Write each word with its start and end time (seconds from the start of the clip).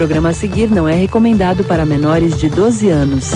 programa 0.00 0.30
a 0.30 0.32
seguir 0.32 0.70
não 0.70 0.88
é 0.88 0.94
recomendado 0.94 1.62
para 1.62 1.84
menores 1.84 2.40
de 2.40 2.48
12 2.48 2.88
anos. 2.88 3.32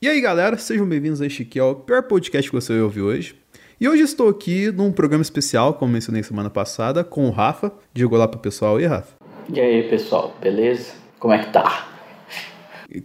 E 0.00 0.08
aí, 0.08 0.22
galera, 0.22 0.56
sejam 0.56 0.88
bem-vindos 0.88 1.20
a 1.20 1.26
este 1.26 1.44
que 1.44 1.58
é 1.58 1.62
o 1.62 1.74
pior 1.74 2.04
podcast 2.04 2.48
que 2.48 2.56
você 2.56 2.72
vai 2.72 2.80
ouvir 2.80 3.02
hoje. 3.02 3.36
E 3.78 3.86
hoje 3.86 4.04
estou 4.04 4.30
aqui 4.30 4.72
num 4.72 4.90
programa 4.90 5.20
especial, 5.20 5.74
como 5.74 5.92
mencionei 5.92 6.22
semana 6.22 6.48
passada, 6.48 7.04
com 7.04 7.26
o 7.26 7.30
Rafa. 7.30 7.70
Diga 7.92 8.14
olá 8.14 8.26
pro 8.26 8.40
pessoal 8.40 8.78
aí, 8.78 8.86
Rafa. 8.86 9.16
E 9.52 9.60
aí, 9.60 9.82
pessoal, 9.82 10.34
beleza? 10.40 10.94
Como 11.18 11.34
é 11.34 11.44
que 11.44 11.52
tá? 11.52 11.88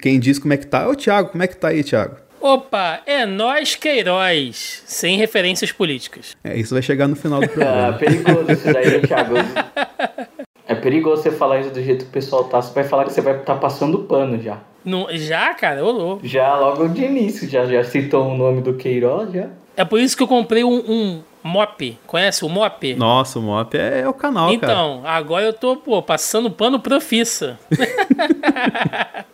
Quem 0.01 0.17
diz 0.17 0.39
como 0.39 0.53
é 0.53 0.57
que 0.57 0.67
tá 0.67 0.83
é 0.83 0.87
o 0.87 0.95
Thiago. 0.95 1.31
Como 1.31 1.43
é 1.43 1.47
que 1.47 1.57
tá 1.57 1.67
aí, 1.67 1.83
Thiago? 1.83 2.22
Opa, 2.45 2.99
é 3.05 3.25
nós 3.25 3.73
Queiroz, 3.75 4.83
sem 4.85 5.17
referências 5.17 5.71
políticas. 5.71 6.35
É, 6.43 6.57
isso 6.59 6.73
vai 6.75 6.83
chegar 6.83 7.07
no 7.07 7.15
final 7.15 7.39
do 7.39 7.45
Ah, 7.45 7.47
programa. 7.47 7.93
perigoso 7.93 8.51
isso 8.51 8.73
daí, 8.73 9.01
Thiago. 9.01 9.35
É 10.65 10.75
perigoso 10.75 11.21
você 11.23 11.31
falar 11.31 11.59
isso 11.59 11.71
do 11.71 11.81
jeito 11.83 12.05
que 12.05 12.09
o 12.09 12.13
pessoal 12.13 12.45
tá. 12.45 12.61
Você 12.61 12.73
vai 12.73 12.83
falar 12.85 13.03
que 13.05 13.11
você 13.13 13.19
vai 13.21 13.37
estar 13.37 13.55
passando 13.55 13.99
pano 13.99 14.41
já. 14.41 14.59
Não, 14.83 15.07
já, 15.11 15.53
cara, 15.53 15.83
ô 15.83 15.91
louco. 15.91 16.25
Já 16.25 16.55
logo 16.57 16.87
de 16.87 17.03
início, 17.03 17.47
já, 17.49 17.65
já 17.65 17.83
citou 17.83 18.29
o 18.29 18.37
nome 18.37 18.61
do 18.61 18.73
Queiroz, 18.73 19.31
já. 19.33 19.49
É 19.75 19.83
por 19.83 19.99
isso 19.99 20.15
que 20.15 20.23
eu 20.23 20.27
comprei 20.27 20.63
um, 20.63 20.75
um 20.89 21.21
mop. 21.43 21.97
Conhece 22.07 22.45
o 22.45 22.49
mop? 22.49 22.93
Nossa, 22.95 23.39
o 23.39 23.41
Mop 23.41 23.73
é, 23.77 24.01
é 24.01 24.07
o 24.07 24.13
canal, 24.13 24.45
cara. 24.57 24.73
Então, 24.73 25.01
agora 25.05 25.43
eu 25.45 25.53
tô, 25.53 25.75
pô, 25.75 26.01
passando 26.01 26.49
pano 26.49 26.79
profissa. 26.79 27.59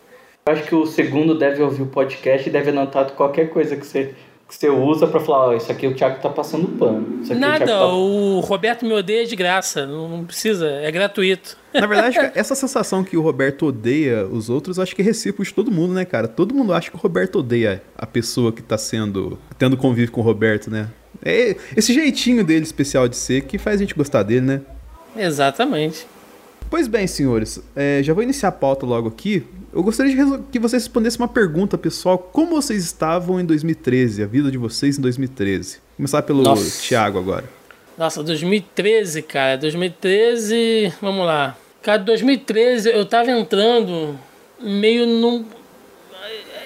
Eu 0.49 0.53
acho 0.53 0.63
que 0.63 0.73
o 0.73 0.83
segundo 0.87 1.37
deve 1.37 1.61
ouvir 1.61 1.83
o 1.83 1.85
podcast 1.85 2.49
e 2.49 2.51
deve 2.51 2.71
anotar 2.71 3.05
qualquer 3.11 3.51
coisa 3.51 3.75
que 3.75 3.85
você, 3.85 4.15
que 4.47 4.55
você 4.55 4.67
usa 4.67 5.05
pra 5.05 5.19
falar, 5.19 5.49
ó, 5.49 5.53
isso 5.53 5.71
aqui 5.71 5.85
o 5.85 5.93
Thiago 5.93 6.19
tá 6.19 6.27
passando 6.27 6.67
pano. 6.69 7.21
Isso 7.21 7.31
aqui 7.31 7.37
o 7.37 7.39
Nada, 7.39 7.65
Thiago 7.65 7.81
tá... 7.81 7.93
o 7.93 8.39
Roberto 8.39 8.83
me 8.83 8.91
odeia 8.93 9.27
de 9.27 9.35
graça. 9.35 9.85
Não, 9.85 10.25
precisa, 10.25 10.67
é 10.67 10.89
gratuito. 10.89 11.55
Na 11.71 11.85
verdade, 11.85 12.17
essa 12.33 12.55
sensação 12.55 13.03
que 13.03 13.15
o 13.15 13.21
Roberto 13.21 13.67
odeia 13.67 14.25
os 14.25 14.49
outros, 14.49 14.79
acho 14.79 14.95
que 14.95 15.03
é 15.03 15.05
recíproco 15.05 15.43
de 15.43 15.53
todo 15.53 15.69
mundo, 15.69 15.93
né, 15.93 16.03
cara? 16.03 16.27
Todo 16.27 16.55
mundo 16.55 16.73
acha 16.73 16.89
que 16.89 16.95
o 16.95 16.99
Roberto 16.99 17.37
odeia 17.37 17.83
a 17.95 18.07
pessoa 18.07 18.51
que 18.51 18.63
tá 18.63 18.75
sendo. 18.75 19.37
tendo 19.59 19.77
convívio 19.77 20.11
com 20.11 20.21
o 20.21 20.23
Roberto, 20.23 20.71
né? 20.71 20.89
É 21.23 21.55
esse 21.77 21.93
jeitinho 21.93 22.43
dele 22.43 22.63
especial 22.63 23.07
de 23.07 23.15
ser 23.15 23.41
que 23.41 23.59
faz 23.59 23.75
a 23.75 23.83
gente 23.83 23.93
gostar 23.93 24.23
dele, 24.23 24.41
né? 24.41 24.61
Exatamente. 25.15 26.07
Pois 26.71 26.87
bem, 26.87 27.07
senhores, 27.07 27.61
é, 27.75 28.01
já 28.03 28.13
vou 28.13 28.23
iniciar 28.23 28.49
a 28.49 28.51
pauta 28.51 28.85
logo 28.85 29.07
aqui. 29.07 29.43
Eu 29.71 29.83
gostaria 29.83 30.15
que 30.51 30.57
vocês 30.59 30.83
respondessem 30.83 31.19
uma 31.21 31.27
pergunta, 31.27 31.77
pessoal. 31.77 32.17
Como 32.17 32.55
vocês 32.55 32.83
estavam 32.83 33.39
em 33.39 33.45
2013? 33.45 34.23
A 34.23 34.25
vida 34.25 34.49
de 34.49 34.57
vocês 34.57 34.97
em 34.97 35.01
2013? 35.01 35.75
Vou 35.75 35.81
começar 35.97 36.21
pelo 36.23 36.41
Nossa. 36.41 36.81
Thiago 36.87 37.19
agora. 37.19 37.45
Nossa, 37.97 38.23
2013, 38.23 39.21
cara. 39.21 39.57
2013. 39.57 40.93
Vamos 41.01 41.25
lá. 41.25 41.55
Cara, 41.83 41.99
2013 41.99 42.89
eu 42.89 43.05
tava 43.05 43.29
entrando 43.31 44.17
meio 44.59 45.05
num. 45.05 45.45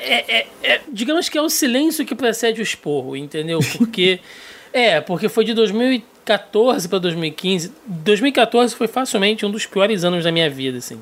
É, 0.01 0.37
é- 0.39 0.47
é- 0.63 0.81
digamos 0.91 1.27
que 1.27 1.37
é 1.37 1.41
o 1.41 1.49
silêncio 1.49 2.05
que 2.05 2.15
precede 2.15 2.61
o 2.61 2.63
esporro, 2.63 3.17
entendeu? 3.17 3.59
Porque. 3.77 4.19
é, 4.71 5.01
porque 5.01 5.27
foi 5.29 5.43
de 5.43 5.53
2014 5.53 6.87
para 6.87 6.99
2015. 6.99 7.71
2014 7.85 8.75
foi 8.75 8.87
facilmente 8.87 9.45
um 9.45 9.51
dos 9.51 9.65
piores 9.65 10.03
anos 10.05 10.23
da 10.23 10.31
minha 10.31 10.49
vida, 10.49 10.77
assim. 10.77 10.99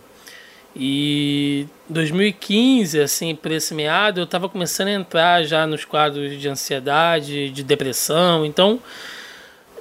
E 0.76 1.68
2015, 1.90 3.02
assim, 3.02 3.36
por 3.36 3.52
esse 3.52 3.74
meado, 3.74 4.22
eu 4.22 4.28
tava 4.28 4.48
começando 4.48 4.88
a 4.88 4.92
entrar 4.92 5.44
já 5.44 5.68
nos 5.68 5.84
quadros 5.84 6.40
de 6.40 6.48
ansiedade, 6.48 7.50
de 7.50 7.64
depressão. 7.64 8.46
Então, 8.46 8.80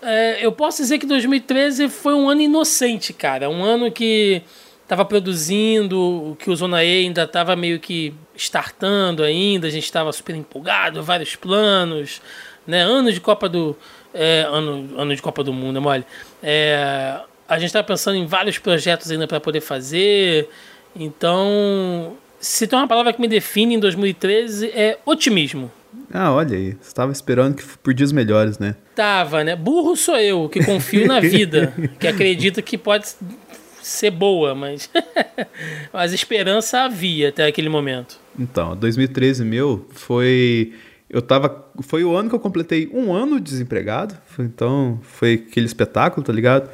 é, 0.02 0.44
eu 0.44 0.50
posso 0.50 0.82
dizer 0.82 0.98
que 0.98 1.06
2013 1.06 1.88
foi 1.88 2.14
um 2.14 2.28
ano 2.28 2.40
inocente, 2.40 3.12
cara. 3.12 3.48
Um 3.48 3.62
ano 3.62 3.90
que 3.92 4.42
estava 4.82 5.04
produzindo, 5.04 6.36
que 6.40 6.50
o 6.50 6.56
Zona 6.56 6.82
E 6.82 7.04
ainda 7.04 7.22
estava 7.22 7.54
meio 7.54 7.78
que 7.78 8.12
startando 8.34 9.22
ainda, 9.22 9.68
a 9.68 9.70
gente 9.70 9.84
estava 9.84 10.12
super 10.12 10.34
empolgado, 10.34 11.02
vários 11.02 11.36
planos, 11.36 12.20
né? 12.66 12.80
Ano 12.82 13.12
de 13.12 13.20
Copa 13.20 13.48
do 13.48 13.76
é, 14.12 14.44
ano, 14.50 14.98
ano 14.98 15.14
de 15.14 15.22
Copa 15.22 15.44
do 15.44 15.52
Mundo, 15.52 15.76
é 15.76 15.80
mole. 15.80 16.04
É, 16.42 17.20
a 17.48 17.58
gente 17.58 17.66
estava 17.66 17.86
pensando 17.86 18.16
em 18.16 18.26
vários 18.26 18.58
projetos 18.58 19.10
ainda 19.10 19.28
para 19.28 19.38
poder 19.38 19.60
fazer. 19.60 20.48
Então, 20.94 22.16
se 22.40 22.66
tem 22.66 22.78
uma 22.78 22.88
palavra 22.88 23.12
que 23.12 23.20
me 23.20 23.28
define 23.28 23.74
em 23.74 23.78
2013 23.78 24.68
é 24.68 24.98
otimismo. 25.04 25.70
Ah, 26.12 26.32
olha 26.32 26.56
aí. 26.56 26.72
Você 26.80 26.88
estava 26.88 27.12
esperando 27.12 27.56
que 27.56 27.64
por 27.78 27.94
dias 27.94 28.12
melhores, 28.12 28.58
né? 28.58 28.76
Tava, 28.94 29.44
né? 29.44 29.54
Burro 29.54 29.96
sou 29.96 30.16
eu, 30.16 30.48
que 30.48 30.64
confio 30.64 31.06
na 31.06 31.20
vida, 31.20 31.72
que 31.98 32.06
acredita 32.06 32.62
que 32.62 32.76
pode 32.76 33.08
ser 33.82 34.10
boa, 34.10 34.54
mas. 34.54 34.90
mas 35.92 36.12
esperança 36.12 36.82
havia 36.82 37.28
até 37.28 37.46
aquele 37.46 37.68
momento. 37.68 38.18
Então, 38.38 38.76
2013 38.76 39.44
meu 39.44 39.86
foi. 39.90 40.72
Eu 41.08 41.22
tava. 41.22 41.66
Foi 41.82 42.04
o 42.04 42.16
ano 42.16 42.28
que 42.28 42.34
eu 42.34 42.40
completei 42.40 42.88
um 42.92 43.12
ano 43.12 43.40
desempregado. 43.40 44.16
Então, 44.38 45.00
foi 45.02 45.34
aquele 45.34 45.66
espetáculo, 45.66 46.24
tá 46.24 46.32
ligado? 46.32 46.70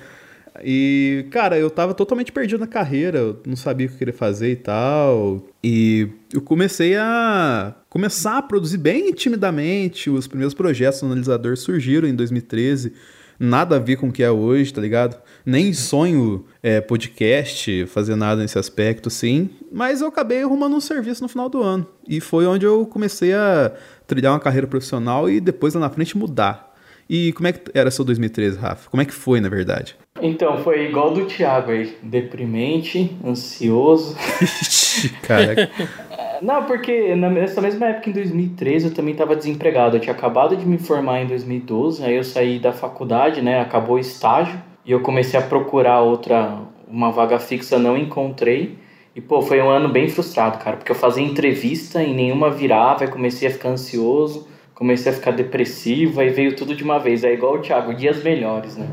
E, 0.64 1.26
cara, 1.30 1.58
eu 1.58 1.70
tava 1.70 1.94
totalmente 1.94 2.32
perdido 2.32 2.60
na 2.60 2.66
carreira, 2.66 3.18
eu 3.18 3.42
não 3.46 3.56
sabia 3.56 3.86
o 3.86 3.88
que 3.88 3.94
eu 3.94 3.98
queria 3.98 4.14
fazer 4.14 4.50
e 4.52 4.56
tal. 4.56 5.46
E 5.62 6.08
eu 6.32 6.40
comecei 6.40 6.96
a 6.96 7.74
começar 7.88 8.38
a 8.38 8.42
produzir 8.42 8.78
bem 8.78 9.12
timidamente. 9.12 10.10
Os 10.10 10.26
primeiros 10.26 10.54
projetos 10.54 11.02
no 11.02 11.08
analisador 11.08 11.56
surgiram 11.56 12.08
em 12.08 12.14
2013. 12.14 12.92
Nada 13.38 13.76
a 13.76 13.78
ver 13.78 13.96
com 13.96 14.08
o 14.08 14.12
que 14.12 14.22
é 14.22 14.30
hoje, 14.30 14.72
tá 14.72 14.80
ligado? 14.80 15.20
Nem 15.44 15.72
sonho 15.72 16.44
é, 16.62 16.80
podcast, 16.80 17.86
fazer 17.86 18.16
nada 18.16 18.40
nesse 18.40 18.58
aspecto, 18.58 19.10
sim. 19.10 19.50
Mas 19.70 20.00
eu 20.00 20.08
acabei 20.08 20.42
arrumando 20.42 20.74
um 20.74 20.80
serviço 20.80 21.22
no 21.22 21.28
final 21.28 21.48
do 21.48 21.62
ano. 21.62 21.86
E 22.08 22.18
foi 22.20 22.46
onde 22.46 22.64
eu 22.64 22.86
comecei 22.86 23.34
a 23.34 23.72
trilhar 24.06 24.32
uma 24.32 24.40
carreira 24.40 24.66
profissional 24.66 25.28
e 25.28 25.38
depois 25.38 25.74
lá 25.74 25.80
na 25.80 25.90
frente 25.90 26.16
mudar. 26.16 26.74
E 27.08 27.32
como 27.34 27.46
é 27.46 27.52
que 27.52 27.70
era 27.74 27.90
seu 27.90 28.04
2013, 28.04 28.58
Rafa? 28.58 28.90
Como 28.90 29.02
é 29.02 29.04
que 29.04 29.12
foi, 29.12 29.40
na 29.40 29.48
verdade? 29.48 29.96
Então, 30.21 30.59
foi 30.59 30.87
igual 30.87 31.10
do 31.12 31.27
Thiago 31.27 31.71
aí. 31.71 31.97
Deprimente, 32.03 33.16
ansioso. 33.25 34.16
Ixi, 34.41 35.10
cara. 35.22 35.71
Não, 36.43 36.65
porque 36.65 37.15
nessa 37.15 37.60
mesma 37.60 37.87
época, 37.87 38.10
em 38.10 38.12
2013, 38.12 38.87
eu 38.87 38.94
também 38.94 39.12
estava 39.12 39.34
desempregado. 39.34 39.97
Eu 39.97 40.00
tinha 40.00 40.15
acabado 40.15 40.56
de 40.56 40.66
me 40.66 40.78
formar 40.78 41.22
em 41.22 41.27
2012, 41.27 42.04
aí 42.04 42.16
eu 42.16 42.25
saí 42.25 42.59
da 42.59 42.72
faculdade, 42.72 43.41
né? 43.41 43.60
Acabou 43.60 43.97
o 43.97 43.99
estágio 43.99 44.60
e 44.84 44.93
eu 44.93 45.00
comecei 45.00 45.38
a 45.38 45.43
procurar 45.43 46.00
outra, 46.00 46.59
uma 46.88 47.10
vaga 47.10 47.38
fixa, 47.38 47.78
não 47.78 47.97
encontrei. 47.97 48.78
E, 49.15 49.21
pô, 49.21 49.41
foi 49.41 49.62
um 49.62 49.71
ano 49.71 49.88
bem 49.88 50.09
frustrado, 50.09 50.59
cara, 50.59 50.77
porque 50.77 50.93
eu 50.93 50.97
fazia 50.97 51.25
entrevista 51.25 52.03
e 52.03 52.12
nenhuma 52.12 52.50
virava, 52.50 53.04
aí 53.04 53.10
comecei 53.10 53.48
a 53.48 53.50
ficar 53.50 53.71
ansioso, 53.71 54.47
comecei 54.75 55.10
a 55.10 55.15
ficar 55.15 55.31
depressivo, 55.31 56.21
aí 56.21 56.28
veio 56.28 56.54
tudo 56.54 56.75
de 56.75 56.84
uma 56.84 56.98
vez. 56.98 57.25
É 57.25 57.33
igual 57.33 57.54
o 57.54 57.59
Thiago, 57.60 57.94
dias 57.94 58.22
melhores, 58.22 58.77
né? 58.77 58.87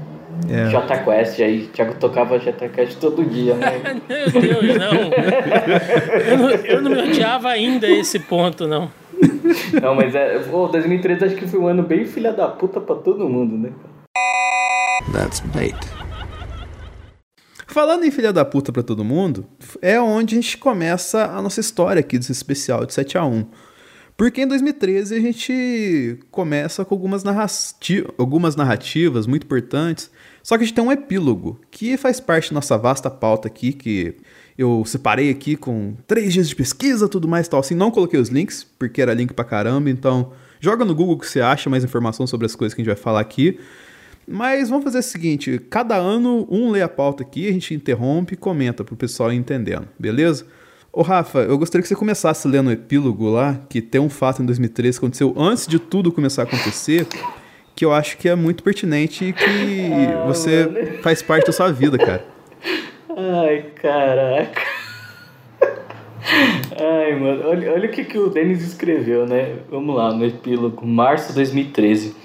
É. 0.50 0.70
Jota 0.70 0.98
Quest, 0.98 1.40
aí 1.40 1.64
o 1.64 1.68
Thiago 1.68 1.96
tocava 1.96 2.40
Jota 2.40 2.68
Quest 2.70 3.00
todo 3.00 3.24
dia, 3.26 3.56
né? 3.56 4.02
Meu 4.08 4.32
Deus, 4.32 4.78
não. 4.78 5.12
Eu 6.30 6.38
não, 6.38 6.50
eu 6.50 6.82
não 6.82 6.92
me 6.92 7.02
odiava 7.10 7.50
ainda 7.50 7.88
esse 7.88 8.20
ponto, 8.20 8.68
não. 8.68 8.92
Não, 9.82 9.96
mas 9.96 10.14
é. 10.16 10.40
Pô, 10.40 10.68
2013 10.68 11.26
acho 11.26 11.36
que 11.36 11.48
foi 11.48 11.60
um 11.60 11.68
ano 11.68 11.84
bem 11.84 12.06
filha 12.06 12.32
da 12.32 12.48
puta 12.48 12.80
pra 12.80 12.96
todo 12.96 13.28
mundo, 13.30 13.58
né? 13.58 13.72
That's 15.12 15.40
bait. 15.40 15.76
Falando 17.68 18.04
em 18.04 18.12
filha 18.12 18.32
da 18.32 18.46
puta 18.46 18.72
pra 18.72 18.84
todo 18.84 19.04
mundo, 19.04 19.48
é 19.82 20.00
onde 20.00 20.36
a 20.36 20.42
gente 20.42 20.58
começa 20.58 21.26
a 21.26 21.42
nossa 21.42 21.60
história 21.60 22.00
aqui 22.02 22.20
desse 22.20 22.32
especial 22.32 22.86
de 22.86 22.94
7 22.94 23.18
a 23.18 23.26
1 23.26 23.48
Porque 24.16 24.42
em 24.42 24.48
2013 24.48 25.16
a 25.16 25.20
gente 25.20 26.20
começa 26.30 26.86
com 26.86 26.94
algumas, 26.94 27.24
narrati 27.24 28.06
algumas 28.16 28.56
narrativas 28.56 29.26
muito 29.26 29.46
importantes, 29.46 30.12
só 30.44 30.58
que 30.58 30.64
a 30.64 30.68
gente 30.68 30.76
tem 30.76 30.84
um 30.84 30.92
epílogo, 30.92 31.60
que 31.72 31.96
faz 31.96 32.20
parte 32.20 32.50
da 32.50 32.56
nossa 32.56 32.78
vasta 32.78 33.10
pauta 33.10 33.48
aqui, 33.48 33.72
que 33.72 34.16
eu 34.58 34.84
separei 34.86 35.30
aqui 35.30 35.56
com 35.56 35.96
três 36.06 36.34
dias 36.34 36.50
de 36.50 36.56
pesquisa, 36.56 37.08
tudo 37.08 37.28
mais 37.30 37.48
tal. 37.48 37.62
Assim, 37.62 37.74
não 37.74 37.90
coloquei 37.90 38.20
os 38.20 38.28
links, 38.28 38.68
porque 38.78 39.02
era 39.02 39.14
link 39.14 39.34
pra 39.34 39.46
caramba, 39.46 39.90
então 39.90 40.34
joga 40.60 40.84
no 40.84 40.94
Google 40.94 41.18
que 41.18 41.28
você 41.28 41.40
acha 41.40 41.70
mais 41.70 41.84
informação 41.86 42.28
sobre 42.28 42.46
as 42.46 42.56
coisas 42.56 42.74
que 42.76 42.82
a 42.82 42.84
gente 42.84 42.94
vai 42.94 43.02
falar 43.02 43.22
aqui. 43.22 43.58
Mas 44.28 44.70
vamos 44.70 44.84
fazer 44.84 45.00
o 45.00 45.04
seguinte: 45.04 45.62
cada 45.70 45.96
ano 45.96 46.46
um 46.52 46.72
lê 46.72 46.82
a 46.82 46.90
pauta 46.90 47.24
aqui, 47.24 47.48
a 47.48 47.52
gente 47.52 47.74
interrompe 47.74 48.34
e 48.34 48.38
comenta 48.38 48.84
pro 48.84 48.98
pessoal 48.98 49.32
ir 49.32 49.38
entendendo, 49.38 49.88
beleza? 49.98 50.46
Ô 50.92 51.02
Rafa, 51.02 51.40
eu 51.40 51.58
gostaria 51.58 51.82
que 51.82 51.88
você 51.88 51.96
começasse 51.96 52.48
lendo 52.48 52.68
o 52.68 52.72
epílogo 52.72 53.28
lá, 53.28 53.60
que 53.68 53.82
tem 53.82 54.00
um 54.00 54.10
fato 54.10 54.44
em 54.44 54.46
2013 54.46 55.00
que 55.00 55.06
aconteceu 55.06 55.34
antes 55.36 55.66
de 55.66 55.80
tudo 55.80 56.12
começar 56.12 56.44
a 56.44 56.46
acontecer, 56.46 57.08
que 57.84 57.86
eu 57.86 57.94
acho 57.94 58.18
que 58.18 58.30
é 58.30 58.36
muito 58.36 58.64
pertinente 58.64 59.26
e 59.26 59.34
que 59.34 59.92
você 60.26 61.00
faz 61.04 61.22
parte 61.22 61.48
da 61.48 61.52
sua 61.52 61.70
vida, 61.70 61.98
cara. 61.98 62.24
Ai, 63.10 63.66
caraca. 63.76 64.62
Ai, 66.80 67.16
mano, 67.20 67.46
olha, 67.46 67.74
olha 67.74 67.90
o 67.90 67.92
que, 67.92 68.06
que 68.06 68.18
o 68.18 68.30
Denis 68.30 68.62
escreveu, 68.62 69.28
né? 69.28 69.58
Vamos 69.70 69.96
lá, 69.96 70.14
no 70.14 70.26
epílogo, 70.26 70.88
março 70.88 71.30
de 71.30 71.36
2013. 71.36 72.16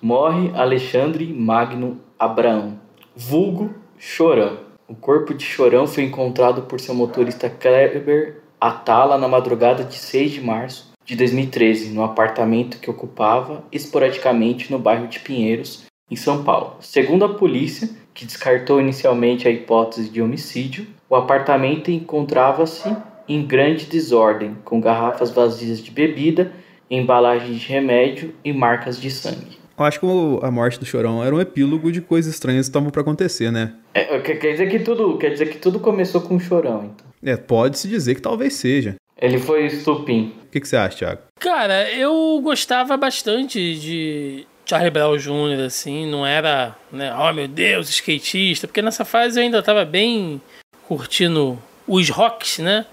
Morre 0.00 0.52
Alexandre 0.54 1.26
Magno 1.26 1.98
Abraão, 2.16 2.78
vulgo 3.16 3.74
Chorão. 3.98 4.58
O 4.86 4.94
corpo 4.94 5.34
de 5.34 5.44
Chorão 5.44 5.88
foi 5.88 6.04
encontrado 6.04 6.62
por 6.62 6.78
seu 6.78 6.94
motorista 6.94 7.50
Kleber 7.50 8.36
Atala 8.60 9.18
na 9.18 9.26
madrugada 9.26 9.82
de 9.82 9.96
6 9.96 10.30
de 10.30 10.40
março 10.40 10.87
de 11.08 11.16
2013, 11.16 11.88
no 11.88 12.04
apartamento 12.04 12.78
que 12.78 12.90
ocupava 12.90 13.64
esporadicamente 13.72 14.70
no 14.70 14.78
bairro 14.78 15.08
de 15.08 15.18
Pinheiros, 15.20 15.86
em 16.10 16.16
São 16.16 16.44
Paulo. 16.44 16.76
Segundo 16.80 17.24
a 17.24 17.30
polícia, 17.30 17.88
que 18.12 18.26
descartou 18.26 18.78
inicialmente 18.78 19.48
a 19.48 19.50
hipótese 19.50 20.10
de 20.10 20.20
homicídio, 20.20 20.86
o 21.08 21.16
apartamento 21.16 21.90
encontrava-se 21.90 22.94
em 23.26 23.46
grande 23.46 23.86
desordem, 23.86 24.54
com 24.64 24.82
garrafas 24.82 25.30
vazias 25.30 25.82
de 25.82 25.90
bebida, 25.90 26.52
embalagens 26.90 27.58
de 27.58 27.66
remédio 27.66 28.34
e 28.44 28.52
marcas 28.52 29.00
de 29.00 29.10
sangue. 29.10 29.56
Eu 29.78 29.84
acho 29.86 30.00
que 30.00 30.06
a 30.42 30.50
morte 30.50 30.78
do 30.78 30.84
Chorão 30.84 31.24
era 31.24 31.34
um 31.34 31.40
epílogo 31.40 31.90
de 31.90 32.02
coisas 32.02 32.34
estranhas 32.34 32.66
que 32.66 32.70
estavam 32.70 32.90
para 32.90 33.00
acontecer, 33.00 33.50
né? 33.50 33.74
É, 33.94 34.18
quer 34.18 34.52
dizer 34.52 34.68
que 34.68 34.80
tudo, 34.80 35.16
quer 35.16 35.30
dizer 35.30 35.48
que 35.48 35.56
tudo 35.56 35.80
começou 35.80 36.20
com 36.20 36.36
o 36.36 36.40
Chorão, 36.40 36.90
então. 36.92 37.06
É, 37.22 37.36
pode-se 37.36 37.88
dizer 37.88 38.14
que 38.14 38.20
talvez 38.20 38.54
seja. 38.54 38.96
Ele 39.20 39.38
foi 39.38 39.66
estupim. 39.66 40.34
O 40.48 40.50
que, 40.50 40.60
que 40.60 40.66
você 40.66 40.76
acha, 40.76 40.96
Thiago? 40.96 41.20
Cara, 41.38 41.90
eu 41.92 42.40
gostava 42.42 42.96
bastante 42.96 43.74
de 43.78 44.46
Charlie 44.64 44.90
Brown 44.90 45.18
Jr., 45.18 45.66
assim, 45.66 46.10
não 46.10 46.26
era, 46.26 46.74
né, 46.90 47.14
oh 47.14 47.32
meu 47.34 47.46
Deus, 47.46 47.90
skatista, 47.90 48.66
porque 48.66 48.80
nessa 48.80 49.04
fase 49.04 49.38
eu 49.38 49.42
ainda 49.42 49.62
tava 49.62 49.84
bem 49.84 50.40
curtindo 50.86 51.62
os 51.86 52.08
rocks, 52.08 52.58
né? 52.58 52.86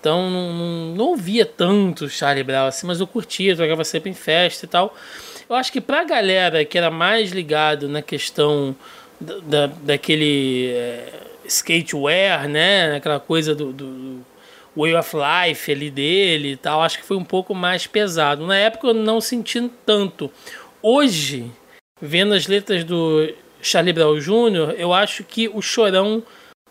Então 0.00 0.28
não, 0.28 0.52
não, 0.52 0.94
não 0.96 1.04
ouvia 1.06 1.46
tanto 1.46 2.08
Charlie 2.08 2.42
Brown, 2.42 2.66
assim, 2.66 2.88
mas 2.88 2.98
eu 2.98 3.06
curtia, 3.06 3.56
tocava 3.56 3.84
sempre 3.84 4.10
em 4.10 4.14
festa 4.14 4.66
e 4.66 4.68
tal. 4.68 4.92
Eu 5.48 5.54
acho 5.54 5.72
que 5.72 5.80
pra 5.80 6.02
galera 6.02 6.64
que 6.64 6.76
era 6.76 6.90
mais 6.90 7.30
ligado 7.30 7.88
na 7.88 8.02
questão 8.02 8.74
da, 9.20 9.38
da 9.38 9.66
daquele 9.66 10.72
é, 10.72 11.12
skatewear, 11.46 12.48
né? 12.48 12.96
Aquela 12.96 13.20
coisa 13.20 13.54
do, 13.54 13.72
do 13.72 14.24
way 14.76 14.94
of 14.94 15.16
life 15.16 15.70
ali 15.70 15.90
dele 15.90 16.52
e 16.52 16.56
tal, 16.56 16.82
acho 16.82 16.98
que 16.98 17.04
foi 17.04 17.16
um 17.16 17.24
pouco 17.24 17.54
mais 17.54 17.86
pesado. 17.86 18.46
Na 18.46 18.56
época 18.56 18.88
eu 18.88 18.94
não 18.94 19.20
senti 19.20 19.70
tanto. 19.84 20.30
Hoje, 20.82 21.50
vendo 22.00 22.34
as 22.34 22.46
letras 22.46 22.84
do 22.84 23.32
Charlie 23.60 23.92
Brown 23.92 24.18
Jr., 24.18 24.74
eu 24.76 24.92
acho 24.92 25.24
que 25.24 25.48
o 25.48 25.62
Chorão 25.62 26.22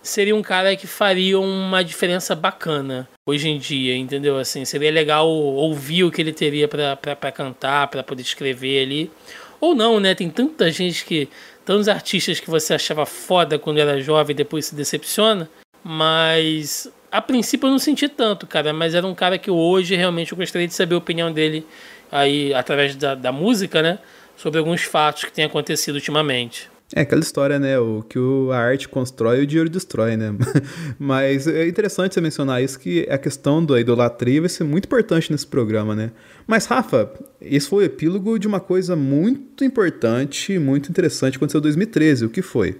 seria 0.02 0.36
um 0.36 0.42
cara 0.42 0.76
que 0.76 0.86
faria 0.86 1.40
uma 1.40 1.84
diferença 1.84 2.36
bacana 2.36 3.10
hoje 3.26 3.50
em 3.50 3.58
dia, 3.58 3.96
entendeu? 3.98 4.38
Assim, 4.38 4.64
seria 4.64 4.92
legal 4.92 5.28
ouvir 5.28 6.04
o 6.04 6.12
que 6.12 6.22
ele 6.22 6.32
teria 6.32 6.68
para 6.68 7.32
cantar, 7.32 7.88
para 7.88 8.04
poder 8.04 8.22
escrever 8.22 8.84
ali. 8.84 9.12
Ou 9.60 9.74
não, 9.74 10.00
né? 10.00 10.14
Tem 10.14 10.30
tanta 10.30 10.70
gente 10.72 11.04
que. 11.06 11.28
Tantos 11.66 11.88
artistas 11.88 12.40
que 12.40 12.48
você 12.48 12.76
achava 12.76 13.08
foda 13.08 13.58
quando 13.58 13.80
era 13.80 14.00
jovem 14.00 14.36
e 14.36 14.38
depois 14.38 14.68
se 14.68 14.76
decepciona. 14.76 15.50
Mas 15.84 16.88
a 17.16 17.22
princípio 17.22 17.68
eu 17.68 17.72
não 17.72 17.80
senti 17.80 18.10
tanto, 18.10 18.46
cara. 18.46 18.74
Mas 18.74 18.94
era 18.94 19.08
um 19.08 19.16
cara 19.16 19.38
que 19.38 19.50
hoje 19.50 19.96
realmente 19.96 20.34
eu 20.34 20.38
gostaria 20.38 20.68
de 20.68 20.74
saber 20.74 20.96
a 20.96 20.98
opinião 20.98 21.32
dele 21.32 21.66
aí 22.12 22.54
através 22.54 22.96
da, 22.96 23.16
da 23.16 23.32
música, 23.32 23.82
né? 23.82 24.00
Sobre 24.36 24.60
alguns 24.60 24.84
fatos 24.84 25.24
que 25.24 25.32
têm 25.32 25.46
acontecido 25.46 25.96
ultimamente. 25.96 26.70
É 26.94 27.02
aquela 27.02 27.22
história, 27.22 27.58
né? 27.58 27.80
O 27.80 28.04
que 28.08 28.20
a 28.52 28.58
arte 28.58 28.88
constrói, 28.88 29.42
o 29.42 29.48
dinheiro 29.48 29.70
destrói, 29.70 30.18
né? 30.18 30.36
Mas 31.00 31.48
é 31.48 31.68
interessante 31.68 32.14
você 32.14 32.22
mencionar 32.22 32.62
isso, 32.62 32.78
que 32.78 33.08
a 33.10 33.18
questão 33.18 33.66
da 33.66 33.80
idolatria 33.80 34.42
vai 34.42 34.50
ser 34.50 34.66
muito 34.66 34.86
importante 34.86 35.32
nesse 35.32 35.48
programa, 35.48 35.96
né? 35.96 36.12
Mas, 36.46 36.66
Rafa, 36.66 37.12
esse 37.42 37.68
foi 37.68 37.86
o 37.86 37.88
epílogo 37.88 38.38
de 38.38 38.46
uma 38.48 38.60
coisa 38.60 38.96
muito 38.96 39.64
importante, 39.64 40.60
muito 40.60 40.90
interessante 40.90 41.32
que 41.32 41.38
aconteceu 41.38 41.60
em 41.60 41.64
2013. 41.64 42.26
O 42.26 42.30
que 42.30 42.42
foi? 42.42 42.78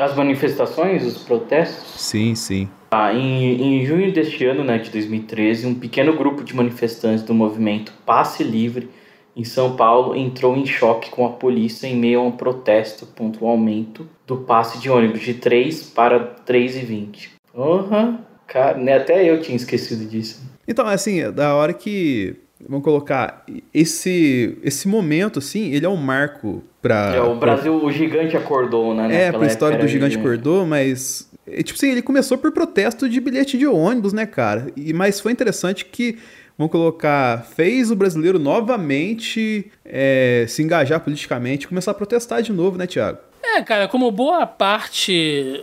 As 0.00 0.16
manifestações, 0.16 1.04
os 1.04 1.18
protestos? 1.18 2.00
Sim, 2.00 2.34
sim. 2.34 2.68
Ah, 2.96 3.12
em, 3.12 3.80
em 3.80 3.84
junho 3.84 4.12
deste 4.12 4.44
ano, 4.44 4.62
né, 4.62 4.78
de 4.78 4.88
2013, 4.88 5.66
um 5.66 5.74
pequeno 5.74 6.16
grupo 6.16 6.44
de 6.44 6.54
manifestantes 6.54 7.24
do 7.24 7.34
movimento 7.34 7.92
Passe 8.06 8.44
Livre 8.44 8.88
em 9.36 9.42
São 9.42 9.74
Paulo 9.74 10.14
entrou 10.14 10.56
em 10.56 10.64
choque 10.64 11.10
com 11.10 11.26
a 11.26 11.30
polícia 11.30 11.88
em 11.88 11.96
meio 11.96 12.20
a 12.20 12.22
um 12.22 12.30
protesto 12.30 13.04
contra 13.16 13.44
o 13.44 13.48
aumento 13.48 14.08
do 14.24 14.36
passe 14.36 14.78
de 14.78 14.88
ônibus 14.88 15.22
de 15.22 15.34
3 15.34 15.90
para 15.90 16.36
3,20. 16.46 17.30
Uhum, 17.52 18.18
cara, 18.46 18.78
né, 18.78 18.96
até 18.98 19.28
eu 19.28 19.40
tinha 19.40 19.56
esquecido 19.56 20.08
disso. 20.08 20.40
Então, 20.68 20.86
assim, 20.86 21.20
é 21.20 21.32
da 21.32 21.52
hora 21.54 21.72
que 21.72 22.36
vamos 22.66 22.84
colocar 22.84 23.44
esse 23.74 24.56
esse 24.62 24.86
momento 24.86 25.40
assim, 25.40 25.72
ele 25.72 25.84
é 25.84 25.88
um 25.88 25.96
marco 25.96 26.62
para 26.80 27.16
É, 27.16 27.20
o 27.20 27.34
Brasil, 27.34 27.74
o 27.74 27.90
gigante 27.90 28.36
acordou, 28.36 28.94
né? 28.94 29.24
É, 29.24 29.32
para 29.32 29.42
a 29.42 29.46
história 29.46 29.78
do 29.78 29.88
gigante 29.88 30.16
acordou, 30.16 30.64
mas 30.64 31.28
é, 31.32 31.33
tipo 31.62 31.76
assim, 31.76 31.90
ele 31.90 32.02
começou 32.02 32.38
por 32.38 32.52
protesto 32.52 33.08
de 33.08 33.20
bilhete 33.20 33.58
de 33.58 33.66
ônibus, 33.66 34.12
né, 34.12 34.26
cara? 34.26 34.72
E 34.76 34.92
mas 34.92 35.20
foi 35.20 35.32
interessante 35.32 35.84
que 35.84 36.18
vamos 36.56 36.70
colocar, 36.70 37.44
fez 37.54 37.90
o 37.90 37.96
brasileiro 37.96 38.38
novamente 38.38 39.70
é, 39.84 40.46
se 40.48 40.62
engajar 40.62 41.00
politicamente, 41.00 41.68
começar 41.68 41.90
a 41.90 41.94
protestar 41.94 42.42
de 42.42 42.52
novo, 42.52 42.78
né, 42.78 42.86
Tiago? 42.86 43.18
É, 43.42 43.62
cara, 43.62 43.88
como 43.88 44.10
boa 44.10 44.46
parte 44.46 45.62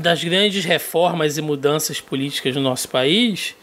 das 0.00 0.22
grandes 0.22 0.64
reformas 0.64 1.38
e 1.38 1.42
mudanças 1.42 2.00
políticas 2.00 2.54
no 2.56 2.62
nosso 2.62 2.88
país, 2.88 3.54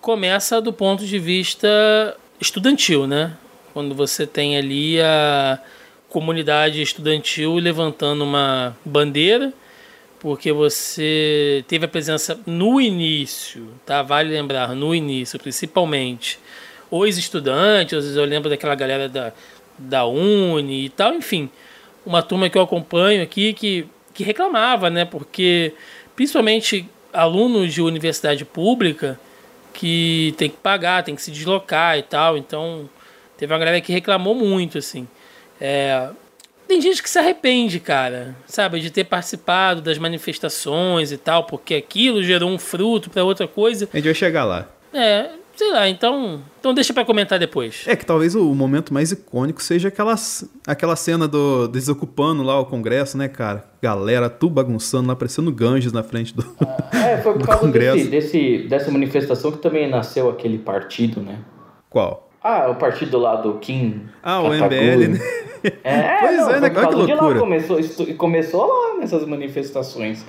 começa 0.00 0.60
do 0.60 0.72
ponto 0.72 1.04
de 1.06 1.18
vista 1.18 1.68
estudantil, 2.40 3.06
né? 3.06 3.32
Quando 3.72 3.94
você 3.94 4.26
tem 4.26 4.56
ali 4.56 5.00
a 5.00 5.58
comunidade 6.08 6.82
estudantil 6.82 7.54
levantando 7.54 8.22
uma 8.22 8.76
bandeira 8.84 9.52
porque 10.22 10.52
você 10.52 11.64
teve 11.66 11.84
a 11.84 11.88
presença 11.88 12.38
no 12.46 12.80
início, 12.80 13.66
tá? 13.84 14.02
Vale 14.02 14.30
lembrar, 14.30 14.68
no 14.68 14.94
início, 14.94 15.36
principalmente, 15.36 16.38
os 16.88 17.18
estudantes, 17.18 18.14
eu 18.14 18.24
lembro 18.24 18.48
daquela 18.48 18.76
galera 18.76 19.08
da, 19.08 19.32
da 19.76 20.06
Uni 20.06 20.84
e 20.84 20.88
tal, 20.90 21.12
enfim, 21.12 21.50
uma 22.06 22.22
turma 22.22 22.48
que 22.48 22.56
eu 22.56 22.62
acompanho 22.62 23.20
aqui 23.20 23.52
que, 23.52 23.84
que 24.14 24.22
reclamava, 24.22 24.88
né? 24.88 25.04
Porque, 25.04 25.74
principalmente 26.14 26.88
alunos 27.12 27.74
de 27.74 27.82
universidade 27.82 28.44
pública, 28.44 29.18
que 29.74 30.36
tem 30.38 30.48
que 30.48 30.56
pagar, 30.56 31.02
tem 31.02 31.16
que 31.16 31.22
se 31.22 31.32
deslocar 31.32 31.98
e 31.98 32.02
tal, 32.04 32.38
então 32.38 32.88
teve 33.36 33.52
uma 33.52 33.58
galera 33.58 33.80
que 33.80 33.92
reclamou 33.92 34.36
muito, 34.36 34.78
assim. 34.78 35.08
É, 35.60 36.10
tem 36.72 36.80
gente 36.80 37.02
que 37.02 37.10
se 37.10 37.18
arrepende, 37.18 37.78
cara, 37.78 38.34
sabe, 38.46 38.80
de 38.80 38.90
ter 38.90 39.04
participado 39.04 39.82
das 39.82 39.98
manifestações 39.98 41.12
e 41.12 41.18
tal, 41.18 41.44
porque 41.44 41.74
aquilo 41.74 42.22
gerou 42.22 42.48
um 42.48 42.58
fruto 42.58 43.10
para 43.10 43.22
outra 43.22 43.46
coisa. 43.46 43.86
A 43.92 43.96
gente 43.98 44.06
vai 44.06 44.14
chegar 44.14 44.44
lá. 44.44 44.70
É, 44.90 45.32
sei 45.54 45.70
lá, 45.70 45.86
então, 45.86 46.40
então 46.58 46.72
deixa 46.72 46.94
para 46.94 47.04
comentar 47.04 47.38
depois. 47.38 47.84
É 47.86 47.94
que 47.94 48.06
talvez 48.06 48.34
o 48.34 48.54
momento 48.54 48.94
mais 48.94 49.12
icônico 49.12 49.62
seja 49.62 49.88
aquela, 49.88 50.14
aquela 50.66 50.96
cena 50.96 51.28
do 51.28 51.68
desocupando 51.68 52.42
lá 52.42 52.58
o 52.58 52.64
Congresso, 52.64 53.18
né, 53.18 53.28
cara? 53.28 53.66
Galera, 53.82 54.30
tu 54.30 54.48
bagunçando 54.48 55.08
lá, 55.08 55.14
parecendo 55.14 55.52
ganjos 55.52 55.92
na 55.92 56.02
frente 56.02 56.34
do 56.34 56.42
É, 56.90 57.18
foi 57.18 57.34
por 57.34 57.44
causa 57.46 57.68
desse, 57.68 58.08
desse, 58.08 58.58
dessa 58.66 58.90
manifestação 58.90 59.52
que 59.52 59.58
também 59.58 59.90
nasceu 59.90 60.30
aquele 60.30 60.56
partido, 60.56 61.20
né? 61.20 61.40
Qual? 61.90 62.31
Ah, 62.42 62.68
o 62.68 62.74
partido 62.74 63.18
lá 63.18 63.36
do 63.36 63.54
Kim. 63.54 64.02
Ah, 64.22 64.40
o 64.40 64.48
MBL, 64.52 65.08
né? 65.12 65.18
É, 65.84 66.18
pois 66.20 66.36
não, 66.38 66.50
é, 66.50 66.60
né? 66.60 66.72
Olha 66.74 66.88
que 66.88 67.14
loucura. 67.14 67.38
começou, 67.38 67.78
começou 68.16 68.66
lá 68.66 68.98
nessas 68.98 69.24
manifestações. 69.24 70.24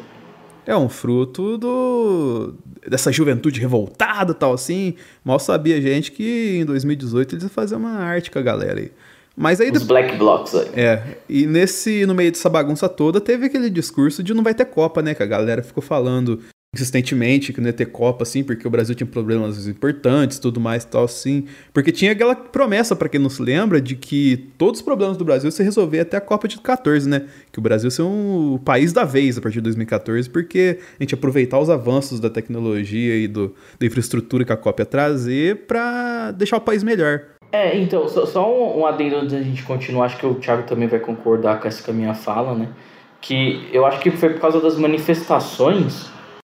É 0.65 0.75
um 0.77 0.87
fruto 0.87 1.57
do 1.57 2.53
dessa 2.87 3.11
juventude 3.11 3.59
revoltada 3.59 4.33
tal 4.33 4.53
assim. 4.53 4.93
Mal 5.23 5.39
sabia 5.39 5.77
a 5.77 5.81
gente 5.81 6.11
que 6.11 6.59
em 6.61 6.65
2018 6.65 7.33
eles 7.33 7.43
iam 7.43 7.49
fazer 7.49 7.75
uma 7.75 7.95
arte 7.95 8.29
com 8.29 8.39
a 8.39 8.43
galera 8.43 8.79
aí. 8.79 8.91
Mas 9.35 9.59
aí 9.59 9.71
Os 9.71 9.83
Black 9.83 10.15
Blocs 10.15 10.53
aí. 10.53 10.69
É, 10.75 11.17
e 11.27 11.47
nesse 11.47 12.05
no 12.05 12.13
meio 12.13 12.31
dessa 12.31 12.49
bagunça 12.49 12.87
toda 12.87 13.19
teve 13.19 13.47
aquele 13.47 13.69
discurso 13.69 14.21
de 14.21 14.33
não 14.33 14.43
vai 14.43 14.53
ter 14.53 14.65
Copa, 14.65 15.01
né, 15.01 15.15
que 15.15 15.23
a 15.23 15.25
galera 15.25 15.63
ficou 15.63 15.81
falando 15.81 16.39
insistentemente 16.73 17.53
que 17.53 17.61
não 17.61 17.67
ia 17.67 17.73
ter 17.73 17.85
Copa, 17.85 18.23
assim, 18.23 18.43
porque 18.43 18.67
o 18.67 18.71
Brasil 18.71 18.95
tinha 18.95 19.05
problemas 19.05 19.67
importantes, 19.67 20.39
tudo 20.39 20.59
mais 20.59 20.83
tal, 20.83 21.03
assim. 21.03 21.45
Porque 21.71 21.91
tinha 21.91 22.11
aquela 22.11 22.35
promessa, 22.35 22.95
para 22.95 23.07
quem 23.07 23.21
não 23.21 23.29
se 23.29 23.41
lembra, 23.41 23.79
de 23.79 23.95
que 23.95 24.49
todos 24.57 24.79
os 24.79 24.83
problemas 24.83 25.15
do 25.15 25.23
Brasil 25.23 25.51
se 25.51 25.61
resolver 25.61 25.99
até 25.99 26.17
a 26.17 26.21
Copa 26.21 26.47
de 26.47 26.59
14, 26.59 27.07
né? 27.07 27.27
Que 27.51 27.59
o 27.59 27.61
Brasil 27.61 27.91
ser 27.91 28.01
um 28.01 28.57
país 28.57 28.91
da 28.91 29.05
vez 29.05 29.37
a 29.37 29.41
partir 29.41 29.55
de 29.55 29.61
2014, 29.61 30.27
porque 30.29 30.79
a 30.99 31.03
gente 31.03 31.13
aproveitar 31.13 31.59
os 31.59 31.69
avanços 31.69 32.19
da 32.19 32.29
tecnologia 32.29 33.15
e 33.17 33.27
do, 33.27 33.53
da 33.79 33.85
infraestrutura 33.85 34.43
que 34.43 34.51
a 34.51 34.57
Copa 34.57 34.81
ia 34.81 34.85
trazer 34.87 35.67
para 35.67 36.31
deixar 36.31 36.57
o 36.57 36.61
país 36.61 36.81
melhor. 36.81 37.21
É, 37.51 37.77
então, 37.77 38.09
só, 38.09 38.25
só 38.25 38.51
um, 38.51 38.79
um 38.79 38.85
adendo 38.87 39.17
antes 39.17 39.33
da 39.33 39.43
gente 39.43 39.61
continuar, 39.61 40.05
acho 40.05 40.17
que 40.17 40.25
o 40.25 40.33
Thiago 40.33 40.63
também 40.63 40.87
vai 40.87 40.99
concordar 40.99 41.59
com 41.59 41.67
essa 41.67 41.93
minha 41.93 42.15
fala, 42.15 42.55
né? 42.55 42.69
Que 43.21 43.69
eu 43.71 43.85
acho 43.85 43.99
que 43.99 44.09
foi 44.09 44.29
por 44.31 44.41
causa 44.41 44.59
das 44.59 44.75
manifestações 44.75 46.11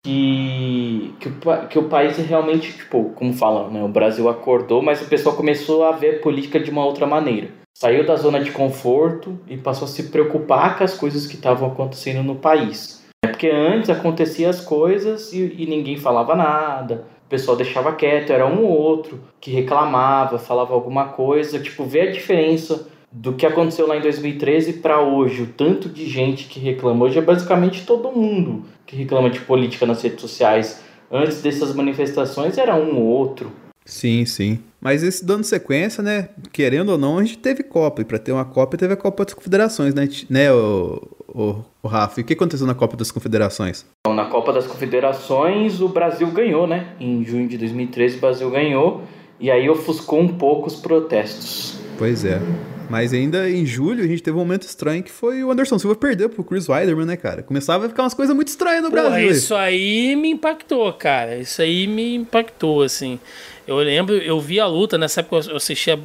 que, 0.04 1.14
que, 1.18 1.28
o, 1.28 1.66
que 1.68 1.78
o 1.78 1.88
país 1.88 2.18
realmente, 2.18 2.72
tipo, 2.72 3.10
como 3.14 3.32
fala, 3.32 3.70
né, 3.70 3.82
o 3.82 3.88
Brasil 3.88 4.28
acordou, 4.28 4.82
mas 4.82 5.00
o 5.00 5.08
pessoal 5.08 5.34
começou 5.34 5.82
a 5.82 5.92
ver 5.92 6.20
política 6.20 6.60
de 6.60 6.70
uma 6.70 6.84
outra 6.84 7.06
maneira. 7.06 7.48
saiu 7.76 8.06
da 8.06 8.14
zona 8.14 8.38
de 8.38 8.52
conforto 8.52 9.40
e 9.48 9.56
passou 9.56 9.86
a 9.86 9.88
se 9.88 10.04
preocupar 10.10 10.76
com 10.76 10.84
as 10.84 10.94
coisas 10.94 11.26
que 11.26 11.34
estavam 11.34 11.68
acontecendo 11.68 12.22
no 12.22 12.36
país. 12.36 13.02
É 13.24 13.28
porque 13.28 13.48
antes 13.48 13.88
acontecia 13.88 14.50
as 14.50 14.60
coisas 14.60 15.32
e, 15.32 15.54
e 15.58 15.66
ninguém 15.66 15.96
falava 15.96 16.36
nada, 16.36 17.06
o 17.24 17.28
pessoal 17.28 17.56
deixava 17.56 17.94
quieto, 17.94 18.30
era 18.30 18.46
um 18.46 18.62
ou 18.62 18.70
outro 18.70 19.18
que 19.40 19.50
reclamava, 19.50 20.38
falava 20.38 20.74
alguma 20.74 21.06
coisa, 21.08 21.58
tipo, 21.58 21.84
ver 21.84 22.08
a 22.08 22.12
diferença 22.12 22.86
do 23.10 23.32
que 23.32 23.46
aconteceu 23.46 23.86
lá 23.86 23.96
em 23.96 24.02
2013 24.02 24.74
para 24.74 25.00
hoje, 25.00 25.42
o 25.42 25.46
tanto 25.46 25.88
de 25.88 26.06
gente 26.06 26.46
que 26.46 26.60
reclama. 26.60 27.06
Hoje 27.06 27.18
é 27.18 27.22
basicamente 27.22 27.86
todo 27.86 28.12
mundo 28.12 28.64
que 28.86 28.96
reclama 28.96 29.30
de 29.30 29.40
política 29.40 29.86
nas 29.86 30.02
redes 30.02 30.20
sociais. 30.20 30.82
Antes 31.10 31.42
dessas 31.42 31.74
manifestações 31.74 32.58
era 32.58 32.74
um 32.74 32.96
ou 32.96 33.04
outro. 33.04 33.52
Sim, 33.84 34.24
sim. 34.24 34.60
Mas 34.80 35.02
esse 35.02 35.24
dando 35.24 35.44
sequência, 35.44 36.02
né? 36.02 36.28
Querendo 36.52 36.90
ou 36.90 36.98
não, 36.98 37.18
a 37.18 37.22
gente 37.22 37.38
teve 37.38 37.62
Copa. 37.62 38.00
E 38.00 38.04
para 38.04 38.18
ter 38.18 38.32
uma 38.32 38.44
Copa, 38.44 38.76
teve 38.76 38.94
a 38.94 38.96
Copa 38.96 39.24
das 39.24 39.34
Confederações, 39.34 39.94
né, 39.94 40.08
né 40.28 40.52
o, 40.52 41.02
o, 41.28 41.64
o 41.82 41.88
Rafa? 41.88 42.20
E 42.20 42.22
o 42.22 42.26
que 42.26 42.32
aconteceu 42.32 42.66
na 42.66 42.74
Copa 42.74 42.96
das 42.96 43.10
Confederações? 43.10 43.84
Então, 44.00 44.14
na 44.14 44.26
Copa 44.26 44.52
das 44.52 44.66
Confederações, 44.66 45.80
o 45.80 45.88
Brasil 45.88 46.30
ganhou, 46.30 46.66
né? 46.66 46.94
Em 46.98 47.24
junho 47.24 47.46
de 47.46 47.58
2013, 47.58 48.16
o 48.16 48.20
Brasil 48.20 48.50
ganhou. 48.50 49.02
E 49.38 49.50
aí 49.50 49.68
ofuscou 49.68 50.20
um 50.20 50.28
pouco 50.28 50.66
os 50.66 50.76
protestos. 50.76 51.78
Pois 51.98 52.24
é. 52.24 52.40
Mas 52.88 53.12
ainda 53.12 53.48
em 53.48 53.64
julho 53.64 54.04
a 54.04 54.06
gente 54.06 54.22
teve 54.22 54.36
um 54.36 54.40
momento 54.40 54.62
estranho 54.62 55.02
que 55.02 55.10
foi 55.10 55.42
o 55.42 55.50
Anderson 55.50 55.78
Silva 55.78 55.96
perder 55.96 56.28
pro 56.28 56.44
Chris 56.44 56.68
Weiderman, 56.68 57.06
né, 57.06 57.16
cara? 57.16 57.42
Começava 57.42 57.86
a 57.86 57.88
ficar 57.88 58.02
umas 58.02 58.14
coisas 58.14 58.34
muito 58.34 58.48
estranhas 58.48 58.82
no 58.82 58.90
Porra, 58.90 59.02
Brasil. 59.10 59.30
isso 59.30 59.54
aí 59.54 60.14
me 60.16 60.30
impactou, 60.30 60.92
cara. 60.92 61.36
Isso 61.38 61.62
aí 61.62 61.86
me 61.86 62.14
impactou, 62.14 62.82
assim. 62.82 63.18
Eu 63.66 63.76
lembro, 63.78 64.14
eu 64.14 64.38
vi 64.38 64.60
a 64.60 64.66
luta 64.66 64.98
nessa 64.98 65.20
época, 65.20 65.50
eu 65.50 65.56
assistia. 65.56 65.98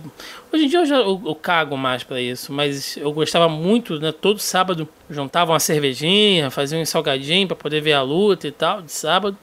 Hoje 0.51 0.65
em 0.65 0.67
dia 0.69 0.79
eu 0.79 0.86
já 0.86 0.95
eu, 0.95 1.21
eu 1.25 1.36
cago 1.36 1.75
mais 1.77 2.03
para 2.03 2.21
isso, 2.21 2.53
mas 2.53 2.95
eu 2.95 3.12
gostava 3.12 3.50
muito, 3.50 4.00
né? 4.00 4.13
Todo 4.13 4.39
sábado 4.39 4.88
juntava 5.09 5.51
uma 5.51 5.59
cervejinha, 5.59 6.50
fazia 6.50 6.79
um 6.79 6.86
salgadinho 6.86 7.48
para 7.48 7.57
poder 7.57 7.81
ver 7.81 7.93
a 7.93 8.01
luta 8.01 8.48
e 8.48 8.51
tal, 8.51 8.81
de 8.81 8.91
sábado. 8.91 9.38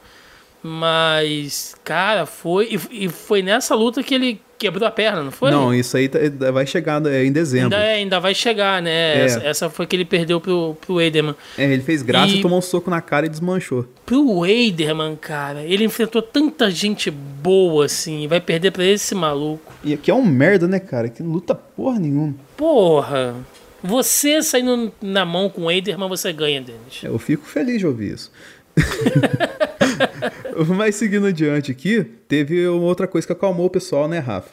Mas, 0.63 1.77
cara, 1.85 2.25
foi. 2.25 2.69
E, 2.91 3.05
e 3.05 3.09
foi 3.09 3.43
nessa 3.43 3.75
luta 3.75 4.03
que 4.03 4.15
ele 4.15 4.41
quebrou 4.59 4.87
a 4.87 4.91
perna, 4.91 5.23
não 5.23 5.31
foi? 5.31 5.51
Não, 5.51 5.75
isso 5.75 5.97
aí 5.97 6.09
tá- 6.09 6.19
vai 6.51 6.67
chegar 6.67 7.05
é, 7.07 7.25
em 7.25 7.33
dezembro. 7.33 7.77
Ainda, 7.77 7.87
é, 7.87 7.95
ainda 7.95 8.21
vai 8.21 8.35
chegar, 8.35 8.83
né? 8.83 8.91
É. 8.91 9.25
Essa, 9.25 9.41
essa 9.41 9.71
foi 9.71 9.87
que 9.87 9.97
ele 9.97 10.05
perdeu 10.05 10.41
pro, 10.41 10.77
pro 10.81 11.01
Ederman. 11.01 11.35
É, 11.57 11.65
ele 11.65 11.83
fez 11.83 12.03
graça 12.03 12.35
e... 12.35 12.43
Tomou 12.43 12.59
um 12.59 12.63
soco 12.63 12.91
na 12.91 13.01
cara 13.01 13.27
e 13.27 13.29
desmanchou. 13.29 13.87
Pro 14.05 14.47
Ederman, 14.47 15.17
cara, 15.17 15.63
ele 15.63 15.85
enfrentou 15.85 16.23
tanta 16.23 16.71
gente 16.71 17.11
boa 17.11 17.87
assim, 17.87 18.27
vai 18.29 18.41
perder 18.41 18.71
pra 18.71 18.85
esse 18.85 19.15
maluco. 19.15 19.73
E 19.85 19.95
aqui 19.95 20.11
é 20.11 20.15
um 20.15 20.25
merda, 20.25 20.67
né, 20.67 20.79
cara? 20.79 21.09
Que 21.09 21.23
não 21.23 21.33
luta 21.33 21.55
porra 21.55 21.99
nenhuma. 21.99 22.35
Porra! 22.57 23.35
Você 23.83 24.43
saindo 24.43 24.93
na 25.01 25.25
mão 25.25 25.49
com 25.49 25.63
o 25.63 25.71
Ederman, 25.71 26.09
você 26.09 26.33
ganha, 26.33 26.61
Denis. 26.61 27.03
Eu 27.05 27.19
fico 27.19 27.47
feliz 27.47 27.79
de 27.79 27.87
ouvir 27.87 28.15
isso. 28.15 28.33
Mas 30.77 30.95
seguindo 30.95 31.27
adiante 31.27 31.71
aqui, 31.71 32.05
teve 32.29 32.67
uma 32.69 32.87
outra 32.87 33.07
coisa 33.07 33.27
que 33.27 33.33
acalmou 33.33 33.67
o 33.67 33.71
pessoal, 33.71 34.09
né, 34.09 34.19
Rafa? 34.19 34.51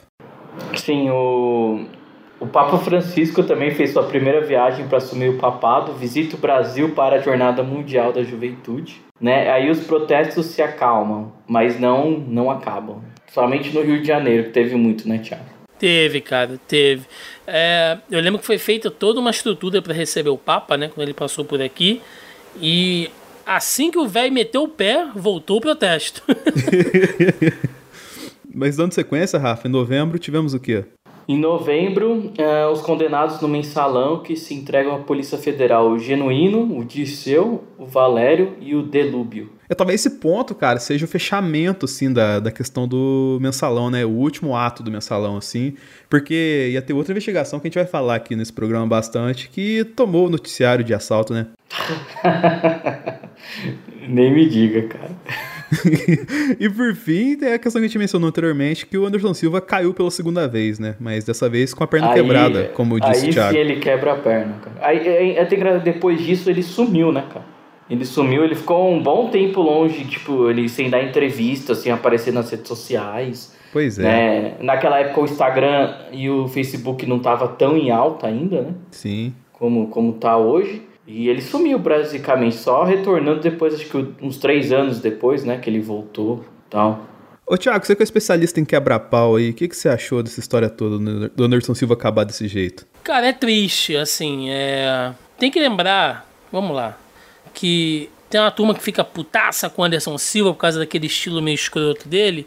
Sim, 0.76 1.10
o, 1.10 1.86
o 2.40 2.46
Papa 2.46 2.78
Francisco 2.78 3.42
também 3.42 3.70
fez 3.70 3.92
sua 3.92 4.04
primeira 4.04 4.40
viagem 4.40 4.86
para 4.86 4.98
assumir 4.98 5.30
o 5.30 5.38
papado, 5.38 5.92
visita 5.94 6.36
o 6.36 6.38
Brasil 6.38 6.90
para 6.90 7.16
a 7.16 7.20
Jornada 7.20 7.62
Mundial 7.62 8.12
da 8.12 8.22
Juventude. 8.22 9.02
Né? 9.20 9.50
Aí 9.50 9.70
os 9.70 9.80
protestos 9.80 10.46
se 10.46 10.60
acalmam, 10.60 11.32
mas 11.46 11.80
não, 11.80 12.10
não 12.10 12.50
acabam. 12.50 13.02
Somente 13.32 13.74
no 13.74 13.82
Rio 13.82 14.00
de 14.00 14.06
Janeiro, 14.06 14.44
que 14.44 14.50
teve 14.50 14.74
muito, 14.74 15.08
né, 15.08 15.18
Thiago? 15.18 15.54
Teve, 15.78 16.20
cara, 16.20 16.58
teve. 16.68 17.04
É, 17.46 17.98
eu 18.10 18.20
lembro 18.20 18.38
que 18.38 18.46
foi 18.46 18.58
feita 18.58 18.90
toda 18.90 19.20
uma 19.20 19.30
estrutura 19.30 19.82
para 19.82 19.92
receber 19.92 20.30
o 20.30 20.38
Papa, 20.38 20.76
né? 20.76 20.88
Quando 20.88 21.06
ele 21.06 21.14
passou 21.14 21.44
por 21.44 21.60
aqui. 21.60 22.00
E 22.60 23.10
assim 23.46 23.90
que 23.90 23.98
o 23.98 24.06
velho 24.06 24.32
meteu 24.32 24.64
o 24.64 24.68
pé, 24.68 25.08
voltou 25.14 25.58
o 25.58 25.60
protesto. 25.60 26.22
Mas 28.54 28.76
dando 28.76 28.92
sequência, 28.92 29.38
Rafa, 29.38 29.66
em 29.66 29.70
novembro 29.70 30.18
tivemos 30.18 30.54
o 30.54 30.60
quê? 30.60 30.84
Em 31.26 31.38
novembro, 31.38 32.32
eh, 32.36 32.66
os 32.66 32.82
condenados 32.82 33.40
no 33.40 33.48
mensalão 33.48 34.22
que 34.22 34.36
se 34.36 34.52
entregam 34.52 34.94
à 34.94 34.98
Polícia 34.98 35.38
Federal, 35.38 35.90
o 35.90 35.98
Genuíno, 35.98 36.78
o 36.78 36.84
Dirceu, 36.84 37.64
o 37.78 37.86
Valério 37.86 38.54
e 38.60 38.74
o 38.74 38.82
Delúbio. 38.82 39.50
É, 39.66 39.74
talvez 39.74 40.04
esse 40.04 40.18
ponto, 40.18 40.54
cara, 40.54 40.78
seja 40.78 41.06
o 41.06 41.08
fechamento, 41.08 41.86
assim, 41.86 42.12
da, 42.12 42.38
da 42.40 42.50
questão 42.50 42.86
do 42.86 43.38
mensalão, 43.40 43.90
né? 43.90 44.04
O 44.04 44.10
último 44.10 44.54
ato 44.54 44.82
do 44.82 44.90
mensalão, 44.90 45.38
assim. 45.38 45.74
Porque 46.10 46.68
ia 46.72 46.82
ter 46.82 46.92
outra 46.92 47.12
investigação 47.12 47.58
que 47.58 47.66
a 47.66 47.70
gente 47.70 47.78
vai 47.78 47.86
falar 47.86 48.16
aqui 48.16 48.36
nesse 48.36 48.52
programa 48.52 48.86
bastante, 48.86 49.48
que 49.48 49.82
tomou 49.96 50.26
o 50.26 50.30
noticiário 50.30 50.84
de 50.84 50.92
assalto, 50.92 51.32
né? 51.32 51.46
Nem 54.08 54.32
me 54.32 54.46
diga, 54.48 54.82
cara. 54.82 55.10
e 56.60 56.68
por 56.68 56.94
fim, 56.94 57.36
tem 57.36 57.52
a 57.52 57.58
questão 57.58 57.80
que 57.80 57.86
a 57.86 57.88
gente 57.88 57.98
mencionou 57.98 58.28
anteriormente, 58.28 58.86
que 58.86 58.98
o 58.98 59.06
Anderson 59.06 59.34
Silva 59.34 59.60
caiu 59.60 59.94
pela 59.94 60.10
segunda 60.10 60.46
vez, 60.46 60.78
né? 60.78 60.94
Mas 61.00 61.24
dessa 61.24 61.48
vez 61.48 61.72
com 61.72 61.82
a 61.84 61.86
perna 61.86 62.10
Aí- 62.10 62.14
quebrada, 62.14 62.64
como 62.74 63.00
disse 63.00 63.24
aí 63.24 63.30
o 63.30 63.32
Thiago. 63.32 63.52
sim 63.52 63.58
ele 63.58 63.76
quebra 63.76 64.12
a 64.12 64.16
perna, 64.16 64.54
cara. 64.62 64.76
Aí, 64.86 65.08
aí, 65.38 65.46
que 65.46 65.78
depois 65.84 66.20
disso 66.20 66.50
ele 66.50 66.62
sumiu, 66.62 67.10
né, 67.12 67.24
cara? 67.32 67.44
Ele 67.88 68.04
sumiu, 68.04 68.44
ele 68.44 68.54
ficou 68.54 68.90
um 68.90 69.02
bom 69.02 69.28
tempo 69.28 69.60
longe, 69.60 70.04
tipo, 70.04 70.48
ele 70.48 70.68
sem 70.68 70.88
dar 70.88 71.02
entrevista, 71.02 71.74
sem 71.74 71.92
aparecer 71.92 72.32
nas 72.32 72.50
redes 72.50 72.66
sociais. 72.68 73.54
Pois 73.72 73.98
é, 73.98 74.02
Né? 74.02 74.54
Naquela 74.60 75.00
época 75.00 75.20
o 75.20 75.24
Instagram 75.24 75.94
e 76.12 76.30
o 76.30 76.46
Facebook 76.48 77.04
não 77.06 77.18
tava 77.18 77.48
tão 77.48 77.76
em 77.76 77.90
alta 77.90 78.26
ainda, 78.28 78.62
né? 78.62 78.74
sim. 78.90 79.34
Como, 79.52 79.88
como 79.88 80.12
tá 80.14 80.36
hoje. 80.36 80.82
E 81.06 81.28
ele 81.28 81.42
sumiu 81.42 81.78
basicamente, 81.78 82.56
só 82.56 82.82
retornando 82.82 83.40
depois, 83.40 83.74
acho 83.74 83.86
que 83.86 84.06
uns 84.22 84.38
três 84.38 84.72
anos 84.72 85.00
depois, 85.00 85.44
né, 85.44 85.58
que 85.58 85.68
ele 85.68 85.80
voltou 85.80 86.44
e 86.66 86.70
tal. 86.70 87.06
Ô, 87.46 87.58
Thiago, 87.58 87.84
você 87.84 87.94
que 87.94 88.02
é 88.02 88.04
especialista 88.04 88.58
em 88.58 88.64
quebra-pau 88.64 89.36
aí, 89.36 89.50
o 89.50 89.54
que, 89.54 89.68
que 89.68 89.76
você 89.76 89.90
achou 89.90 90.22
dessa 90.22 90.40
história 90.40 90.70
toda 90.70 91.28
do 91.28 91.44
Anderson 91.44 91.74
Silva 91.74 91.92
acabar 91.92 92.24
desse 92.24 92.48
jeito? 92.48 92.86
Cara, 93.02 93.26
é 93.26 93.32
triste, 93.34 93.94
assim, 93.94 94.48
é... 94.48 95.12
Tem 95.38 95.50
que 95.50 95.60
lembrar, 95.60 96.26
vamos 96.50 96.74
lá, 96.74 96.96
que 97.52 98.08
tem 98.30 98.40
uma 98.40 98.50
turma 98.50 98.74
que 98.74 98.82
fica 98.82 99.04
putaça 99.04 99.68
com 99.68 99.82
o 99.82 99.84
Anderson 99.84 100.16
Silva 100.16 100.54
por 100.54 100.60
causa 100.60 100.78
daquele 100.78 101.06
estilo 101.06 101.42
meio 101.42 101.54
escroto 101.54 102.08
dele, 102.08 102.46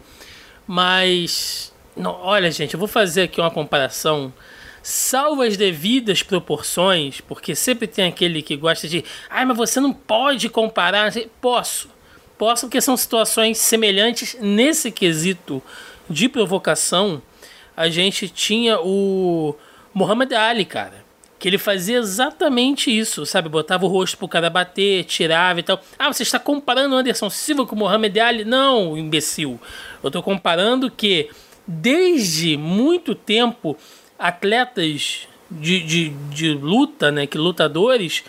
mas... 0.66 1.72
Não, 1.96 2.12
olha, 2.12 2.50
gente, 2.50 2.74
eu 2.74 2.80
vou 2.80 2.88
fazer 2.88 3.24
aqui 3.24 3.40
uma 3.40 3.52
comparação 3.52 4.34
salvo 4.82 5.42
as 5.42 5.58
devidas 5.58 6.24
proporções, 6.24 7.22
porque 7.22 7.56
sempre 7.56 7.88
tem 7.88 8.06
aquele 8.06 8.42
que 8.42 8.56
gosta 8.56 8.88
de 8.88 9.04
ai, 9.30 9.46
mas 9.46 9.58
você 9.58 9.80
não 9.80 9.94
pode 9.94 10.50
comparar. 10.50 11.12
Posso, 11.42 11.90
posso 12.38 12.68
porque 12.68 12.82
são 12.82 12.96
situações 12.96 13.58
semelhantes 13.58 14.38
nesse 14.40 14.92
quesito 14.92 15.62
de 16.10 16.30
provocação. 16.30 17.22
A 17.76 17.90
gente 17.90 18.30
tinha 18.30 18.80
o 18.80 19.56
Muhammad 19.94 20.32
Ali, 20.34 20.66
cara. 20.66 21.06
Que 21.40 21.48
ele 21.48 21.60
fazia 21.60 22.00
exatamente 22.00 22.96
isso, 22.96 23.24
sabe? 23.24 23.48
Botava 23.48 23.86
o 23.86 23.88
rosto 23.88 24.18
pro 24.18 24.28
cara 24.28 24.50
bater, 24.50 25.04
tirava 25.04 25.60
e 25.60 25.64
tal. 25.64 25.80
Ah, 26.00 26.12
você 26.12 26.24
está 26.24 26.40
comparando 26.40 26.96
o 26.96 26.98
Anderson 26.98 27.30
Silva 27.30 27.66
com 27.66 27.76
o 27.76 27.80
Muhammad 27.80 28.18
Ali? 28.18 28.44
Não, 28.44 28.98
imbecil. 28.98 29.60
Eu 30.04 30.10
tô 30.10 30.24
comparando 30.24 30.90
que, 30.90 31.30
desde 31.68 32.58
muito 32.58 33.14
tempo, 33.14 33.78
atletas 34.18 35.28
de, 35.50 35.80
de, 35.82 36.10
de 36.10 36.54
luta, 36.54 37.12
né? 37.12 37.26
Que 37.28 37.38
lutadores 37.38 38.24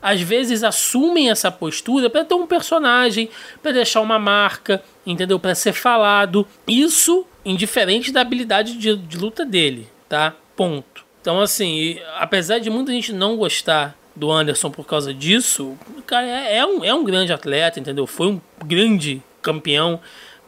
às 0.00 0.20
vezes 0.20 0.64
assumem 0.64 1.30
essa 1.30 1.50
postura 1.50 2.10
para 2.10 2.24
ter 2.24 2.34
um 2.34 2.46
personagem, 2.46 3.30
para 3.62 3.70
deixar 3.70 4.00
uma 4.00 4.18
marca, 4.18 4.82
entendeu? 5.06 5.38
Para 5.38 5.54
ser 5.54 5.72
falado. 5.72 6.46
Isso 6.66 7.24
indiferente 7.44 8.10
da 8.10 8.20
habilidade 8.20 8.76
de, 8.76 8.96
de 8.96 9.18
luta 9.18 9.44
dele, 9.44 9.88
tá? 10.08 10.34
Ponto. 10.56 11.04
Então, 11.20 11.40
assim, 11.40 11.98
apesar 12.18 12.58
de 12.58 12.68
muita 12.68 12.90
gente 12.90 13.12
não 13.12 13.36
gostar 13.36 13.96
do 14.14 14.30
Anderson 14.30 14.70
por 14.70 14.84
causa 14.84 15.14
disso, 15.14 15.78
cara 16.04 16.26
é, 16.26 16.58
é 16.58 16.66
um, 16.66 16.84
é 16.84 16.92
um 16.92 17.04
grande 17.04 17.32
atleta, 17.32 17.80
entendeu? 17.80 18.06
Foi 18.06 18.26
um 18.26 18.40
grande 18.64 19.22
campeão. 19.40 20.00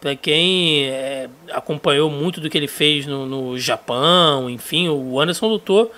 Para 0.05 0.15
quem 0.15 0.85
é, 0.85 1.31
acompanhou 1.51 2.11
muito 2.11 2.39
do 2.39 2.51
que 2.51 2.59
ele 2.59 2.69
fez 2.69 3.07
no, 3.07 3.25
no 3.25 3.59
Japão, 3.59 4.51
enfim, 4.51 4.87
o 4.87 5.19
Anderson 5.19 5.47
lutou 5.47 5.91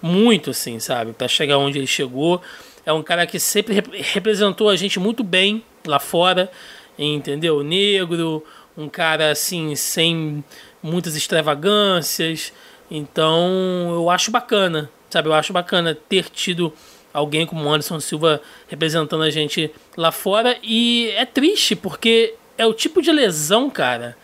muito, 0.00 0.50
assim, 0.50 0.78
sabe? 0.78 1.12
Para 1.12 1.26
chegar 1.26 1.58
onde 1.58 1.76
ele 1.76 1.86
chegou. 1.88 2.40
É 2.86 2.92
um 2.92 3.02
cara 3.02 3.26
que 3.26 3.40
sempre 3.40 3.74
rep 3.74 3.88
representou 4.12 4.68
a 4.68 4.76
gente 4.76 5.00
muito 5.00 5.24
bem 5.24 5.64
lá 5.84 5.98
fora, 5.98 6.48
entendeu? 6.96 7.64
Negro, 7.64 8.44
um 8.76 8.88
cara 8.88 9.32
assim, 9.32 9.74
sem 9.74 10.44
muitas 10.80 11.16
extravagâncias. 11.16 12.52
Então 12.88 13.90
eu 13.90 14.08
acho 14.08 14.30
bacana, 14.30 14.88
sabe? 15.10 15.30
Eu 15.30 15.34
acho 15.34 15.52
bacana 15.52 15.98
ter 16.08 16.30
tido 16.30 16.72
alguém 17.12 17.44
como 17.44 17.68
Anderson 17.68 17.98
Silva 17.98 18.40
representando 18.68 19.24
a 19.24 19.30
gente 19.30 19.68
lá 19.96 20.12
fora. 20.12 20.56
E 20.62 21.10
é 21.16 21.26
triste, 21.26 21.74
porque 21.74 22.36
é 22.58 22.66
o 22.66 22.74
tipo 22.74 23.00
de 23.00 23.12
lesão, 23.12 23.70
cara, 23.70 24.16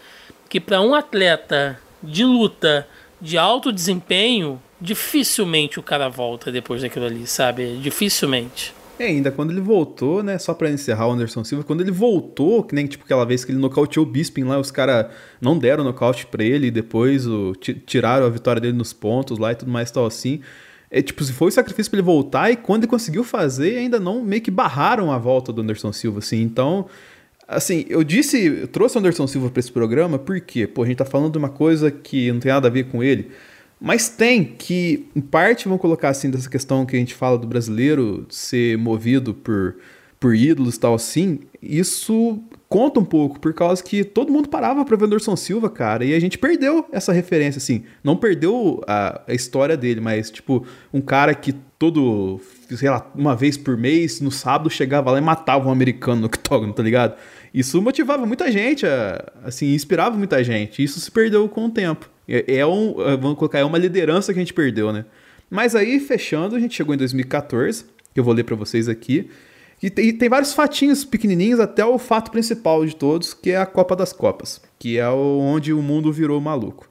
que 0.48 0.60
para 0.60 0.82
um 0.82 0.94
atleta 0.94 1.78
de 2.02 2.24
luta 2.24 2.86
de 3.20 3.38
alto 3.38 3.72
desempenho, 3.72 4.60
dificilmente 4.80 5.78
o 5.78 5.82
cara 5.82 6.08
volta 6.08 6.52
depois 6.52 6.82
daquilo 6.82 7.06
ali, 7.06 7.26
sabe? 7.26 7.78
Dificilmente. 7.78 8.74
É, 8.98 9.06
ainda 9.06 9.32
quando 9.32 9.50
ele 9.50 9.60
voltou, 9.60 10.22
né? 10.22 10.38
Só 10.38 10.54
pra 10.54 10.70
encerrar 10.70 11.08
o 11.08 11.12
Anderson 11.12 11.42
Silva, 11.42 11.64
quando 11.64 11.80
ele 11.80 11.90
voltou, 11.90 12.62
que 12.62 12.74
nem 12.74 12.86
tipo 12.86 13.04
aquela 13.04 13.24
vez 13.24 13.44
que 13.44 13.50
ele 13.50 13.58
nocauteou 13.58 14.04
o 14.04 14.08
Bisping 14.08 14.44
lá, 14.44 14.58
os 14.58 14.70
caras 14.70 15.06
não 15.40 15.58
deram 15.58 15.82
nocaute 15.82 16.26
pra 16.26 16.44
ele 16.44 16.68
e 16.68 16.70
depois 16.70 17.26
o, 17.26 17.54
tiraram 17.86 18.26
a 18.26 18.30
vitória 18.30 18.60
dele 18.60 18.76
nos 18.76 18.92
pontos 18.92 19.38
lá 19.38 19.52
e 19.52 19.54
tudo 19.54 19.70
mais 19.70 19.90
tal 19.90 20.06
assim. 20.06 20.40
É 20.90 21.02
tipo, 21.02 21.24
se 21.24 21.32
foi 21.32 21.48
o 21.48 21.50
sacrifício 21.50 21.90
pra 21.90 21.98
ele 21.98 22.06
voltar 22.06 22.52
e 22.52 22.56
quando 22.56 22.84
ele 22.84 22.90
conseguiu 22.90 23.24
fazer, 23.24 23.78
ainda 23.78 23.98
não 23.98 24.22
meio 24.22 24.42
que 24.42 24.50
barraram 24.50 25.10
a 25.10 25.18
volta 25.18 25.52
do 25.52 25.60
Anderson 25.60 25.92
Silva, 25.92 26.20
assim. 26.20 26.40
Então, 26.40 26.86
assim, 27.54 27.84
eu 27.88 28.04
disse, 28.04 28.44
eu 28.44 28.68
trouxe 28.68 28.96
o 28.96 28.99
Anderson 28.99 29.26
Silva 29.26 29.50
pra 29.50 29.61
esse 29.61 29.73
programa 29.73 30.18
porque, 30.18 30.66
pô, 30.66 30.82
a 30.82 30.87
gente 30.87 30.96
tá 30.96 31.04
falando 31.04 31.32
de 31.32 31.38
uma 31.38 31.49
coisa 31.49 31.90
que 31.90 32.30
não 32.32 32.40
tem 32.40 32.52
nada 32.52 32.68
a 32.68 32.70
ver 32.70 32.84
com 32.84 33.02
ele. 33.02 33.30
Mas 33.80 34.08
tem 34.08 34.44
que, 34.44 35.08
em 35.14 35.20
parte, 35.20 35.64
vamos 35.66 35.80
colocar 35.80 36.08
assim, 36.08 36.30
dessa 36.30 36.49
questão 36.49 36.87
que 36.87 36.96
a 36.96 36.99
gente 36.99 37.14
fala 37.14 37.37
do 37.37 37.46
brasileiro 37.46 38.26
ser 38.30 38.78
movido 38.78 39.34
por, 39.34 39.76
por 40.18 40.34
ídolos 40.34 40.76
e 40.76 40.80
tal 40.80 40.94
assim, 40.94 41.40
isso 41.61 42.40
conta 42.68 42.99
um 42.99 43.04
pouco, 43.04 43.38
por 43.38 43.52
causa 43.52 43.82
que 43.82 44.02
todo 44.02 44.32
mundo 44.32 44.49
parava 44.49 44.84
pra 44.84 44.96
ver 44.96 45.04
Anderson 45.04 45.37
Silva, 45.37 45.70
cara, 45.70 46.04
e 46.04 46.14
a 46.14 46.18
gente 46.18 46.38
perdeu 46.38 46.87
essa 46.90 47.12
referência, 47.12 47.58
assim. 47.58 47.84
Não 48.02 48.16
perdeu 48.16 48.82
a, 48.87 49.23
a 49.28 49.32
história 49.34 49.76
dele, 49.76 50.00
mas, 50.00 50.30
tipo, 50.30 50.66
um 50.92 51.00
cara 51.00 51.34
que 51.34 51.52
todo, 51.78 52.40
sei 52.70 52.90
lá, 52.90 53.08
uma 53.14 53.37
vez 53.37 53.56
por 53.56 53.76
mês, 53.76 54.20
no 54.20 54.30
sábado, 54.30 54.70
chegava 54.70 55.11
lá 55.11 55.18
e 55.18 55.20
matava 55.20 55.68
um 55.68 55.70
americano 55.70 56.23
no 56.23 56.26
octógono, 56.28 56.73
tá 56.73 56.82
ligado? 56.82 57.16
Isso 57.54 57.80
motivava 57.80 58.26
muita 58.26 58.50
gente, 58.50 58.84
assim, 59.44 59.75
inspirava 59.75 60.16
muita 60.16 60.42
gente. 60.42 60.82
Isso 60.82 60.99
se 60.99 61.08
perdeu 61.08 61.49
com 61.49 61.66
o 61.66 61.70
tempo. 61.70 62.11
É, 62.28 62.56
é 62.56 62.66
um, 62.66 63.00
é, 63.00 63.16
vamos 63.16 63.38
colocar, 63.38 63.61
é 63.61 63.64
uma 63.64 63.78
liderança 63.78 64.32
que 64.32 64.40
a 64.40 64.42
gente 64.42 64.52
perdeu, 64.52 64.92
né? 64.92 65.04
Mas 65.49 65.76
aí, 65.76 66.00
fechando, 66.00 66.56
a 66.56 66.58
gente 66.58 66.75
chegou 66.75 66.92
em 66.92 66.99
2014, 66.99 67.84
que 68.12 68.18
eu 68.18 68.25
vou 68.25 68.34
ler 68.34 68.42
para 68.42 68.56
vocês 68.56 68.88
aqui. 68.88 69.30
E 69.80 69.88
tem, 69.88 70.12
tem, 70.16 70.28
vários 70.28 70.52
fatinhos 70.52 71.04
pequenininhos 71.04 71.61
até 71.61 71.84
o 71.84 71.96
fato 71.96 72.32
principal 72.32 72.84
de 72.84 72.96
todos, 72.96 73.32
que 73.32 73.52
é 73.52 73.56
a 73.56 73.66
Copa 73.66 73.94
das 73.94 74.12
Copas, 74.12 74.61
que 74.76 74.99
é 74.99 75.08
onde 75.08 75.73
o 75.73 75.80
mundo 75.80 76.12
virou 76.12 76.40
maluco. 76.40 76.88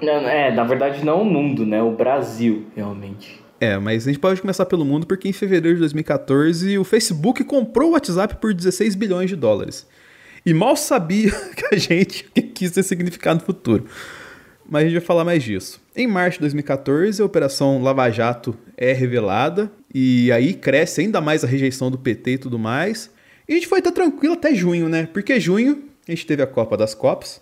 Não, 0.00 0.26
é, 0.26 0.54
na 0.54 0.64
verdade 0.64 1.04
não 1.04 1.20
o 1.20 1.24
mundo, 1.24 1.66
né? 1.66 1.82
O 1.82 1.90
Brasil, 1.90 2.64
realmente. 2.74 3.42
É, 3.60 3.76
mas 3.76 4.06
a 4.06 4.10
gente 4.10 4.20
pode 4.20 4.40
começar 4.40 4.64
pelo 4.66 4.84
mundo 4.84 5.06
porque 5.06 5.28
em 5.28 5.32
fevereiro 5.32 5.76
de 5.76 5.80
2014 5.80 6.78
o 6.78 6.84
Facebook 6.84 7.42
comprou 7.44 7.90
o 7.90 7.92
WhatsApp 7.92 8.36
por 8.36 8.54
16 8.54 8.94
bilhões 8.94 9.28
de 9.28 9.36
dólares. 9.36 9.86
E 10.44 10.54
mal 10.54 10.76
sabia 10.76 11.30
que 11.54 11.74
a 11.74 11.78
gente 11.78 12.24
que 12.34 12.42
quis 12.42 12.70
ter 12.70 12.82
significado 12.82 13.40
no 13.40 13.46
futuro 13.46 13.86
mas 14.68 14.82
a 14.82 14.84
gente 14.84 14.98
vai 14.98 15.06
falar 15.06 15.24
mais 15.24 15.42
disso. 15.42 15.80
Em 15.96 16.06
março 16.06 16.36
de 16.36 16.40
2014, 16.40 17.22
a 17.22 17.24
Operação 17.24 17.82
Lava 17.82 18.10
Jato 18.10 18.54
é 18.76 18.92
revelada 18.92 19.72
e 19.92 20.30
aí 20.30 20.52
cresce 20.52 21.00
ainda 21.00 21.20
mais 21.20 21.42
a 21.42 21.46
rejeição 21.46 21.90
do 21.90 21.96
PT 21.96 22.32
e 22.32 22.38
tudo 22.38 22.58
mais. 22.58 23.10
E 23.48 23.52
a 23.52 23.54
gente 23.54 23.66
foi 23.66 23.78
até 23.78 23.90
tranquilo 23.90 24.34
até 24.34 24.54
junho, 24.54 24.88
né? 24.88 25.08
Porque 25.10 25.40
junho 25.40 25.84
a 26.06 26.10
gente 26.10 26.26
teve 26.26 26.42
a 26.42 26.46
Copa 26.46 26.76
das 26.76 26.94
Copas, 26.94 27.40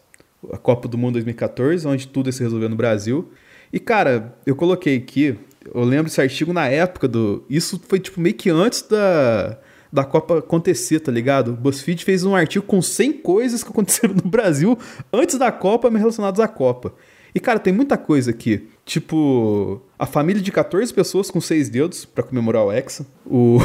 a 0.53 0.57
Copa 0.57 0.87
do 0.87 0.97
Mundo 0.97 1.15
2014, 1.15 1.87
onde 1.89 2.07
tudo 2.07 2.31
se 2.31 2.43
resolveu 2.43 2.69
no 2.69 2.77
Brasil. 2.77 3.29
E 3.73 3.81
cara, 3.81 4.37
eu 4.47 4.55
coloquei 4.55 4.97
aqui, 4.97 5.37
eu 5.75 5.83
lembro 5.83 6.07
esse 6.07 6.21
artigo 6.21 6.53
na 6.53 6.69
época 6.69 7.09
do. 7.09 7.45
Isso 7.51 7.83
foi 7.89 7.99
tipo 7.99 8.21
meio 8.21 8.37
que 8.37 8.49
antes 8.51 8.83
da, 8.83 9.59
da 9.93 10.05
Copa 10.05 10.39
acontecer, 10.39 11.01
tá 11.01 11.13
ligado? 11.13 11.49
O 11.49 11.57
BuzzFeed 11.57 12.05
fez 12.05 12.25
um 12.25 12.35
artigo 12.35 12.65
com 12.65 12.83
100 12.83 13.15
coisas 13.15 13.63
que 13.63 13.71
aconteceram 13.71 14.15
no 14.15 14.29
Brasil 14.29 14.79
antes 15.13 15.39
da 15.39 15.51
Copa, 15.53 15.91
mas 15.91 16.01
relacionadas 16.01 16.41
à 16.41 16.49
Copa. 16.49 16.95
E, 17.35 17.41
cara, 17.41 17.59
tem 17.59 17.73
muita 17.73 17.99
coisa 17.99 18.31
aqui. 18.31 18.67
Tipo, 18.85 19.83
a 19.99 20.07
família 20.07 20.41
de 20.41 20.51
14 20.51 20.95
pessoas 20.95 21.31
com 21.31 21.41
seis 21.41 21.69
dedos 21.69 22.05
para 22.07 22.25
comemorar 22.25 22.65
o 22.65 22.73
Hexa. 22.73 23.07
O... 23.27 23.59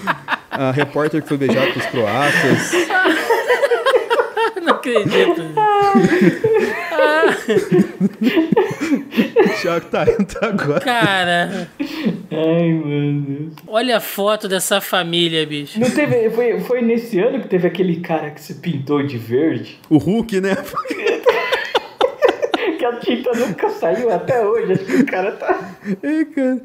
a 0.50 0.72
repórter 0.72 1.22
que 1.22 1.28
foi 1.28 1.36
beijada 1.36 1.72
pelos 1.72 1.86
croatas. 1.86 2.72
Não 4.62 4.74
acredito. 4.74 5.42
o 9.44 9.48
Thiago 9.60 9.86
tá 9.86 10.04
indo 10.04 10.38
agora. 10.42 10.80
Cara. 10.80 11.68
Ai, 12.30 12.72
mano. 12.72 13.52
Olha 13.66 13.96
a 13.96 14.00
foto 14.00 14.46
dessa 14.48 14.80
família, 14.80 15.44
bicho. 15.46 15.80
Não 15.80 15.90
teve. 15.90 16.30
Foi, 16.30 16.60
foi 16.60 16.82
nesse 16.82 17.18
ano 17.18 17.40
que 17.40 17.48
teve 17.48 17.66
aquele 17.66 18.00
cara 18.00 18.30
que 18.30 18.40
se 18.40 18.54
pintou 18.54 19.02
de 19.02 19.18
verde? 19.18 19.80
O 19.88 19.98
Hulk, 19.98 20.40
né? 20.40 20.56
que 22.78 22.84
a 22.84 22.98
tinta 22.98 23.32
nunca 23.32 23.70
saiu 23.70 24.10
até 24.10 24.44
hoje. 24.44 24.72
Acho 24.72 24.84
que 24.84 24.96
o 24.96 25.06
cara 25.06 25.32
tá. 25.32 25.76
É, 26.02 26.24
cara. 26.24 26.60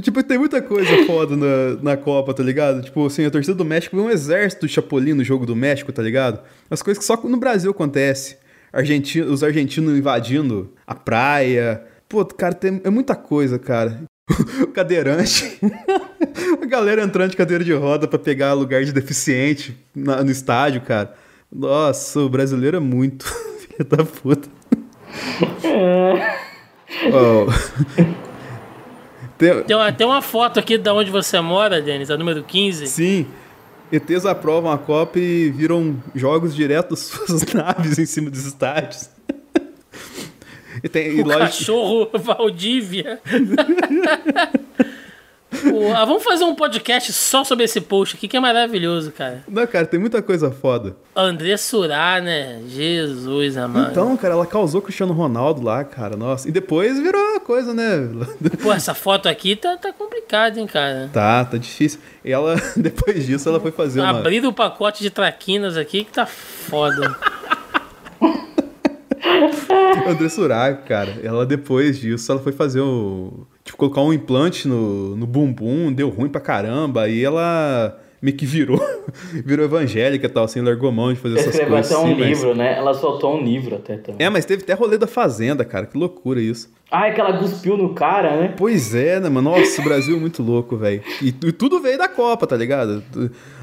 Tipo, 0.00 0.22
tem 0.22 0.38
muita 0.38 0.62
coisa 0.62 1.04
foda 1.04 1.36
na, 1.36 1.82
na 1.82 1.96
Copa, 1.96 2.32
tá 2.32 2.42
ligado? 2.42 2.82
Tipo, 2.82 3.06
assim, 3.06 3.26
a 3.26 3.30
torcida 3.30 3.54
do 3.54 3.66
México 3.66 3.96
vê 3.96 4.02
um 4.02 4.08
exército 4.08 4.66
de 4.66 4.72
Chapolin 4.72 5.12
no 5.12 5.22
jogo 5.22 5.44
do 5.44 5.54
México, 5.54 5.92
tá 5.92 6.02
ligado? 6.02 6.40
As 6.70 6.80
coisas 6.80 6.98
que 6.98 7.04
só 7.04 7.20
no 7.22 7.36
Brasil 7.36 7.70
acontece. 7.70 8.38
Argentino, 8.78 9.32
os 9.32 9.42
argentinos 9.42 9.98
invadindo 9.98 10.72
a 10.86 10.94
praia. 10.94 11.84
Pô, 12.08 12.24
cara, 12.24 12.54
tem, 12.54 12.80
é 12.84 12.90
muita 12.90 13.14
coisa, 13.14 13.58
cara. 13.58 14.02
o 14.62 14.68
cadeirante. 14.68 15.58
a 16.62 16.66
galera 16.66 17.02
entrando 17.02 17.30
de 17.30 17.36
cadeira 17.36 17.64
de 17.64 17.72
roda 17.72 18.06
para 18.06 18.18
pegar 18.18 18.52
lugar 18.52 18.84
de 18.84 18.92
deficiente 18.92 19.76
na, 19.94 20.22
no 20.22 20.30
estádio, 20.30 20.80
cara. 20.82 21.14
Nossa, 21.50 22.20
o 22.20 22.28
brasileiro 22.28 22.76
é 22.76 22.80
muito 22.80 23.26
filho 23.58 23.84
da 23.88 24.04
puta 24.04 24.48
oh. 27.12 27.46
tem... 29.36 29.62
Tem, 29.64 29.76
uma, 29.76 29.92
tem 29.92 30.06
uma 30.06 30.22
foto 30.22 30.58
aqui 30.58 30.78
de 30.78 30.90
onde 30.90 31.10
você 31.10 31.40
mora, 31.40 31.80
Denis, 31.80 32.10
a 32.10 32.16
número 32.16 32.42
15. 32.42 32.86
Sim. 32.86 33.26
ETs 33.90 34.26
aprovam 34.26 34.70
a 34.70 34.78
Copa 34.78 35.18
e 35.18 35.50
viram 35.50 35.96
jogos 36.14 36.54
direto 36.54 36.90
das 36.90 37.00
suas 37.08 37.42
naves 37.52 37.98
em 37.98 38.06
cima 38.06 38.30
dos 38.30 38.44
estádios. 38.44 39.08
e 40.82 40.88
tem, 40.88 41.22
o 41.22 41.32
e 41.32 41.38
cachorro 41.38 42.10
Valdívia. 42.18 43.20
Pô, 45.50 45.92
ah, 45.94 46.04
vamos 46.04 46.22
fazer 46.22 46.44
um 46.44 46.54
podcast 46.54 47.10
só 47.12 47.42
sobre 47.42 47.64
esse 47.64 47.80
post 47.80 48.16
aqui 48.16 48.28
que 48.28 48.36
é 48.36 48.40
maravilhoso, 48.40 49.10
cara. 49.10 49.42
Não, 49.48 49.66
cara, 49.66 49.86
tem 49.86 49.98
muita 49.98 50.20
coisa 50.20 50.50
foda. 50.50 50.94
André 51.16 51.56
Surá, 51.56 52.20
né? 52.20 52.60
Jesus, 52.68 53.56
amado. 53.56 53.90
Então, 53.90 54.14
cara, 54.16 54.34
ela 54.34 54.46
causou 54.46 54.82
Cristiano 54.82 55.14
Ronaldo 55.14 55.62
lá, 55.62 55.82
cara. 55.84 56.16
Nossa. 56.16 56.46
E 56.48 56.52
depois 56.52 56.98
virou 56.98 57.20
uma 57.20 57.40
coisa, 57.40 57.72
né? 57.72 58.08
Pô, 58.62 58.72
essa 58.72 58.92
foto 58.92 59.26
aqui 59.26 59.56
tá, 59.56 59.76
tá 59.78 59.90
complicada, 59.90 60.60
hein, 60.60 60.66
cara. 60.66 61.08
Tá, 61.12 61.44
tá 61.46 61.56
difícil. 61.56 61.98
E 62.22 62.30
ela, 62.30 62.56
depois 62.76 63.24
disso, 63.24 63.48
ela 63.48 63.58
foi 63.58 63.72
fazer 63.72 64.00
uma... 64.00 64.10
Abrir 64.10 64.44
o 64.44 64.52
pacote 64.52 65.02
de 65.02 65.08
traquinas 65.08 65.78
aqui 65.78 66.04
que 66.04 66.12
tá 66.12 66.26
foda. 66.26 67.16
André 70.06 70.28
Surá, 70.28 70.74
cara, 70.74 71.16
ela 71.22 71.46
depois 71.46 71.98
disso, 71.98 72.30
ela 72.30 72.40
foi 72.40 72.52
fazer 72.52 72.80
o 72.80 73.46
tipo, 73.68 73.78
colocar 73.78 74.00
um 74.00 74.12
implante 74.12 74.66
no, 74.66 75.14
no 75.14 75.26
bumbum, 75.26 75.92
deu 75.92 76.08
ruim 76.08 76.28
pra 76.28 76.40
caramba, 76.40 77.08
e 77.08 77.22
ela 77.22 77.98
meio 78.20 78.36
que 78.36 78.46
virou, 78.46 78.80
virou 79.44 79.64
evangélica 79.64 80.26
e 80.26 80.28
tal, 80.28 80.44
assim, 80.44 80.60
largou 80.60 80.90
mão 80.90 81.12
de 81.12 81.20
fazer 81.20 81.38
essas 81.38 81.54
Escreveu 81.54 81.74
coisas. 81.74 81.92
até 81.92 82.00
um 82.00 82.12
assim, 82.12 82.22
livro, 82.22 82.48
mas... 82.48 82.58
né? 82.58 82.76
Ela 82.76 82.94
soltou 82.94 83.36
um 83.36 83.42
livro 83.42 83.76
até 83.76 83.96
também. 83.96 84.26
É, 84.26 84.30
mas 84.30 84.44
teve 84.44 84.62
até 84.62 84.72
rolê 84.74 84.98
da 84.98 85.06
Fazenda, 85.06 85.64
cara, 85.64 85.86
que 85.86 85.96
loucura 85.96 86.40
isso. 86.40 86.72
Ah, 86.90 87.06
é 87.06 87.12
que 87.12 87.20
ela 87.20 87.36
cuspiu 87.38 87.76
no 87.76 87.94
cara, 87.94 88.36
né? 88.40 88.54
Pois 88.56 88.94
é, 88.94 89.20
né, 89.20 89.28
mano? 89.28 89.50
Nossa, 89.50 89.80
o 89.80 89.84
Brasil 89.84 90.16
é 90.16 90.20
muito 90.20 90.42
louco, 90.42 90.76
velho. 90.76 91.02
E, 91.22 91.28
e, 91.28 91.52
tudo 91.52 91.80
veio 91.80 91.98
da 91.98 92.08
Copa, 92.08 92.46
tá 92.46 92.56
ligado? 92.56 93.04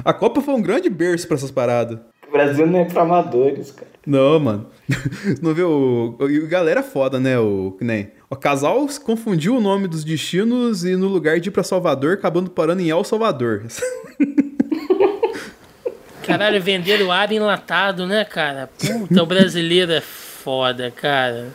A 0.03 0.13
Copa 0.13 0.41
foi 0.41 0.53
um 0.53 0.61
grande 0.61 0.89
berço 0.89 1.27
pra 1.27 1.35
essas 1.35 1.49
paradas. 1.49 1.97
O 2.35 2.37
Brasil 2.37 2.67
não 2.67 2.79
é 2.79 2.83
pra 2.83 3.03
amadores, 3.03 3.71
cara. 3.71 3.87
Não, 4.05 4.37
mano. 4.41 4.67
Não 5.41 5.53
viu? 5.53 6.17
E 6.29 6.45
galera 6.47 6.83
foda, 6.83 7.17
né? 7.17 7.39
O, 7.39 7.77
nem. 7.79 8.11
O 8.29 8.35
casal 8.35 8.85
confundiu 9.01 9.55
o 9.55 9.61
nome 9.61 9.87
dos 9.87 10.03
destinos 10.03 10.83
e 10.83 10.97
no 10.97 11.07
lugar 11.07 11.39
de 11.39 11.47
ir 11.47 11.51
pra 11.53 11.63
Salvador, 11.63 12.15
acabando 12.15 12.49
parando 12.49 12.81
em 12.81 12.89
El 12.89 13.05
Salvador. 13.05 13.63
Caralho, 16.27 16.61
venderam 16.61 17.09
ar 17.09 17.31
enlatado, 17.31 18.05
né, 18.05 18.25
cara? 18.25 18.69
Puta, 18.77 19.23
o 19.23 19.25
brasileiro 19.25 19.93
é 19.93 20.01
foda, 20.01 20.91
cara. 20.91 21.47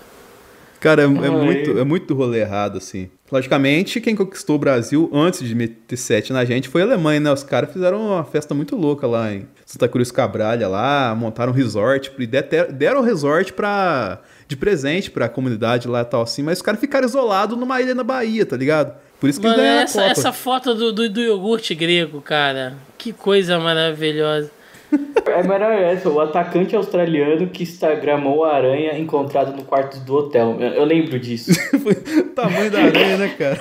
Cara, 0.80 1.02
é, 1.02 1.04
é 1.04 1.08
muito, 1.08 1.78
é 1.78 1.84
muito 1.84 2.14
rolê 2.14 2.40
errado, 2.40 2.78
assim. 2.78 3.10
Logicamente, 3.30 4.00
quem 4.00 4.16
conquistou 4.16 4.56
o 4.56 4.58
Brasil 4.58 5.08
antes 5.12 5.46
de 5.46 5.54
meter 5.54 5.96
sete 5.96 6.32
na 6.32 6.44
gente 6.44 6.68
foi 6.68 6.82
a 6.82 6.84
Alemanha, 6.84 7.20
né? 7.20 7.32
Os 7.32 7.44
caras 7.44 7.70
fizeram 7.70 8.00
uma 8.08 8.24
festa 8.24 8.54
muito 8.54 8.74
louca 8.74 9.06
lá 9.06 9.32
em 9.32 9.46
Santa 9.64 9.86
Cruz 9.86 10.10
Cabralha, 10.10 10.66
lá, 10.66 11.14
montaram 11.14 11.52
um 11.52 11.54
resort, 11.54 12.10
e 12.18 12.26
deram 12.26 13.02
um 13.02 13.04
resort 13.04 13.52
pra, 13.52 14.20
de 14.48 14.56
presente 14.56 15.10
pra 15.10 15.28
comunidade 15.28 15.86
lá 15.86 16.00
e 16.00 16.04
tal, 16.04 16.22
assim, 16.22 16.42
mas 16.42 16.58
os 16.58 16.62
caras 16.62 16.80
ficaram 16.80 17.06
isolados 17.06 17.56
numa 17.56 17.80
ilha 17.80 17.94
na 17.94 18.02
Bahia, 18.02 18.44
tá 18.44 18.56
ligado? 18.56 18.94
Por 19.20 19.28
isso 19.28 19.38
que 19.38 19.46
Mano, 19.46 19.58
ganharam 19.58 19.82
essa, 19.82 20.02
essa 20.04 20.32
foto 20.32 20.74
do, 20.74 20.92
do, 20.92 21.08
do 21.08 21.20
iogurte 21.20 21.74
grego, 21.74 22.22
cara, 22.22 22.74
que 22.96 23.12
coisa 23.12 23.58
maravilhosa. 23.60 24.50
É, 25.30 25.92
essa, 25.92 26.10
o 26.10 26.20
atacante 26.20 26.74
australiano 26.74 27.46
que 27.46 27.62
instagramou 27.62 28.44
a 28.44 28.54
aranha 28.56 28.98
encontrada 28.98 29.52
no 29.52 29.62
quarto 29.62 30.00
do 30.00 30.14
hotel. 30.14 30.56
Eu, 30.58 30.68
eu 30.70 30.84
lembro 30.84 31.18
disso. 31.20 31.52
o 31.72 32.24
tamanho 32.34 32.70
da 32.70 32.80
aranha, 32.80 33.16
né, 33.16 33.28
cara? 33.38 33.60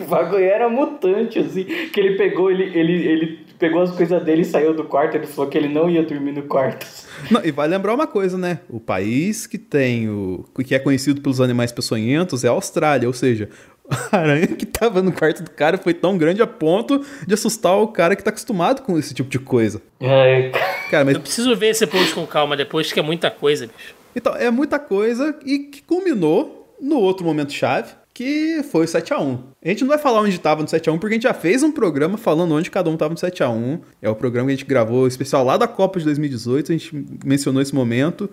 o 0.00 0.04
bagulho 0.04 0.44
era 0.44 0.68
mutante, 0.68 1.38
assim, 1.38 1.64
que 1.64 1.98
ele 1.98 2.16
pegou, 2.16 2.50
ele, 2.50 2.64
ele, 2.78 3.06
ele 3.06 3.38
pegou 3.58 3.82
as 3.82 3.90
coisas 3.92 4.22
dele 4.22 4.42
e 4.42 4.44
saiu 4.44 4.74
do 4.74 4.84
quarto, 4.84 5.16
ele 5.16 5.26
falou 5.26 5.50
que 5.50 5.56
ele 5.56 5.68
não 5.68 5.88
ia 5.88 6.02
dormir 6.02 6.32
no 6.32 6.42
quarto. 6.42 6.86
Não, 7.30 7.44
e 7.44 7.50
vai 7.50 7.66
lembrar 7.66 7.94
uma 7.94 8.06
coisa, 8.06 8.36
né? 8.36 8.60
O 8.68 8.78
país 8.78 9.46
que 9.46 9.56
tem 9.56 10.08
o. 10.08 10.44
que 10.64 10.74
é 10.74 10.78
conhecido 10.78 11.20
pelos 11.20 11.40
animais 11.40 11.72
peçonhentos 11.72 12.44
é 12.44 12.48
a 12.48 12.52
Austrália, 12.52 13.08
ou 13.08 13.14
seja, 13.14 13.48
a 13.90 14.16
aranha 14.16 14.46
que 14.46 14.64
tava 14.64 15.02
no 15.02 15.12
quarto 15.12 15.42
do 15.42 15.50
cara 15.50 15.76
foi 15.78 15.94
tão 15.94 16.16
grande 16.16 16.42
a 16.42 16.46
ponto 16.46 17.04
de 17.26 17.34
assustar 17.34 17.76
o 17.76 17.88
cara 17.88 18.16
que 18.16 18.24
tá 18.24 18.30
acostumado 18.30 18.82
com 18.82 18.98
esse 18.98 19.12
tipo 19.12 19.28
de 19.28 19.38
coisa. 19.38 19.80
É, 20.00 20.50
Cara, 20.90 21.04
mas 21.04 21.14
Eu 21.14 21.20
preciso 21.20 21.54
ver 21.56 21.68
esse 21.68 21.86
post 21.86 22.14
com 22.14 22.26
calma 22.26 22.56
depois, 22.56 22.92
que 22.92 23.00
é 23.00 23.02
muita 23.02 23.30
coisa, 23.30 23.66
bicho. 23.66 23.94
Então, 24.16 24.34
é 24.36 24.50
muita 24.50 24.78
coisa 24.78 25.36
e 25.44 25.58
que 25.58 25.82
culminou 25.82 26.72
no 26.80 26.98
outro 26.98 27.26
momento 27.26 27.52
chave, 27.52 27.92
que 28.12 28.62
foi 28.70 28.84
o 28.84 28.88
7x1. 28.88 29.38
A 29.64 29.68
gente 29.68 29.80
não 29.80 29.88
vai 29.88 29.98
falar 29.98 30.20
onde 30.20 30.38
tava 30.38 30.62
no 30.62 30.68
7x1, 30.68 30.98
porque 31.00 31.14
a 31.14 31.16
gente 31.16 31.24
já 31.24 31.34
fez 31.34 31.64
um 31.64 31.72
programa 31.72 32.16
falando 32.16 32.54
onde 32.54 32.70
cada 32.70 32.88
um 32.88 32.96
tava 32.96 33.14
no 33.14 33.18
7x1. 33.20 33.80
É 34.00 34.08
o 34.08 34.14
programa 34.14 34.46
que 34.48 34.52
a 34.52 34.56
gente 34.56 34.66
gravou 34.66 35.08
especial 35.08 35.44
lá 35.44 35.56
da 35.56 35.66
Copa 35.66 35.98
de 35.98 36.04
2018, 36.04 36.70
a 36.70 36.76
gente 36.76 37.06
mencionou 37.24 37.60
esse 37.60 37.74
momento. 37.74 38.30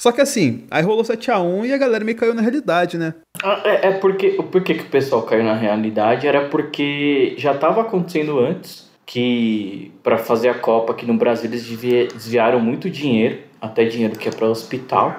Só 0.00 0.10
que 0.10 0.22
assim, 0.22 0.64
aí 0.70 0.82
rolou 0.82 1.04
7x1 1.04 1.66
e 1.66 1.74
a 1.74 1.76
galera 1.76 2.02
meio 2.02 2.16
caiu 2.16 2.32
na 2.34 2.40
realidade, 2.40 2.96
né? 2.96 3.12
Ah, 3.44 3.60
É, 3.66 3.88
é 3.88 3.92
porque 3.98 4.30
por 4.50 4.62
que 4.62 4.72
o 4.72 4.84
pessoal 4.86 5.20
caiu 5.24 5.44
na 5.44 5.52
realidade 5.52 6.26
era 6.26 6.48
porque 6.48 7.34
já 7.36 7.52
estava 7.52 7.82
acontecendo 7.82 8.38
antes 8.38 8.90
que 9.04 9.92
para 10.02 10.16
fazer 10.16 10.48
a 10.48 10.54
Copa 10.54 10.94
aqui 10.94 11.04
no 11.04 11.12
Brasil 11.18 11.50
eles 11.50 11.66
desvi- 11.66 12.08
desviaram 12.08 12.58
muito 12.60 12.88
dinheiro, 12.88 13.40
até 13.60 13.84
dinheiro 13.84 14.16
que 14.18 14.26
é 14.26 14.32
para 14.32 14.46
hospital, 14.46 15.14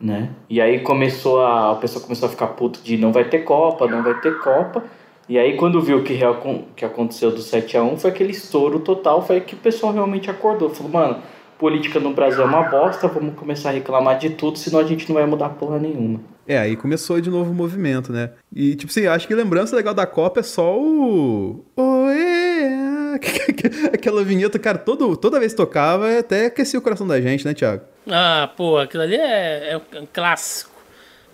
né? 0.00 0.30
E 0.50 0.60
aí 0.60 0.80
começou 0.80 1.40
a, 1.40 1.70
o 1.70 1.76
pessoal 1.76 2.02
começou 2.02 2.26
a 2.26 2.30
ficar 2.32 2.48
puto 2.48 2.80
de 2.82 2.96
não 2.96 3.12
vai 3.12 3.22
ter 3.24 3.44
Copa, 3.44 3.86
não 3.86 4.02
vai 4.02 4.20
ter 4.20 4.36
Copa. 4.40 4.82
E 5.28 5.38
aí 5.38 5.56
quando 5.56 5.80
viu 5.80 5.98
o 5.98 6.02
que 6.02 6.14
real 6.14 6.42
que 6.74 6.84
aconteceu 6.84 7.30
do 7.30 7.40
7 7.40 7.76
a 7.76 7.84
1 7.84 7.98
foi 7.98 8.10
aquele 8.10 8.32
estouro 8.32 8.80
total, 8.80 9.24
foi 9.24 9.40
que 9.42 9.54
o 9.54 9.58
pessoal 9.58 9.92
realmente 9.92 10.28
acordou, 10.28 10.70
falou, 10.70 10.90
mano, 10.90 11.22
política 11.58 11.98
no 11.98 12.14
Brasil 12.14 12.42
é 12.42 12.46
uma 12.46 12.62
bosta, 12.62 13.08
vamos 13.08 13.34
começar 13.34 13.70
a 13.70 13.72
reclamar 13.72 14.18
de 14.18 14.30
tudo, 14.30 14.58
senão 14.58 14.78
a 14.78 14.84
gente 14.84 15.08
não 15.08 15.14
vai 15.14 15.26
mudar 15.26 15.50
porra 15.50 15.78
nenhuma. 15.78 16.20
É, 16.46 16.58
aí 16.58 16.76
começou 16.76 17.20
de 17.20 17.28
novo 17.28 17.50
o 17.50 17.54
movimento, 17.54 18.10
né? 18.10 18.30
E, 18.54 18.74
tipo 18.74 18.90
assim, 18.90 19.06
acho 19.06 19.26
que 19.26 19.34
lembrança 19.34 19.76
legal 19.76 19.92
da 19.92 20.06
Copa 20.06 20.40
é 20.40 20.42
só 20.42 20.78
o. 20.78 21.62
Oê! 21.76 22.88
Aquela 23.92 24.24
vinheta, 24.24 24.58
cara, 24.58 24.78
todo, 24.78 25.16
toda 25.16 25.38
vez 25.38 25.52
que 25.52 25.56
tocava, 25.56 26.18
até 26.18 26.46
aquecia 26.46 26.78
o 26.78 26.82
coração 26.82 27.06
da 27.06 27.20
gente, 27.20 27.44
né, 27.44 27.52
Thiago? 27.52 27.82
Ah, 28.08 28.50
pô, 28.56 28.78
aquilo 28.78 29.02
ali 29.02 29.16
é, 29.16 29.72
é 29.72 29.76
um 29.76 30.06
clássico. 30.10 30.70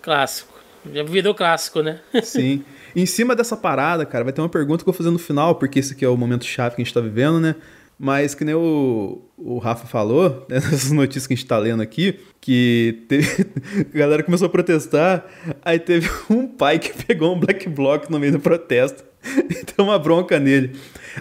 Clássico. 0.02 0.52
Já 0.92 1.02
virou 1.02 1.34
clássico, 1.34 1.80
né? 1.80 2.00
Sim. 2.22 2.64
em 2.94 3.06
cima 3.06 3.36
dessa 3.36 3.56
parada, 3.56 4.04
cara, 4.04 4.24
vai 4.24 4.32
ter 4.32 4.40
uma 4.40 4.48
pergunta 4.48 4.82
que 4.82 4.88
eu 4.88 4.92
vou 4.92 4.98
fazer 4.98 5.10
no 5.10 5.18
final, 5.18 5.54
porque 5.54 5.78
esse 5.78 5.94
aqui 5.94 6.04
é 6.04 6.08
o 6.08 6.16
momento 6.16 6.44
chave 6.44 6.74
que 6.74 6.82
a 6.82 6.84
gente 6.84 6.92
tá 6.92 7.00
vivendo, 7.00 7.40
né? 7.40 7.54
Mas 7.98 8.34
que 8.34 8.44
nem 8.44 8.54
o, 8.54 9.22
o 9.36 9.58
Rafa 9.58 9.86
falou, 9.86 10.46
né, 10.48 10.56
nessas 10.56 10.90
notícias 10.90 11.26
que 11.26 11.34
a 11.34 11.36
gente 11.36 11.46
tá 11.46 11.58
lendo 11.58 11.82
aqui, 11.82 12.18
que 12.40 13.04
teve, 13.08 13.46
a 13.94 13.98
galera 13.98 14.22
começou 14.22 14.46
a 14.46 14.50
protestar, 14.50 15.24
aí 15.64 15.78
teve 15.78 16.10
um 16.28 16.46
pai 16.46 16.78
que 16.78 16.92
pegou 17.04 17.34
um 17.34 17.38
black 17.38 17.68
block 17.68 18.10
no 18.10 18.18
meio 18.18 18.32
do 18.32 18.40
protesto 18.40 19.04
e 19.24 19.64
deu 19.64 19.86
uma 19.86 19.98
bronca 19.98 20.38
nele. 20.38 20.76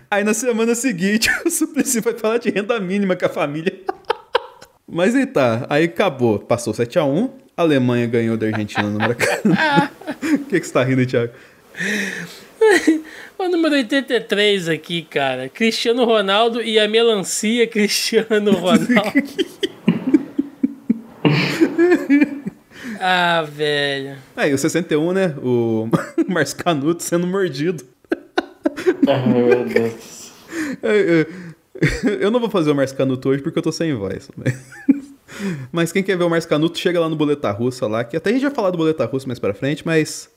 Aí 0.09 0.23
na 0.23 0.33
semana 0.33 0.75
seguinte 0.75 1.29
o 1.45 1.49
Suplicy 1.49 2.01
foi 2.01 2.13
falar 2.13 2.37
de 2.37 2.49
renda 2.49 2.79
mínima 2.79 3.15
com 3.15 3.25
a 3.25 3.29
família. 3.29 3.73
Mas 4.87 5.15
aí 5.15 5.25
tá, 5.25 5.65
aí 5.69 5.85
acabou, 5.85 6.39
passou 6.39 6.73
7x1, 6.73 7.31
a 7.55 7.61
Alemanha 7.61 8.05
ganhou 8.07 8.35
da 8.35 8.47
Argentina 8.47 8.83
no 8.83 8.99
Maracanã. 8.99 9.89
O 10.21 10.39
que, 10.45 10.59
que 10.59 10.67
você 10.67 10.73
tá 10.73 10.83
rindo, 10.83 11.05
Thiago? 11.05 11.31
O 13.37 13.49
número 13.49 13.75
83 13.75 14.69
aqui, 14.69 15.01
cara. 15.01 15.49
Cristiano 15.49 16.05
Ronaldo 16.05 16.61
e 16.61 16.79
a 16.79 16.87
melancia 16.87 17.67
Cristiano 17.67 18.51
Ronaldo. 18.53 18.87
ah, 22.99 23.45
velho. 23.49 24.15
Aí, 24.35 24.53
o 24.53 24.57
61, 24.57 25.13
né? 25.13 25.35
O 25.41 25.87
Márcio 26.27 26.57
Canuto 26.57 27.03
sendo 27.03 27.27
mordido. 27.27 27.83
Ai, 29.07 29.27
meu 29.27 29.65
Deus. 29.65 30.31
Eu, 30.81 30.91
eu- 30.91 31.25
eu 32.21 32.31
não 32.31 32.39
vou 32.39 32.49
fazer 32.49 32.71
o 32.71 32.75
Márcio 32.75 32.95
Canuto 32.95 33.29
hoje 33.29 33.41
porque 33.41 33.57
eu 33.59 33.63
tô 33.63 33.71
sem 33.71 33.93
voz. 33.93 34.29
Mas 35.71 35.91
quem 35.91 36.03
quer 36.03 36.17
ver 36.17 36.23
o 36.23 36.29
Márcio 36.29 36.49
Canuto, 36.49 36.77
chega 36.77 36.99
lá 36.99 37.09
no 37.09 37.15
Boleta 37.15 37.51
Russa 37.51 37.87
lá, 37.87 38.03
que 38.03 38.15
até 38.15 38.29
a 38.29 38.33
gente 38.33 38.43
vai 38.43 38.51
falar 38.51 38.69
do 38.69 38.77
Boleta 38.77 39.05
Russa 39.05 39.27
mais 39.27 39.39
pra 39.39 39.53
frente, 39.53 39.85
mas 39.85 40.29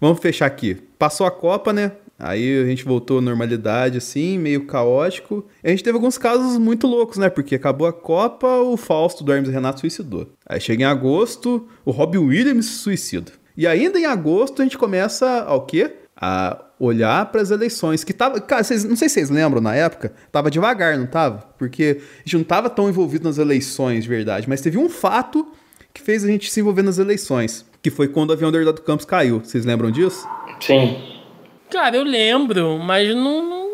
vamos 0.00 0.20
fechar 0.20 0.46
aqui. 0.46 0.76
Passou 0.98 1.26
a 1.26 1.30
Copa, 1.30 1.72
né? 1.72 1.92
Aí 2.20 2.62
a 2.62 2.66
gente 2.66 2.84
voltou 2.84 3.18
à 3.18 3.20
normalidade, 3.22 3.96
assim, 3.96 4.38
meio 4.38 4.66
caótico. 4.66 5.46
E 5.64 5.68
a 5.68 5.70
gente 5.70 5.82
teve 5.82 5.96
alguns 5.96 6.18
casos 6.18 6.58
muito 6.58 6.86
loucos, 6.86 7.16
né? 7.16 7.30
Porque 7.30 7.54
acabou 7.54 7.86
a 7.88 7.92
Copa, 7.92 8.46
o 8.58 8.76
Fausto 8.76 9.24
do 9.24 9.32
Hermes 9.32 9.50
Renato 9.50 9.80
suicidou. 9.80 10.30
Aí 10.46 10.60
chega 10.60 10.82
em 10.82 10.86
agosto, 10.86 11.66
o 11.84 11.90
Robbie 11.90 12.18
Williams 12.18 12.66
se 12.66 12.72
suicida. 12.78 13.32
E 13.56 13.66
ainda 13.66 13.98
em 13.98 14.04
agosto 14.04 14.60
a 14.60 14.64
gente 14.64 14.76
começa 14.76 15.42
ao 15.44 15.64
quê? 15.64 15.92
A 16.14 16.62
olhar 16.78 17.24
para 17.32 17.40
as 17.40 17.50
eleições. 17.50 18.04
Que 18.04 18.12
tava. 18.12 18.38
Cara, 18.38 18.62
vocês, 18.62 18.84
não 18.84 18.96
sei 18.96 19.08
se 19.08 19.14
vocês 19.14 19.30
lembram 19.30 19.62
na 19.62 19.74
época, 19.74 20.12
tava 20.30 20.50
devagar, 20.50 20.98
não 20.98 21.06
tava? 21.06 21.38
Porque 21.58 22.02
a 22.18 22.22
gente 22.24 22.36
não 22.36 22.44
tava 22.44 22.68
tão 22.68 22.88
envolvido 22.88 23.24
nas 23.24 23.38
eleições 23.38 24.04
de 24.04 24.10
verdade, 24.10 24.46
mas 24.46 24.60
teve 24.60 24.76
um 24.76 24.90
fato 24.90 25.50
que 25.94 26.02
fez 26.02 26.22
a 26.22 26.28
gente 26.28 26.50
se 26.50 26.60
envolver 26.60 26.82
nas 26.82 26.98
eleições. 26.98 27.64
Que 27.82 27.90
foi 27.90 28.08
quando 28.08 28.30
o 28.30 28.32
avião 28.32 28.50
do 28.50 28.58
Herdado 28.58 28.82
Campos 28.82 29.06
caiu. 29.06 29.40
Vocês 29.40 29.64
lembram 29.64 29.90
disso? 29.90 30.28
Sim. 30.60 31.00
Cara, 31.70 31.96
eu 31.96 32.04
lembro, 32.04 32.78
mas 32.78 33.14
não. 33.14 33.48
não... 33.48 33.70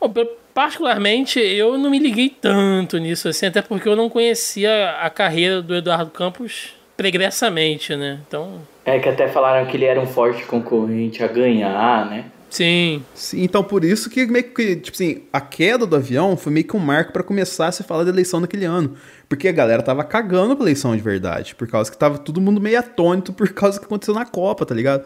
Bom, 0.00 0.26
particularmente, 0.54 1.38
eu 1.38 1.78
não 1.78 1.90
me 1.90 1.98
liguei 1.98 2.28
tanto 2.28 2.98
nisso, 2.98 3.28
assim, 3.28 3.46
até 3.46 3.62
porque 3.62 3.88
eu 3.88 3.94
não 3.94 4.08
conhecia 4.08 4.96
a 5.00 5.08
carreira 5.10 5.62
do 5.62 5.74
Eduardo 5.74 6.10
Campos 6.10 6.74
pregressamente, 6.96 7.94
né? 7.96 8.20
Então, 8.26 8.60
É 8.84 8.98
que 8.98 9.08
até 9.08 9.28
falaram 9.28 9.66
que 9.66 9.76
ele 9.76 9.84
era 9.84 10.00
um 10.00 10.06
forte 10.06 10.44
concorrente 10.44 11.22
a 11.22 11.28
ganhar, 11.28 12.10
né? 12.10 12.26
Sim. 12.50 13.04
Então 13.34 13.62
por 13.64 13.84
isso 13.84 14.10
que 14.10 14.26
meio 14.26 14.52
que, 14.52 14.76
tipo 14.76 14.94
assim, 14.94 15.22
a 15.32 15.40
queda 15.40 15.86
do 15.86 15.96
avião 15.96 16.36
foi 16.36 16.52
meio 16.52 16.66
que 16.66 16.76
um 16.76 16.80
marco 16.80 17.12
pra 17.12 17.22
começar 17.22 17.68
a 17.68 17.72
se 17.72 17.82
falar 17.82 18.04
da 18.04 18.10
eleição 18.10 18.40
naquele 18.40 18.64
ano. 18.64 18.94
Porque 19.28 19.48
a 19.48 19.52
galera 19.52 19.82
tava 19.82 20.04
cagando 20.04 20.54
pra 20.56 20.64
eleição 20.64 20.94
de 20.96 21.02
verdade. 21.02 21.54
Por 21.54 21.68
causa 21.68 21.90
que 21.90 21.96
tava 21.96 22.18
todo 22.18 22.40
mundo 22.40 22.60
meio 22.60 22.78
atônito 22.78 23.32
por 23.32 23.48
causa 23.52 23.78
do 23.78 23.80
que 23.80 23.86
aconteceu 23.86 24.14
na 24.14 24.24
Copa, 24.24 24.66
tá 24.66 24.74
ligado? 24.74 25.04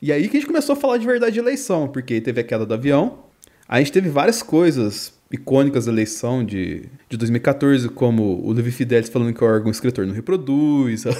E 0.00 0.12
aí 0.12 0.28
que 0.28 0.36
a 0.36 0.40
gente 0.40 0.46
começou 0.46 0.74
a 0.74 0.76
falar 0.76 0.98
de 0.98 1.06
verdade 1.06 1.34
de 1.34 1.40
eleição, 1.40 1.88
porque 1.88 2.20
teve 2.20 2.40
a 2.40 2.44
queda 2.44 2.66
do 2.66 2.74
avião, 2.74 3.24
a 3.68 3.78
gente 3.78 3.92
teve 3.92 4.08
várias 4.08 4.42
coisas 4.42 5.15
icônicas 5.30 5.86
da 5.86 5.92
eleição 5.92 6.44
de, 6.44 6.84
de 7.08 7.16
2014, 7.16 7.88
como 7.88 8.40
o 8.44 8.52
Levi 8.52 8.70
Fidelis 8.70 9.08
falando 9.08 9.34
que 9.34 9.42
o 9.42 9.46
órgão 9.46 9.70
escritor 9.70 10.06
não 10.06 10.14
reproduz, 10.14 11.04
a, 11.06 11.10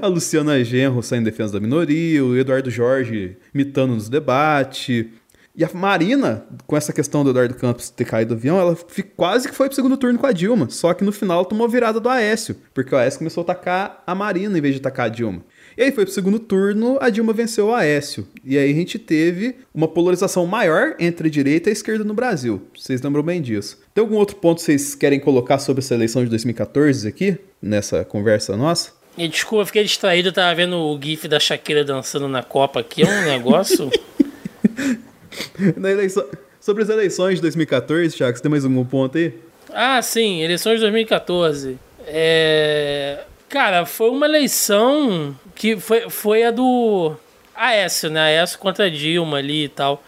a 0.00 0.06
Luciana 0.06 0.62
Genro 0.64 1.02
saindo 1.02 1.28
em 1.28 1.30
defesa 1.30 1.54
da 1.54 1.60
minoria, 1.60 2.24
o 2.24 2.36
Eduardo 2.36 2.70
Jorge 2.70 3.36
mitando 3.52 3.94
nos 3.94 4.08
debates. 4.08 5.06
E 5.54 5.62
a 5.62 5.70
Marina, 5.74 6.46
com 6.66 6.74
essa 6.74 6.94
questão 6.94 7.22
do 7.22 7.28
Eduardo 7.28 7.54
Campos 7.54 7.90
ter 7.90 8.06
caído 8.06 8.34
do 8.34 8.38
avião, 8.38 8.58
ela 8.58 8.74
quase 9.14 9.46
que 9.46 9.54
foi 9.54 9.68
pro 9.68 9.76
segundo 9.76 9.98
turno 9.98 10.18
com 10.18 10.26
a 10.26 10.32
Dilma. 10.32 10.70
Só 10.70 10.94
que 10.94 11.04
no 11.04 11.12
final 11.12 11.44
tomou 11.44 11.68
virada 11.68 12.00
do 12.00 12.08
Aécio, 12.08 12.56
porque 12.72 12.94
o 12.94 12.98
Aécio 12.98 13.18
começou 13.18 13.42
a 13.42 13.44
atacar 13.44 14.02
a 14.06 14.14
Marina 14.14 14.56
em 14.56 14.62
vez 14.62 14.74
de 14.74 14.80
atacar 14.80 15.06
a 15.06 15.08
Dilma. 15.10 15.42
E 15.76 15.82
aí 15.82 15.92
foi 15.92 16.04
pro 16.04 16.12
segundo 16.12 16.38
turno, 16.38 16.98
a 17.00 17.08
Dilma 17.08 17.32
venceu 17.32 17.68
o 17.68 17.74
Aécio. 17.74 18.26
E 18.44 18.58
aí 18.58 18.70
a 18.70 18.74
gente 18.74 18.98
teve 18.98 19.56
uma 19.74 19.88
polarização 19.88 20.46
maior 20.46 20.94
entre 20.98 21.28
a 21.28 21.30
direita 21.30 21.68
e 21.68 21.70
a 21.70 21.72
esquerda 21.72 22.04
no 22.04 22.14
Brasil. 22.14 22.62
Vocês 22.76 23.00
lembram 23.00 23.22
bem 23.22 23.40
disso. 23.40 23.78
Tem 23.94 24.02
algum 24.02 24.16
outro 24.16 24.36
ponto 24.36 24.58
que 24.58 24.64
vocês 24.64 24.94
querem 24.94 25.18
colocar 25.18 25.58
sobre 25.58 25.82
essa 25.82 25.94
eleição 25.94 26.22
de 26.22 26.30
2014 26.30 27.08
aqui, 27.08 27.38
nessa 27.60 28.04
conversa 28.04 28.56
nossa? 28.56 28.92
E 29.16 29.28
desculpa, 29.28 29.66
fiquei 29.66 29.84
distraído, 29.84 30.28
eu 30.28 30.32
tava 30.32 30.54
vendo 30.54 30.76
o 30.76 30.98
GIF 31.00 31.28
da 31.28 31.38
Shakira 31.38 31.84
dançando 31.84 32.28
na 32.28 32.42
Copa 32.42 32.80
aqui, 32.80 33.02
é 33.02 33.06
um 33.06 33.24
negócio. 33.24 33.90
Na 35.76 35.90
eleição... 35.90 36.24
Sobre 36.60 36.84
as 36.84 36.88
eleições 36.88 37.36
de 37.36 37.42
2014, 37.42 38.16
Thiago, 38.16 38.36
você 38.36 38.42
tem 38.42 38.50
mais 38.50 38.64
algum 38.64 38.84
ponto 38.84 39.18
aí? 39.18 39.34
Ah, 39.70 40.00
sim, 40.00 40.42
eleições 40.42 40.76
de 40.76 40.82
2014. 40.82 41.76
É... 42.06 43.24
Cara, 43.52 43.84
foi 43.84 44.08
uma 44.08 44.24
eleição 44.24 45.36
que 45.54 45.76
foi, 45.76 46.08
foi 46.08 46.42
a 46.42 46.50
do 46.50 47.14
Aécio, 47.54 48.08
né? 48.08 48.18
Aécio 48.18 48.58
contra 48.58 48.90
Dilma 48.90 49.36
ali 49.36 49.64
e 49.64 49.68
tal. 49.68 50.02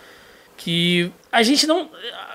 que 0.57 1.13
a 1.31 1.43
gente 1.43 1.67
não. 1.67 1.91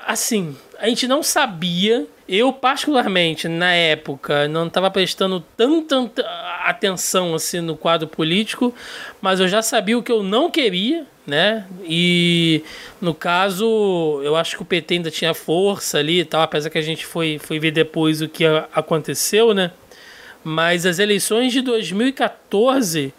Assim, 0.06 0.56
a 0.78 0.88
gente 0.88 1.08
não 1.08 1.24
sabia. 1.24 2.06
Eu, 2.28 2.54
particularmente, 2.54 3.48
na 3.48 3.74
época, 3.74 4.48
não 4.48 4.68
estava 4.68 4.92
prestando 4.92 5.44
tanta 5.58 6.22
atenção 6.64 7.34
assim 7.34 7.60
no 7.60 7.76
quadro 7.76 8.08
político, 8.08 8.72
mas 9.20 9.40
eu 9.40 9.48
já 9.48 9.64
sabia 9.64 9.98
o 9.98 10.04
que 10.04 10.12
eu 10.12 10.22
não 10.22 10.52
queria, 10.52 11.08
né? 11.26 11.66
E 11.86 12.64
no 13.02 13.16
caso, 13.16 14.22
eu 14.24 14.36
acho 14.36 14.56
que 14.56 14.62
o 14.62 14.66
PT 14.66 14.94
ainda 14.94 15.10
tinha 15.10 15.34
força 15.34 15.98
ali 15.98 16.20
e 16.20 16.26
tal, 16.26 16.44
apesar 16.44 16.70
que 16.70 16.78
a 16.78 16.84
gente 16.84 17.04
foi, 17.04 17.40
foi 17.40 17.58
ver 17.58 17.72
depois 17.72 18.22
o 18.22 18.30
que 18.30 18.46
aconteceu, 18.76 19.56
né? 19.56 19.72
Mas 20.44 20.86
as 20.86 21.00
eleições 21.00 21.52
de 21.52 21.62
2014 21.62 23.14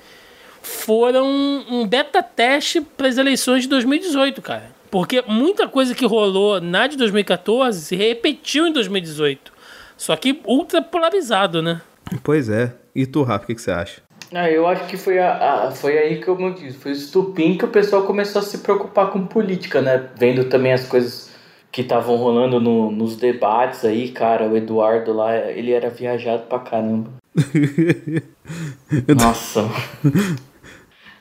foram 0.62 1.26
um 1.68 1.86
beta 1.86 2.22
teste 2.22 2.80
para 2.80 3.08
as 3.08 3.18
eleições 3.18 3.62
de 3.62 3.68
2018, 3.68 4.42
cara. 4.42 4.70
Porque 4.90 5.22
muita 5.26 5.68
coisa 5.68 5.94
que 5.94 6.04
rolou 6.04 6.60
na 6.60 6.86
de 6.86 6.96
2014 6.96 7.80
se 7.80 7.96
repetiu 7.96 8.66
em 8.66 8.72
2018. 8.72 9.52
Só 9.96 10.16
que 10.16 10.40
ultra 10.44 10.82
polarizado, 10.82 11.62
né? 11.62 11.80
Pois 12.22 12.48
é. 12.48 12.74
E 12.94 13.06
tu, 13.06 13.22
Rafa, 13.22 13.44
o 13.44 13.46
que, 13.46 13.54
que 13.54 13.62
você 13.62 13.70
acha? 13.70 14.02
Ah, 14.32 14.50
eu 14.50 14.66
acho 14.66 14.86
que 14.86 14.96
foi, 14.96 15.18
a, 15.18 15.68
a, 15.68 15.70
foi 15.72 15.98
aí 15.98 16.20
que 16.20 16.28
eu 16.28 16.36
me 16.36 16.52
disse, 16.54 16.78
foi 16.78 16.92
o 16.92 16.94
estupim 16.94 17.56
que 17.56 17.64
o 17.64 17.68
pessoal 17.68 18.04
começou 18.04 18.40
a 18.40 18.44
se 18.44 18.58
preocupar 18.58 19.10
com 19.10 19.26
política, 19.26 19.82
né? 19.82 20.08
Vendo 20.16 20.44
também 20.44 20.72
as 20.72 20.86
coisas 20.86 21.29
que 21.70 21.82
estavam 21.82 22.16
rolando 22.16 22.60
no, 22.60 22.90
nos 22.90 23.16
debates 23.16 23.84
aí, 23.84 24.10
cara, 24.10 24.48
o 24.48 24.56
Eduardo 24.56 25.12
lá, 25.12 25.36
ele 25.36 25.72
era 25.72 25.88
viajado 25.88 26.44
pra 26.44 26.58
caramba. 26.58 27.10
Nossa. 29.16 29.68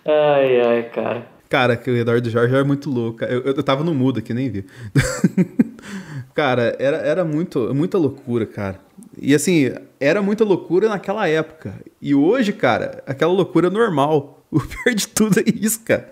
ai, 0.05 0.61
ai, 0.61 0.83
cara. 0.89 1.27
Cara, 1.49 1.75
que 1.75 1.89
o 1.89 1.97
Eduardo 1.97 2.29
Jorge 2.29 2.53
era 2.53 2.63
muito 2.63 2.89
louco. 2.89 3.23
Eu, 3.23 3.41
eu, 3.41 3.53
eu 3.55 3.63
tava 3.63 3.83
no 3.83 3.93
mudo 3.93 4.19
aqui, 4.19 4.33
nem 4.33 4.49
vi. 4.49 4.65
cara, 6.35 6.75
era, 6.79 6.97
era 6.97 7.25
muito, 7.25 7.73
muita 7.73 7.97
loucura, 7.97 8.45
cara. 8.45 8.79
E 9.19 9.33
assim, 9.33 9.71
era 9.99 10.21
muita 10.21 10.43
loucura 10.43 10.87
naquela 10.87 11.27
época. 11.27 11.73
E 11.99 12.13
hoje, 12.13 12.53
cara, 12.53 13.03
aquela 13.05 13.33
loucura 13.33 13.67
é 13.67 13.71
normal. 13.71 14.35
O 14.51 14.59
pior 14.59 14.95
de 14.95 15.07
tudo 15.07 15.39
é 15.39 15.43
isso, 15.45 15.81
cara. 15.85 16.09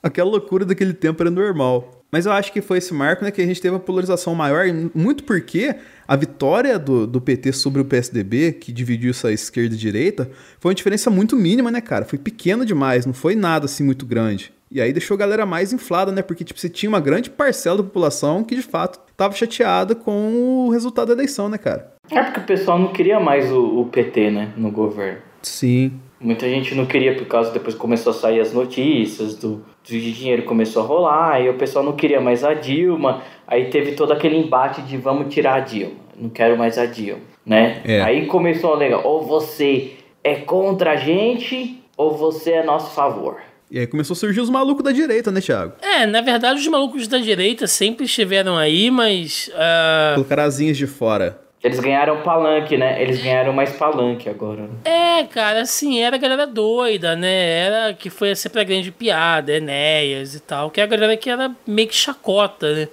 Aquela 0.00 0.30
loucura 0.30 0.64
daquele 0.64 0.92
tempo 0.92 1.20
era 1.20 1.32
normal. 1.32 1.95
Mas 2.10 2.26
eu 2.26 2.32
acho 2.32 2.52
que 2.52 2.60
foi 2.60 2.78
esse 2.78 2.94
marco 2.94 3.24
né, 3.24 3.30
que 3.30 3.42
a 3.42 3.46
gente 3.46 3.60
teve 3.60 3.74
uma 3.74 3.80
polarização 3.80 4.34
maior, 4.34 4.64
muito 4.94 5.24
porque 5.24 5.74
a 6.06 6.16
vitória 6.16 6.78
do, 6.78 7.06
do 7.06 7.20
PT 7.20 7.52
sobre 7.52 7.80
o 7.80 7.84
PSDB, 7.84 8.52
que 8.52 8.72
dividiu 8.72 9.10
essa 9.10 9.32
esquerda 9.32 9.74
e 9.74 9.78
direita, 9.78 10.30
foi 10.60 10.70
uma 10.70 10.74
diferença 10.74 11.10
muito 11.10 11.36
mínima, 11.36 11.70
né, 11.70 11.80
cara? 11.80 12.04
Foi 12.04 12.18
pequena 12.18 12.64
demais, 12.64 13.06
não 13.06 13.12
foi 13.12 13.34
nada 13.34 13.66
assim 13.66 13.82
muito 13.82 14.06
grande. 14.06 14.52
E 14.70 14.80
aí 14.80 14.92
deixou 14.92 15.14
a 15.14 15.18
galera 15.18 15.46
mais 15.46 15.72
inflada, 15.72 16.10
né? 16.10 16.22
Porque 16.22 16.44
tipo, 16.44 16.58
você 16.58 16.68
tinha 16.68 16.88
uma 16.88 17.00
grande 17.00 17.30
parcela 17.30 17.78
da 17.78 17.84
população 17.84 18.42
que 18.42 18.54
de 18.54 18.62
fato 18.62 19.00
estava 19.10 19.34
chateada 19.34 19.94
com 19.94 20.66
o 20.66 20.70
resultado 20.70 21.08
da 21.08 21.14
eleição, 21.14 21.48
né, 21.48 21.58
cara? 21.58 21.92
É 22.10 22.22
porque 22.22 22.40
o 22.40 22.44
pessoal 22.44 22.78
não 22.78 22.92
queria 22.92 23.20
mais 23.20 23.50
o, 23.50 23.80
o 23.80 23.86
PT, 23.86 24.30
né, 24.30 24.52
no 24.56 24.70
governo. 24.70 25.18
Sim. 25.42 25.92
Muita 26.18 26.48
gente 26.48 26.74
não 26.74 26.86
queria 26.86 27.14
por 27.14 27.26
causa 27.26 27.50
depois 27.50 27.74
começou 27.74 28.10
a 28.10 28.14
sair 28.14 28.40
as 28.40 28.52
notícias 28.52 29.34
do, 29.34 29.56
do 29.56 29.64
dinheiro 29.84 30.44
começou 30.44 30.82
a 30.82 30.86
rolar, 30.86 31.40
e 31.40 31.48
o 31.48 31.54
pessoal 31.54 31.84
não 31.84 31.92
queria 31.92 32.20
mais 32.20 32.42
a 32.42 32.54
Dilma, 32.54 33.22
aí 33.46 33.66
teve 33.66 33.92
todo 33.92 34.12
aquele 34.12 34.36
embate 34.36 34.80
de 34.82 34.96
vamos 34.96 35.32
tirar 35.32 35.54
a 35.56 35.60
Dilma, 35.60 35.96
não 36.18 36.30
quero 36.30 36.56
mais 36.56 36.78
a 36.78 36.86
Dilma, 36.86 37.20
né? 37.44 37.82
É. 37.84 38.00
Aí 38.00 38.26
começou 38.26 38.72
a 38.72 38.76
legal, 38.76 39.02
ou 39.04 39.22
você 39.22 39.92
é 40.24 40.36
contra 40.36 40.92
a 40.92 40.96
gente, 40.96 41.82
ou 41.96 42.16
você 42.16 42.52
é 42.52 42.62
a 42.62 42.64
nosso 42.64 42.94
favor. 42.94 43.36
E 43.70 43.78
aí 43.78 43.86
começou 43.86 44.14
a 44.14 44.16
surgir 44.16 44.40
os 44.40 44.48
malucos 44.48 44.84
da 44.84 44.92
direita, 44.92 45.30
né, 45.30 45.40
Thiago? 45.40 45.74
É, 45.82 46.06
na 46.06 46.20
verdade 46.20 46.60
os 46.60 46.68
malucos 46.68 47.06
da 47.08 47.18
direita 47.18 47.66
sempre 47.66 48.04
estiveram 48.04 48.56
aí, 48.56 48.90
mas. 48.90 49.48
Uh... 49.48 50.14
Colocaram 50.14 50.44
asinhas 50.44 50.76
de 50.76 50.86
fora. 50.86 51.45
Eles 51.62 51.80
ganharam 51.80 52.22
palanque, 52.22 52.76
né? 52.76 53.02
Eles 53.02 53.20
ganharam 53.20 53.52
mais 53.52 53.72
palanque 53.72 54.28
agora. 54.28 54.68
É, 54.84 55.24
cara, 55.24 55.62
assim, 55.62 56.00
era 56.00 56.16
a 56.16 56.18
galera 56.18 56.46
doida, 56.46 57.16
né? 57.16 57.58
Era 57.58 57.94
que 57.94 58.10
foi 58.10 58.34
sempre 58.36 58.60
a 58.60 58.64
grande 58.64 58.92
piada, 58.92 59.52
Enéas 59.52 60.34
e 60.34 60.40
tal, 60.40 60.70
que 60.70 60.80
é 60.80 60.84
a 60.84 60.86
galera 60.86 61.16
que 61.16 61.28
era 61.28 61.50
meio 61.66 61.88
que 61.88 61.94
chacota, 61.94 62.72
né? 62.72 62.88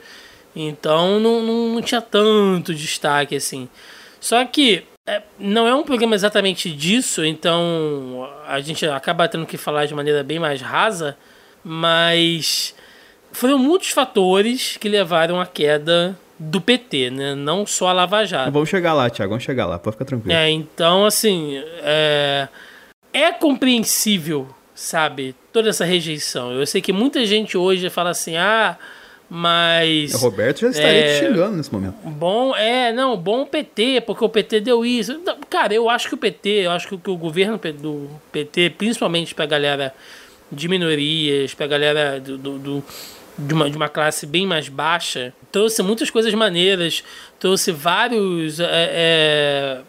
Então 0.56 1.20
não, 1.20 1.42
não, 1.42 1.70
não 1.76 1.82
tinha 1.82 2.02
tanto 2.02 2.74
destaque, 2.74 3.36
assim. 3.36 3.68
Só 4.20 4.44
que 4.46 4.84
é, 5.06 5.22
não 5.38 5.68
é 5.68 5.76
um 5.76 5.84
programa 5.84 6.16
exatamente 6.16 6.72
disso, 6.72 7.26
então 7.26 8.30
a 8.48 8.60
gente 8.62 8.86
acaba 8.88 9.28
tendo 9.28 9.46
que 9.46 9.58
falar 9.58 9.86
de 9.86 9.94
maneira 9.94 10.24
bem 10.24 10.40
mais 10.40 10.62
rasa, 10.62 11.18
mas 11.64 12.74
foram 13.32 13.58
muitos 13.58 13.90
fatores 13.90 14.78
que 14.78 14.88
levaram 14.88 15.42
à 15.42 15.46
queda 15.46 16.18
do 16.50 16.60
PT, 16.60 17.10
né? 17.10 17.36
Não 17.36 17.66
só 17.66 17.88
a 17.88 17.94
Lava 17.94 18.26
Jato. 18.26 18.52
Vamos 18.52 18.70
chegar 18.70 18.94
lá, 18.94 19.10
Thiago, 19.10 19.32
vamos 19.32 19.44
chegar 19.44 19.66
lá, 19.66 19.80
pode 19.80 19.96
ficar 19.96 20.06
tranquilo. 20.06 20.36
É, 20.36 20.50
então, 20.50 21.06
assim, 21.06 21.62
é, 21.82 22.48
é 23.14 23.32
compreensível, 23.32 24.48
sabe, 24.76 25.36
toda 25.52 25.70
essa 25.70 25.86
rejeição. 25.86 26.52
Eu 26.52 26.66
sei 26.66 26.82
que 26.82 26.92
muita 26.92 27.26
gente 27.26 27.58
hoje 27.58 27.90
fala 27.90 28.10
assim, 28.10 28.36
ah, 28.36 28.78
mas. 29.30 30.14
O 30.14 30.18
Roberto 30.18 30.62
já 30.62 30.70
estaria 30.70 31.06
é, 31.06 31.20
te 31.20 31.26
xingando 31.26 31.56
nesse 31.56 31.72
momento. 31.72 31.96
Bom, 32.04 32.56
é, 32.56 32.92
não, 32.92 33.16
bom 33.16 33.44
o 33.44 33.48
PT, 33.48 34.02
porque 34.02 34.24
o 34.24 34.30
PT 34.30 34.60
deu 34.60 34.86
isso. 34.86 35.20
Cara, 35.50 35.74
eu 35.74 35.90
acho 35.90 36.10
que 36.10 36.16
o 36.16 36.18
PT, 36.18 36.50
eu 36.50 36.72
acho 36.72 36.88
que 36.88 37.10
o 37.10 37.18
governo 37.18 37.58
do 37.58 38.10
PT, 38.32 38.72
principalmente 38.72 39.34
pra 39.34 39.46
galera 39.46 39.94
de 40.52 40.68
minorias, 40.68 41.54
pra 41.54 41.66
galera 41.66 42.20
do, 42.20 42.38
do, 42.38 42.60
do 42.60 42.84
de 43.38 43.54
uma, 43.54 43.70
de 43.70 43.78
uma 43.78 43.90
classe 43.90 44.26
bem 44.26 44.46
mais 44.46 44.70
baixa, 44.70 45.34
trouxe 45.52 45.82
muitas 45.82 46.10
coisas 46.10 46.34
maneiras, 46.34 47.04
trouxe 47.40 47.72
vários. 47.72 48.60
É, 48.60 48.68
é, 48.72 49.82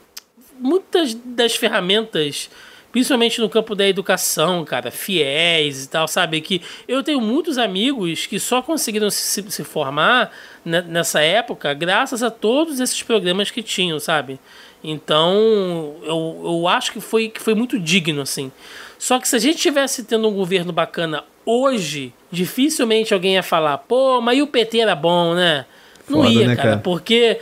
muitas 0.59 1.15
das 1.15 1.57
ferramentas 1.57 2.49
principalmente 2.95 3.41
no 3.41 3.51
campo 3.51 3.75
da 3.75 3.89
educação, 3.89 4.65
cara, 4.65 4.89
fiéis 4.89 5.85
e 5.85 5.89
tal, 5.89 6.07
sabe? 6.07 6.41
Que 6.41 6.63
eu 6.87 7.03
tenho 7.03 7.21
muitos 7.21 7.59
amigos 7.59 8.25
que 8.25 8.39
só 8.39 8.63
conseguiram 8.63 9.11
se, 9.11 9.43
se 9.51 9.65
formar 9.65 10.31
nessa 10.65 11.21
época 11.21 11.75
graças 11.75 12.23
a 12.23 12.31
todos 12.31 12.79
esses 12.79 13.03
programas 13.03 13.51
que 13.51 13.65
tinham, 13.65 13.99
sabe? 13.99 14.39
Então, 14.83 15.97
eu, 16.05 16.41
eu 16.45 16.69
acho 16.69 16.93
que 16.93 17.01
foi, 17.01 17.31
que 17.31 17.41
foi 17.41 17.53
muito 17.53 17.81
digno, 17.81 18.23
assim. 18.23 18.53
Só 18.97 19.19
que 19.19 19.27
se 19.27 19.35
a 19.35 19.41
gente 19.41 19.59
tivesse 19.59 20.05
tendo 20.05 20.29
um 20.29 20.33
governo 20.33 20.73
bacana 20.73 21.25
hoje, 21.45 22.13
dificilmente 22.31 23.13
alguém 23.15 23.35
ia 23.35 23.43
falar, 23.43 23.79
pô, 23.79 24.21
mas 24.21 24.39
e 24.39 24.43
o 24.43 24.47
PT 24.47 24.81
era 24.81 24.95
bom, 24.95 25.35
né? 25.35 25.67
Não 26.09 26.23
Foda, 26.23 26.33
ia, 26.33 26.49
né, 26.49 26.57
cara, 26.57 26.69
cara, 26.71 26.81
porque 26.83 27.39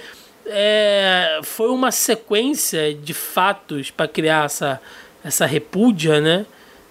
é, 0.47 1.41
foi 1.43 1.71
uma 1.71 1.91
sequência 1.91 2.95
de 2.95 3.15
fatos 3.15 3.91
para 3.91 4.09
criar 4.09 4.47
essa, 4.47 4.81
essa 5.25 5.47
repúdia, 5.47 6.21
né? 6.21 6.47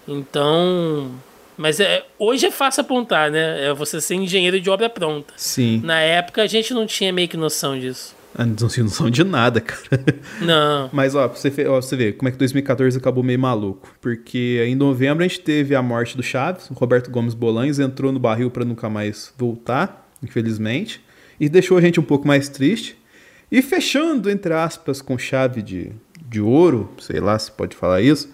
Então. 0.07 1.11
Mas 1.57 1.79
é, 1.79 2.03
hoje 2.17 2.47
é 2.47 2.51
fácil 2.51 2.81
apontar, 2.81 3.29
né? 3.29 3.67
É 3.67 3.73
você 3.73 4.01
ser 4.01 4.15
engenheiro 4.15 4.59
de 4.59 4.69
obra 4.69 4.89
pronta. 4.89 5.33
Sim. 5.37 5.81
Na 5.83 5.99
época 5.99 6.41
a 6.41 6.47
gente 6.47 6.73
não 6.73 6.87
tinha 6.87 7.13
meio 7.13 7.27
que 7.27 7.37
noção 7.37 7.77
disso. 7.77 8.15
Ah, 8.35 8.45
não 8.45 8.55
noção 8.55 9.09
de 9.09 9.23
nada, 9.23 9.59
cara. 9.59 10.03
Não. 10.41 10.89
Mas, 10.93 11.15
ó, 11.15 11.27
você, 11.27 11.51
ó, 11.67 11.81
você 11.81 11.95
vê 11.95 12.13
como 12.13 12.29
é 12.29 12.31
que 12.31 12.37
2014 12.37 12.97
acabou 12.97 13.23
meio 13.23 13.39
maluco. 13.39 13.93
Porque 13.99 14.63
em 14.65 14.75
novembro 14.75 15.23
a 15.23 15.27
gente 15.27 15.41
teve 15.41 15.75
a 15.75 15.81
morte 15.81 16.15
do 16.15 16.23
Chaves, 16.23 16.69
o 16.69 16.73
Roberto 16.73 17.11
Gomes 17.11 17.33
Bolanhos 17.33 17.79
entrou 17.79 18.11
no 18.11 18.19
barril 18.19 18.49
para 18.49 18.63
nunca 18.63 18.89
mais 18.89 19.33
voltar, 19.37 20.09
infelizmente. 20.23 21.03
E 21.39 21.49
deixou 21.49 21.77
a 21.77 21.81
gente 21.81 21.99
um 21.99 22.03
pouco 22.03 22.27
mais 22.27 22.47
triste. 22.47 22.97
E 23.51 23.61
fechando, 23.61 24.29
entre 24.29 24.53
aspas, 24.53 25.01
com 25.01 25.17
chave 25.17 25.61
de 25.61 25.91
de 26.31 26.39
ouro, 26.39 26.89
sei 26.97 27.19
lá 27.19 27.37
se 27.37 27.51
pode 27.51 27.75
falar 27.75 28.01
isso. 28.01 28.33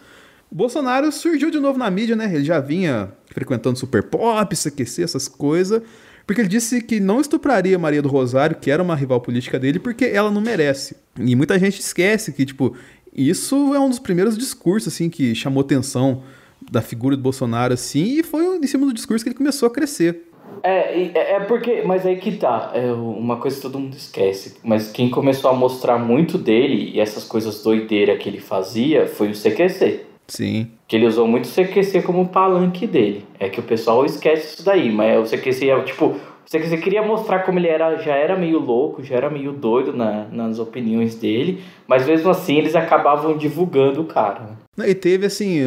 O 0.52 0.56
Bolsonaro 0.56 1.12
surgiu 1.12 1.50
de 1.50 1.60
novo 1.60 1.80
na 1.80 1.90
mídia, 1.90 2.16
né? 2.16 2.32
Ele 2.34 2.46
já 2.46 2.60
vinha 2.60 3.12
frequentando 3.34 3.78
super 3.78 4.04
pop, 4.04 4.56
CQC, 4.56 5.02
essas 5.02 5.28
coisas, 5.28 5.82
porque 6.28 6.42
ele 6.42 6.50
disse 6.50 6.82
que 6.82 7.00
não 7.00 7.22
estupraria 7.22 7.80
Maria 7.80 8.02
do 8.02 8.10
Rosário, 8.10 8.58
que 8.58 8.70
era 8.70 8.84
uma 8.84 8.96
rival 8.96 9.22
política 9.22 9.58
dele, 9.58 9.80
porque 9.80 10.04
ela 10.04 10.30
não 10.30 10.42
merece. 10.42 10.98
E 11.18 11.34
muita 11.38 11.58
gente 11.58 11.80
esquece 11.80 12.34
que, 12.34 12.46
tipo, 12.46 12.76
isso 13.14 13.74
é 13.74 13.80
um 13.80 13.88
dos 13.88 13.98
primeiros 13.98 14.38
discursos, 14.38 14.94
assim, 14.94 15.10
que 15.10 15.34
chamou 15.34 15.62
atenção 15.62 16.22
da 16.70 16.82
figura 16.82 17.16
do 17.16 17.24
Bolsonaro, 17.24 17.74
assim, 17.74 18.20
e 18.20 18.24
foi 18.24 18.58
em 18.58 18.68
cima 18.68 18.86
do 18.86 18.94
discurso 18.94 19.24
que 19.24 19.30
ele 19.30 19.38
começou 19.38 19.68
a 19.68 19.72
crescer. 19.72 20.28
É, 20.64 21.02
é, 21.02 21.36
é 21.36 21.40
porque, 21.42 21.84
mas 21.84 22.06
aí 22.06 22.18
que 22.18 22.34
tá, 22.36 22.72
é 22.74 22.92
uma 22.92 23.38
coisa 23.38 23.56
que 23.56 23.62
todo 23.62 23.80
mundo 23.80 23.96
esquece, 23.96 24.58
mas 24.64 24.92
quem 24.92 25.10
começou 25.10 25.50
a 25.50 25.54
mostrar 25.54 25.98
muito 25.98 26.38
dele 26.38 26.92
e 26.94 27.00
essas 27.00 27.24
coisas 27.24 27.64
doideiras 27.64 28.18
que 28.20 28.28
ele 28.28 28.40
fazia 28.42 29.08
foi 29.08 29.30
o 29.30 29.34
CQC. 29.34 30.07
Sim. 30.28 30.68
Que 30.88 30.96
ele 30.96 31.06
usou 31.08 31.28
muito 31.28 31.46
o 31.46 31.50
CQC 31.50 32.02
como 32.02 32.28
palanque 32.28 32.86
dele. 32.86 33.26
É 33.40 33.50
que 33.50 33.60
o 33.60 33.64
pessoal 33.64 34.06
esquece 34.06 34.56
isso 34.56 34.66
daí, 34.66 34.92
mas 34.92 35.20
o 35.32 35.36
CQC 35.36 35.70
é 35.70 35.80
tipo. 35.84 36.06
O 36.06 36.50
CQC 36.50 36.78
queria 36.78 37.04
mostrar 37.04 37.40
como 37.40 37.60
ele 37.60 37.68
era, 37.68 37.98
já 37.98 38.16
era 38.16 38.38
meio 38.38 38.58
louco, 38.58 39.04
já 39.04 39.16
era 39.18 39.30
meio 39.30 39.52
doido 39.52 39.92
na, 39.92 40.26
nas 40.32 40.60
opiniões 40.60 41.14
dele, 41.16 41.62
mas 41.86 42.08
mesmo 42.08 42.30
assim 42.30 42.58
eles 42.58 42.74
acabavam 42.74 43.38
divulgando 43.38 44.00
o 44.00 44.06
cara. 44.06 44.58
E 44.78 44.96
teve, 44.96 45.26
assim, 45.26 45.60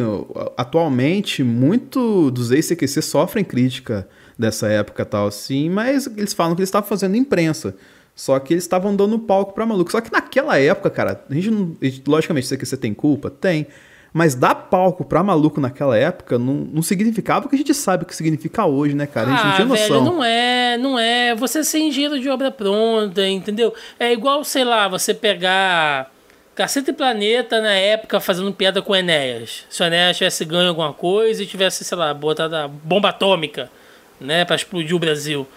atualmente, 0.57 1.43
muito 1.43 2.31
dos 2.31 2.51
ex-CQC 2.51 3.01
sofrem 3.01 3.43
crítica 3.43 4.07
dessa 4.37 4.67
época 4.69 5.05
tal, 5.05 5.27
assim, 5.27 5.69
mas 5.69 6.07
eles 6.17 6.33
falam 6.33 6.55
que 6.55 6.61
eles 6.61 6.69
estavam 6.69 6.87
fazendo 6.89 7.15
imprensa. 7.15 7.75
Só 8.15 8.39
que 8.39 8.53
eles 8.53 8.63
estavam 8.63 8.95
dando 8.95 9.17
palco 9.19 9.53
pra 9.53 9.65
maluco. 9.65 9.91
Só 9.91 10.01
que 10.01 10.11
naquela 10.11 10.57
época, 10.59 10.89
cara, 10.89 11.23
a 11.29 11.33
gente 11.33 11.49
não. 11.51 11.75
a 11.81 11.85
gente- 11.85 12.03
logicamente, 12.07 12.47
CQC 12.47 12.77
tem 12.77 12.93
culpa? 12.93 13.29
Tem. 13.29 13.67
Mas 14.13 14.35
dar 14.35 14.53
palco 14.55 15.05
pra 15.05 15.23
maluco 15.23 15.61
naquela 15.61 15.97
época 15.97 16.37
não, 16.37 16.53
não 16.53 16.81
significava 16.81 17.45
o 17.45 17.49
que 17.49 17.55
a 17.55 17.57
gente 17.57 17.73
sabe 17.73 18.03
que 18.03 18.13
significa 18.13 18.65
hoje, 18.65 18.93
né, 18.93 19.07
cara? 19.07 19.27
A 19.27 19.31
gente 19.31 19.43
não 19.43 19.51
ah, 19.51 19.55
tinha 19.55 19.67
noção. 19.67 19.87
velho, 19.87 20.01
não 20.03 20.23
é, 20.23 20.77
não 20.77 20.99
é. 20.99 21.33
Você 21.35 21.63
ser 21.63 21.79
engenheiro 21.79 22.19
de 22.19 22.29
obra 22.29 22.51
pronta, 22.51 23.25
entendeu? 23.25 23.73
É 23.97 24.11
igual, 24.11 24.43
sei 24.43 24.65
lá, 24.65 24.89
você 24.89 25.13
pegar 25.13 26.11
Caceta 26.53 26.91
e 26.91 26.93
Planeta 26.93 27.61
na 27.61 27.71
época 27.71 28.19
fazendo 28.19 28.51
piada 28.51 28.81
com 28.81 28.93
Enéas. 28.93 29.65
Se 29.69 29.81
o 29.81 29.85
Enéas 29.85 30.17
tivesse 30.17 30.43
ganho 30.43 30.67
alguma 30.67 30.91
coisa 30.91 31.41
e 31.41 31.47
tivesse, 31.47 31.85
sei 31.85 31.97
lá, 31.97 32.13
botado 32.13 32.53
a 32.53 32.67
bomba 32.67 33.09
atômica, 33.09 33.71
né, 34.19 34.43
pra 34.43 34.57
explodir 34.57 34.93
o 34.93 34.99
Brasil. 34.99 35.47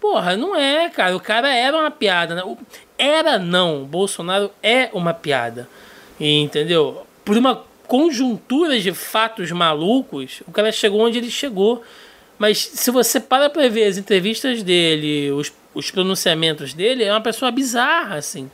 Porra, 0.00 0.34
não 0.34 0.56
é, 0.56 0.88
cara. 0.88 1.14
O 1.14 1.20
cara 1.20 1.54
era 1.54 1.76
uma 1.76 1.90
piada. 1.90 2.34
Né? 2.34 2.42
Era 2.96 3.38
não. 3.38 3.82
O 3.82 3.86
Bolsonaro 3.86 4.50
é 4.62 4.88
uma 4.94 5.12
piada. 5.12 5.68
Entendeu? 6.18 7.06
Por 7.24 7.36
uma 7.36 7.62
conjuntura 7.88 8.78
de 8.78 8.92
fatos 8.92 9.50
malucos, 9.50 10.42
o 10.46 10.52
cara 10.52 10.70
chegou 10.70 11.00
onde 11.00 11.18
ele 11.18 11.30
chegou. 11.30 11.82
Mas 12.38 12.58
se 12.58 12.90
você 12.92 13.18
para 13.18 13.50
pra 13.50 13.68
ver 13.68 13.86
as 13.86 13.96
entrevistas 13.96 14.62
dele, 14.62 15.32
os, 15.32 15.52
os 15.74 15.90
pronunciamentos 15.90 16.72
dele, 16.72 17.02
é 17.02 17.12
uma 17.12 17.20
pessoa 17.20 17.50
bizarra, 17.50 18.16
assim. 18.16 18.48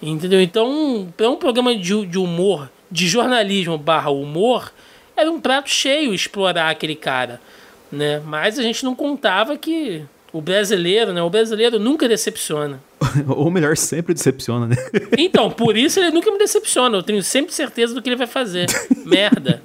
Entendeu? 0.00 0.40
Então, 0.40 1.12
para 1.16 1.28
um 1.28 1.36
programa 1.36 1.74
de, 1.74 2.06
de 2.06 2.18
humor, 2.18 2.70
de 2.88 3.08
jornalismo 3.08 3.76
barra 3.76 4.10
humor, 4.10 4.72
era 5.16 5.28
um 5.30 5.40
prato 5.40 5.70
cheio 5.70 6.14
explorar 6.14 6.70
aquele 6.70 6.94
cara. 6.94 7.40
Né? 7.90 8.20
Mas 8.24 8.58
a 8.58 8.62
gente 8.62 8.84
não 8.84 8.94
contava 8.94 9.56
que 9.56 10.04
o 10.32 10.40
brasileiro, 10.40 11.12
né? 11.12 11.22
O 11.22 11.30
brasileiro 11.30 11.78
nunca 11.80 12.06
decepciona. 12.06 12.80
Ou 13.28 13.50
melhor, 13.50 13.76
sempre 13.76 14.14
decepciona, 14.14 14.66
né? 14.66 14.76
Então, 15.18 15.50
por 15.50 15.76
isso 15.76 16.00
ele 16.00 16.10
nunca 16.10 16.30
me 16.30 16.38
decepciona. 16.38 16.96
Eu 16.96 17.02
tenho 17.02 17.22
sempre 17.22 17.52
certeza 17.52 17.94
do 17.94 18.02
que 18.02 18.08
ele 18.08 18.16
vai 18.16 18.26
fazer. 18.26 18.66
Merda. 19.04 19.60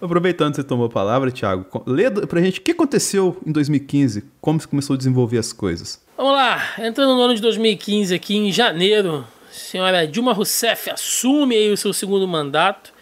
Aproveitando 0.00 0.50
que 0.50 0.56
você 0.56 0.64
tomou 0.64 0.86
a 0.86 0.90
palavra, 0.90 1.30
Thiago, 1.30 1.66
lê 1.86 2.10
pra 2.10 2.40
gente 2.40 2.60
o 2.60 2.62
que 2.62 2.72
aconteceu 2.72 3.36
em 3.46 3.52
2015, 3.52 4.24
como 4.40 4.60
você 4.60 4.66
começou 4.66 4.94
a 4.94 4.96
desenvolver 4.96 5.38
as 5.38 5.52
coisas. 5.52 6.02
Vamos 6.16 6.32
lá, 6.32 6.74
entrando 6.78 7.14
no 7.14 7.22
ano 7.22 7.34
de 7.34 7.42
2015, 7.42 8.14
aqui 8.14 8.36
em 8.36 8.52
janeiro, 8.52 9.26
a 9.50 9.52
senhora 9.52 10.06
Dilma 10.06 10.32
Rousseff 10.32 10.90
assume 10.90 11.56
aí 11.56 11.72
o 11.72 11.76
seu 11.76 11.92
segundo 11.92 12.26
mandato 12.26 12.92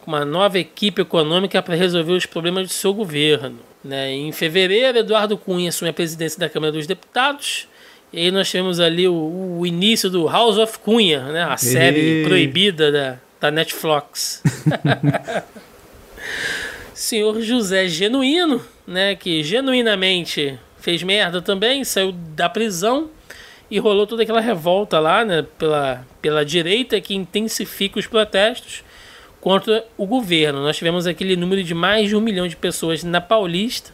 com 0.00 0.10
uma 0.10 0.24
nova 0.24 0.58
equipe 0.58 1.02
econômica 1.02 1.62
para 1.62 1.74
resolver 1.74 2.12
os 2.12 2.26
problemas 2.26 2.68
do 2.68 2.72
seu 2.72 2.92
governo. 2.92 3.58
Né? 3.82 4.12
Em 4.12 4.32
fevereiro, 4.32 4.98
Eduardo 4.98 5.36
Cunha 5.36 5.70
assume 5.70 5.90
a 5.90 5.94
presidência 5.94 6.38
da 6.38 6.48
Câmara 6.48 6.72
dos 6.72 6.86
Deputados. 6.86 7.66
E 8.12 8.18
aí 8.20 8.30
nós 8.30 8.48
tivemos 8.48 8.80
ali 8.80 9.06
o, 9.06 9.58
o 9.58 9.66
início 9.66 10.08
do 10.08 10.26
House 10.26 10.56
of 10.56 10.78
Cunha, 10.78 11.24
né? 11.30 11.42
a 11.42 11.56
série 11.56 12.00
Ei. 12.00 12.24
proibida 12.24 12.90
da, 12.90 13.18
da 13.40 13.50
Netflix. 13.50 14.42
senhor 16.98 17.40
José 17.40 17.86
Genuíno, 17.86 18.60
né, 18.84 19.14
que 19.14 19.42
genuinamente 19.44 20.58
fez 20.80 21.02
merda 21.02 21.40
também, 21.40 21.84
saiu 21.84 22.10
da 22.12 22.48
prisão 22.48 23.08
e 23.70 23.78
rolou 23.78 24.04
toda 24.04 24.24
aquela 24.24 24.40
revolta 24.40 24.98
lá, 24.98 25.24
né, 25.24 25.46
pela, 25.56 26.04
pela 26.20 26.44
direita 26.44 27.00
que 27.00 27.14
intensifica 27.14 28.00
os 28.00 28.06
protestos 28.06 28.82
contra 29.40 29.84
o 29.96 30.06
governo. 30.06 30.60
Nós 30.60 30.76
tivemos 30.76 31.06
aquele 31.06 31.36
número 31.36 31.62
de 31.62 31.72
mais 31.72 32.08
de 32.08 32.16
um 32.16 32.20
milhão 32.20 32.48
de 32.48 32.56
pessoas 32.56 33.04
na 33.04 33.20
Paulista, 33.20 33.92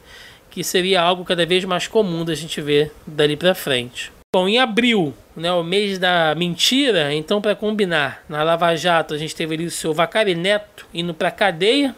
que 0.55 0.63
seria 0.63 1.03
algo 1.03 1.25
cada 1.25 1.45
vez 1.45 1.65
mais 1.65 1.89
comum 1.89 2.25
da 2.25 2.33
gente 2.33 2.61
ver 2.61 2.93
dali 3.05 3.37
para 3.37 3.57
frente. 3.57 4.13
Bom, 4.33 4.49
em 4.49 4.61
abril, 4.61 5.13
né, 5.37 5.51
o 5.53 5.65
mês 5.65 5.99
da 5.99 6.33
mentira, 6.37 7.13
então 7.13 7.41
para 7.41 7.57
combinar, 7.57 8.23
na 8.29 8.41
Lava 8.45 8.75
Jato 8.77 9.15
a 9.15 9.19
gente 9.19 9.35
teve 9.35 9.57
ali 9.57 9.67
o 9.67 9.71
seu 9.71 9.93
Vacari 9.93 10.37
Neto 10.37 10.87
indo 10.95 11.13
para 11.13 11.33
cadeia, 11.33 11.93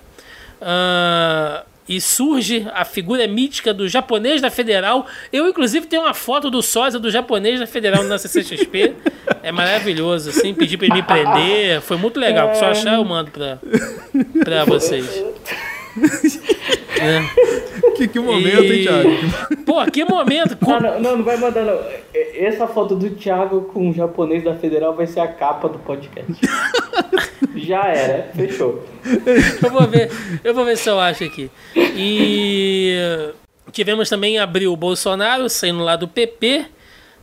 ah, 0.60 1.64
e 1.86 2.00
surge 2.00 2.66
a 2.72 2.82
figura 2.84 3.28
mítica 3.28 3.74
do 3.74 3.86
japonês 3.88 4.40
da 4.40 4.50
Federal. 4.50 5.06
Eu, 5.30 5.48
inclusive, 5.48 5.86
tenho 5.86 6.02
uma 6.02 6.14
foto 6.14 6.50
do 6.50 6.60
sósia 6.60 6.98
do 6.98 7.10
japonês 7.10 7.60
da 7.60 7.66
Federal 7.66 8.02
na 8.04 8.18
CCXP. 8.18 8.92
É 9.40 9.52
maravilhoso, 9.52 10.30
assim. 10.30 10.52
Pedi 10.52 10.76
pra 10.76 10.86
ele 10.86 10.94
me 10.96 11.02
prender. 11.04 11.80
Foi 11.82 11.96
muito 11.96 12.18
legal. 12.18 12.52
Se 12.56 12.64
eu 12.64 12.68
achar, 12.68 12.94
eu 12.94 13.04
mando 13.04 13.30
pra, 13.30 13.58
pra 14.42 14.64
vocês. 14.64 15.06
É. 17.00 17.90
Que, 17.96 18.08
que 18.08 18.18
momento, 18.18 18.62
hein, 18.64 18.80
E- 18.80 18.82
Thiago? 18.82 19.10
Pô, 19.64 19.84
que 19.90 20.04
momento. 20.04 20.56
Não, 20.60 20.80
não, 20.80 21.16
não 21.16 21.24
vai 21.24 21.36
mandar 21.36 21.62
não. 21.64 21.78
Essa 22.34 22.66
foto 22.66 22.94
do 22.96 23.10
Thiago 23.10 23.62
com 23.72 23.90
o 23.90 23.92
japonês 23.94 24.42
da 24.44 24.54
Federal 24.54 24.94
vai 24.94 25.06
ser 25.06 25.20
a 25.20 25.28
capa 25.28 25.68
do 25.68 25.78
podcast. 25.78 26.32
Já 27.56 27.86
era, 27.86 28.30
fechou. 28.34 28.84
Eu 29.62 29.70
vou 29.70 29.86
ver, 29.86 30.10
eu 30.44 30.54
vou 30.54 30.64
ver 30.64 30.76
se 30.76 30.88
eu 30.88 31.00
acho 31.00 31.24
aqui. 31.24 31.50
E 31.74 33.32
tivemos 33.72 34.08
também 34.08 34.34
em 34.34 34.38
abril 34.38 34.72
o 34.72 34.76
Bolsonaro 34.76 35.48
saindo 35.48 35.82
lá 35.82 35.96
do 35.96 36.06
PP, 36.06 36.66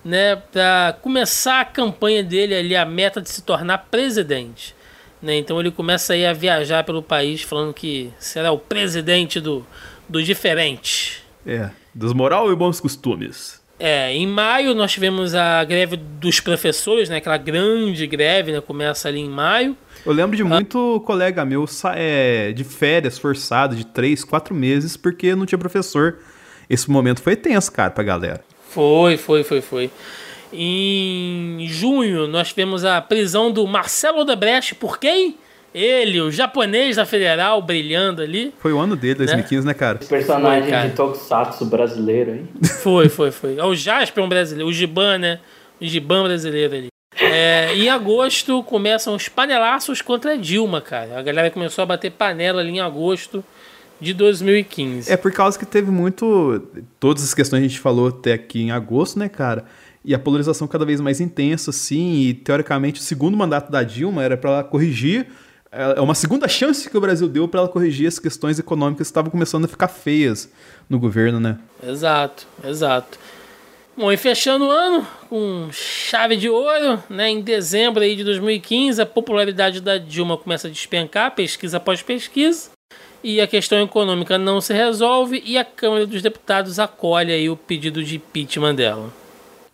né, 0.03 0.36
para 0.51 0.97
começar 1.01 1.62
a 1.62 1.65
campanha 1.65 2.23
dele 2.23 2.55
ali, 2.55 2.75
a 2.75 2.86
meta 2.86 3.21
de 3.21 3.29
se 3.29 3.41
tornar 3.43 3.88
presidente. 3.89 4.75
Né? 5.23 5.38
Então 5.38 5.57
ele 5.57 5.71
começa 5.71 6.12
aí 6.12 6.25
a 6.25 6.33
viajar 6.33 6.83
pelo 6.83 7.01
país 7.01 7.41
falando 7.41 7.73
que 7.73 8.12
será 8.19 8.51
o 8.51 8.59
presidente 8.59 9.39
do, 9.39 9.65
do 10.07 10.21
diferente. 10.21 11.23
É, 11.47 11.69
dos 11.95 12.12
moral 12.12 12.51
e 12.51 12.55
bons 12.55 12.81
costumes. 12.81 13.63
É, 13.79 14.13
em 14.13 14.27
maio 14.27 14.75
nós 14.75 14.91
tivemos 14.91 15.33
a 15.33 15.63
greve 15.63 15.95
dos 15.95 16.41
professores, 16.41 17.07
né, 17.07 17.17
aquela 17.17 17.38
grande 17.38 18.05
greve, 18.05 18.51
né, 18.51 18.59
começa 18.59 19.07
ali 19.07 19.21
em 19.21 19.29
maio. 19.29 19.77
Eu 20.05 20.12
lembro 20.12 20.36
de 20.36 20.43
muito 20.43 21.01
colega 21.05 21.45
meu 21.45 21.65
é, 21.95 22.51
de 22.51 22.65
férias 22.65 23.17
forçado 23.17 23.77
de 23.77 23.86
três, 23.86 24.25
quatro 24.25 24.53
meses 24.53 24.97
porque 24.97 25.33
não 25.33 25.45
tinha 25.45 25.57
professor. 25.57 26.19
Esse 26.69 26.91
momento 26.91 27.21
foi 27.21 27.38
tenso, 27.38 27.71
cara, 27.71 27.91
pra 27.91 28.03
galera. 28.03 28.43
Foi, 28.69 29.15
foi, 29.15 29.43
foi, 29.43 29.62
foi. 29.62 29.89
Em 30.53 31.67
junho, 31.67 32.27
nós 32.27 32.49
tivemos 32.49 32.85
a 32.85 33.01
prisão 33.01 33.51
do 33.51 33.65
Marcelo 33.65 34.19
Odebrecht 34.19 34.75
por 34.75 34.99
quem? 34.99 35.35
Ele, 35.73 36.21
o 36.21 36.29
japonês 36.29 36.97
da 36.97 37.05
Federal, 37.05 37.59
brilhando 37.61 38.21
ali. 38.21 38.53
Foi 38.59 38.71
o 38.71 38.79
ano 38.79 38.95
dele, 38.95 39.15
2015, 39.15 39.65
né, 39.65 39.73
cara? 39.73 39.97
Personagem 39.97 40.63
Foi, 40.63 40.71
cara. 40.71 40.87
de 40.87 40.95
Tokusatsu 40.95 41.65
brasileiro 41.65 42.31
aí. 42.31 42.45
Foi, 42.83 43.09
foi, 43.09 43.31
foi. 43.31 43.57
É 43.57 43.65
o 43.65 43.73
Jasper 43.73 44.23
um 44.23 44.29
brasileiro, 44.29 44.69
o 44.69 44.73
Giban, 44.73 45.17
né? 45.17 45.39
O 45.81 45.85
Giban 45.85 46.23
brasileiro 46.23 46.75
ali. 46.75 46.87
É, 47.19 47.73
em 47.75 47.89
agosto 47.89 48.61
começam 48.63 49.15
os 49.15 49.27
panelaços 49.27 50.01
contra 50.01 50.33
a 50.33 50.35
Dilma, 50.35 50.79
cara. 50.79 51.17
A 51.17 51.23
galera 51.23 51.49
começou 51.49 51.81
a 51.81 51.85
bater 51.85 52.11
panela 52.11 52.61
ali 52.61 52.69
em 52.71 52.79
agosto 52.79 53.43
de 53.99 54.13
2015. 54.13 55.11
É 55.11 55.17
por 55.17 55.31
causa 55.31 55.57
que 55.57 55.65
teve 55.65 55.89
muito. 55.89 56.61
Todas 56.99 57.23
as 57.23 57.33
questões 57.33 57.61
que 57.61 57.65
a 57.65 57.69
gente 57.69 57.79
falou 57.79 58.09
até 58.09 58.33
aqui 58.33 58.61
em 58.61 58.71
agosto, 58.71 59.17
né, 59.17 59.29
cara? 59.29 59.65
E 60.05 60.13
a 60.13 60.19
polarização 60.19 60.67
cada 60.67 60.85
vez 60.85 60.99
mais 60.99 61.21
intensa, 61.21 61.69
assim. 61.69 62.15
E 62.15 62.33
teoricamente 62.33 62.99
o 62.99 63.03
segundo 63.03 63.37
mandato 63.37 63.71
da 63.71 63.83
Dilma 63.83 64.23
era 64.23 64.35
pra 64.35 64.51
ela 64.51 64.63
corrigir. 64.63 65.27
É 65.71 65.99
uma 66.01 66.13
segunda 66.13 66.47
chance 66.47 66.87
que 66.87 66.95
o 66.95 67.01
Brasil 67.01 67.27
deu 67.27 67.47
pra 67.47 67.61
ela 67.61 67.69
corrigir 67.69 68.07
as 68.07 68.19
questões 68.19 68.59
econômicas 68.59 69.07
que 69.07 69.11
estavam 69.11 69.31
começando 69.31 69.65
a 69.65 69.67
ficar 69.67 69.87
feias 69.87 70.51
no 70.87 70.99
governo, 70.99 71.39
né? 71.39 71.57
Exato, 71.81 72.45
exato. 72.63 73.17
Bom, 73.97 74.11
e 74.11 74.17
fechando 74.17 74.65
o 74.65 74.71
ano 74.71 75.07
com 75.29 75.69
chave 75.71 76.35
de 76.35 76.49
ouro, 76.49 77.01
né? 77.09 77.29
Em 77.29 77.41
dezembro 77.41 78.03
aí 78.03 78.15
de 78.15 78.23
2015, 78.23 79.01
a 79.01 79.05
popularidade 79.05 79.81
da 79.81 79.97
Dilma 79.97 80.37
começa 80.37 80.67
a 80.67 80.71
despencar, 80.71 81.33
pesquisa 81.33 81.77
após 81.77 82.01
pesquisa, 82.01 82.69
e 83.23 83.39
a 83.39 83.47
questão 83.47 83.81
econômica 83.81 84.37
não 84.37 84.59
se 84.59 84.73
resolve 84.73 85.41
e 85.45 85.57
a 85.57 85.65
Câmara 85.65 86.05
dos 86.05 86.21
Deputados 86.21 86.77
acolhe 86.77 87.31
aí 87.31 87.49
o 87.49 87.55
pedido 87.55 88.03
de 88.03 88.17
impeachment 88.17 88.75
dela. 88.75 89.11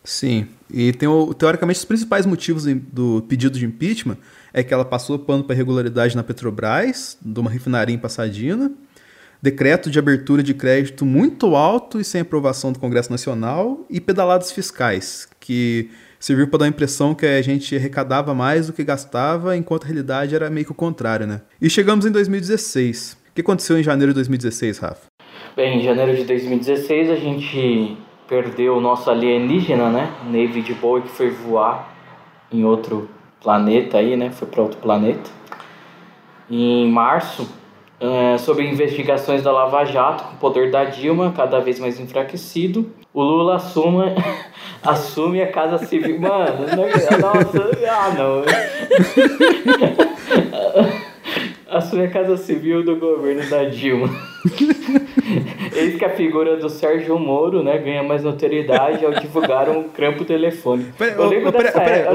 Sim. 0.03 0.47
E 0.71 0.91
tem 0.93 1.07
o- 1.07 1.33
teoricamente 1.33 1.79
os 1.79 1.85
principais 1.85 2.25
motivos 2.25 2.65
do 2.65 3.23
pedido 3.27 3.57
de 3.57 3.65
impeachment 3.65 4.17
é 4.53 4.63
que 4.63 4.73
ela 4.73 4.85
passou 4.85 5.19
pano 5.19 5.43
para 5.43 5.55
irregularidade 5.55 6.15
na 6.15 6.23
Petrobras, 6.23 7.17
de 7.21 7.39
uma 7.39 7.49
refinaria 7.49 7.93
em 7.93 7.99
Passadina, 7.99 8.71
decreto 9.41 9.89
de 9.89 9.99
abertura 9.99 10.41
de 10.43 10.53
crédito 10.53 11.05
muito 11.05 11.55
alto 11.55 11.99
e 11.99 12.03
sem 12.03 12.21
aprovação 12.21 12.71
do 12.71 12.79
Congresso 12.79 13.12
Nacional 13.12 13.85
e 13.89 13.99
pedaladas 14.01 14.51
fiscais, 14.51 15.27
que 15.39 15.89
serviu 16.19 16.47
para 16.47 16.59
dar 16.59 16.65
a 16.65 16.69
impressão 16.69 17.15
que 17.15 17.25
a 17.25 17.41
gente 17.41 17.75
arrecadava 17.75 18.33
mais 18.33 18.67
do 18.67 18.73
que 18.73 18.83
gastava, 18.83 19.55
enquanto 19.55 19.83
a 19.83 19.88
realidade 19.88 20.36
era 20.36 20.49
meio 20.49 20.65
que 20.65 20.71
o 20.71 20.76
contrário, 20.76 21.26
né? 21.26 21.41
E 21.61 21.69
chegamos 21.69 22.05
em 22.05 22.11
2016. 22.11 23.17
O 23.32 23.34
que 23.36 23.41
aconteceu 23.41 23.80
em 23.80 23.84
janeiro 23.84 24.11
de 24.11 24.15
2016, 24.15 24.80
Rafa? 24.80 25.05
Bem, 25.55 25.80
em 25.80 25.84
janeiro 25.84 26.15
de 26.15 26.26
2016 26.26 27.09
a 27.09 27.15
gente 27.15 27.97
perdeu 28.30 28.77
o 28.77 28.82
nosso 28.82 29.09
alienígena, 29.09 29.89
né? 29.89 30.13
David 30.32 30.71
Bowie 30.75 31.01
que 31.01 31.09
foi 31.09 31.32
voar 31.32 31.89
em 32.53 32.63
outro 32.63 33.09
planeta 33.41 33.97
aí, 33.97 34.15
né? 34.15 34.30
Foi 34.30 34.47
para 34.47 34.61
outro 34.61 34.80
planeta. 34.80 35.32
Em 36.49 36.88
março, 36.89 37.49
é, 37.99 38.38
sobre 38.38 38.69
investigações 38.69 39.41
da 39.41 39.51
Lava 39.51 39.84
Jato, 39.84 40.23
com 40.23 40.36
o 40.36 40.38
poder 40.38 40.69
da 40.69 40.86
Dilma 40.86 41.34
cada 41.36 41.59
vez 41.59 41.80
mais 41.80 41.99
enfraquecido, 41.99 42.91
o 43.11 43.23
Lula 43.23 43.55
assume, 43.55 44.13
assume 44.84 45.41
a 45.41 45.51
Casa 45.51 45.84
Civil. 45.86 46.21
Mano, 46.21 46.67
não, 46.67 46.86
nossa, 47.19 47.71
ah 47.89 48.13
não. 48.13 48.43
assume 51.70 52.03
a 52.03 52.09
Casa 52.09 52.38
Civil 52.38 52.84
do 52.84 52.95
governo 52.95 53.47
da 53.49 53.65
Dilma. 53.65 54.09
Eis 55.76 55.95
que 55.95 56.05
a 56.05 56.09
figura 56.09 56.57
do 56.57 56.70
Sérgio 56.70 57.17
Moro 57.20 57.63
né, 57.63 57.78
ganha 57.78 58.03
mais 58.03 58.24
notoriedade 58.24 59.05
ao 59.05 59.13
divulgar 59.13 59.70
um 59.70 59.84
campo 59.84 60.26
telefônico. 60.26 60.91
Peraí, 60.97 61.15
pera, 61.15 61.72
pera, 61.72 62.11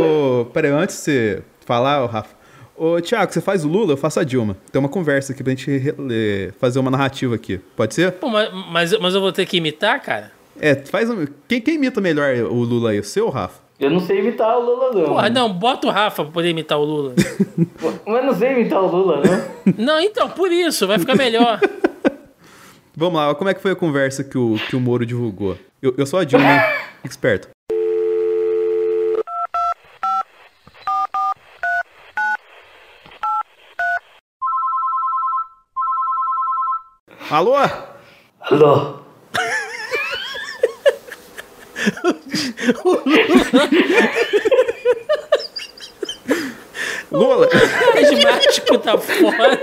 pera, 0.53 0.77
antes 0.77 0.97
de 0.97 1.03
você 1.03 1.43
falar, 1.65 2.05
Rafa. 2.07 2.35
Ô, 2.77 3.01
Thiago, 3.01 3.33
você 3.33 3.41
faz 3.41 3.65
o 3.65 3.69
Lula, 3.69 3.93
eu 3.93 3.97
faço 3.97 4.19
a 4.19 4.25
Dilma. 4.25 4.57
Tem 4.73 4.81
uma 4.81 4.89
conversa 4.89 5.33
aqui 5.33 5.45
pra 5.45 5.51
gente 5.51 6.53
fazer 6.59 6.81
uma 6.81 6.91
narrativa 6.91 7.35
aqui. 7.35 7.59
Pode 7.77 7.95
ser? 7.95 8.13
Pô, 8.13 8.29
mas, 8.29 8.51
mas, 8.71 8.99
mas 8.99 9.15
eu 9.15 9.21
vou 9.21 9.33
ter 9.33 9.47
que 9.47 9.59
imitar, 9.59 10.01
cara? 10.03 10.33
É, 10.61 10.75
faz 10.75 11.09
um... 11.09 11.25
quem, 11.49 11.61
quem 11.61 11.75
imita 11.75 12.01
melhor 12.01 12.35
o 12.51 12.63
Lula 12.63 12.91
aí? 12.91 12.99
O 12.99 13.05
seu 13.05 13.27
ou 13.27 13.31
o 13.31 13.33
Rafa? 13.33 13.64
Eu 13.79 13.91
não 13.91 13.99
sei 13.99 14.21
imitar 14.21 14.57
o 14.57 14.61
Lula, 14.61 14.93
não. 14.93 15.05
Porra, 15.09 15.29
não, 15.29 15.53
bota 15.53 15.89
o 15.89 15.91
Rafa 15.91 16.23
pra 16.23 16.33
poder 16.33 16.51
imitar 16.51 16.79
o 16.79 16.85
Lula. 16.85 17.15
mas 18.07 18.25
não 18.25 18.33
sei 18.35 18.53
imitar 18.53 18.81
o 18.81 18.87
Lula, 18.87 19.21
não. 19.21 19.75
Não, 19.85 20.01
então, 20.01 20.29
por 20.29 20.53
isso, 20.53 20.87
vai 20.87 20.99
ficar 20.99 21.17
melhor. 21.17 21.59
Vamos 22.97 23.19
lá, 23.19 23.35
como 23.35 23.51
é 23.51 23.55
que 23.55 23.61
foi 23.61 23.73
a 23.73 23.77
conversa 23.77 24.23
que 24.23 24.39
o, 24.39 24.57
que 24.69 24.77
o 24.77 24.81
Moro 24.81 25.05
divulgou? 25.05 25.57
Eu, 25.83 25.93
eu 25.99 26.07
sou 26.07 26.21
a 26.21 26.25
Dilma, 26.25 26.47
esperto. 27.03 27.49
Alô? 37.31 37.55
Alô? 38.41 39.01
Lula. 47.11 47.49
O 47.49 47.99
asmático 47.99 48.79
tá 48.79 48.99
foda. 48.99 49.61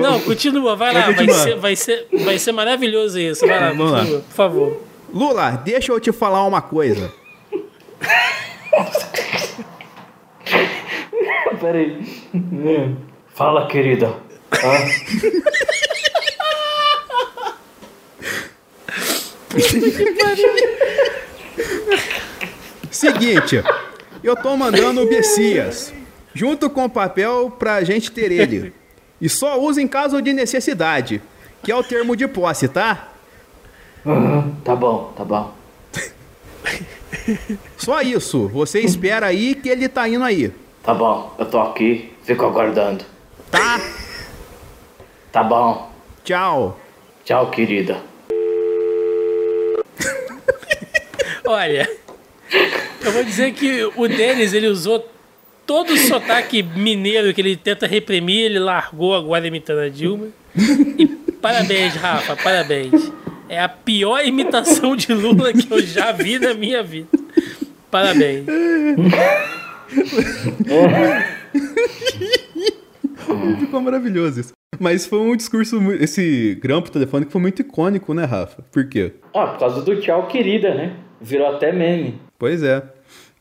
Não, 0.00 0.20
continua, 0.20 0.76
vai 0.76 0.94
lá, 0.94 1.10
vai 1.10 1.28
ser, 1.28 1.56
vai, 1.56 1.76
ser, 1.76 2.06
vai 2.24 2.38
ser 2.38 2.52
maravilhoso 2.52 3.18
isso. 3.18 3.46
Vai 3.46 3.60
lá, 3.60 3.72
Vamos 3.72 3.92
continua, 3.92 4.16
lá. 4.18 4.22
por 4.24 4.34
favor. 4.34 4.82
Lula, 5.12 5.50
deixa 5.64 5.92
eu 5.92 6.00
te 6.00 6.12
falar 6.12 6.46
uma 6.46 6.62
coisa. 6.62 7.12
Peraí. 11.60 11.98
Fala, 13.34 13.66
querida. 13.66 14.14
Ah. 14.52 15.91
Seguinte, 22.90 23.62
eu 24.22 24.36
tô 24.36 24.56
mandando 24.56 25.02
o 25.02 25.08
Bessias, 25.08 25.92
junto 26.34 26.68
com 26.70 26.84
o 26.84 26.90
papel 26.90 27.50
pra 27.58 27.82
gente 27.84 28.10
ter 28.10 28.30
ele. 28.30 28.72
E 29.20 29.28
só 29.28 29.60
usa 29.60 29.80
em 29.80 29.88
caso 29.88 30.20
de 30.20 30.32
necessidade, 30.32 31.22
que 31.62 31.70
é 31.70 31.76
o 31.76 31.82
termo 31.82 32.16
de 32.16 32.26
posse, 32.26 32.68
tá? 32.68 33.08
Uhum, 34.04 34.54
tá 34.64 34.74
bom, 34.74 35.12
tá 35.16 35.24
bom. 35.24 35.54
Só 37.76 38.02
isso, 38.02 38.48
você 38.48 38.80
espera 38.80 39.26
aí 39.26 39.54
que 39.54 39.68
ele 39.68 39.88
tá 39.88 40.08
indo 40.08 40.24
aí. 40.24 40.52
Tá 40.82 40.92
bom, 40.92 41.34
eu 41.38 41.46
tô 41.46 41.60
aqui, 41.60 42.12
fico 42.24 42.44
aguardando. 42.44 43.04
Tá? 43.50 43.80
Tá 45.30 45.44
bom. 45.44 45.90
Tchau. 46.24 46.78
Tchau, 47.24 47.50
querida. 47.50 47.98
Olha, 51.44 51.88
eu 53.04 53.12
vou 53.12 53.24
dizer 53.24 53.52
que 53.52 53.84
o 53.96 54.08
Denis, 54.08 54.52
ele 54.52 54.68
usou 54.68 55.08
todo 55.66 55.92
o 55.92 55.96
sotaque 55.96 56.62
mineiro 56.62 57.32
que 57.34 57.40
ele 57.40 57.56
tenta 57.56 57.86
reprimir, 57.86 58.44
ele 58.44 58.58
largou 58.58 59.14
agora 59.14 59.46
imitando 59.46 59.80
a 59.80 59.88
Dilma. 59.88 60.28
E 60.98 61.06
parabéns, 61.40 61.94
Rafa, 61.94 62.36
parabéns. 62.36 63.12
É 63.48 63.60
a 63.60 63.68
pior 63.68 64.24
imitação 64.24 64.96
de 64.96 65.12
Lula 65.12 65.52
que 65.52 65.70
eu 65.70 65.80
já 65.80 66.12
vi 66.12 66.38
na 66.38 66.54
minha 66.54 66.82
vida. 66.82 67.08
Parabéns. 67.90 68.46
Ficou 73.60 73.80
maravilhoso 73.80 74.40
isso. 74.40 74.52
Mas 74.80 75.04
foi 75.06 75.18
um 75.18 75.36
discurso, 75.36 75.78
esse 75.92 76.58
grampo 76.60 76.90
telefônico 76.90 77.30
foi 77.30 77.40
muito 77.40 77.60
icônico, 77.60 78.14
né, 78.14 78.24
Rafa? 78.24 78.62
Por 78.72 78.88
quê? 78.88 79.12
Ah, 79.34 79.48
por 79.48 79.58
causa 79.58 79.82
do 79.82 80.00
tchau, 80.00 80.26
querida, 80.26 80.74
né? 80.74 80.96
Virou 81.22 81.46
até 81.46 81.72
meme. 81.72 82.20
Pois 82.38 82.62
é. 82.62 82.82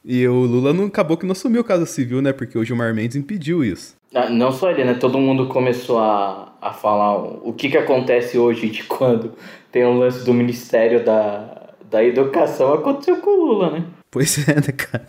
E 0.04 0.28
o 0.28 0.34
Lula 0.34 0.74
não 0.74 0.86
acabou 0.86 1.18
que 1.18 1.26
não 1.26 1.34
assumiu 1.34 1.64
Casa 1.64 1.86
Civil, 1.86 2.22
né? 2.22 2.34
Porque 2.34 2.58
o 2.58 2.64
Gilmar 2.64 2.94
Mendes 2.94 3.16
impediu 3.16 3.64
isso. 3.64 3.96
Ah, 4.14 4.30
não 4.30 4.52
só 4.52 4.72
ele, 4.72 4.84
né? 4.84 4.94
Todo 4.96 5.18
mundo 5.18 5.48
começou 5.48 6.00
a, 6.00 6.54
a 6.62 6.74
falar 6.74 7.18
o 7.18 7.54
que, 7.54 7.70
que 7.70 7.78
acontece 7.78 8.38
hoje 8.38 8.70
de 8.70 8.84
quando 8.84 9.34
tem 9.72 9.86
um 9.86 10.00
lance 10.00 10.26
do 10.26 10.34
Ministério 10.34 11.04
da, 11.04 11.70
da 11.90 12.04
Educação. 12.04 12.74
Aconteceu 12.74 13.18
com 13.18 13.30
o 13.30 13.46
Lula, 13.46 13.72
né? 13.72 13.86
Pois 14.10 14.38
é, 14.48 14.56
né, 14.56 14.74
cara? 14.76 15.08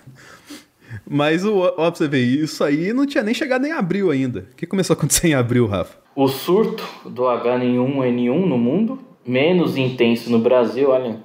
Mas 1.08 1.44
o, 1.44 1.58
ó, 1.58 1.70
pra 1.70 1.90
você 1.90 2.06
ver, 2.06 2.20
isso 2.20 2.62
aí 2.62 2.92
não 2.92 3.06
tinha 3.06 3.24
nem 3.24 3.34
chegado 3.34 3.66
em 3.66 3.72
abril 3.72 4.10
ainda. 4.10 4.46
O 4.52 4.56
que 4.56 4.66
começou 4.66 4.94
a 4.94 4.96
acontecer 4.96 5.28
em 5.28 5.34
abril, 5.34 5.66
Rafa? 5.66 5.96
O 6.14 6.28
surto 6.28 6.84
do 7.08 7.22
H1N1 7.22 8.46
no 8.46 8.58
mundo, 8.58 8.98
menos 9.26 9.76
intenso 9.76 10.30
no 10.30 10.38
Brasil, 10.38 10.90
olha. 10.90 11.18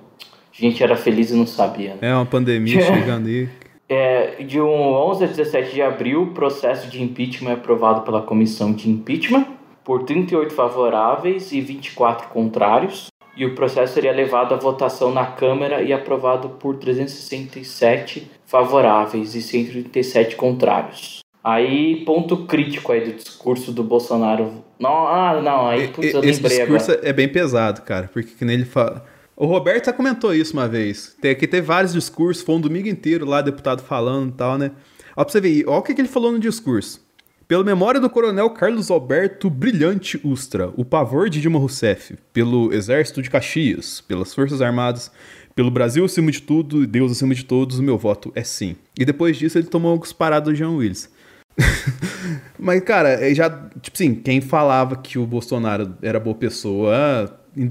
A 0.57 0.61
gente 0.61 0.81
era 0.83 0.95
feliz 0.95 1.29
e 1.29 1.35
não 1.35 1.45
sabia. 1.45 1.91
Né? 1.91 2.09
É 2.09 2.13
uma 2.13 2.25
pandemia 2.25 2.81
chegando 2.81 3.27
aí. 3.27 3.47
É, 3.89 4.43
de 4.43 4.59
11 4.59 5.23
a 5.23 5.27
17 5.27 5.73
de 5.73 5.81
abril, 5.81 6.23
o 6.23 6.27
processo 6.33 6.89
de 6.89 7.01
impeachment 7.01 7.51
é 7.51 7.53
aprovado 7.53 8.01
pela 8.01 8.21
comissão 8.21 8.73
de 8.73 8.89
impeachment 8.89 9.45
por 9.83 10.03
38 10.03 10.53
favoráveis 10.53 11.51
e 11.53 11.61
24 11.61 12.27
contrários. 12.27 13.07
E 13.37 13.45
o 13.45 13.53
processo 13.53 13.93
seria 13.93 14.11
levado 14.11 14.53
à 14.53 14.57
votação 14.57 15.13
na 15.13 15.27
Câmara 15.27 15.83
e 15.83 15.93
aprovado 15.93 16.49
por 16.49 16.75
367 16.77 18.29
favoráveis 18.45 19.35
e 19.35 19.41
137 19.41 20.35
contrários. 20.35 21.19
Aí, 21.43 22.03
ponto 22.03 22.45
crítico 22.45 22.91
aí 22.91 23.05
do 23.05 23.13
discurso 23.13 23.71
do 23.71 23.83
Bolsonaro. 23.83 24.65
Não, 24.77 25.07
ah, 25.07 25.39
não, 25.41 25.67
aí 25.67 25.87
putz, 25.89 26.13
eu 26.13 26.23
Esse 26.23 26.41
discurso 26.41 26.91
agora. 26.91 27.07
é 27.07 27.13
bem 27.13 27.29
pesado, 27.29 27.83
cara, 27.83 28.09
porque 28.11 28.31
que 28.31 28.43
nem 28.43 28.55
ele 28.55 28.65
fala. 28.65 29.05
O 29.39 29.45
Roberto 29.45 29.85
já 29.85 29.93
comentou 29.93 30.33
isso 30.33 30.53
uma 30.53 30.67
vez. 30.67 31.15
Tem 31.21 31.29
aqui 31.29 31.47
teve 31.47 31.67
vários 31.67 31.93
discursos, 31.93 32.43
foi 32.43 32.55
um 32.55 32.59
domingo 32.61 32.87
inteiro 32.87 33.23
lá, 33.23 33.39
deputado 33.39 33.83
falando 33.83 34.29
e 34.31 34.33
tal, 34.33 34.57
né? 34.57 34.71
Ó, 35.15 35.23
pra 35.23 35.31
você 35.31 35.39
ver, 35.39 35.63
ó 35.67 35.77
o 35.77 35.81
que, 35.83 35.93
que 35.93 36.01
ele 36.01 36.07
falou 36.07 36.31
no 36.31 36.39
discurso. 36.39 37.05
Pela 37.47 37.63
memória 37.63 38.01
do 38.01 38.09
coronel 38.09 38.49
Carlos 38.49 38.89
Alberto 38.89 39.47
Brilhante 39.47 40.19
Ustra, 40.23 40.73
o 40.75 40.83
pavor 40.83 41.29
de 41.29 41.39
Dilma 41.39 41.59
Rousseff, 41.59 42.17
pelo 42.33 42.73
Exército 42.73 43.21
de 43.21 43.29
Caxias, 43.29 44.01
pelas 44.01 44.33
Forças 44.33 44.59
Armadas, 44.59 45.11
pelo 45.55 45.69
Brasil 45.69 46.03
acima 46.03 46.31
de 46.31 46.41
tudo 46.41 46.81
e 46.81 46.87
Deus 46.87 47.11
acima 47.11 47.35
de 47.35 47.45
todos, 47.45 47.77
o 47.77 47.83
meu 47.83 47.97
voto 47.97 48.31
é 48.33 48.43
sim. 48.43 48.75
E 48.99 49.05
depois 49.05 49.37
disso 49.37 49.59
ele 49.59 49.67
tomou 49.67 49.91
alguns 49.91 50.11
parados 50.11 50.51
do 50.51 50.55
Jean 50.55 50.71
Willis. 50.71 51.11
Mas, 52.57 52.81
cara, 52.81 53.33
já, 53.35 53.51
tipo 53.81 53.95
assim, 53.95 54.15
quem 54.15 54.41
falava 54.41 54.95
que 54.95 55.19
o 55.19 55.27
Bolsonaro 55.27 55.95
era 56.01 56.19
boa 56.19 56.35
pessoa 56.35 57.39
em 57.55 57.67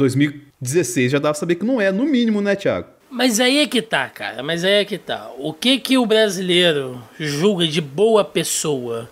2016 0.67 1.13
já 1.13 1.19
dava 1.19 1.33
pra 1.33 1.41
saber 1.41 1.55
que 1.55 1.65
não 1.65 1.81
é, 1.81 1.91
no 1.91 2.05
mínimo, 2.05 2.41
né, 2.41 2.57
Thiago? 2.57 2.89
Mas 3.11 3.41
aí 3.41 3.59
é 3.59 3.67
que 3.67 3.81
tá, 3.81 4.09
cara. 4.09 4.43
Mas 4.43 4.65
aí 4.65 4.75
é 4.75 4.85
que 4.85 4.99
tá. 4.99 5.31
O 5.39 5.53
que 5.53 5.79
que 5.79 5.97
o 5.97 6.05
brasileiro 6.05 7.03
julga 7.19 7.67
de 7.67 7.81
boa 7.81 8.25
pessoa? 8.25 9.09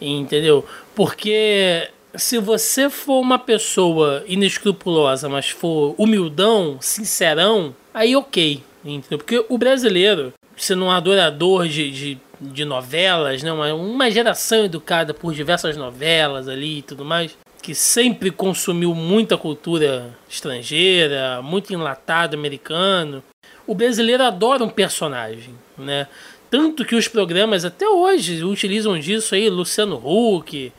Entendeu? 0.00 0.64
Porque 0.94 1.88
se 2.14 2.38
você 2.38 2.90
for 2.90 3.20
uma 3.20 3.38
pessoa 3.38 4.24
inescrupulosa, 4.26 5.28
mas 5.28 5.48
for 5.48 5.94
humildão, 5.96 6.78
sincerão, 6.80 7.74
aí 7.94 8.14
ok. 8.16 8.62
Entendeu? 8.84 9.18
Porque 9.18 9.44
o 9.48 9.58
brasileiro, 9.58 10.32
sendo 10.56 10.84
um 10.84 10.90
adorador 10.90 11.66
de, 11.68 11.90
de, 11.90 12.18
de 12.40 12.64
novelas, 12.64 13.42
né? 13.42 13.52
uma, 13.52 13.72
uma 13.74 14.10
geração 14.10 14.64
educada 14.64 15.14
por 15.14 15.34
diversas 15.34 15.76
novelas 15.76 16.48
ali 16.48 16.78
e 16.78 16.82
tudo 16.82 17.04
mais, 17.04 17.36
que 17.62 17.74
sempre 17.74 18.30
consumiu 18.30 18.94
muita 18.94 19.36
cultura 19.36 20.16
estrangeira, 20.28 21.40
muito 21.42 21.72
enlatado 21.72 22.36
americano. 22.36 23.22
o 23.66 23.74
brasileiro 23.74 24.22
adora 24.22 24.64
um 24.64 24.68
personagem, 24.68 25.54
né? 25.76 26.06
Tanto 26.50 26.84
que 26.84 26.94
os 26.94 27.06
programas 27.08 27.64
até 27.64 27.86
hoje 27.86 28.42
utilizam 28.42 28.98
disso 28.98 29.34
aí, 29.34 29.50
Luciano 29.50 30.00
Huck, 30.02 30.72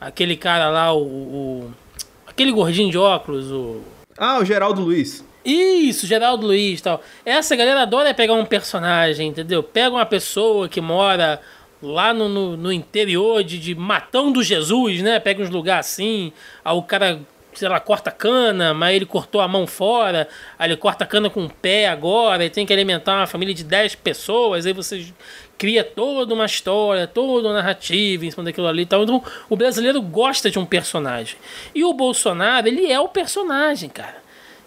aquele 0.00 0.36
cara 0.36 0.70
lá, 0.70 0.92
o, 0.92 1.02
o 1.02 1.74
aquele 2.26 2.52
gordinho 2.52 2.90
de 2.90 2.98
óculos, 2.98 3.50
o 3.50 3.80
Ah, 4.16 4.38
o 4.38 4.44
Geraldo 4.44 4.82
Luiz. 4.82 5.24
isso, 5.44 6.06
Geraldo 6.06 6.46
Luiz 6.46 6.78
e 6.78 6.82
tal. 6.82 7.02
Essa 7.24 7.56
galera 7.56 7.82
adora 7.82 8.14
pegar 8.14 8.34
um 8.34 8.44
personagem, 8.44 9.28
entendeu? 9.28 9.62
Pega 9.62 9.90
uma 9.90 10.06
pessoa 10.06 10.68
que 10.68 10.80
mora 10.80 11.40
lá 11.82 12.12
no, 12.14 12.28
no, 12.28 12.56
no 12.56 12.72
interior 12.72 13.44
de, 13.44 13.58
de 13.58 13.74
Matão 13.74 14.32
do 14.32 14.42
Jesus, 14.42 15.02
né? 15.02 15.20
Pega 15.20 15.42
uns 15.42 15.50
lugares 15.50 15.86
assim, 15.86 16.32
aí 16.64 16.74
o 16.74 16.82
cara, 16.82 17.20
sei 17.54 17.68
lá, 17.68 17.78
corta 17.78 18.10
cana, 18.10 18.72
mas 18.72 18.96
ele 18.96 19.06
cortou 19.06 19.40
a 19.40 19.48
mão 19.48 19.66
fora, 19.66 20.28
aí 20.58 20.68
ele 20.68 20.76
corta 20.76 21.04
cana 21.04 21.28
com 21.28 21.44
o 21.44 21.50
pé 21.50 21.88
agora, 21.88 22.44
e 22.44 22.50
tem 22.50 22.66
que 22.66 22.72
alimentar 22.72 23.16
uma 23.16 23.26
família 23.26 23.54
de 23.54 23.64
10 23.64 23.94
pessoas, 23.96 24.66
aí 24.66 24.72
você 24.72 25.06
cria 25.58 25.82
toda 25.82 26.34
uma 26.34 26.46
história, 26.46 27.06
toda 27.06 27.48
uma 27.48 27.54
narrativa 27.54 28.26
em 28.26 28.30
cima 28.30 28.44
daquilo 28.44 28.66
ali 28.66 28.82
e 28.82 28.86
tal. 28.86 29.02
Então, 29.02 29.22
o 29.48 29.56
brasileiro 29.56 30.00
gosta 30.02 30.50
de 30.50 30.58
um 30.58 30.66
personagem. 30.66 31.36
E 31.74 31.84
o 31.84 31.92
Bolsonaro, 31.92 32.68
ele 32.68 32.90
é 32.90 33.00
o 33.00 33.08
personagem, 33.08 33.88
cara. 33.88 34.22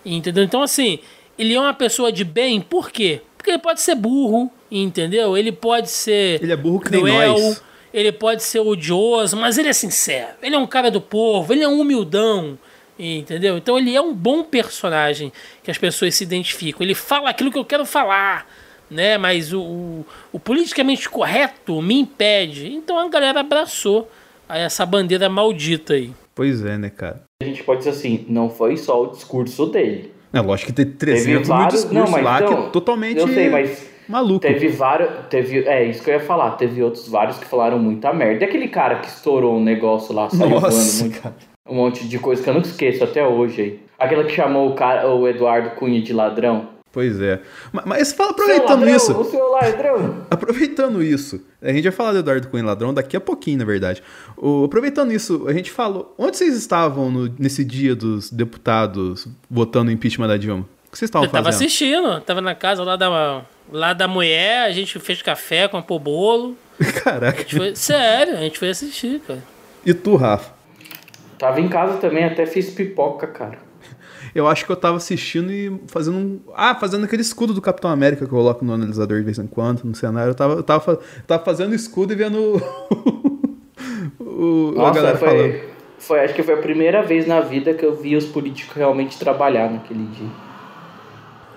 Entendeu? 0.06 0.44
Então, 0.44 0.64
assim, 0.64 1.00
ele 1.38 1.54
é 1.54 1.60
uma 1.60 1.74
pessoa 1.74 2.12
de 2.12 2.24
bem, 2.24 2.60
por 2.60 2.92
quê? 2.92 3.22
Porque 3.40 3.52
ele 3.52 3.60
pode 3.60 3.80
ser 3.80 3.96
burro, 3.96 4.52
entendeu? 4.70 5.38
Ele 5.38 5.50
pode 5.50 5.90
ser. 5.90 6.44
Ele 6.44 6.52
é 6.52 6.58
burro 6.58 6.82
que 6.82 6.92
nem 6.92 7.00
cruel, 7.00 7.40
nós. 7.40 7.64
Ele 7.94 8.12
pode 8.12 8.44
ser 8.44 8.60
odioso, 8.60 9.38
mas 9.38 9.58
ele 9.58 9.70
é 9.70 9.74
sincero. 9.74 10.34
Ele 10.44 10.56
é 10.56 10.60
um 10.60 10.68
cara 10.68 10.92
do 10.92 11.00
povo, 11.00 11.54
ele 11.54 11.64
é 11.64 11.68
um 11.68 11.80
humildão. 11.80 12.60
Entendeu? 13.00 13.58
Então 13.58 13.80
ele 13.80 13.96
é 13.96 14.02
um 14.02 14.14
bom 14.14 14.44
personagem 14.44 15.32
que 15.64 15.72
as 15.72 15.78
pessoas 15.78 16.16
se 16.16 16.26
identificam. 16.26 16.84
Ele 16.84 16.94
fala 16.94 17.30
aquilo 17.30 17.50
que 17.50 17.58
eu 17.58 17.64
quero 17.64 17.86
falar, 17.86 18.46
né? 18.92 19.18
Mas 19.18 19.54
o, 19.54 19.62
o, 19.62 20.06
o 20.34 20.40
politicamente 20.40 21.08
correto 21.08 21.82
me 21.82 21.98
impede. 21.98 22.68
Então 22.68 23.00
a 23.00 23.08
galera 23.08 23.40
abraçou 23.40 24.12
a 24.50 24.58
essa 24.58 24.86
bandeira 24.86 25.30
maldita 25.30 25.94
aí. 25.94 26.12
Pois 26.36 26.64
é, 26.66 26.78
né, 26.78 26.90
cara? 26.90 27.24
A 27.42 27.46
gente 27.46 27.64
pode 27.64 27.80
dizer 27.80 27.92
assim, 27.92 28.26
não 28.28 28.50
foi 28.50 28.76
só 28.76 29.02
o 29.02 29.08
discurso 29.08 29.68
dele. 29.68 30.12
É 30.32 30.42
lógico 30.42 30.68
que 30.68 30.74
tem 30.74 30.86
Teve 30.86 30.98
300 30.98 31.26
mil 31.28 31.44
vários... 31.44 31.92
Não, 31.92 32.22
lá 32.22 32.38
que 32.38 32.44
então, 32.44 32.68
é 32.68 32.70
totalmente 32.70 33.20
Eu 33.20 33.28
sei, 33.28 33.50
mas 33.50 33.90
maluco. 34.08 34.40
teve 34.40 34.68
vários... 34.68 35.10
Teve, 35.30 35.68
é, 35.68 35.86
isso 35.86 36.04
que 36.04 36.10
eu 36.10 36.16
ia 36.16 36.20
falar. 36.20 36.52
Teve 36.52 36.84
outros 36.84 37.08
vários 37.08 37.38
que 37.38 37.46
falaram 37.46 37.80
muita 37.80 38.14
merda. 38.14 38.44
E 38.44 38.48
aquele 38.48 38.68
cara 38.68 39.00
que 39.00 39.08
estourou 39.08 39.58
um 39.58 39.64
negócio 39.64 40.14
lá, 40.14 40.30
saiu 40.30 40.60
muito... 40.62 41.34
Um 41.68 41.76
monte 41.76 42.08
de 42.08 42.18
coisa 42.18 42.42
que 42.42 42.50
eu 42.50 42.54
nunca 42.56 42.68
esqueço 42.68 43.04
até 43.04 43.24
hoje 43.24 43.62
aí. 43.62 43.80
Aquela 44.00 44.24
que 44.24 44.32
chamou 44.32 44.70
o, 44.70 44.74
cara, 44.74 45.08
o 45.08 45.28
Eduardo 45.28 45.72
Cunha 45.72 46.02
de 46.02 46.14
ladrão. 46.14 46.79
Pois 46.92 47.22
é. 47.22 47.40
Ma- 47.72 47.84
Mas 47.86 48.12
fala 48.14 48.30
Seu 48.34 48.44
aproveitando 48.44 48.80
ladrão, 48.80 48.96
isso. 48.96 49.18
O 49.18 49.24
seu 49.24 49.52
ladrão. 49.52 50.26
Aproveitando 50.32 51.04
isso, 51.04 51.40
a 51.62 51.72
gente 51.72 51.84
vai 51.84 51.92
falar 51.92 52.14
do 52.14 52.18
Eduardo 52.20 52.48
Cunha 52.48 52.66
Ladrão 52.66 52.92
daqui 52.94 53.16
a 53.16 53.22
pouquinho, 53.22 53.60
na 53.60 53.66
verdade. 53.66 54.02
O- 54.36 54.64
aproveitando 54.66 55.12
isso, 55.12 55.46
a 55.48 55.54
gente 55.54 55.70
falou. 55.72 56.16
Onde 56.18 56.36
vocês 56.38 56.56
estavam 56.56 57.12
no- 57.12 57.34
nesse 57.38 57.64
dia 57.64 57.96
dos 57.96 58.32
deputados 58.32 59.28
votando 59.50 59.90
o 59.92 59.94
impeachment 59.94 60.28
da 60.28 60.38
Dilma? 60.38 60.62
O 60.88 60.92
que 60.92 60.98
vocês 60.98 61.08
estavam 61.10 61.28
Eu 61.28 61.32
tava 61.32 61.46
fazendo? 61.46 61.66
assistindo, 61.68 62.22
tava 62.22 62.42
na 62.42 62.56
casa 62.56 62.84
lá 62.84 62.96
da, 62.96 63.44
lá 63.72 63.94
da 63.94 64.08
mulher, 64.08 64.64
a 64.66 64.72
gente 64.72 64.98
fez 65.00 65.22
café, 65.22 65.68
comprou 65.68 66.00
bolo. 66.00 66.58
Caraca. 67.04 67.38
A 67.38 67.42
gente 67.44 67.56
foi, 67.56 67.76
sério, 67.76 68.34
a 68.34 68.40
gente 68.40 68.58
foi 68.58 68.70
assistir, 68.72 69.20
cara. 69.20 69.44
E 69.86 69.94
tu, 69.94 70.16
Rafa? 70.16 70.52
Tava 71.38 71.62
em 71.62 71.68
casa 71.70 71.98
também, 72.00 72.26
até 72.26 72.46
fiz 72.48 72.72
pipoca, 72.72 73.28
cara. 73.28 73.60
Eu 74.34 74.48
acho 74.48 74.66
que 74.66 74.72
eu 74.72 74.76
tava 74.76 74.98
assistindo 74.98 75.52
e 75.52 75.80
fazendo 75.88 76.18
um. 76.18 76.40
Ah, 76.56 76.76
fazendo 76.76 77.06
aquele 77.06 77.22
escudo 77.22 77.54
do 77.54 77.62
Capitão 77.62 77.90
América 77.90 78.26
que 78.26 78.32
eu 78.32 78.38
coloco 78.38 78.64
no 78.64 78.74
analisador 78.74 79.18
de 79.20 79.24
vez 79.24 79.40
em 79.40 79.48
quando, 79.48 79.84
no 79.84 79.96
cenário. 79.96 80.32
Eu 80.32 80.36
tava, 80.36 80.54
eu 80.56 80.64
tava, 80.64 80.80
fa- 80.80 80.98
tava 81.28 81.44
fazendo 81.44 81.74
escudo 81.76 82.14
e 82.14 82.16
vendo 82.16 82.62
o, 84.20 84.72
a 84.78 84.80
Nossa, 84.80 84.94
galera 84.94 85.18
falando. 85.18 85.38
foi, 85.52 85.64
foi, 85.98 86.20
acho 86.22 86.34
que 86.34 86.44
foi 86.44 86.54
a 86.54 86.58
primeira 86.58 87.02
vez 87.02 87.28
na 87.28 87.40
vida 87.42 87.74
que 87.74 87.86
eu 87.86 87.96
vi 87.96 88.16
os 88.16 88.26
políticos 88.26 88.76
realmente 88.76 89.18
trabalhar 89.18 89.72
naquele 89.72 90.06
dia. 90.08 90.30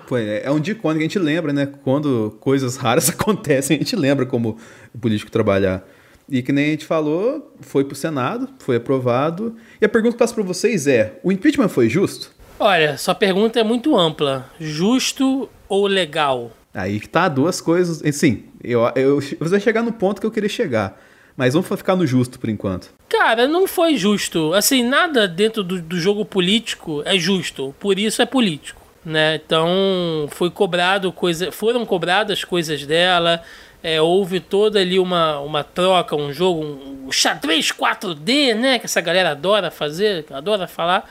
Foi, 0.05 0.21
é 0.23 0.43
é 0.45 0.51
um 0.51 0.59
dia 0.59 0.75
quando 0.75 0.97
a 0.97 1.01
gente 1.01 1.17
lembra, 1.17 1.53
né? 1.53 1.65
Quando 1.83 2.35
coisas 2.39 2.75
raras 2.75 3.09
acontecem, 3.11 3.77
a 3.77 3.79
gente 3.79 3.95
lembra 3.95 4.25
como 4.25 4.57
o 4.93 4.97
político 4.99 5.31
trabalhar. 5.31 5.83
E 6.29 6.41
que 6.41 6.51
nem 6.53 6.67
a 6.67 6.69
gente 6.71 6.85
falou, 6.85 7.53
foi 7.61 7.83
pro 7.83 7.95
Senado, 7.95 8.47
foi 8.59 8.77
aprovado. 8.77 9.55
E 9.81 9.85
a 9.85 9.89
pergunta 9.89 10.15
que 10.15 10.23
eu 10.23 10.25
faço 10.27 10.33
pra 10.35 10.43
vocês 10.43 10.87
é: 10.87 11.19
o 11.23 11.31
impeachment 11.31 11.67
foi 11.69 11.89
justo? 11.89 12.31
Olha, 12.65 12.97
sua 12.97 13.13
pergunta 13.13 13.59
é 13.59 13.63
muito 13.63 13.93
ampla. 13.97 14.49
Justo 14.57 15.49
ou 15.67 15.85
legal? 15.85 16.49
Aí 16.73 16.97
que 16.97 17.09
tá 17.09 17.27
duas 17.27 17.59
coisas. 17.59 18.01
Sim, 18.15 18.45
eu, 18.63 18.89
eu, 18.95 19.19
eu 19.19 19.49
vou 19.49 19.59
chegar 19.59 19.83
no 19.83 19.91
ponto 19.91 20.21
que 20.21 20.25
eu 20.25 20.31
queria 20.31 20.47
chegar. 20.47 20.97
Mas 21.35 21.55
vamos 21.55 21.67
ficar 21.67 21.97
no 21.97 22.07
justo 22.07 22.39
por 22.39 22.49
enquanto. 22.49 22.89
Cara, 23.09 23.49
não 23.49 23.67
foi 23.67 23.97
justo. 23.97 24.53
Assim, 24.53 24.81
nada 24.81 25.27
dentro 25.27 25.61
do, 25.61 25.81
do 25.81 25.99
jogo 25.99 26.23
político 26.23 27.03
é 27.03 27.17
justo. 27.19 27.75
Por 27.81 27.99
isso 27.99 28.21
é 28.21 28.25
político. 28.25 28.81
Né? 29.03 29.41
Então 29.45 30.29
foi 30.31 30.49
cobrado 30.49 31.11
coisa, 31.11 31.51
foram 31.51 31.85
cobradas 31.85 32.45
coisas 32.45 32.85
dela. 32.85 33.43
é, 33.83 34.01
houve 34.01 34.39
toda 34.39 34.79
ali 34.79 34.97
uma, 34.97 35.37
uma 35.41 35.65
troca, 35.65 36.15
um 36.15 36.31
jogo, 36.31 36.63
um, 36.63 37.11
xadrez 37.11 37.73
4D, 37.73 38.55
né? 38.55 38.79
Que 38.79 38.85
essa 38.85 39.01
galera 39.01 39.31
adora 39.31 39.69
fazer, 39.69 40.25
adora 40.31 40.65
falar, 40.65 41.09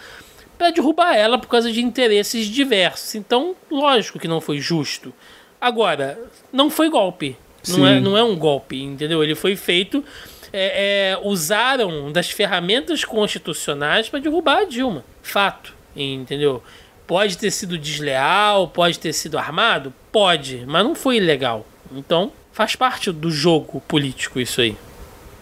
para 0.63 0.71
derrubar 0.71 1.17
ela 1.17 1.39
por 1.39 1.49
causa 1.49 1.73
de 1.73 1.83
interesses 1.83 2.47
diversos. 2.47 3.17
Então, 3.17 3.57
lógico 3.69 4.17
que 4.17 4.29
não 4.29 4.41
foi 4.41 4.61
justo. 4.61 5.13
Agora, 5.61 6.17
não 6.53 6.71
foi 6.71 6.89
golpe. 6.89 7.37
Não 7.67 7.85
é, 7.85 7.99
não 7.99 8.17
é 8.17 8.23
um 8.23 8.37
golpe, 8.37 8.81
entendeu? 8.81 9.25
Ele 9.25 9.35
foi 9.35 9.57
feito. 9.57 10.05
é, 10.53 11.15
é, 11.15 11.19
usaram 11.27 12.13
das 12.13 12.31
ferramentas 12.31 13.05
constitucionais 13.05 14.09
para 14.09 14.21
derrubar 14.21 14.59
a 14.59 14.65
Dilma. 14.65 15.05
Fato, 15.21 15.75
entendeu? 15.97 16.63
Pode 17.09 17.37
ter 17.37 17.51
sido 17.51 17.77
desleal, 17.77 18.69
pode 18.69 19.01
ter 19.01 19.13
sido 19.13 19.37
armado? 19.37 19.93
Pode, 20.13 20.65
mas 20.67 20.85
não 20.85 20.95
foi 20.95 21.17
ilegal. 21.17 21.67
Então, 21.91 22.31
faz 22.53 22.77
parte 22.77 23.11
do 23.11 23.33
jogo 23.33 23.81
político 23.89 24.39
isso 24.39 24.61
aí. 24.61 24.77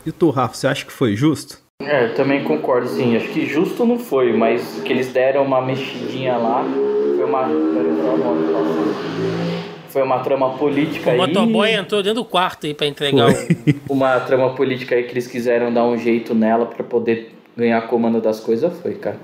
E 0.06 0.12
tu, 0.12 0.30
Rafa, 0.30 0.54
você 0.54 0.66
acha 0.66 0.86
que 0.86 0.92
foi 0.92 1.14
justo? 1.14 1.59
É, 1.80 2.04
eu 2.04 2.14
também 2.14 2.44
concordo, 2.44 2.88
sim. 2.88 3.16
Acho 3.16 3.28
que 3.28 3.46
justo 3.46 3.84
não 3.86 3.98
foi, 3.98 4.32
mas 4.32 4.80
que 4.84 4.92
eles 4.92 5.08
deram 5.08 5.42
uma 5.44 5.62
mexidinha 5.62 6.36
lá. 6.36 6.64
Foi 6.64 7.24
uma. 7.24 7.48
Foi 9.88 10.02
uma 10.02 10.20
trama 10.20 10.56
política 10.56 11.08
O 11.08 11.12
aí. 11.12 11.18
motoboy 11.18 11.72
entrou 11.72 12.02
dentro 12.02 12.22
do 12.22 12.24
quarto 12.24 12.66
aí 12.66 12.74
para 12.74 12.86
entregar 12.86 13.28
o. 13.28 13.92
Uma 13.92 14.20
trama 14.20 14.54
política 14.54 14.94
aí 14.94 15.02
que 15.04 15.12
eles 15.12 15.26
quiseram 15.26 15.72
dar 15.72 15.84
um 15.84 15.96
jeito 15.98 16.32
nela 16.34 16.66
pra 16.66 16.84
poder 16.84 17.34
ganhar 17.56 17.80
comando 17.88 18.20
das 18.20 18.38
coisas 18.38 18.72
foi, 18.80 18.94
cara. 18.94 19.18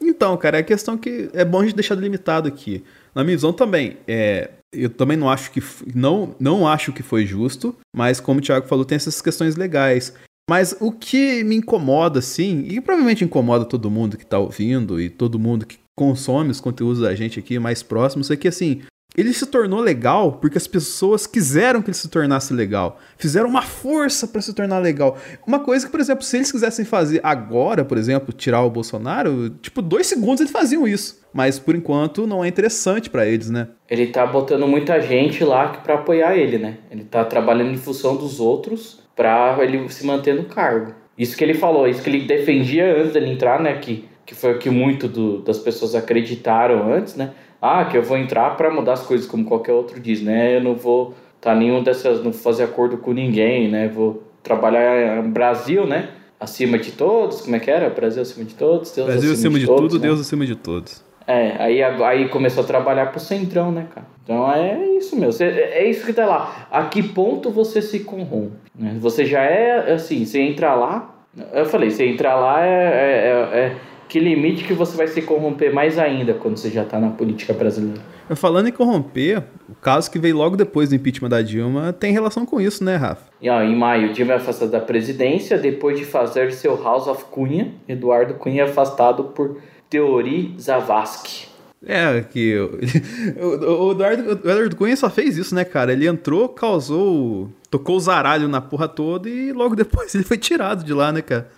Então, 0.00 0.36
cara, 0.36 0.58
é 0.58 0.60
a 0.60 0.64
questão 0.64 0.96
que 0.96 1.28
é 1.32 1.44
bom 1.44 1.60
a 1.60 1.64
gente 1.64 1.74
deixar 1.74 1.94
delimitado 1.94 2.46
aqui. 2.48 2.84
Na 3.14 3.24
minha 3.24 3.36
visão 3.36 3.52
também, 3.52 3.96
é, 4.06 4.50
eu 4.72 4.90
também 4.90 5.16
não 5.16 5.28
acho 5.30 5.50
que 5.50 5.62
não, 5.94 6.34
não 6.38 6.66
acho 6.66 6.92
que 6.92 7.02
foi 7.02 7.24
justo, 7.26 7.74
mas 7.94 8.20
como 8.20 8.38
o 8.38 8.42
Thiago 8.42 8.66
falou, 8.66 8.84
tem 8.84 8.96
essas 8.96 9.20
questões 9.22 9.56
legais. 9.56 10.14
Mas 10.48 10.74
o 10.80 10.90
que 10.90 11.44
me 11.44 11.56
incomoda, 11.56 12.20
assim, 12.20 12.64
e 12.68 12.80
provavelmente 12.80 13.22
incomoda 13.22 13.66
todo 13.66 13.90
mundo 13.90 14.16
que 14.16 14.24
tá 14.24 14.38
ouvindo 14.38 14.98
e 14.98 15.10
todo 15.10 15.38
mundo 15.38 15.66
que 15.66 15.76
consome 15.94 16.50
os 16.50 16.60
conteúdos 16.60 17.02
da 17.02 17.14
gente 17.14 17.38
aqui 17.38 17.58
mais 17.58 17.82
próximos, 17.82 18.30
é 18.30 18.36
que 18.36 18.48
assim, 18.48 18.80
ele 19.16 19.32
se 19.32 19.44
tornou 19.44 19.80
legal 19.80 20.32
porque 20.32 20.56
as 20.56 20.66
pessoas 20.66 21.26
quiseram 21.26 21.82
que 21.82 21.90
ele 21.90 21.96
se 21.96 22.08
tornasse 22.08 22.54
legal. 22.54 22.98
Fizeram 23.18 23.48
uma 23.48 23.62
força 23.62 24.26
para 24.26 24.40
se 24.40 24.54
tornar 24.54 24.78
legal. 24.78 25.18
Uma 25.46 25.58
coisa 25.58 25.84
que, 25.84 25.90
por 25.90 26.00
exemplo, 26.00 26.22
se 26.24 26.36
eles 26.36 26.52
quisessem 26.52 26.84
fazer 26.84 27.20
agora, 27.22 27.84
por 27.84 27.98
exemplo, 27.98 28.32
tirar 28.32 28.62
o 28.62 28.70
Bolsonaro, 28.70 29.50
tipo, 29.60 29.82
dois 29.82 30.06
segundos 30.06 30.40
eles 30.40 30.52
faziam 30.52 30.86
isso. 30.86 31.20
Mas 31.32 31.58
por 31.58 31.74
enquanto 31.74 32.26
não 32.26 32.42
é 32.42 32.48
interessante 32.48 33.10
para 33.10 33.26
eles, 33.26 33.50
né? 33.50 33.68
Ele 33.90 34.06
tá 34.06 34.26
botando 34.26 34.66
muita 34.66 34.98
gente 35.00 35.44
lá 35.44 35.68
pra 35.68 35.96
apoiar 35.96 36.36
ele, 36.36 36.56
né? 36.56 36.78
Ele 36.90 37.04
tá 37.04 37.22
trabalhando 37.24 37.72
em 37.72 37.76
função 37.76 38.16
dos 38.16 38.40
outros 38.40 38.97
pra 39.18 39.56
ele 39.60 39.88
se 39.88 40.06
manter 40.06 40.32
no 40.36 40.44
cargo. 40.44 40.94
Isso 41.18 41.36
que 41.36 41.42
ele 41.42 41.54
falou, 41.54 41.88
isso 41.88 42.00
que 42.00 42.08
ele 42.08 42.20
defendia 42.24 42.96
antes 42.96 43.12
dele 43.12 43.32
entrar, 43.32 43.60
né? 43.60 43.74
Que, 43.78 44.04
que 44.24 44.32
foi 44.32 44.52
o 44.54 44.58
que 44.60 44.70
muito 44.70 45.08
do- 45.08 45.38
das 45.42 45.58
pessoas 45.58 45.96
acreditaram 45.96 46.92
antes, 46.92 47.16
né? 47.16 47.32
Ah, 47.60 47.84
que 47.86 47.96
eu 47.98 48.02
vou 48.04 48.16
entrar 48.16 48.56
pra 48.56 48.70
mudar 48.70 48.92
as 48.92 49.02
coisas, 49.02 49.26
como 49.26 49.44
qualquer 49.44 49.72
outro 49.72 49.98
diz, 49.98 50.22
né? 50.22 50.56
Eu 50.56 50.62
não 50.62 50.76
vou 50.76 51.14
tá 51.40 51.52
nenhum 51.54 51.82
dessas, 51.82 52.18
não 52.22 52.30
vou 52.30 52.40
fazer 52.40 52.62
acordo 52.62 52.96
com 52.98 53.12
ninguém, 53.12 53.68
né? 53.68 53.88
Vou 53.88 54.22
trabalhar 54.42 55.20
no 55.22 55.30
Brasil, 55.30 55.84
né? 55.84 56.10
Acima 56.38 56.78
de 56.78 56.92
todos, 56.92 57.40
como 57.40 57.56
é 57.56 57.58
que 57.58 57.68
era? 57.68 57.90
Brasil 57.90 58.22
acima 58.22 58.44
de 58.44 58.54
todos, 58.54 58.92
Deus 58.92 59.08
Brasil 59.08 59.32
acima 59.32 59.58
de, 59.58 59.66
todos, 59.66 59.92
tudo, 59.92 60.00
né? 60.00 60.06
Deus 60.08 60.20
acima 60.20 60.46
de 60.46 60.54
todos. 60.54 61.04
É, 61.28 61.56
aí, 61.58 61.82
aí 61.82 62.28
começou 62.30 62.64
a 62.64 62.66
trabalhar 62.66 63.06
pro 63.12 63.20
centrão, 63.20 63.70
né, 63.70 63.86
cara? 63.94 64.06
Então 64.24 64.50
é 64.50 64.86
isso, 64.96 65.14
meu. 65.14 65.30
Cê- 65.30 65.44
é 65.44 65.88
isso 65.88 66.06
que 66.06 66.12
tá 66.14 66.24
lá. 66.24 66.66
A 66.70 66.84
que 66.84 67.02
ponto 67.02 67.50
você 67.50 67.82
se 67.82 68.00
corrompe? 68.00 68.56
né? 68.74 68.96
Você 68.98 69.26
já 69.26 69.42
é, 69.42 69.92
assim, 69.92 70.24
você 70.24 70.40
entra 70.40 70.74
lá... 70.74 71.14
Eu 71.52 71.66
falei, 71.66 71.90
você 71.90 72.06
entra 72.06 72.34
lá 72.34 72.64
é, 72.66 72.72
é, 72.72 73.58
é, 73.58 73.76
que 74.08 74.18
limite 74.18 74.64
que 74.64 74.72
você 74.72 74.96
vai 74.96 75.06
se 75.06 75.22
corromper 75.22 75.72
mais 75.72 75.98
ainda 75.98 76.34
quando 76.34 76.56
você 76.56 76.70
já 76.70 76.84
tá 76.84 76.98
na 76.98 77.10
política 77.10 77.52
brasileira. 77.52 78.00
Falando 78.34 78.68
em 78.68 78.72
corromper, 78.72 79.42
o 79.68 79.74
caso 79.74 80.10
que 80.10 80.18
veio 80.18 80.36
logo 80.36 80.56
depois 80.56 80.88
do 80.88 80.94
impeachment 80.94 81.28
da 81.28 81.40
Dilma 81.42 81.92
tem 81.92 82.12
relação 82.12 82.44
com 82.44 82.60
isso, 82.60 82.82
né, 82.82 82.96
Rafa? 82.96 83.22
E, 83.40 83.48
ó, 83.48 83.62
em 83.62 83.76
maio, 83.76 84.12
Dilma 84.12 84.32
é 84.32 84.36
afastada 84.36 84.70
da 84.72 84.80
presidência 84.80 85.56
depois 85.58 85.98
de 85.98 86.04
fazer 86.04 86.50
seu 86.52 86.82
House 86.82 87.06
of 87.06 87.26
Cunha. 87.26 87.72
Eduardo 87.86 88.34
Cunha 88.34 88.62
é 88.62 88.64
afastado 88.64 89.24
por 89.24 89.58
Teori 89.88 90.54
Zavascki. 90.60 91.48
É, 91.86 92.22
que 92.22 92.56
o, 93.38 93.92
Eduardo, 93.92 94.28
o 94.28 94.32
Eduardo 94.32 94.76
Cunha 94.76 94.96
só 94.96 95.08
fez 95.08 95.36
isso, 95.36 95.54
né, 95.54 95.64
cara? 95.64 95.92
Ele 95.92 96.06
entrou, 96.08 96.48
causou. 96.48 97.50
tocou 97.70 97.96
o 97.96 98.00
zaralho 98.00 98.48
na 98.48 98.60
porra 98.60 98.88
toda 98.88 99.28
e 99.28 99.52
logo 99.52 99.76
depois 99.76 100.12
ele 100.14 100.24
foi 100.24 100.38
tirado 100.38 100.84
de 100.84 100.92
lá, 100.92 101.12
né, 101.12 101.22
cara? 101.22 101.50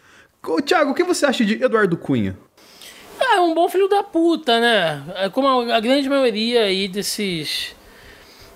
Ô, 0.46 0.60
Thiago, 0.60 0.92
o 0.92 0.94
que 0.94 1.04
você 1.04 1.26
acha 1.26 1.44
de 1.44 1.62
Eduardo 1.62 1.96
Cunha? 1.96 2.36
Ah, 3.18 3.36
é 3.36 3.40
um 3.40 3.54
bom 3.54 3.68
filho 3.68 3.88
da 3.88 4.02
puta, 4.02 4.58
né? 4.58 5.02
É 5.16 5.28
como 5.28 5.70
a 5.70 5.80
grande 5.80 6.08
maioria 6.08 6.62
aí 6.64 6.88
desses 6.88 7.74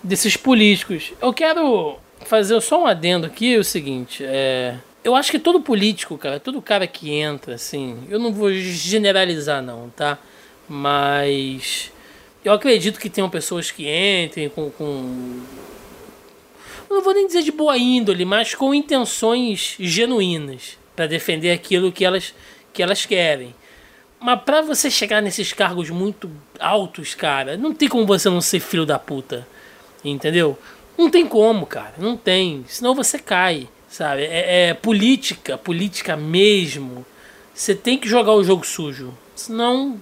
desses 0.03 0.37
políticos. 0.37 1.13
Eu 1.21 1.33
quero 1.33 1.97
fazer 2.27 2.61
só 2.61 2.83
um 2.83 2.87
adendo 2.87 3.27
aqui, 3.27 3.55
é 3.55 3.59
o 3.59 3.65
seguinte, 3.65 4.25
é, 4.25 4.77
eu 5.05 5.15
acho 5.15 5.31
que 5.31 5.39
todo 5.39 5.61
político, 5.61 6.17
cara, 6.17 6.41
todo 6.41 6.63
cara 6.63 6.87
que 6.87 7.13
entra, 7.13 7.55
assim, 7.55 8.03
eu 8.09 8.19
não 8.19 8.33
vou 8.33 8.51
generalizar 8.51 9.63
não, 9.63 9.91
tá? 9.91 10.19
Mas 10.67 11.93
eu 12.43 12.53
acredito 12.53 12.99
que 12.99 13.11
tenham 13.11 13.29
pessoas 13.29 13.71
que 13.71 13.87
entrem 13.87 14.49
com, 14.49 14.71
com 14.71 15.43
não 16.89 17.03
vou 17.03 17.13
nem 17.13 17.27
dizer 17.27 17.43
de 17.43 17.53
boa 17.53 17.77
índole, 17.77 18.25
mas 18.25 18.55
com 18.55 18.75
intenções 18.75 19.77
genuínas 19.79 20.79
para 20.97 21.07
defender 21.07 21.51
aquilo 21.51 21.93
que 21.93 22.05
elas, 22.05 22.35
que 22.73 22.83
elas 22.83 23.05
querem. 23.05 23.55
Mas 24.21 24.41
para 24.41 24.63
você 24.63 24.91
chegar 24.91 25.21
nesses 25.21 25.53
cargos 25.53 25.91
muito 25.91 26.31
altos, 26.59 27.15
cara, 27.15 27.59
não 27.59 27.75
tem 27.75 27.89
como 27.89 28.07
você 28.07 28.31
não 28.31 28.41
ser 28.41 28.61
filho 28.61 28.87
da 28.87 28.99
puta. 28.99 29.47
Entendeu? 30.03 30.59
Não 30.97 31.11
tem 31.11 31.27
como, 31.27 31.67
cara. 31.67 31.95
Não 31.99 32.17
tem. 32.17 32.65
Senão 32.69 32.95
você 32.95 33.19
cai, 33.19 33.69
sabe? 33.95 34.23
É, 34.23 34.71
é 34.71 34.75
política, 34.75 35.57
política 35.57 36.17
mesmo. 36.17 37.07
Você 37.55 37.75
tem 37.75 37.97
que 37.97 38.09
jogar 38.09 38.33
o 38.33 38.43
jogo 38.43 38.67
sujo. 38.67 39.15
Senão, 39.37 40.01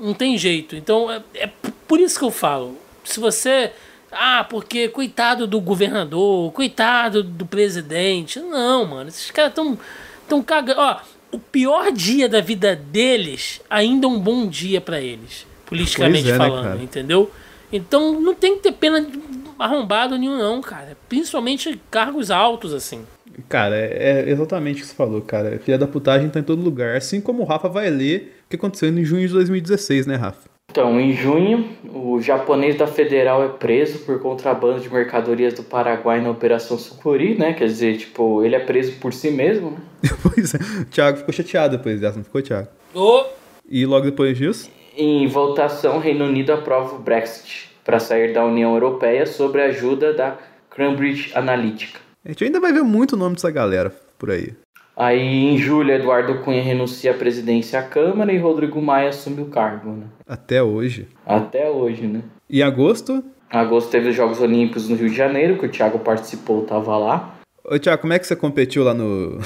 não 0.00 0.14
tem 0.14 0.38
jeito. 0.38 0.74
Então, 0.74 1.10
é, 1.12 1.22
é 1.34 1.50
por 1.86 2.00
isso 2.00 2.18
que 2.18 2.24
eu 2.24 2.30
falo. 2.30 2.78
Se 3.04 3.20
você 3.20 3.72
ah, 4.10 4.46
porque 4.48 4.88
coitado 4.88 5.46
do 5.46 5.60
governador, 5.60 6.50
coitado 6.52 7.22
do 7.22 7.44
presidente. 7.44 8.40
Não, 8.40 8.86
mano, 8.86 9.08
esses 9.08 9.30
caras 9.30 9.50
estão 9.50 9.78
tão 10.26 10.42
cagando. 10.42 10.80
Ó, 10.80 10.96
o 11.30 11.38
pior 11.38 11.92
dia 11.92 12.30
da 12.30 12.40
vida 12.40 12.74
deles 12.74 13.60
ainda 13.68 14.06
é 14.06 14.10
um 14.10 14.18
bom 14.18 14.48
dia 14.48 14.80
para 14.80 15.02
eles, 15.02 15.46
politicamente 15.66 16.30
é, 16.30 16.32
né, 16.32 16.38
falando, 16.38 16.78
né, 16.78 16.82
entendeu? 16.82 17.30
Então 17.70 18.18
não 18.18 18.34
tem 18.34 18.56
que 18.56 18.62
ter 18.62 18.72
pena 18.72 19.02
de 19.02 19.20
arrombado 19.58 20.16
nenhum, 20.16 20.38
não, 20.38 20.62
cara. 20.62 20.96
Principalmente 21.08 21.78
cargos 21.90 22.30
altos, 22.30 22.72
assim. 22.72 23.04
Cara, 23.48 23.76
é, 23.76 24.24
é 24.26 24.30
exatamente 24.30 24.78
o 24.78 24.80
que 24.80 24.86
você 24.86 24.94
falou, 24.94 25.20
cara. 25.20 25.58
Filha 25.58 25.78
da 25.78 25.86
putagem 25.86 26.28
tá 26.28 26.40
em 26.40 26.42
todo 26.42 26.62
lugar. 26.62 26.96
Assim 26.96 27.20
como 27.20 27.42
o 27.42 27.46
Rafa 27.46 27.68
vai 27.68 27.90
ler 27.90 28.36
o 28.46 28.50
que 28.50 28.56
aconteceu 28.56 28.88
em 28.88 29.04
junho 29.04 29.26
de 29.26 29.34
2016, 29.34 30.06
né, 30.06 30.16
Rafa? 30.16 30.48
Então, 30.70 31.00
em 31.00 31.12
junho, 31.12 31.66
o 31.92 32.20
japonês 32.20 32.76
da 32.76 32.86
Federal 32.86 33.42
é 33.42 33.48
preso 33.48 34.00
por 34.00 34.20
contrabando 34.20 34.80
de 34.80 34.92
mercadorias 34.92 35.54
do 35.54 35.62
Paraguai 35.62 36.20
na 36.20 36.30
Operação 36.30 36.76
Sucuri, 36.76 37.38
né? 37.38 37.54
Quer 37.54 37.66
dizer, 37.66 37.96
tipo, 37.96 38.44
ele 38.44 38.54
é 38.54 38.60
preso 38.60 38.92
por 39.00 39.14
si 39.14 39.30
mesmo, 39.30 39.70
né? 39.70 39.78
pois 40.22 40.54
é. 40.54 40.58
O 40.82 40.84
Thiago 40.84 41.18
ficou 41.18 41.32
chateado 41.32 41.76
depois 41.76 42.00
dessa, 42.00 42.16
não 42.16 42.24
ficou, 42.24 42.42
Thiago? 42.42 42.68
Oh. 42.94 43.24
E 43.68 43.86
logo 43.86 44.04
depois 44.04 44.36
disso? 44.36 44.70
Em 44.96 45.26
votação, 45.26 45.98
Reino 45.98 46.26
Unido 46.26 46.52
aprova 46.52 46.96
o 46.96 46.98
Brexit 46.98 47.70
para 47.82 47.98
sair 47.98 48.34
da 48.34 48.44
União 48.44 48.74
Europeia 48.74 49.24
sobre 49.24 49.62
a 49.62 49.66
ajuda 49.66 50.12
da 50.12 50.36
Cambridge 50.68 51.32
Analytica. 51.34 51.98
A 52.28 52.30
gente 52.30 52.44
ainda 52.44 52.60
vai 52.60 52.74
ver 52.74 52.82
muito 52.82 53.14
o 53.14 53.16
nome 53.16 53.36
dessa 53.36 53.50
galera 53.50 53.90
por 54.18 54.30
aí. 54.30 54.52
Aí, 54.94 55.18
em 55.18 55.56
julho, 55.56 55.90
Eduardo 55.90 56.40
Cunha 56.40 56.62
renuncia 56.62 57.12
à 57.12 57.14
presidência 57.14 57.78
à 57.78 57.82
Câmara 57.82 58.30
e 58.30 58.36
Rodrigo 58.36 58.82
Maia 58.82 59.08
assume 59.08 59.40
o 59.40 59.46
cargo, 59.46 59.92
né? 59.92 60.04
Até 60.26 60.62
hoje. 60.62 61.08
Até 61.24 61.70
hoje, 61.70 62.06
né? 62.06 62.20
E 62.50 62.62
agosto? 62.62 63.24
Agosto 63.48 63.90
teve 63.90 64.10
os 64.10 64.14
Jogos 64.14 64.42
Olímpicos 64.42 64.90
no 64.90 64.96
Rio 64.96 65.08
de 65.08 65.16
Janeiro, 65.16 65.56
que 65.56 65.64
o 65.64 65.70
Thiago 65.70 66.00
participou, 66.00 66.66
tava 66.66 66.98
lá. 66.98 67.34
Ô, 67.64 67.78
Thiago, 67.78 68.02
como 68.02 68.12
é 68.12 68.18
que 68.18 68.26
você 68.26 68.36
competiu 68.36 68.84
lá 68.84 68.92
no... 68.92 69.38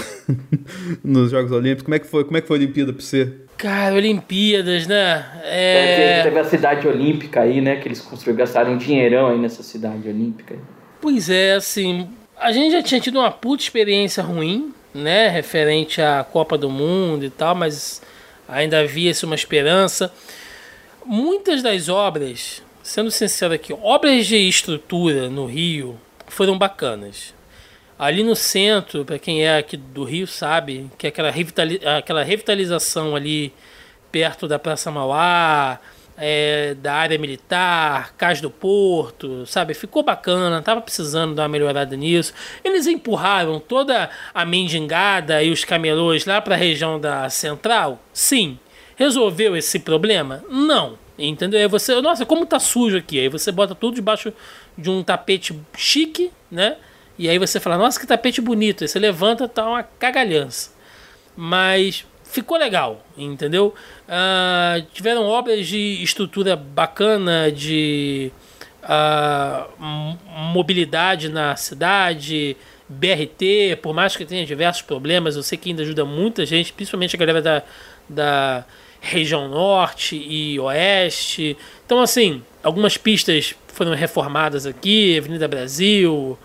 nos 1.05 1.31
Jogos 1.31 1.53
Olímpicos? 1.53 1.85
Como 1.85 1.95
é 1.95 2.01
que 2.01 2.07
foi, 2.09 2.25
como 2.25 2.37
é 2.37 2.41
que 2.41 2.49
foi 2.49 2.57
a 2.57 2.61
Olimpíada 2.61 2.93
pra 2.93 3.01
você? 3.01 3.33
Cara, 3.57 3.95
Olimpíadas, 3.95 4.89
né? 4.89 5.25
É... 5.45 6.19
é 6.19 6.23
teve 6.25 6.39
a 6.41 6.45
cidade 6.45 6.89
olímpica 6.89 7.43
aí, 7.43 7.61
né? 7.61 7.77
Que 7.77 7.87
eles 7.87 8.01
construíram, 8.01 8.39
gastaram 8.39 8.73
um 8.73 8.77
dinheirão 8.77 9.29
aí 9.29 9.39
nessa 9.39 9.63
cidade 9.63 10.09
olímpica. 10.09 10.57
Pois 11.01 11.31
é, 11.31 11.55
assim, 11.55 12.09
a 12.43 12.53
gente 12.53 12.73
já 12.73 12.83
tinha 12.83 13.01
tido 13.01 13.19
uma 13.19 13.31
puta 13.31 13.63
experiência 13.63 14.23
ruim 14.23 14.75
né, 14.95 15.29
referente 15.29 16.03
à 16.03 16.25
Copa 16.25 16.59
do 16.59 16.69
Mundo 16.69 17.25
e 17.25 17.31
tal, 17.31 17.55
mas 17.55 18.03
ainda 18.49 18.81
havia-se 18.81 19.25
uma 19.25 19.35
esperança. 19.35 20.13
Muitas 21.05 21.63
das 21.63 21.89
obras, 21.89 22.63
sendo 22.83 23.11
sincero 23.11 23.55
aqui, 23.55 23.73
obras 23.73 24.27
de 24.27 24.37
estrutura 24.37 25.29
no 25.29 25.47
Rio 25.47 25.99
foram 26.29 26.59
bacanas. 26.59 27.35
Ali 27.99 28.25
no 28.25 28.35
centro, 28.35 29.05
para 29.05 29.19
quem 29.19 29.45
é 29.45 29.59
aqui 29.59 29.77
do 29.77 30.03
Rio 30.05 30.27
sabe, 30.27 30.91
que 30.99 31.07
é 31.07 31.11
aquela 31.11 32.23
revitalização 32.23 33.15
ali 33.15 33.53
perto 34.11 34.49
da 34.49 34.59
Praça 34.59 34.91
Mauá, 34.91 35.79
é, 36.25 36.75
da 36.75 36.95
área 36.95 37.19
militar, 37.19 38.15
Cais 38.17 38.41
do 38.41 38.49
Porto, 38.49 39.45
sabe? 39.45 39.75
Ficou 39.75 40.05
bacana, 40.05 40.63
tava 40.63 40.81
precisando 40.81 41.35
dar 41.35 41.43
uma 41.43 41.49
melhorada 41.49 41.97
nisso. 41.97 42.33
Eles 42.63 42.87
empurraram 42.87 43.59
toda 43.59 44.09
a 44.33 44.45
mendigada 44.45 45.43
e 45.43 45.51
os 45.51 45.65
camelôs 45.65 46.25
lá 46.25 46.41
para 46.41 46.55
a 46.55 46.59
região 46.59 47.01
da 47.01 47.29
central? 47.29 48.01
Sim. 48.13 48.57
Resolveu 48.95 49.57
esse 49.57 49.81
problema? 49.81 50.45
Não. 50.49 50.97
Entendeu? 51.19 51.59
Aí 51.59 51.67
você, 51.67 52.01
nossa, 52.01 52.25
como 52.25 52.47
tá 52.47 52.61
sujo 52.61 52.99
aqui. 52.99 53.19
Aí 53.19 53.29
você 53.29 53.51
bota 53.51 53.75
tudo 53.75 53.97
debaixo 53.97 54.33
de 54.79 54.89
um 54.89 55.03
tapete 55.03 55.59
chique, 55.77 56.31
né? 56.49 56.77
E 57.19 57.29
aí 57.29 57.37
você 57.37 57.59
fala, 57.59 57.77
nossa, 57.77 57.99
que 57.99 58.07
tapete 58.07 58.41
bonito. 58.41 58.85
Aí 58.85 58.89
você 58.89 59.01
levanta, 59.01 59.49
tá 59.49 59.67
uma 59.69 59.83
cagalhança. 59.83 60.71
Mas 61.37 62.07
ficou 62.33 62.57
legal, 62.57 63.05
entendeu? 63.17 63.75
Uh, 64.09 64.83
tiveram 64.93 65.25
obras 65.25 65.67
de 65.67 66.03
estrutura 66.03 66.57
bacana, 66.57 67.53
de 67.53 68.33
uh, 68.83 70.17
mobilidade 70.53 71.29
na 71.29 71.55
cidade, 71.57 72.57
BRT, 72.89 73.77
por 73.83 73.95
mais 73.95 74.17
que 74.17 74.25
tenha 74.25 74.45
diversos 74.47 74.83
problemas, 74.83 75.37
eu 75.37 75.43
sei 75.43 75.59
que 75.59 75.71
ainda 75.71 75.83
ajuda 75.83 76.05
muita 76.05 76.45
gente, 76.47 76.73
principalmente 76.73 77.15
a 77.15 77.19
galera 77.19 77.43
da, 77.43 77.63
da 78.09 78.65
região 79.01 79.49
norte 79.49 80.17
e 80.17 80.59
oeste. 80.59 81.57
Então, 81.85 82.01
assim, 82.01 82.43
algumas 82.63 82.97
pistas 82.97 83.55
foram 83.69 83.95
reformadas 83.95 84.65
aqui, 84.65 85.19
Avenida 85.19 85.47
Brasil, 85.47 86.39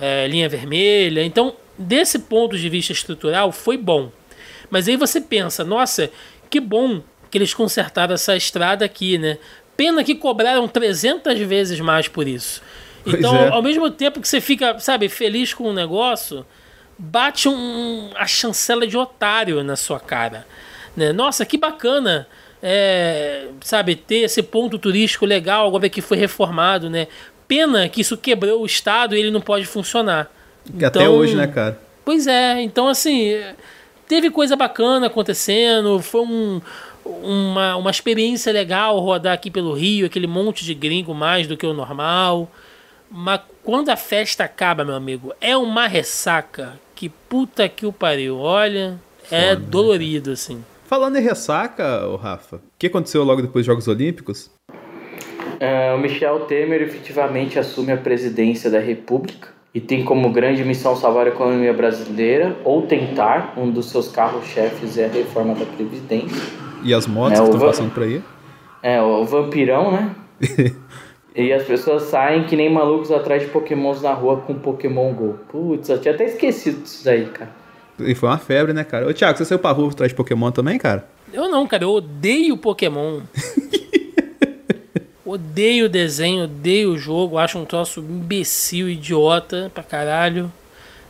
é, 0.00 0.26
linha 0.28 0.48
vermelha. 0.48 1.24
Então, 1.24 1.56
desse 1.78 2.20
ponto 2.20 2.56
de 2.56 2.68
vista 2.68 2.92
estrutural, 2.92 3.50
foi 3.50 3.76
bom. 3.76 4.12
Mas 4.70 4.88
aí 4.88 4.96
você 4.96 5.20
pensa, 5.20 5.64
nossa, 5.64 6.10
que 6.50 6.60
bom 6.60 7.02
que 7.30 7.38
eles 7.38 7.52
consertaram 7.52 8.14
essa 8.14 8.36
estrada 8.36 8.84
aqui, 8.84 9.18
né? 9.18 9.38
Pena 9.76 10.04
que 10.04 10.14
cobraram 10.14 10.68
300 10.68 11.38
vezes 11.40 11.80
mais 11.80 12.06
por 12.06 12.28
isso. 12.28 12.62
Então, 13.06 13.36
é. 13.36 13.48
ao 13.48 13.62
mesmo 13.62 13.90
tempo 13.90 14.20
que 14.20 14.28
você 14.28 14.40
fica, 14.40 14.78
sabe, 14.78 15.08
feliz 15.08 15.52
com 15.52 15.64
o 15.64 15.72
negócio, 15.72 16.46
bate 16.96 17.48
um, 17.48 18.10
a 18.14 18.26
chancela 18.26 18.86
de 18.86 18.96
otário 18.96 19.62
na 19.62 19.76
sua 19.76 20.00
cara. 20.00 20.46
Né? 20.96 21.12
Nossa, 21.12 21.44
que 21.44 21.58
bacana, 21.58 22.26
é, 22.62 23.48
sabe, 23.60 23.96
ter 23.96 24.20
esse 24.20 24.42
ponto 24.42 24.78
turístico 24.78 25.26
legal 25.26 25.66
agora 25.66 25.88
que 25.88 26.00
foi 26.00 26.16
reformado, 26.16 26.88
né? 26.88 27.08
Pena 27.46 27.88
que 27.88 28.00
isso 28.00 28.16
quebrou 28.16 28.62
o 28.62 28.66
estado 28.66 29.14
e 29.14 29.20
ele 29.20 29.30
não 29.30 29.40
pode 29.40 29.66
funcionar. 29.66 30.30
Então, 30.66 30.88
até 30.88 31.08
hoje, 31.08 31.34
né, 31.34 31.46
cara? 31.46 31.78
Pois 32.04 32.26
é, 32.26 32.60
então 32.62 32.88
assim, 32.88 33.34
teve 34.14 34.30
coisa 34.30 34.54
bacana 34.54 35.08
acontecendo, 35.08 36.00
foi 36.00 36.20
um, 36.20 36.60
uma, 37.04 37.74
uma 37.74 37.90
experiência 37.90 38.52
legal 38.52 39.00
rodar 39.00 39.34
aqui 39.34 39.50
pelo 39.50 39.72
Rio, 39.72 40.06
aquele 40.06 40.28
monte 40.28 40.64
de 40.64 40.72
gringo 40.72 41.12
mais 41.12 41.48
do 41.48 41.56
que 41.56 41.66
o 41.66 41.74
normal. 41.74 42.48
Mas 43.10 43.40
quando 43.64 43.88
a 43.88 43.96
festa 43.96 44.44
acaba, 44.44 44.84
meu 44.84 44.94
amigo, 44.94 45.34
é 45.40 45.56
uma 45.56 45.88
ressaca 45.88 46.78
que 46.94 47.08
puta 47.08 47.68
que 47.68 47.84
o 47.86 47.92
pariu. 47.92 48.38
Olha, 48.38 49.00
é 49.32 49.50
Foda, 49.50 49.66
dolorido, 49.66 50.30
assim. 50.30 50.64
Falando 50.86 51.16
em 51.16 51.22
ressaca, 51.22 52.06
o 52.06 52.14
Rafa, 52.14 52.56
o 52.56 52.60
que 52.78 52.86
aconteceu 52.86 53.24
logo 53.24 53.42
depois 53.42 53.64
dos 53.64 53.66
Jogos 53.66 53.88
Olímpicos? 53.88 54.48
Uh, 54.68 55.96
o 55.96 55.98
Michel 55.98 56.40
Temer 56.40 56.82
efetivamente 56.82 57.58
assume 57.58 57.90
a 57.90 57.96
presidência 57.96 58.70
da 58.70 58.78
República 58.78 59.53
e 59.74 59.80
tem 59.80 60.04
como 60.04 60.30
grande 60.30 60.62
missão 60.64 60.94
salvar 60.94 61.26
a 61.26 61.30
economia 61.30 61.72
brasileira 61.72 62.56
ou 62.64 62.82
tentar. 62.82 63.54
Um 63.56 63.70
dos 63.70 63.86
seus 63.90 64.08
carros-chefes 64.08 64.96
é 64.96 65.06
a 65.06 65.08
reforma 65.08 65.54
da 65.54 65.66
Previdência. 65.66 66.40
E 66.82 66.94
as 66.94 67.06
motos 67.06 67.32
É, 67.38 67.42
que 67.42 67.44
estão 67.44 67.58
va- 67.60 67.66
passando 67.66 67.90
por 67.92 68.02
aí? 68.04 68.22
É, 68.82 69.00
o 69.02 69.24
vampirão, 69.24 69.90
né? 69.90 70.14
e 71.34 71.52
as 71.52 71.64
pessoas 71.64 72.04
saem 72.04 72.44
que 72.44 72.54
nem 72.54 72.70
malucos 72.72 73.10
atrás 73.10 73.42
de 73.42 73.48
pokémons 73.48 74.00
na 74.02 74.12
rua 74.12 74.36
com 74.38 74.54
Pokémon 74.54 75.12
GO. 75.12 75.38
Putz, 75.48 75.88
eu 75.88 76.00
tinha 76.00 76.14
até 76.14 76.24
esquecido 76.26 76.82
disso 76.82 77.04
daí, 77.04 77.26
cara. 77.26 77.50
E 77.98 78.14
foi 78.14 78.28
uma 78.28 78.38
febre, 78.38 78.72
né, 78.72 78.84
cara? 78.84 79.08
Ô, 79.08 79.12
Thiago, 79.14 79.38
você 79.38 79.44
saiu 79.44 79.58
pra 79.58 79.70
rua 79.72 79.88
atrás 79.90 80.10
de 80.12 80.16
Pokémon 80.16 80.50
também, 80.50 80.78
cara? 80.78 81.06
Eu 81.32 81.48
não, 81.48 81.66
cara, 81.66 81.84
eu 81.84 81.90
odeio 81.90 82.56
Pokémon. 82.56 83.20
odeio 85.24 85.86
o 85.86 85.88
desenho, 85.88 86.44
odeio 86.44 86.92
o 86.92 86.98
jogo, 86.98 87.38
acho 87.38 87.58
um 87.58 87.64
troço 87.64 88.00
imbecil, 88.00 88.88
idiota 88.88 89.70
pra 89.74 89.82
caralho. 89.82 90.52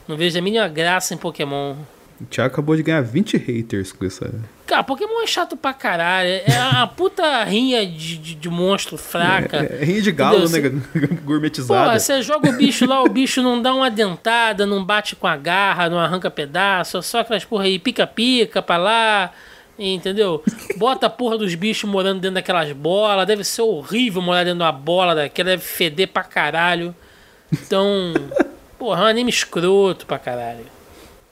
Não 0.06 0.16
vejo 0.16 0.38
a 0.38 0.42
mínima 0.42 0.68
graça 0.68 1.14
em 1.14 1.16
Pokémon. 1.16 1.74
O 2.20 2.24
Thiago 2.26 2.52
acabou 2.52 2.76
de 2.76 2.82
ganhar 2.82 3.00
20 3.02 3.36
haters 3.36 3.90
com 3.90 4.04
essa. 4.04 4.32
Cara, 4.66 4.84
Pokémon 4.84 5.20
é 5.22 5.26
chato 5.26 5.56
pra 5.56 5.74
caralho. 5.74 6.28
É 6.46 6.68
uma 6.72 6.86
puta 6.86 7.42
rinha 7.42 7.84
de, 7.84 8.16
de, 8.16 8.34
de 8.36 8.48
monstro 8.48 8.96
fraca. 8.96 9.56
É, 9.58 9.84
rinha 9.84 10.00
de 10.00 10.12
galo, 10.12 10.44
Entendeu? 10.44 10.72
né? 10.74 10.80
Pô, 10.92 11.14
Gourmetizada. 11.26 11.98
você 11.98 12.22
joga 12.22 12.50
o 12.50 12.52
bicho 12.52 12.86
lá, 12.86 13.02
o 13.02 13.08
bicho 13.08 13.42
não 13.42 13.60
dá 13.60 13.74
uma 13.74 13.90
dentada, 13.90 14.64
não 14.64 14.84
bate 14.84 15.16
com 15.16 15.26
a 15.26 15.36
garra, 15.36 15.90
não 15.90 15.98
arranca 15.98 16.30
pedaço, 16.30 17.02
só 17.02 17.18
aquelas 17.20 17.44
porra 17.44 17.64
aí, 17.64 17.78
pica-pica 17.80 18.62
pra 18.62 18.76
lá, 18.76 19.32
entendeu? 19.78 20.42
Bota 20.76 21.06
a 21.06 21.10
porra 21.10 21.38
dos 21.38 21.54
bichos 21.54 21.88
morando 21.88 22.20
dentro 22.20 22.34
daquelas 22.34 22.70
bolas, 22.72 23.26
deve 23.26 23.44
ser 23.44 23.62
horrível 23.62 24.22
morar 24.22 24.44
dentro 24.44 24.58
de 24.58 24.64
uma 24.64 24.72
bola 24.72 25.14
daquela, 25.14 25.50
deve 25.50 25.62
feder 25.62 26.08
pra 26.08 26.22
caralho. 26.22 26.94
Então, 27.52 28.14
porra, 28.78 29.02
é 29.02 29.04
um 29.04 29.08
anime 29.08 29.30
escroto 29.30 30.06
pra 30.06 30.18
caralho. 30.18 30.66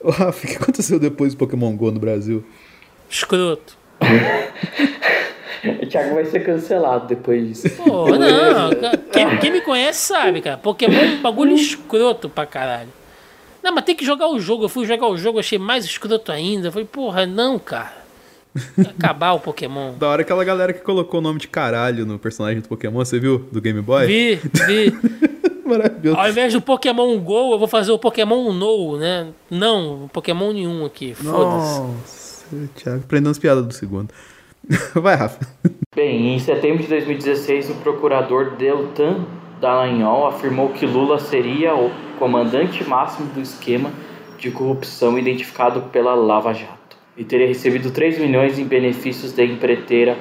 Ô, 0.01 0.09
Rafa, 0.09 0.45
o 0.45 0.49
que 0.49 0.57
aconteceu 0.57 0.99
depois 0.99 1.33
do 1.33 1.37
Pokémon 1.37 1.75
GO 1.75 1.91
no 1.91 1.99
Brasil? 1.99 2.45
Escroto. 3.09 3.77
O 5.81 5.85
Thiago 5.87 6.15
vai 6.15 6.25
ser 6.25 6.45
cancelado 6.45 7.07
depois 7.07 7.47
disso. 7.47 7.69
Pô, 7.77 8.09
não, 8.09 8.69
quem, 9.11 9.37
quem 9.37 9.51
me 9.51 9.61
conhece 9.61 10.07
sabe, 10.07 10.41
cara. 10.41 10.57
Pokémon 10.57 10.93
é 10.93 11.05
um 11.05 11.21
bagulho 11.21 11.55
escroto 11.55 12.27
pra 12.27 12.45
caralho. 12.45 12.89
Não, 13.61 13.73
mas 13.73 13.85
tem 13.85 13.95
que 13.95 14.03
jogar 14.03 14.27
o 14.27 14.39
jogo. 14.39 14.65
Eu 14.65 14.69
fui 14.69 14.85
jogar 14.85 15.07
o 15.07 15.17
jogo, 15.17 15.39
achei 15.39 15.57
mais 15.57 15.85
escroto 15.85 16.33
ainda. 16.33 16.67
Eu 16.67 16.71
falei, 16.71 16.87
porra, 16.87 17.25
não, 17.25 17.57
cara. 17.57 18.02
Acabar 18.97 19.33
o 19.33 19.39
Pokémon. 19.39 19.93
Da 19.97 20.07
hora 20.07 20.21
aquela 20.21 20.43
galera 20.43 20.73
que 20.73 20.81
colocou 20.81 21.19
o 21.19 21.23
nome 21.23 21.39
de 21.39 21.47
caralho 21.47 22.05
no 22.05 22.19
personagem 22.19 22.61
do 22.61 22.67
Pokémon, 22.67 23.03
você 23.03 23.19
viu? 23.19 23.39
Do 23.51 23.61
Game 23.61 23.81
Boy? 23.81 24.05
Vi, 24.05 24.35
vi. 24.67 24.93
Maravilhoso. 25.65 26.19
Ao 26.19 26.29
invés 26.29 26.53
do 26.53 26.61
Pokémon 26.61 27.17
Go, 27.19 27.53
eu 27.53 27.59
vou 27.59 27.67
fazer 27.67 27.91
o 27.91 27.97
Pokémon 27.97 28.51
No, 28.51 28.97
né? 28.97 29.27
Não, 29.49 30.09
Pokémon 30.11 30.51
nenhum 30.51 30.85
aqui. 30.85 31.13
Foda-se. 31.15 31.79
Nossa, 31.79 32.69
Thiago, 32.75 33.03
prendendo 33.07 33.31
as 33.31 33.39
piadas 33.39 33.65
do 33.65 33.73
segundo. 33.73 34.13
Vai, 34.93 35.15
Rafa. 35.15 35.39
Bem, 35.95 36.35
em 36.35 36.39
setembro 36.39 36.83
de 36.83 36.89
2016, 36.89 37.69
o 37.71 37.75
procurador 37.75 38.55
Deltan 38.57 39.25
Dallagnol 39.59 40.27
afirmou 40.27 40.69
que 40.69 40.85
Lula 40.85 41.19
seria 41.19 41.73
o 41.73 41.89
comandante 42.19 42.83
máximo 42.83 43.27
do 43.33 43.41
esquema 43.41 43.91
de 44.37 44.51
corrupção 44.51 45.17
identificado 45.17 45.83
pela 45.83 46.13
Lava 46.13 46.53
Jato 46.53 46.82
e 47.17 47.23
teria 47.23 47.47
recebido 47.47 47.91
3 47.91 48.19
milhões 48.19 48.57
em 48.57 48.65
benefícios 48.65 49.33
da 49.33 49.43
empreiteira 49.43 50.17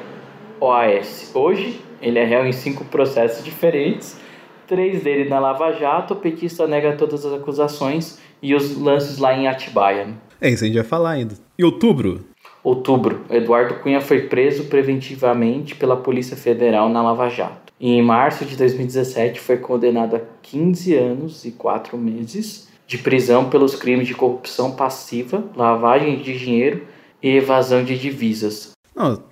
OAS. 0.60 1.30
Hoje, 1.34 1.80
ele 2.00 2.18
é 2.18 2.24
réu 2.24 2.46
em 2.46 2.52
cinco 2.52 2.84
processos 2.84 3.44
diferentes, 3.44 4.18
três 4.66 5.02
dele 5.02 5.28
na 5.28 5.38
Lava 5.38 5.72
Jato, 5.72 6.14
o 6.14 6.16
petista 6.16 6.66
nega 6.66 6.96
todas 6.96 7.24
as 7.24 7.32
acusações 7.32 8.18
e 8.42 8.54
os 8.54 8.80
lances 8.80 9.18
lá 9.18 9.34
em 9.36 9.48
Atibaia. 9.48 10.08
É 10.40 10.50
isso, 10.50 10.64
a 10.64 10.66
gente 10.66 10.76
vai 10.76 10.84
falar 10.84 11.10
ainda. 11.12 11.34
Em 11.58 11.64
outubro, 11.64 12.24
Outubro, 12.64 13.22
Eduardo 13.28 13.80
Cunha 13.80 14.00
foi 14.00 14.28
preso 14.28 14.64
preventivamente 14.66 15.74
pela 15.74 15.96
Polícia 15.96 16.36
Federal 16.36 16.88
na 16.88 17.02
Lava 17.02 17.28
Jato. 17.28 17.72
E 17.80 17.90
em 17.90 18.02
março 18.02 18.44
de 18.44 18.56
2017 18.56 19.40
foi 19.40 19.56
condenado 19.56 20.14
a 20.14 20.20
15 20.42 20.94
anos 20.94 21.44
e 21.44 21.50
4 21.50 21.98
meses 21.98 22.71
de 22.92 22.98
prisão 22.98 23.48
pelos 23.48 23.74
crimes 23.74 24.06
de 24.06 24.14
corrupção 24.14 24.72
passiva, 24.72 25.42
lavagem 25.56 26.18
de 26.18 26.38
dinheiro 26.38 26.86
e 27.22 27.36
evasão 27.36 27.82
de 27.82 27.96
divisas. 27.96 28.72
não, 28.94 29.22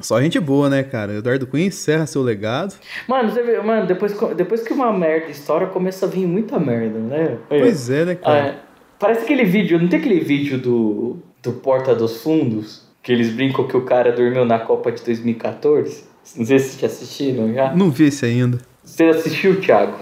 só 0.00 0.20
gente 0.20 0.40
boa, 0.40 0.68
né, 0.68 0.82
cara? 0.82 1.14
Eduardo 1.14 1.46
Cunha 1.46 1.66
encerra 1.66 2.06
seu 2.06 2.22
legado. 2.22 2.74
Mano, 3.06 3.30
você 3.30 3.40
vê, 3.44 3.60
mano 3.60 3.86
depois, 3.86 4.12
depois 4.36 4.62
que 4.64 4.72
uma 4.72 4.92
merda 4.92 5.30
estoura, 5.30 5.68
começa 5.68 6.06
a 6.06 6.08
vir 6.08 6.26
muita 6.26 6.58
merda, 6.58 6.98
né? 6.98 7.38
Pois 7.48 7.88
é, 7.88 8.04
né, 8.04 8.14
cara? 8.16 8.36
É, 8.36 8.58
parece 8.98 9.22
aquele 9.22 9.44
vídeo, 9.44 9.78
não 9.78 9.86
tem 9.86 10.00
aquele 10.00 10.18
vídeo 10.18 10.58
do, 10.58 11.18
do 11.40 11.52
Porta 11.52 11.94
dos 11.94 12.20
Fundos? 12.20 12.82
Que 13.00 13.12
eles 13.12 13.32
brincam 13.32 13.68
que 13.68 13.76
o 13.76 13.82
cara 13.82 14.10
dormiu 14.10 14.44
na 14.44 14.58
Copa 14.58 14.90
de 14.90 15.04
2014? 15.04 16.02
Não 16.36 16.44
sei 16.44 16.58
se 16.58 16.70
vocês 16.70 16.80
já 16.80 16.86
assistiram 16.88 17.54
já. 17.54 17.72
Não 17.72 17.92
vi 17.92 18.06
esse 18.06 18.26
ainda. 18.26 18.58
Você 18.82 19.04
assistiu, 19.04 19.60
Thiago? 19.60 19.98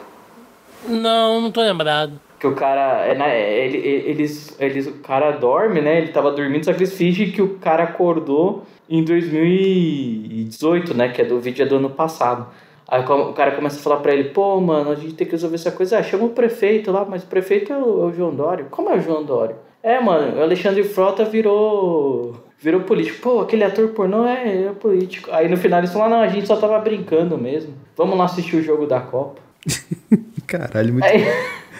Não, 0.89 1.43
não 1.43 1.51
tô 1.51 1.61
lembrado. 1.61 2.19
Que 2.43 2.47
o 2.49 2.57
cara. 2.57 3.07
É, 3.07 3.14
né, 3.14 3.57
ele, 3.64 3.76
ele- 3.78 4.11
eles, 4.11 4.57
eles, 4.61 4.88
o 4.88 4.95
cara 4.95 5.30
dorme, 5.30 5.80
né? 5.80 5.99
Ele 5.99 6.09
tava 6.09 6.32
dormindo, 6.32 6.64
só 6.64 6.72
que 6.72 6.80
eles 6.80 6.93
fingem 6.93 7.30
que 7.30 7.40
o 7.40 7.51
cara 7.61 7.84
acordou 7.84 8.64
em 8.90 9.05
2018, 9.05 10.93
né? 10.93 11.09
Que 11.11 11.22
é 11.22 11.24
do 11.24 11.38
vídeo 11.38 11.62
é 11.64 11.66
do 11.68 11.76
ano 11.76 11.90
passado. 11.90 12.49
Aí 12.88 13.01
o 13.01 13.32
cara 13.32 13.53
começa 13.53 13.78
a 13.78 13.82
falar 13.82 13.99
pra 13.99 14.12
ele, 14.12 14.30
pô, 14.30 14.61
mano, 14.61 14.90
a 14.90 14.97
gente 14.97 15.14
tem 15.14 15.24
que 15.24 15.32
resolver 15.34 15.55
essa 15.55 15.70
coisa. 15.70 15.99
Ah, 15.99 16.03
chama 16.03 16.24
o 16.24 16.30
prefeito 16.30 16.90
lá, 16.90 17.05
mas 17.09 17.22
o 17.22 17.26
prefeito 17.28 17.72
é 17.72 17.76
o, 17.78 18.03
é 18.03 18.07
o 18.07 18.12
João 18.12 18.34
Dório. 18.34 18.66
Como 18.72 18.90
é 18.90 18.97
o 18.97 19.01
João 19.01 19.22
Dório? 19.24 19.55
É, 19.80 20.01
mano, 20.01 20.38
o 20.38 20.43
Alexandre 20.43 20.82
Frota 20.82 21.24
virou. 21.24 22.34
Virou 22.59 22.80
político. 22.80 23.20
Pô, 23.22 23.40
aquele 23.40 23.62
ator 23.62 23.88
pornô 23.90 24.26
é, 24.26 24.64
é 24.64 24.72
político. 24.72 25.30
Aí 25.32 25.49
no 25.49 25.57
final 25.57 25.78
eles 25.78 25.93
falam, 25.93 26.11
não, 26.11 26.20
a 26.20 26.28
gente 26.28 26.47
só 26.49 26.57
tava 26.57 26.78
brincando 26.80 27.38
mesmo. 27.38 27.72
Vamos 27.97 28.18
lá 28.18 28.24
assistir 28.24 28.57
o 28.57 28.62
jogo 28.62 28.84
da 28.86 29.01
Copa. 29.01 29.40
Caralho, 30.47 30.93
muito. 30.93 31.05
Aí, 31.05 31.24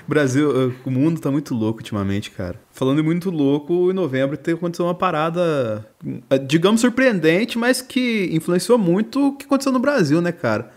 Brasil, 0.07 0.51
uh, 0.51 0.75
o 0.85 0.91
mundo 0.91 1.21
tá 1.21 1.31
muito 1.31 1.55
louco 1.55 1.79
ultimamente, 1.79 2.31
cara. 2.31 2.59
Falando 2.71 3.01
em 3.01 3.05
muito 3.05 3.31
louco, 3.31 3.91
em 3.91 3.95
novembro 3.95 4.37
teve 4.37 4.57
aconteceu 4.57 4.87
uma 4.87 4.95
parada, 4.95 5.87
uh, 6.05 6.39
digamos, 6.47 6.81
surpreendente, 6.81 7.59
mas 7.59 7.81
que 7.81 8.29
influenciou 8.33 8.79
muito 8.79 9.29
o 9.29 9.37
que 9.37 9.47
aconteceu 9.47 9.73
no 9.73 9.79
Brasil, 9.79 10.21
né, 10.21 10.33
cara? 10.33 10.73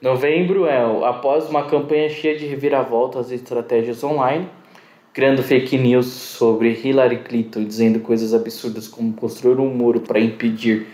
Novembro 0.00 0.66
é 0.66 0.82
após 1.06 1.48
uma 1.48 1.64
campanha 1.64 2.08
cheia 2.08 2.36
de 2.36 2.44
reviravoltas 2.46 3.30
e 3.30 3.36
estratégias 3.36 4.02
online, 4.02 4.48
criando 5.12 5.42
fake 5.42 5.78
news 5.78 6.06
sobre 6.06 6.72
Hillary 6.72 7.18
Clinton, 7.18 7.64
dizendo 7.64 8.00
coisas 8.00 8.34
absurdas 8.34 8.88
como 8.88 9.12
construir 9.12 9.60
um 9.60 9.72
muro 9.72 10.00
para 10.00 10.18
impedir 10.18 10.86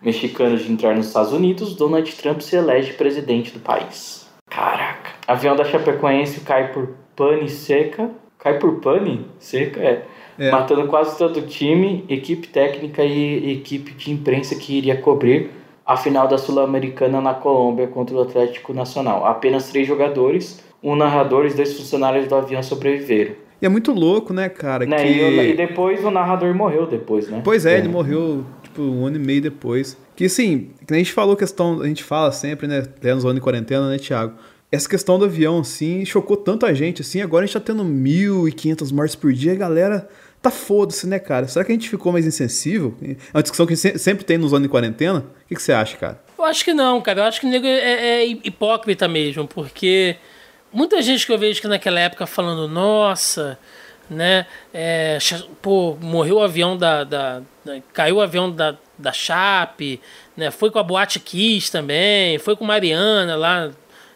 mexicanos 0.00 0.62
de 0.62 0.72
entrar 0.72 0.94
nos 0.94 1.06
Estados 1.06 1.32
Unidos, 1.32 1.74
Donald 1.74 2.10
Trump 2.14 2.40
se 2.40 2.56
elege 2.56 2.92
presidente 2.92 3.52
do 3.52 3.60
país. 3.60 4.26
Caraca. 4.48 5.10
Avião 5.26 5.56
da 5.56 5.64
Chapecoense 5.64 6.40
cai 6.40 6.72
por 6.72 7.03
pane 7.16 7.48
seca. 7.48 8.10
Cai 8.38 8.58
por 8.58 8.80
pane 8.80 9.26
seca? 9.38 9.80
É. 9.80 10.04
É. 10.38 10.50
Matando 10.50 10.86
quase 10.88 11.16
todo 11.16 11.38
o 11.38 11.42
time, 11.42 12.04
equipe 12.08 12.48
técnica 12.48 13.04
e 13.04 13.52
equipe 13.52 13.92
de 13.92 14.10
imprensa 14.10 14.56
que 14.56 14.76
iria 14.76 14.96
cobrir 14.96 15.50
a 15.86 15.96
final 15.96 16.26
da 16.26 16.38
Sul-Americana 16.38 17.20
na 17.20 17.34
Colômbia 17.34 17.86
contra 17.86 18.16
o 18.16 18.20
Atlético 18.20 18.72
Nacional. 18.72 19.24
Apenas 19.26 19.70
três 19.70 19.86
jogadores, 19.86 20.64
um 20.82 20.96
narrador 20.96 21.46
e 21.46 21.54
dois 21.54 21.76
funcionários 21.76 22.26
do 22.26 22.34
avião 22.34 22.62
sobreviveram. 22.62 23.34
E 23.62 23.66
é 23.66 23.68
muito 23.68 23.92
louco, 23.92 24.32
né, 24.32 24.48
cara? 24.48 24.84
Né, 24.84 24.96
que... 24.96 25.08
e, 25.08 25.50
e 25.50 25.56
depois 25.56 26.04
o 26.04 26.10
narrador 26.10 26.54
morreu 26.54 26.86
depois, 26.86 27.28
né? 27.28 27.40
Pois 27.44 27.64
é, 27.64 27.78
ele 27.78 27.88
morreu, 27.88 28.44
tipo, 28.62 28.82
um 28.82 29.06
ano 29.06 29.16
e 29.16 29.20
meio 29.20 29.40
depois. 29.40 29.96
Que, 30.16 30.28
que 30.28 30.42
nem 30.42 30.70
a 30.90 30.94
gente 30.94 31.12
falou 31.12 31.36
questão, 31.36 31.80
a 31.80 31.86
gente 31.86 32.02
fala 32.02 32.32
sempre, 32.32 32.66
né, 32.66 32.78
até 32.78 33.14
nos 33.14 33.24
anos 33.24 33.36
de 33.36 33.40
quarentena, 33.40 33.88
né, 33.88 33.98
Thiago? 33.98 34.34
Essa 34.74 34.88
questão 34.88 35.18
do 35.18 35.24
avião, 35.24 35.60
assim, 35.60 36.04
chocou 36.04 36.36
tanto 36.36 36.66
a 36.66 36.72
gente, 36.74 37.02
assim, 37.02 37.20
agora 37.22 37.44
a 37.44 37.46
gente 37.46 37.54
tá 37.54 37.60
tendo 37.60 37.84
1.500 37.84 38.92
mortes 38.92 39.14
por 39.14 39.32
dia, 39.32 39.52
a 39.52 39.56
galera 39.56 40.08
tá 40.42 40.50
foda-se, 40.50 41.06
né, 41.06 41.18
cara? 41.18 41.46
Será 41.48 41.64
que 41.64 41.72
a 41.72 41.74
gente 41.74 41.88
ficou 41.88 42.12
mais 42.12 42.26
insensível? 42.26 42.94
É 43.02 43.16
uma 43.32 43.42
discussão 43.42 43.66
que 43.66 43.76
se- 43.76 43.98
sempre 43.98 44.24
tem 44.24 44.36
nos 44.36 44.52
anos 44.52 44.64
de 44.64 44.68
quarentena. 44.68 45.20
O 45.20 45.48
que, 45.48 45.54
que 45.54 45.62
você 45.62 45.72
acha, 45.72 45.96
cara? 45.96 46.20
Eu 46.38 46.44
acho 46.44 46.64
que 46.64 46.74
não, 46.74 47.00
cara. 47.00 47.20
Eu 47.20 47.24
acho 47.24 47.40
que 47.40 47.46
o 47.46 47.50
nego 47.50 47.66
é, 47.66 48.22
é 48.22 48.26
hipócrita 48.26 49.08
mesmo, 49.08 49.46
porque 49.48 50.16
muita 50.72 51.00
gente 51.00 51.24
que 51.24 51.32
eu 51.32 51.38
vejo 51.38 51.60
que 51.62 51.68
naquela 51.68 51.98
época 52.00 52.26
falando, 52.26 52.68
nossa, 52.68 53.58
né? 54.10 54.44
é, 54.74 55.16
pô, 55.62 55.96
morreu 56.00 56.36
o 56.36 56.42
avião 56.42 56.76
da. 56.76 57.04
da- 57.04 57.42
da- 57.64 57.78
caiu 57.94 58.16
o 58.16 58.20
avião 58.20 58.50
da, 58.50 58.76
da 58.98 59.12
Chape, 59.12 59.98
né? 60.36 60.50
Foi 60.50 60.70
com 60.70 60.78
a 60.78 60.82
Boate 60.82 61.18
Kiss 61.18 61.72
também, 61.72 62.38
foi 62.38 62.54
com 62.54 62.64
Mariana 62.66 63.34
lá, 63.36 63.70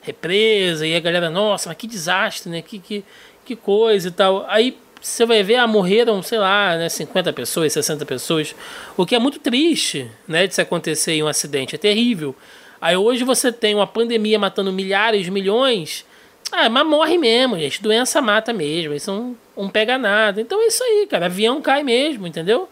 represa, 0.09 0.87
e 0.87 0.95
a 0.95 1.01
galera, 1.01 1.31
nossa, 1.31 1.69
mas 1.69 1.79
que 1.79 1.87
desastre, 1.87 2.51
né? 2.51 2.63
Que, 2.63 2.79
que, 2.79 3.05
que 3.45 3.57
coisa 3.57 4.09
e 4.09 4.11
tal. 4.11 4.45
Aí 4.49 4.77
você 5.01 5.25
vai 5.25 5.43
ver, 5.43 5.57
ah, 5.57 5.67
morreram, 5.67 6.23
sei 6.23 6.39
lá, 6.39 6.77
né, 6.77 6.89
50 6.89 7.33
pessoas, 7.33 7.73
60 7.73 8.05
pessoas, 8.05 8.55
o 8.97 9.07
que 9.07 9.15
é 9.15 9.19
muito 9.19 9.39
triste, 9.39 10.11
né, 10.27 10.47
de 10.47 10.55
se 10.55 10.61
acontecer 10.61 11.13
em 11.13 11.23
um 11.23 11.29
acidente, 11.29 11.75
é 11.75 11.79
terrível. 11.79 12.35
Aí 12.81 12.97
hoje 12.97 13.25
você 13.25 13.53
tem 13.53 13.75
uma 13.75 13.87
pandemia 13.87 14.39
matando 14.39 14.73
milhares, 14.73 15.29
milhões, 15.29 16.05
ah, 16.51 16.69
mas 16.69 16.87
morre 16.87 17.19
mesmo, 17.19 17.59
gente, 17.59 17.83
doença 17.83 18.21
mata 18.23 18.53
mesmo, 18.53 18.95
isso 18.95 19.13
não, 19.13 19.37
não 19.57 19.69
pega 19.69 19.99
nada. 19.99 20.41
Então 20.41 20.61
é 20.63 20.67
isso 20.67 20.83
aí, 20.83 21.07
cara, 21.09 21.27
avião 21.27 21.61
cai 21.61 21.83
mesmo, 21.83 22.27
entendeu? 22.27 22.69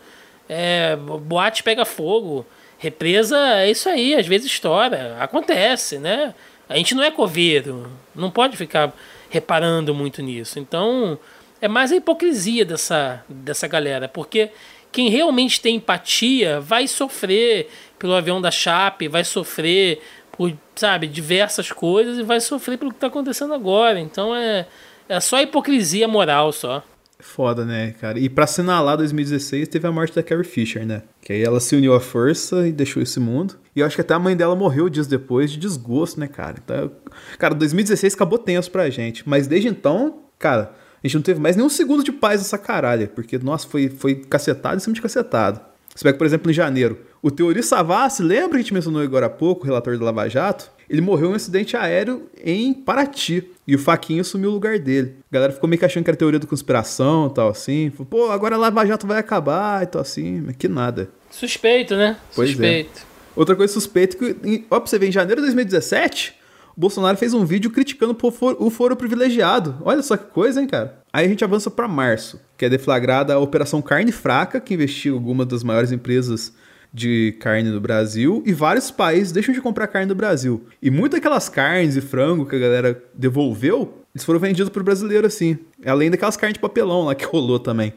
É, 0.49 0.97
boate 0.97 1.63
pega 1.63 1.85
fogo. 1.85 2.47
Represa 2.79 3.39
é 3.57 3.71
isso 3.71 3.89
aí, 3.89 4.15
às 4.15 4.27
vezes 4.27 4.51
estoura, 4.51 5.17
acontece, 5.19 5.99
né? 5.99 6.35
A 6.69 6.77
gente 6.77 6.95
não 6.95 7.03
é 7.03 7.11
coveiro, 7.11 7.91
não 8.15 8.31
pode 8.31 8.57
ficar 8.57 8.93
reparando 9.31 9.95
muito 9.95 10.23
nisso. 10.23 10.59
Então, 10.59 11.19
é 11.61 11.69
mais 11.69 11.93
a 11.93 11.97
hipocrisia 11.97 12.65
dessa, 12.65 13.25
dessa 13.29 13.69
galera, 13.69 14.09
porque 14.09 14.51
quem 14.91 15.09
realmente 15.09 15.61
tem 15.61 15.77
empatia 15.77 16.61
vai 16.61 16.87
sofrer 16.89 17.69
pelo 17.99 18.15
avião 18.15 18.41
da 18.41 18.51
Chape, 18.51 19.09
vai 19.09 19.25
sofrer 19.25 20.01
por, 20.33 20.53
sabe, 20.75 21.07
diversas 21.07 21.71
coisas 21.71 22.19
e 22.19 22.23
vai 22.23 22.41
sofrer 22.41 22.79
pelo 22.79 22.91
que 22.91 22.97
está 22.97 23.07
acontecendo 23.07 23.55
agora. 23.55 23.99
Então 24.01 24.35
é, 24.35 24.67
é 25.09 25.21
só 25.21 25.41
hipocrisia 25.41 26.07
moral 26.09 26.53
só. 26.53 26.83
Foda, 27.19 27.65
né, 27.65 27.95
cara? 27.99 28.19
E 28.19 28.29
pra 28.29 28.45
assinalar 28.45 28.97
2016 28.99 29.69
teve 29.69 29.87
a 29.87 29.93
morte 29.93 30.15
da 30.15 30.23
Carrie 30.23 30.45
Fisher, 30.45 30.85
né? 30.85 31.03
Que 31.23 31.33
aí 31.33 31.43
ela 31.43 31.61
se 31.61 31.75
uniu 31.75 31.95
à 31.95 32.01
força 32.01 32.69
e 32.69 32.73
deixou 32.73 33.03
esse 33.03 33.19
mundo. 33.19 33.57
E 33.75 33.81
eu 33.81 33.87
acho 33.87 33.97
que 33.97 34.03
até 34.03 34.13
a 34.13 34.19
mãe 34.19 34.37
dela 34.37 34.55
morreu 34.55 34.89
dias 34.89 35.07
depois 35.07 35.51
de 35.51 35.59
desgosto, 35.59 36.21
né, 36.21 36.29
cara? 36.29 36.57
Então, 36.63 36.91
cara, 37.39 37.55
2016 37.55 38.15
acabou 38.15 38.39
tenso 38.39 38.71
pra 38.71 38.91
gente. 38.91 39.27
Mas 39.27 39.47
desde 39.47 39.69
então, 39.69 40.25
cara, 40.39 40.75
a 41.03 41.07
gente 41.07 41.15
não 41.15 41.23
teve 41.23 41.41
mais 41.41 41.57
nenhum 41.57 41.71
segundo 41.71 42.05
de 42.05 42.13
paz 42.13 42.41
nessa 42.41 42.59
caralha. 42.59 43.09
Porque, 43.09 43.39
nossa, 43.39 43.67
foi, 43.67 43.89
foi 43.89 44.17
cacetado 44.17 44.77
em 44.77 44.81
cima 44.81 44.95
de 44.95 45.01
cacetado. 45.01 45.61
Você 45.95 46.05
pega, 46.05 46.19
por 46.19 46.27
exemplo, 46.27 46.51
em 46.51 46.55
janeiro. 46.55 46.99
O 47.23 47.31
Teori 47.31 47.63
Savassi, 47.63 48.23
lembra 48.23 48.51
que 48.51 48.57
a 48.57 48.61
gente 48.61 48.75
mencionou 48.75 49.01
agora 49.01 49.27
há 49.27 49.31
pouco, 49.31 49.63
o 49.63 49.67
relator 49.67 49.97
do 49.97 50.05
Lava 50.05 50.29
Jato? 50.29 50.71
Ele 50.89 51.01
morreu 51.01 51.31
em 51.31 51.33
um 51.33 51.37
acidente 51.37 51.77
aéreo 51.77 52.29
em 52.45 52.75
Paraty. 52.75 53.51
E 53.67 53.75
o 53.75 53.79
Faquinho 53.79 54.21
assumiu 54.21 54.51
o 54.51 54.53
lugar 54.53 54.79
dele. 54.79 55.17
A 55.31 55.35
galera 55.35 55.53
ficou 55.53 55.69
meio 55.69 55.79
que 55.79 55.85
achando 55.85 56.05
que 56.05 56.11
era 56.11 56.17
teoria 56.17 56.39
da 56.39 56.47
conspiração 56.47 57.27
e 57.27 57.35
tal, 57.35 57.49
assim. 57.49 57.91
Falou, 57.91 58.07
pô, 58.07 58.31
agora 58.31 58.55
a 58.55 58.59
Lava 58.59 58.87
Jato 58.87 59.07
vai 59.07 59.19
acabar 59.19 59.83
e 59.83 59.87
tal, 59.87 60.03
assim. 60.03 60.41
Mas 60.47 60.57
que 60.57 60.69
nada. 60.69 61.09
Suspeito, 61.31 61.97
né? 61.97 62.17
Pois 62.35 62.51
é. 62.51 62.53
Suspeito. 62.53 63.07
Outra 63.35 63.57
coisa 63.57 63.73
suspeita 63.73 64.17
que, 64.17 64.37
em- 64.45 64.65
ó, 64.71 64.79
pra 64.79 64.87
você 64.89 64.99
ver, 64.99 65.09
em 65.09 65.13
janeiro 65.13 65.41
de 65.41 65.47
2017, 65.49 66.35
o 66.77 66.81
Bolsonaro 66.81 67.17
fez 67.19 67.35
um 67.35 67.45
vídeo 67.45 67.71
criticando 67.71 68.17
o 68.59 68.71
foro, 68.71 68.97
privilegiado. 68.97 69.77
Olha 69.83 70.03
só 70.03 70.17
que 70.17 70.27
coisa, 70.31 70.61
hein, 70.61 70.67
cara? 70.69 70.99
Aí 71.13 71.27
a 71.27 71.29
gente 71.29 71.43
avança 71.43 71.71
pra 71.71 71.89
março, 71.89 72.41
que 72.57 72.65
é 72.65 72.69
deflagrada 72.69 73.35
a 73.35 73.39
Operação 73.39 73.83
Carne 73.83 74.13
Fraca, 74.13 74.61
que 74.61 74.75
investiga 74.75 75.15
algumas 75.15 75.47
das 75.47 75.63
maiores 75.65 75.91
empresas 75.91 76.53
de 76.93 77.37
carne 77.41 77.71
do 77.71 77.81
Brasil, 77.81 78.43
e 78.47 78.53
vários 78.53 78.91
países 78.91 79.33
deixam 79.33 79.55
de 79.55 79.61
comprar 79.61 79.87
carne 79.87 80.09
do 80.09 80.15
Brasil. 80.15 80.65
E 80.83 80.91
muitas 80.91 81.21
daquelas 81.21 81.49
carnes 81.49 81.97
e 81.97 82.01
frango 82.01 82.47
que 82.47 82.57
a 82.57 82.59
galera 82.59 83.03
devolveu, 83.15 84.03
eles 84.15 84.25
foram 84.25 84.41
vendidos 84.41 84.71
pro 84.71 84.83
brasileiro 84.85 85.27
assim. 85.27 85.59
Além 85.85 86.11
daquelas 86.11 86.37
carnes 86.37 86.55
de 86.55 86.61
papelão 86.61 87.05
lá 87.05 87.15
que 87.15 87.25
rolou 87.27 87.59
também. 87.59 87.93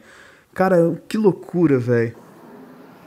Cara, 0.52 1.00
que 1.08 1.16
loucura, 1.16 1.78
velho. 1.78 2.14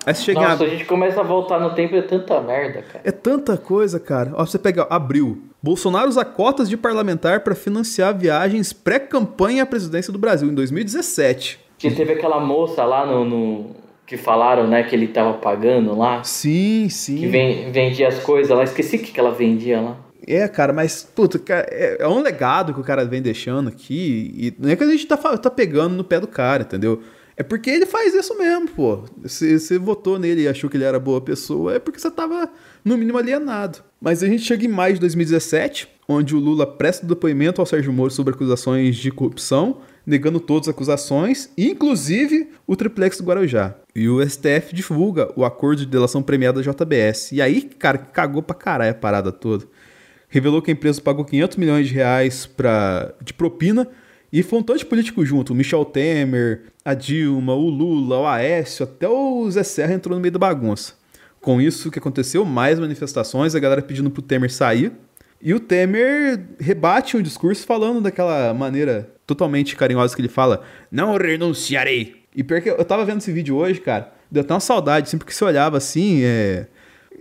Aí 0.06 0.14
você 0.14 0.22
chega 0.24 0.42
Nossa, 0.42 0.54
ab- 0.56 0.66
a 0.66 0.70
gente 0.70 0.84
começa 0.86 1.20
a 1.22 1.24
voltar 1.24 1.60
no 1.60 1.74
tempo 1.76 1.96
e 1.96 1.98
é 2.00 2.02
tanta 2.02 2.42
merda, 2.42 2.82
cara. 2.82 3.02
é 3.06 3.12
tanta 3.12 3.56
coisa, 3.56 4.00
cara. 4.00 4.32
Ó, 4.36 4.46
você 4.46 4.60
pega 4.60 4.86
abril. 4.90 5.44
Bolsonaro 5.62 6.10
usa 6.10 6.26
cotas 6.26 6.68
de 6.68 6.76
parlamentar 6.76 7.40
para 7.42 7.56
financiar 7.56 8.18
viagens 8.18 8.74
pré-campanha 8.74 9.64
à 9.64 9.66
presidência 9.66 10.12
do 10.12 10.20
Brasil 10.20 10.50
em 10.50 10.54
2017. 10.54 11.60
Que 11.78 11.90
teve 11.92 12.14
aquela 12.14 12.40
moça 12.40 12.84
lá 12.84 13.06
no, 13.06 13.24
no- 13.24 13.76
que 14.06 14.18
falaram, 14.18 14.68
né, 14.68 14.84
que 14.84 14.96
ele 14.96 15.08
tava 15.08 15.34
pagando 15.34 15.98
lá, 15.98 16.24
Sim, 16.24 16.84
que 16.88 16.94
sim. 16.94 17.28
ven- 17.30 17.72
vendia 17.72 18.08
as 18.08 18.20
coisas 18.20 18.56
lá. 18.56 18.64
Esqueci 18.64 18.98
o 18.98 19.00
que, 19.00 19.12
que 19.12 19.20
ela 19.20 19.32
vendia 19.32 19.80
lá. 19.82 19.98
É, 20.26 20.48
cara, 20.48 20.72
mas, 20.72 21.04
puta, 21.16 21.38
cara, 21.40 21.68
é, 21.70 21.98
é 22.02 22.08
um 22.08 22.22
legado 22.22 22.74
que 22.74 22.80
o 22.80 22.84
cara 22.84 23.04
vem 23.06 23.22
deixando 23.22 23.68
aqui. 23.70 24.34
E 24.38 24.54
não 24.58 24.70
é 24.70 24.76
que 24.76 24.84
a 24.84 24.88
gente 24.88 25.06
tá, 25.06 25.18
tá 25.18 25.50
pegando 25.50 25.96
no 25.96 26.04
pé 26.04 26.20
do 26.20 26.28
cara, 26.28 26.64
entendeu? 26.64 27.02
É 27.36 27.42
porque 27.44 27.70
ele 27.70 27.86
faz 27.86 28.14
isso 28.14 28.38
mesmo, 28.38 28.68
pô. 28.70 29.00
Se 29.26 29.60
você 29.60 29.78
votou 29.80 30.20
nele 30.20 30.44
e 30.44 30.48
achou 30.48 30.70
que 30.70 30.78
ele 30.78 30.84
era 30.84 31.00
boa 31.00 31.20
pessoa, 31.20 31.74
é 31.76 31.80
porque 31.80 32.00
você 32.00 32.12
tava, 32.12 32.48
no 32.86 32.96
mínimo, 32.98 33.18
alienado. 33.18 33.80
Mas 34.00 34.22
a 34.22 34.28
gente 34.28 34.44
chega 34.44 34.64
em 34.64 34.70
maio 34.70 34.94
de 34.94 35.00
2017, 35.00 35.90
onde 36.08 36.36
o 36.36 36.40
Lula 36.40 36.66
presta 36.68 37.06
depoimento 37.06 37.60
ao 37.60 37.66
Sérgio 37.66 37.92
Moro 37.92 38.12
sobre 38.12 38.34
acusações 38.34 38.96
de 38.98 39.12
corrupção, 39.12 39.78
negando 40.06 40.40
todas 40.40 40.68
as 40.68 40.74
acusações, 40.76 41.50
inclusive 41.58 42.50
o 42.68 42.76
triplex 42.76 43.18
do 43.18 43.24
Guarujá. 43.26 43.76
E 43.96 44.10
o 44.10 44.28
STF 44.28 44.74
divulga 44.74 45.32
o 45.36 45.46
acordo 45.46 45.80
de 45.80 45.86
delação 45.86 46.24
premiada 46.24 46.62
da 46.62 46.72
JBS. 46.72 47.32
E 47.32 47.42
aí, 47.42 47.62
cara, 47.62 47.98
cagou 47.98 48.42
pra 48.42 48.56
caralho 48.56 48.92
a 48.92 48.96
parada 48.96 49.32
toda 49.32 49.68
revelou 50.34 50.64
que 50.64 50.72
a 50.72 50.74
empresa 50.74 51.00
pagou 51.00 51.24
500 51.24 51.58
milhões 51.58 51.88
de 51.88 51.94
reais 51.94 52.48
pra, 52.48 53.14
de 53.22 53.32
propina 53.32 53.88
e 54.32 54.42
foi 54.42 54.58
um 54.58 54.64
de 54.64 54.84
político 54.84 55.24
junto. 55.24 55.54
O 55.54 55.56
Michel 55.56 55.86
Temer, 55.86 56.64
a 56.84 56.96
Dilma, 56.96 57.54
o 57.54 57.70
Lula, 57.70 58.22
o 58.22 58.26
Aécio, 58.26 58.84
até 58.84 59.08
o 59.08 59.48
Zé 59.52 59.62
Serra 59.62 59.94
entrou 59.94 60.16
no 60.16 60.22
meio 60.22 60.32
da 60.32 60.40
bagunça. 60.40 60.96
Com 61.40 61.62
isso, 61.62 61.88
o 61.88 61.92
que 61.92 62.00
aconteceu? 62.00 62.44
Mais 62.44 62.80
manifestações, 62.80 63.54
a 63.54 63.60
galera 63.60 63.84
pedindo 63.84 64.10
pro 64.10 64.24
Temer 64.24 64.52
sair. 64.52 64.92
E 65.40 65.54
o 65.54 65.60
Temer 65.60 66.44
rebate 66.60 67.16
o 67.16 67.22
discurso 67.22 67.64
falando 67.64 68.02
daquela 68.02 68.56
maneira 68.56 69.14
totalmente 69.28 69.76
carinhosa 69.76 70.16
que 70.16 70.22
ele 70.22 70.30
fala: 70.30 70.64
Não 70.92 71.16
renunciarei. 71.16 72.23
E 72.36 72.44
pior 72.44 72.62
que 72.62 72.70
eu 72.70 72.84
tava 72.86 73.06
vendo 73.06 73.20
esse 73.20 73.32
vídeo 73.32 73.56
hoje, 73.56 73.80
cara, 73.80 74.12
deu 74.32 74.42
até 74.42 74.54
uma 74.54 74.60
saudade, 74.60 75.10
sempre 75.10 75.26
que 75.28 75.34
você 75.36 75.44
olhava 75.44 75.78
assim, 75.78 76.22
é. 76.24 76.68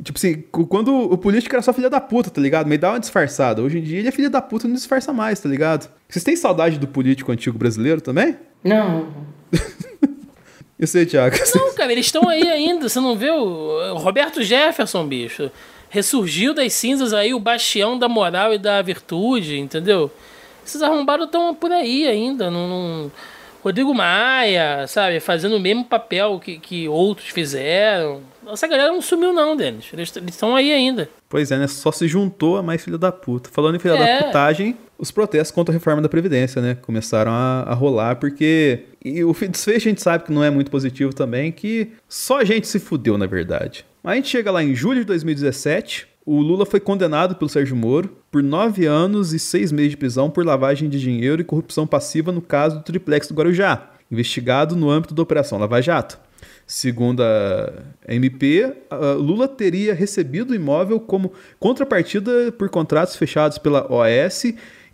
Tipo 0.02 0.18
assim, 0.18 0.42
quando 0.68 0.94
o 0.94 1.18
político 1.18 1.54
era 1.54 1.60
só 1.62 1.70
filha 1.72 1.90
da 1.90 2.00
puta, 2.00 2.30
tá 2.30 2.40
ligado? 2.40 2.66
Mas 2.66 2.78
dá 2.80 2.90
uma 2.90 2.98
disfarçada. 3.00 3.60
Hoje 3.62 3.78
em 3.78 3.82
dia 3.82 3.98
ele 3.98 4.08
é 4.08 4.10
filha 4.10 4.30
da 4.30 4.40
puta 4.40 4.66
e 4.66 4.68
não 4.68 4.74
disfarça 4.74 5.12
mais, 5.12 5.38
tá 5.38 5.48
ligado? 5.50 5.90
Vocês 6.08 6.24
têm 6.24 6.34
saudade 6.34 6.78
do 6.78 6.88
político 6.88 7.30
antigo 7.30 7.58
brasileiro 7.58 8.00
também? 8.00 8.36
Não, 8.64 9.08
Eu 10.78 10.86
sei, 10.88 11.06
Thiago. 11.06 11.36
Não, 11.54 11.74
cara, 11.74 11.92
eles 11.92 12.06
estão 12.06 12.28
aí 12.28 12.42
ainda. 12.48 12.88
Você 12.88 12.98
não 12.98 13.14
viu? 13.16 13.34
O 13.34 13.98
Roberto 13.98 14.42
Jefferson, 14.42 15.06
bicho. 15.06 15.48
Ressurgiu 15.88 16.52
das 16.54 16.72
cinzas 16.72 17.12
aí 17.12 17.32
o 17.34 17.38
bastião 17.38 17.96
da 17.96 18.08
moral 18.08 18.52
e 18.54 18.58
da 18.58 18.82
virtude, 18.82 19.58
entendeu? 19.58 20.10
Esses 20.66 20.82
arrombados 20.82 21.26
estão 21.26 21.54
por 21.54 21.70
aí 21.70 22.08
ainda. 22.08 22.50
Não, 22.50 22.68
não- 22.68 23.12
Rodrigo 23.62 23.94
Maia, 23.94 24.86
sabe? 24.88 25.20
Fazendo 25.20 25.56
o 25.56 25.60
mesmo 25.60 25.84
papel 25.84 26.40
que, 26.42 26.58
que 26.58 26.88
outros 26.88 27.28
fizeram. 27.28 28.20
Essa 28.50 28.66
galera 28.66 28.90
não 28.90 29.00
sumiu, 29.00 29.32
não, 29.32 29.56
Denis. 29.56 29.86
Eles 29.92 30.12
estão 30.28 30.56
aí 30.56 30.72
ainda. 30.72 31.08
Pois 31.28 31.52
é, 31.52 31.58
né? 31.58 31.68
Só 31.68 31.92
se 31.92 32.08
juntou 32.08 32.56
a 32.56 32.62
mais 32.62 32.82
filha 32.82 32.98
da 32.98 33.12
puta. 33.12 33.48
Falando 33.52 33.76
em 33.76 33.78
filha 33.78 33.92
É. 33.94 34.18
da 34.18 34.26
putagem, 34.26 34.76
os 34.98 35.10
protestos 35.12 35.54
contra 35.54 35.72
a 35.72 35.74
reforma 35.76 36.02
da 36.02 36.08
Previdência, 36.08 36.60
né? 36.60 36.76
Começaram 36.82 37.30
a, 37.32 37.62
a 37.68 37.74
rolar, 37.74 38.16
porque. 38.16 38.80
E 39.04 39.22
o 39.22 39.32
desfecho 39.32 39.88
a 39.88 39.90
gente 39.90 40.02
sabe 40.02 40.24
que 40.24 40.32
não 40.32 40.42
é 40.42 40.50
muito 40.50 40.70
positivo 40.70 41.12
também, 41.14 41.52
que 41.52 41.92
só 42.08 42.40
a 42.40 42.44
gente 42.44 42.66
se 42.66 42.78
fudeu, 42.80 43.16
na 43.16 43.26
verdade. 43.26 43.84
Mas 44.02 44.12
a 44.12 44.16
gente 44.16 44.28
chega 44.28 44.50
lá 44.50 44.62
em 44.62 44.74
julho 44.74 45.00
de 45.00 45.06
2017. 45.06 46.08
O 46.24 46.40
Lula 46.40 46.64
foi 46.64 46.78
condenado 46.78 47.34
pelo 47.34 47.48
Sérgio 47.48 47.74
Moro 47.74 48.16
por 48.30 48.44
nove 48.44 48.86
anos 48.86 49.32
e 49.32 49.40
seis 49.40 49.72
meses 49.72 49.90
de 49.90 49.96
prisão 49.96 50.30
por 50.30 50.46
lavagem 50.46 50.88
de 50.88 51.00
dinheiro 51.00 51.42
e 51.42 51.44
corrupção 51.44 51.84
passiva 51.84 52.30
no 52.30 52.40
caso 52.40 52.76
do 52.76 52.84
triplex 52.84 53.26
do 53.26 53.34
Guarujá, 53.34 53.90
investigado 54.08 54.76
no 54.76 54.88
âmbito 54.88 55.14
da 55.14 55.22
Operação 55.22 55.58
Lava 55.58 55.82
Jato. 55.82 56.20
Segundo 56.64 57.22
a 57.24 57.72
MP, 58.08 58.72
a 58.88 59.14
Lula 59.14 59.48
teria 59.48 59.94
recebido 59.94 60.52
o 60.52 60.54
imóvel 60.54 61.00
como 61.00 61.32
contrapartida 61.58 62.52
por 62.52 62.68
contratos 62.68 63.16
fechados 63.16 63.58
pela 63.58 63.92
OAS 63.92 64.44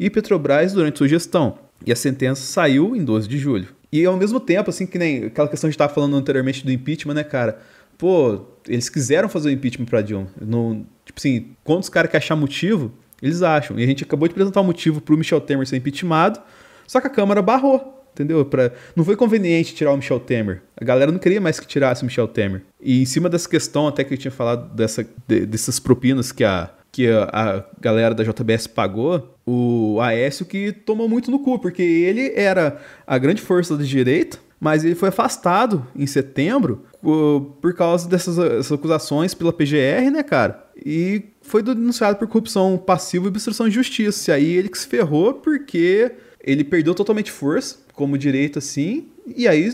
e 0.01 0.09
Petrobras 0.09 0.73
durante 0.73 0.97
sua 0.97 1.09
gestão. 1.09 1.59
E 1.85 1.93
a 1.93 1.97
sentença 1.97 2.41
saiu 2.41 2.97
em 2.97 3.05
12 3.05 3.29
de 3.29 3.37
julho. 3.37 3.69
E 3.93 4.03
ao 4.05 4.17
mesmo 4.17 4.41
tempo, 4.41 4.71
assim, 4.71 4.87
que 4.87 4.99
nem 4.99 5.27
aquela 5.27 5.49
questão 5.49 5.69
que 5.69 5.71
a 5.71 5.73
gente 5.73 5.75
estava 5.75 5.93
falando 5.93 6.17
anteriormente 6.17 6.65
do 6.65 6.73
impeachment, 6.73 7.15
né, 7.15 7.25
cara? 7.25 7.61
Pô, 7.99 8.47
eles 8.69 8.89
quiseram 8.89 9.29
fazer 9.29 9.49
o 9.49 9.53
impeachment 9.53 9.87
pra 9.87 10.01
Dilma. 10.03 10.29
Não, 10.41 10.87
tipo 11.05 11.19
assim, 11.19 11.49
quando 11.65 11.83
os 11.83 11.89
caras 11.89 12.11
querem 12.11 12.23
achar 12.25 12.37
motivo, 12.37 12.93
eles 13.23 13.43
acham. 13.43 13.79
E 13.79 13.83
a 13.83 13.87
gente 13.87 14.05
acabou 14.05 14.29
de 14.29 14.33
apresentar 14.33 14.61
o 14.61 14.65
motivo 14.65 15.01
pro 15.01 15.17
Michel 15.17 15.41
Temer 15.41 15.67
ser 15.67 15.77
impeachmentado, 15.77 16.41
só 16.87 17.01
que 17.01 17.07
a 17.07 17.11
Câmara 17.11 17.43
barrou. 17.43 17.95
Entendeu? 18.13 18.45
Pra... 18.45 18.73
Não 18.97 19.05
foi 19.05 19.15
conveniente 19.15 19.75
tirar 19.77 19.93
o 19.93 19.97
Michel 19.97 20.19
Temer. 20.19 20.63
A 20.77 20.85
galera 20.85 21.13
não 21.13 21.21
queria 21.21 21.41
mais 21.41 21.61
que 21.61 21.67
tirasse 21.69 22.03
o 22.03 22.05
Michel 22.05 22.27
Temer. 22.27 22.63
E 22.81 23.01
em 23.01 23.05
cima 23.05 23.29
dessa 23.29 23.49
questão, 23.49 23.87
até 23.87 24.03
que 24.03 24.13
eu 24.13 24.19
tinha 24.19 24.33
falado 24.33 24.75
dessa, 24.75 25.07
de- 25.29 25.47
dessas 25.47 25.79
propinas 25.79 26.33
que 26.33 26.43
a, 26.43 26.69
que 26.91 27.09
a, 27.09 27.29
a 27.33 27.65
galera 27.81 28.17
da 28.17 28.25
JBS 28.25 28.67
pagou, 28.67 29.37
o 29.47 30.01
Aécio 30.01 30.45
que 30.45 30.73
tomou 30.73 31.09
muito 31.09 31.31
no 31.31 31.39
cu, 31.39 31.61
porque 31.61 31.81
ele 31.83 32.33
era 32.35 32.81
a 33.07 33.17
grande 33.19 33.41
força 33.41 33.77
da 33.77 33.85
direita, 33.85 34.37
mas 34.61 34.85
ele 34.85 34.95
foi 34.95 35.09
afastado 35.11 35.87
em 35.95 36.07
setembro 36.07 36.85
por 37.01 37.75
causa 37.75 38.09
dessas, 38.09 38.71
acusações 38.73 39.35
pela 39.35 39.53
PGR, 39.53 40.11
né, 40.13 40.23
cara? 40.23 40.65
E 40.85 41.23
foi 41.43 41.63
denunciado 41.63 42.17
por 42.19 42.27
corrupção 42.29 42.77
passiva 42.77 43.27
e 43.27 43.29
obstrução 43.29 43.69
de 43.69 43.75
justiça. 43.75 44.31
E 44.31 44.35
aí 44.35 44.53
ele 44.53 44.69
que 44.69 44.79
se 44.79 44.87
ferrou 44.87 45.35
porque 45.35 46.13
ele 46.43 46.65
perdeu 46.65 46.95
totalmente 46.95 47.31
força 47.31 47.79
como 47.93 48.17
direito, 48.19 48.59
assim, 48.59 49.07
e 49.37 49.47
aí 49.49 49.73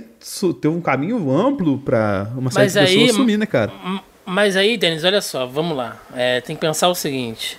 teve 0.61 0.69
um 0.75 0.81
caminho 0.81 1.31
amplo 1.31 1.79
pra 1.79 2.31
uma 2.37 2.51
série 2.51 2.65
Mas 2.65 2.73
de 2.73 2.79
aí- 2.79 2.87
pessoas 2.87 3.11
assumir, 3.11 3.37
né, 3.39 3.47
cara? 3.47 3.73
Mas 4.27 4.57
aí, 4.57 4.79
Denis, 4.79 5.05
olha 5.05 5.21
só, 5.21 5.47
vamos 5.47 5.77
lá. 5.77 6.01
É, 6.15 6.41
tem 6.41 6.57
que 6.57 6.61
pensar 6.61 6.89
o 6.89 6.95
seguinte: 6.95 7.59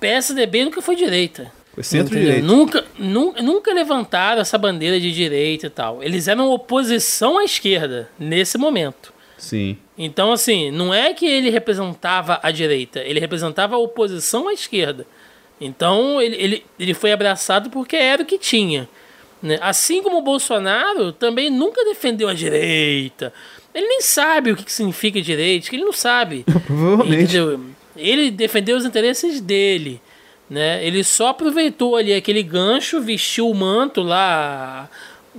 PSDB 0.00 0.64
nunca 0.64 0.80
foi 0.80 0.96
direita. 0.96 1.52
Foi 1.74 1.82
Entendeu? 1.82 2.06
centro-direita. 2.06 2.46
Nunca, 2.46 2.84
nunca, 2.98 3.42
nunca 3.42 3.72
levantaram 3.72 4.42
essa 4.42 4.58
bandeira 4.58 5.00
de 5.00 5.12
direita 5.12 5.66
e 5.66 5.70
tal. 5.70 6.02
Eles 6.02 6.28
eram 6.28 6.50
oposição 6.50 7.38
à 7.38 7.44
esquerda 7.44 8.10
nesse 8.18 8.58
momento. 8.58 9.12
Sim. 9.38 9.78
Então, 9.96 10.32
assim, 10.32 10.70
não 10.70 10.92
é 10.92 11.12
que 11.14 11.26
ele 11.26 11.50
representava 11.50 12.38
a 12.42 12.50
direita, 12.50 13.00
ele 13.00 13.18
representava 13.18 13.74
a 13.74 13.78
oposição 13.78 14.48
à 14.48 14.52
esquerda. 14.52 15.06
Então, 15.60 16.20
ele, 16.20 16.36
ele, 16.36 16.64
ele 16.78 16.94
foi 16.94 17.12
abraçado 17.12 17.70
porque 17.70 17.96
era 17.96 18.22
o 18.22 18.26
que 18.26 18.38
tinha. 18.38 18.88
Né? 19.42 19.58
Assim 19.60 20.02
como 20.02 20.18
o 20.18 20.22
Bolsonaro 20.22 21.12
também 21.12 21.50
nunca 21.50 21.84
defendeu 21.84 22.28
a 22.28 22.34
direita. 22.34 23.32
Ele 23.74 23.86
nem 23.86 24.00
sabe 24.00 24.52
o 24.52 24.56
que 24.56 24.70
significa 24.70 25.20
direita, 25.20 25.68
que 25.68 25.76
ele 25.76 25.84
não 25.84 25.92
sabe. 25.92 26.44
Provavelmente. 26.66 27.36
Entendeu? 27.36 27.60
Ele 27.96 28.30
defendeu 28.30 28.76
os 28.76 28.84
interesses 28.84 29.40
dele. 29.40 30.00
Né? 30.52 30.86
Ele 30.86 31.02
só 31.02 31.28
aproveitou 31.28 31.96
ali 31.96 32.12
aquele 32.12 32.42
gancho, 32.42 33.00
vestiu 33.00 33.48
o 33.48 33.54
manto 33.54 34.02
lá, 34.02 34.86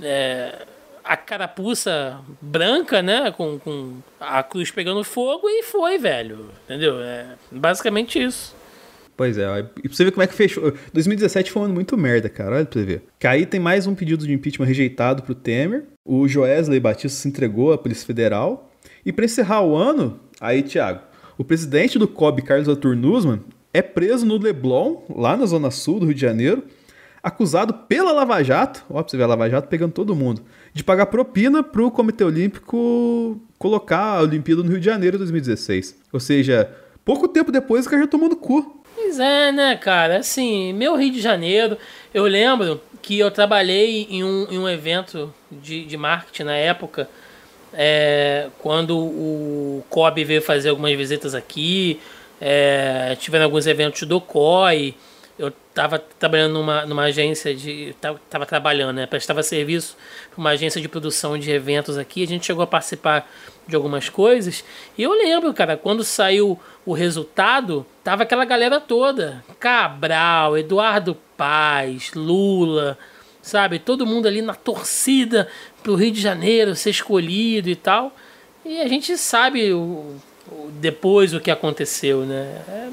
é, 0.02 0.62
a 1.04 1.16
carapuça 1.16 2.18
branca, 2.42 3.00
né? 3.00 3.30
Com, 3.30 3.56
com 3.60 3.98
a 4.18 4.42
cruz 4.42 4.72
pegando 4.72 5.04
fogo 5.04 5.48
e 5.48 5.62
foi, 5.62 5.98
velho. 5.98 6.50
Entendeu? 6.64 7.00
É 7.00 7.26
basicamente 7.48 8.20
isso. 8.20 8.56
Pois 9.16 9.38
é, 9.38 9.44
e 9.84 9.88
pra 9.88 9.96
você 9.96 10.04
ver 10.04 10.10
como 10.10 10.24
é 10.24 10.26
que 10.26 10.34
fechou. 10.34 10.74
2017 10.92 11.52
foi 11.52 11.62
um 11.62 11.64
ano 11.66 11.74
muito 11.74 11.96
merda, 11.96 12.28
cara. 12.28 12.56
Olha 12.56 12.64
pra 12.64 12.80
você 12.80 12.84
ver. 12.84 13.02
Que 13.16 13.28
aí 13.28 13.46
tem 13.46 13.60
mais 13.60 13.86
um 13.86 13.94
pedido 13.94 14.26
de 14.26 14.32
impeachment 14.32 14.66
rejeitado 14.66 15.22
pro 15.22 15.32
Temer. 15.32 15.84
O 16.04 16.26
Joesley 16.26 16.80
Batista 16.80 17.20
se 17.20 17.28
entregou 17.28 17.72
à 17.72 17.78
Polícia 17.78 18.04
Federal. 18.04 18.68
E 19.06 19.12
pra 19.12 19.26
encerrar 19.26 19.62
o 19.62 19.76
ano, 19.76 20.18
aí, 20.40 20.60
Thiago, 20.64 21.02
o 21.38 21.44
presidente 21.44 22.00
do 22.00 22.08
COB, 22.08 22.42
Carlos 22.42 22.68
Arthur 22.68 22.96
Nussmann, 22.96 23.40
é 23.74 23.82
preso 23.82 24.24
no 24.24 24.38
Leblon, 24.38 25.02
lá 25.14 25.36
na 25.36 25.44
Zona 25.46 25.68
Sul 25.68 25.98
do 25.98 26.06
Rio 26.06 26.14
de 26.14 26.20
Janeiro, 26.20 26.62
acusado 27.20 27.74
pela 27.74 28.12
Lava 28.12 28.40
Jato, 28.42 28.84
ó, 28.88 29.02
você 29.02 29.16
ver 29.16 29.24
a 29.24 29.26
Lava 29.26 29.50
Jato 29.50 29.66
pegando 29.66 29.92
todo 29.92 30.14
mundo, 30.14 30.42
de 30.72 30.84
pagar 30.84 31.06
propina 31.06 31.60
pro 31.60 31.90
Comitê 31.90 32.22
Olímpico 32.22 33.40
colocar 33.58 34.18
a 34.18 34.22
Olimpíada 34.22 34.62
no 34.62 34.70
Rio 34.70 34.78
de 34.78 34.86
Janeiro 34.86 35.16
em 35.16 35.18
2016. 35.18 35.98
Ou 36.12 36.20
seja, 36.20 36.70
pouco 37.04 37.26
tempo 37.26 37.50
depois 37.50 37.84
o 37.84 37.90
cara 37.90 38.02
já 38.02 38.08
tomou 38.08 38.28
no 38.28 38.36
cu. 38.36 38.82
Pois 38.94 39.18
é, 39.18 39.50
né, 39.50 39.74
cara? 39.74 40.18
Assim, 40.18 40.72
meu 40.72 40.96
Rio 40.96 41.10
de 41.10 41.20
Janeiro, 41.20 41.76
eu 42.12 42.24
lembro 42.24 42.80
que 43.02 43.18
eu 43.18 43.30
trabalhei 43.30 44.06
em 44.08 44.22
um, 44.22 44.46
em 44.50 44.58
um 44.58 44.68
evento 44.68 45.34
de, 45.50 45.84
de 45.84 45.96
marketing 45.96 46.44
na 46.44 46.56
época, 46.56 47.08
é, 47.72 48.46
quando 48.60 48.96
o 48.96 49.84
COB 49.90 50.24
veio 50.24 50.42
fazer 50.42 50.68
algumas 50.68 50.96
visitas 50.96 51.34
aqui, 51.34 51.98
é, 52.46 53.16
tiveram 53.18 53.46
alguns 53.46 53.66
eventos 53.66 54.02
do 54.02 54.20
COI, 54.20 54.94
eu 55.38 55.48
estava 55.48 55.98
trabalhando 55.98 56.52
numa, 56.52 56.84
numa 56.84 57.04
agência 57.04 57.54
de. 57.54 57.88
Estava 57.88 58.44
trabalhando, 58.44 58.94
né? 58.94 59.06
Prestava 59.06 59.42
serviço 59.42 59.96
para 60.30 60.38
uma 60.38 60.50
agência 60.50 60.78
de 60.78 60.86
produção 60.86 61.38
de 61.38 61.50
eventos 61.50 61.96
aqui. 61.96 62.22
A 62.22 62.26
gente 62.26 62.44
chegou 62.44 62.62
a 62.62 62.66
participar 62.66 63.26
de 63.66 63.74
algumas 63.74 64.10
coisas. 64.10 64.62
E 64.96 65.02
eu 65.02 65.12
lembro, 65.12 65.54
cara, 65.54 65.74
quando 65.74 66.04
saiu 66.04 66.60
o 66.84 66.92
resultado, 66.92 67.84
tava 68.04 68.24
aquela 68.24 68.44
galera 68.44 68.78
toda. 68.78 69.42
Cabral, 69.58 70.58
Eduardo 70.58 71.16
Paz, 71.38 72.12
Lula, 72.14 72.98
sabe? 73.40 73.78
Todo 73.78 74.06
mundo 74.06 74.28
ali 74.28 74.42
na 74.42 74.54
torcida 74.54 75.48
pro 75.82 75.94
Rio 75.94 76.12
de 76.12 76.20
Janeiro 76.20 76.76
ser 76.76 76.90
escolhido 76.90 77.70
e 77.70 77.74
tal. 77.74 78.14
E 78.66 78.82
a 78.82 78.86
gente 78.86 79.16
sabe 79.16 79.72
o, 79.72 79.78
o 79.78 80.20
depois 80.80 81.32
o 81.34 81.40
que 81.40 81.50
aconteceu, 81.50 82.24
né? 82.24 82.62
É, 82.68 82.88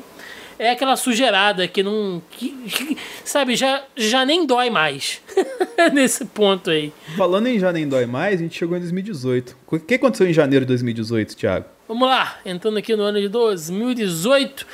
é 0.67 0.71
aquela 0.71 0.95
sujeirada 0.95 1.67
que 1.67 1.81
não. 1.81 2.21
Que, 2.31 2.49
que, 2.49 2.97
sabe, 3.25 3.55
já, 3.55 3.83
já 3.95 4.23
nem 4.23 4.45
dói 4.45 4.69
mais. 4.69 5.21
Nesse 5.91 6.25
ponto 6.25 6.69
aí. 6.69 6.93
Falando 7.17 7.47
em 7.47 7.57
já 7.57 7.71
nem 7.71 7.87
dói 7.87 8.05
mais, 8.05 8.35
a 8.35 8.43
gente 8.43 8.57
chegou 8.57 8.77
em 8.77 8.79
2018. 8.79 9.57
O 9.67 9.79
que 9.79 9.95
aconteceu 9.95 10.29
em 10.29 10.33
janeiro 10.33 10.63
de 10.63 10.69
2018, 10.69 11.35
Thiago? 11.35 11.65
Vamos 11.87 12.07
lá, 12.07 12.39
entrando 12.45 12.77
aqui 12.77 12.95
no 12.95 13.03
ano 13.03 13.19
de 13.19 13.27
2018. 13.27 14.65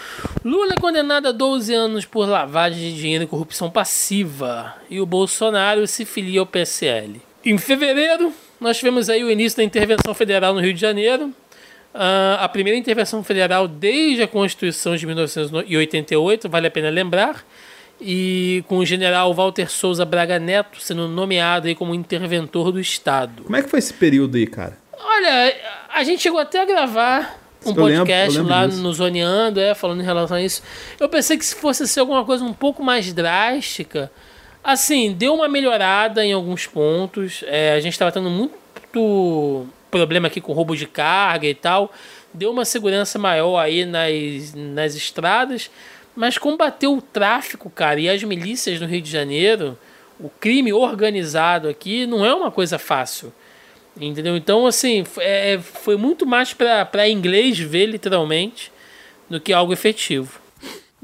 Lula 0.46 0.74
é 0.74 0.80
condenado 0.80 1.30
a 1.30 1.32
12 1.32 1.74
anos 1.74 2.06
por 2.06 2.28
lavagem 2.28 2.92
de 2.92 3.00
dinheiro 3.00 3.24
e 3.24 3.28
corrupção 3.28 3.72
passiva. 3.72 4.76
E 4.90 5.00
o 5.00 5.06
Bolsonaro 5.06 5.88
se 5.88 6.06
filia 6.06 6.42
ao 6.42 6.46
PSL. 6.46 7.20
Em 7.44 7.58
fevereiro, 7.58 8.34
nós 8.60 8.78
tivemos 8.78 9.10
aí 9.10 9.24
o 9.24 9.32
início 9.32 9.58
da 9.58 9.64
intervenção 9.64 10.14
federal 10.14 10.54
no 10.54 10.60
Rio 10.60 10.74
de 10.74 10.82
Janeiro. 10.82 11.34
Uh, 11.98 12.38
a 12.40 12.48
primeira 12.48 12.78
intervenção 12.78 13.24
federal 13.24 13.68
desde 13.68 14.22
a 14.22 14.28
Constituição 14.28 14.96
de 14.96 15.06
1988, 15.08 16.48
vale 16.48 16.68
a 16.68 16.72
pena 16.72 16.90
lembrar, 16.92 17.44
e 18.00 18.64
com 18.68 18.78
o 18.78 18.86
general 18.86 19.34
Walter 19.34 19.68
Souza 19.72 20.06
Braga 20.06 20.38
Neto 20.38 20.80
sendo 20.80 21.08
nomeado 21.08 21.68
aí 21.68 21.74
como 21.74 21.96
interventor 21.96 22.72
do 22.72 22.80
Estado. 22.80 23.42
Como 23.44 23.56
é 23.56 23.64
que 23.64 23.70
foi 23.70 23.80
esse 23.80 23.94
período 23.94 24.38
aí, 24.38 24.46
cara? 24.46 24.78
Olha, 25.00 25.56
a 25.92 26.04
gente 26.04 26.22
chegou 26.22 26.40
até 26.40 26.62
a 26.62 26.66
gravar 26.66 27.40
um 27.66 27.70
Eu 27.70 27.76
podcast 27.76 28.38
lembro- 28.38 28.44
lembro 28.44 28.50
lá 28.62 28.68
disso. 28.68 28.82
no 28.84 28.94
Zoneando, 28.94 29.60
é, 29.60 29.74
falando 29.74 30.02
em 30.02 30.06
relação 30.06 30.38
a 30.38 30.42
isso. 30.44 30.62
Eu 31.00 31.10
pensei 31.10 31.36
que 31.38 31.46
se 31.46 31.56
fosse 31.56 31.88
ser 31.88 32.02
alguma 32.02 32.24
coisa 32.24 32.44
um 32.44 32.54
pouco 32.54 32.84
mais 32.84 33.12
drástica, 33.12 34.12
assim, 34.64 35.14
deu 35.14 35.34
uma 35.34 35.48
melhorada 35.48 36.24
em 36.24 36.32
alguns 36.34 36.68
pontos. 36.68 37.44
É, 37.48 37.74
a 37.74 37.80
gente 37.80 37.94
estava 37.94 38.12
tendo 38.12 38.30
muito 38.30 39.66
problema 39.92 40.28
aqui 40.28 40.40
com 40.42 40.54
roubo 40.54 40.76
de 40.76 40.86
carga 40.88 41.48
e 41.48 41.54
tal. 41.56 41.92
Deu 42.34 42.52
uma 42.52 42.66
segurança 42.66 43.18
maior 43.18 43.58
aí 43.60 43.86
nas, 43.86 44.54
nas 44.54 44.96
estradas. 44.96 45.70
Mas 46.16 46.38
combater 46.38 46.88
o 46.88 47.02
tráfico, 47.02 47.70
cara, 47.70 48.00
e 48.00 48.10
as 48.10 48.24
milícias 48.24 48.82
no 48.82 48.88
Rio 48.88 49.02
de 49.02 49.12
Janeiro, 49.12 49.78
o 50.20 50.30
crime 50.30 50.74
organizado 50.74 51.68
aqui, 51.70 52.08
não 52.08 52.26
é 52.26 52.34
uma 52.34 52.50
coisa 52.50 52.80
fácil. 52.80 53.32
Entendeu? 54.00 54.36
Então, 54.36 54.66
assim, 54.66 55.02
f- 55.02 55.22
é, 55.22 55.60
foi 55.60 55.96
muito 55.96 56.26
mais 56.26 56.54
para 56.54 57.08
inglês 57.08 57.60
ver, 57.60 57.86
literalmente, 57.86 58.72
do 59.30 59.40
que 59.40 59.54
algo 59.54 59.74
efetivo. 59.74 60.40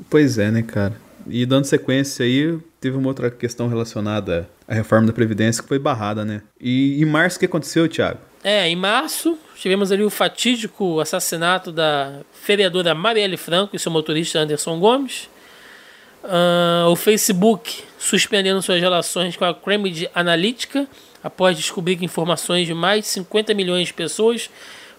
Pois 0.10 0.38
é, 0.38 0.50
né, 0.50 0.64
cara? 0.64 0.96
E 1.28 1.46
dando 1.46 1.66
sequência 1.66 2.26
aí, 2.26 2.58
teve 2.82 2.98
uma 2.98 3.08
outra 3.08 3.30
questão 3.32 3.68
relacionada 3.68 4.50
à 4.68 4.74
reforma 4.74 5.08
da 5.08 5.14
Previdência 5.14 5.62
que 5.62 5.70
foi 5.70 5.80
barrada, 5.80 6.26
né? 6.26 6.42
E 6.60 7.02
em 7.02 7.06
março 7.06 7.38
o 7.38 7.40
que 7.40 7.46
aconteceu, 7.46 7.88
Thiago? 7.88 8.20
É, 8.44 8.68
em 8.68 8.76
março, 8.76 9.39
tivemos 9.56 9.89
ali 9.89 10.04
o 10.04 10.10
fatídico 10.10 11.00
assassinato 11.00 11.72
da 11.72 12.20
vereadora 12.46 12.94
Marielle 12.94 13.38
Franco 13.38 13.74
e 13.74 13.80
seu 13.80 13.89
motorista 13.89 14.39
Anderson 14.39 14.80
Gomes. 14.80 15.30
Ah, 16.26 16.88
o 16.89 16.96
Facebook 16.96 17.84
suspendendo 17.98 18.62
suas 18.62 18.82
relações 18.82 19.38
com 19.38 19.46
a 19.46 19.54
Cambridge 19.54 20.10
Analytica 20.14 20.86
após 21.24 21.56
descobrir 21.56 21.96
que 21.96 22.04
informações 22.04 22.68
de 22.68 22.74
mais 22.74 23.06
de 23.06 23.08
50 23.12 23.54
milhões 23.54 23.88
de 23.88 23.94
pessoas 23.94 24.50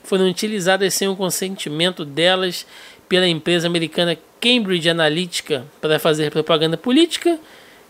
foram 0.03 0.27
utilizadas 0.27 0.95
sem 0.95 1.09
o 1.09 1.15
consentimento 1.15 2.03
delas 2.03 2.67
pela 3.09 3.29
empresa 3.29 3.67
americana 3.67 4.17
Cambridge 4.41 4.89
Analytica 4.89 5.67
para 5.83 5.99
fazer 5.99 6.31
propaganda 6.31 6.79
política. 6.79 7.39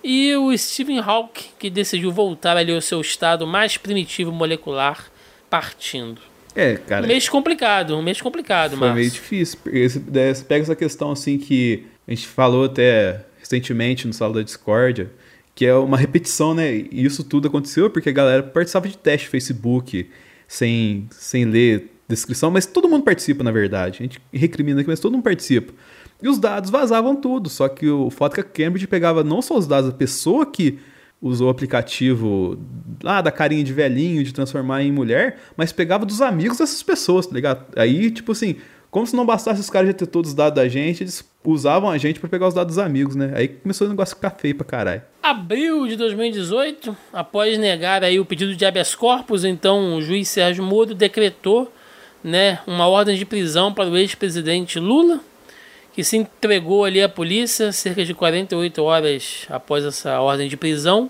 E 0.03 0.35
o 0.37 0.57
Stephen 0.57 0.99
Hawking, 0.99 1.47
que 1.59 1.71
decidiu 1.71 2.11
voltar 2.11 2.57
ali 2.57 2.75
ao 2.75 2.81
seu 2.81 3.01
estado 3.01 3.47
mais 3.47 3.77
primitivo 3.77 4.31
molecular, 4.31 5.11
partindo. 5.55 6.21
É, 6.53 6.75
cara, 6.75 7.05
Um 7.05 7.09
mês 7.09 7.29
complicado, 7.29 7.97
um 7.97 8.03
mês 8.03 8.21
complicado, 8.21 8.77
foi 8.77 8.89
mas 8.89 8.97
meio 8.97 9.11
difícil. 9.11 9.57
Você 9.65 10.43
pega 10.43 10.63
essa 10.63 10.75
questão 10.75 11.13
assim 11.13 11.39
que 11.39 11.87
a 12.09 12.11
gente 12.11 12.27
falou 12.27 12.65
até 12.65 13.25
recentemente 13.39 14.05
no 14.05 14.13
Sala 14.13 14.35
da 14.35 14.43
Discórdia, 14.43 15.13
que 15.55 15.65
é 15.65 15.73
uma 15.73 15.97
repetição, 15.97 16.55
né? 16.55 16.75
E 16.75 17.05
isso 17.05 17.23
tudo 17.23 17.47
aconteceu 17.47 17.89
porque 17.89 18.09
a 18.09 18.13
galera 18.13 18.43
participava 18.43 18.89
de 18.89 18.99
teste 18.99 19.29
Facebook 19.29 20.11
sem, 20.49 21.07
sem 21.13 21.45
ler 21.45 21.89
descrição, 22.09 22.51
mas 22.51 22.67
todo 22.67 22.89
mundo 22.89 23.05
participa, 23.05 23.45
na 23.45 23.53
verdade. 23.53 23.99
A 24.01 24.03
gente 24.03 24.21
recrimina 24.33 24.81
aqui, 24.81 24.91
mas 24.91 24.99
todo 24.99 25.13
mundo 25.13 25.23
participa. 25.23 25.73
E 26.21 26.29
os 26.29 26.39
dados 26.39 26.69
vazavam 26.69 27.15
tudo, 27.15 27.49
só 27.49 27.69
que 27.69 27.89
o 27.89 28.11
foto 28.11 28.41
é 28.41 28.43
que 28.43 28.63
a 28.63 28.65
Cambridge 28.65 28.89
pegava 28.89 29.23
não 29.23 29.41
só 29.41 29.57
os 29.57 29.69
dados 29.69 29.89
da 29.89 29.97
pessoa 29.97 30.45
que 30.45 30.81
usou 31.25 31.49
o 31.49 31.51
aplicativo 31.51 32.59
lá 33.03 33.23
da 33.23 33.33
carinha 33.33 33.65
de 33.65 33.73
velhinho, 33.73 34.23
de 34.23 34.33
transformar 34.33 34.83
em 34.83 34.93
mulher, 34.93 35.39
mas 35.57 35.73
pegava 35.73 36.05
dos 36.05 36.21
amigos 36.21 36.59
dessas 36.59 36.83
pessoas, 36.83 37.27
tá 37.27 37.35
ligado? 37.35 37.65
Aí, 37.77 38.11
tipo 38.11 38.33
assim, 38.33 38.57
como 38.91 39.07
se 39.07 39.17
não 39.17 39.25
bastasse 39.25 39.59
os 39.59 39.71
caras 39.71 39.89
já 39.89 39.95
ter 39.95 40.07
todos 40.07 40.33
os 40.33 40.37
dados 40.37 40.55
da 40.55 40.69
gente, 40.69 41.03
eles 41.03 41.25
usavam 41.43 41.89
a 41.89 41.97
gente 41.97 42.21
pra 42.21 42.29
pegar 42.29 42.47
os 42.47 42.55
dados 42.55 42.77
dos 42.77 42.85
amigos, 42.85 43.17
né? 43.17 43.33
Aí 43.35 43.49
começou 43.49 43.87
o 43.87 43.91
negócio 43.91 44.15
ficar 44.15 44.31
feio 44.31 44.55
pra 44.55 44.67
caralho. 44.67 45.03
abril 45.23 45.87
de 45.89 45.97
2018, 45.97 46.95
após 47.11 47.57
negar 47.57 48.05
aí 48.05 48.21
o 48.21 48.25
pedido 48.27 48.55
de 48.55 48.65
habeas 48.67 48.95
corpus, 48.95 49.45
então 49.45 49.97
o 49.97 50.03
juiz 50.03 50.29
Sérgio 50.29 50.63
Moro 50.63 50.95
decretou, 50.95 51.73
né, 52.23 52.59
uma 52.67 52.87
ordem 52.87 53.17
de 53.17 53.25
prisão 53.25 53.73
para 53.73 53.89
o 53.89 53.97
ex-presidente 53.97 54.79
Lula, 54.79 55.21
que 55.95 56.03
se 56.05 56.17
entregou 56.17 56.85
ali 56.85 57.03
à 57.03 57.09
polícia 57.09 57.71
cerca 57.73 58.05
de 58.05 58.13
48 58.15 58.83
horas 58.83 59.47
após 59.49 59.85
essa 59.85 60.21
ordem 60.21 60.49
de 60.49 60.57
prisão. 60.57 61.09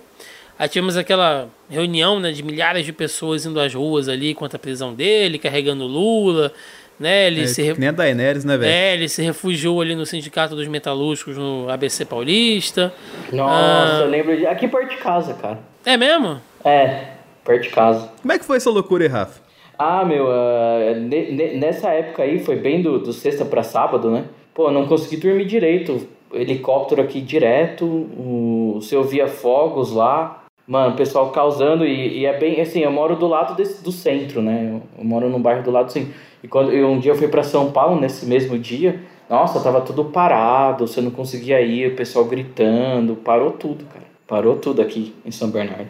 Aí 0.58 0.68
tivemos 0.68 0.96
aquela 0.96 1.48
reunião 1.68 2.20
né, 2.20 2.30
de 2.30 2.42
milhares 2.42 2.84
de 2.86 2.92
pessoas 2.92 3.44
indo 3.44 3.58
às 3.58 3.74
ruas 3.74 4.08
ali 4.08 4.34
contra 4.34 4.56
a 4.56 4.60
prisão 4.60 4.94
dele, 4.94 5.36
carregando 5.38 5.84
Lula, 5.84 6.52
né? 7.00 7.26
Ele 7.26 7.42
É, 7.42 7.46
se 7.48 7.60
re- 7.62 7.74
que 7.74 7.80
nem 7.80 7.88
a 7.88 7.92
Daenerys, 7.92 8.44
né, 8.44 8.56
velho? 8.56 8.70
é, 8.70 8.94
ele 8.94 9.08
se 9.08 9.20
refugiou 9.22 9.80
ali 9.80 9.96
no 9.96 10.06
Sindicato 10.06 10.54
dos 10.54 10.68
Metalúrgicos 10.68 11.36
no 11.36 11.68
ABC 11.68 12.04
Paulista. 12.04 12.92
Nossa, 13.32 13.96
Ah. 13.96 14.00
eu 14.02 14.08
lembro 14.10 14.36
de. 14.36 14.46
Aqui 14.46 14.68
perto 14.68 14.90
de 14.90 14.96
casa, 14.98 15.34
cara. 15.34 15.58
É 15.84 15.96
mesmo? 15.96 16.40
É, 16.64 17.06
perto 17.44 17.62
de 17.62 17.70
casa. 17.70 18.12
Como 18.22 18.32
é 18.32 18.38
que 18.38 18.44
foi 18.44 18.58
essa 18.58 18.70
loucura 18.70 19.02
aí, 19.04 19.10
Rafa? 19.10 19.40
Ah, 19.76 20.04
meu, 20.04 20.26
uh, 20.26 20.94
ne- 21.00 21.32
ne- 21.32 21.56
nessa 21.56 21.88
época 21.88 22.22
aí, 22.22 22.38
foi 22.38 22.54
bem 22.54 22.80
do, 22.80 23.00
do 23.00 23.12
sexta 23.12 23.44
pra 23.44 23.64
sábado, 23.64 24.08
né? 24.08 24.24
Pô, 24.54 24.70
não 24.70 24.86
consegui 24.86 25.16
dormir 25.16 25.46
direito. 25.46 26.06
Helicóptero 26.32 27.02
aqui 27.02 27.20
direto, 27.20 27.84
o, 27.84 28.78
você 28.80 28.96
ouvia 28.96 29.28
fogos 29.28 29.92
lá. 29.92 30.44
Mano, 30.66 30.94
o 30.94 30.96
pessoal 30.96 31.30
causando, 31.30 31.84
e, 31.84 32.20
e 32.20 32.26
é 32.26 32.38
bem 32.38 32.60
assim, 32.60 32.80
eu 32.80 32.90
moro 32.90 33.16
do 33.16 33.26
lado 33.26 33.54
desse, 33.54 33.84
do 33.84 33.92
centro, 33.92 34.40
né? 34.40 34.70
Eu, 34.72 34.82
eu 34.98 35.04
moro 35.04 35.28
num 35.28 35.40
bairro 35.40 35.62
do 35.62 35.70
lado 35.70 35.86
do 35.86 35.92
centro. 35.92 36.14
E 36.42 36.48
quando 36.48 36.72
eu, 36.72 36.88
um 36.88 36.98
dia 36.98 37.12
eu 37.12 37.16
fui 37.16 37.28
para 37.28 37.42
São 37.42 37.70
Paulo, 37.70 38.00
nesse 38.00 38.24
mesmo 38.24 38.58
dia, 38.58 39.00
nossa, 39.28 39.60
tava 39.60 39.80
tudo 39.80 40.06
parado, 40.06 40.86
você 40.86 41.00
não 41.00 41.10
conseguia 41.10 41.60
ir, 41.60 41.92
o 41.92 41.96
pessoal 41.96 42.24
gritando, 42.24 43.14
parou 43.16 43.52
tudo, 43.52 43.84
cara. 43.84 44.04
Parou 44.26 44.56
tudo 44.56 44.80
aqui 44.80 45.14
em 45.24 45.30
São 45.30 45.50
Bernardo. 45.50 45.88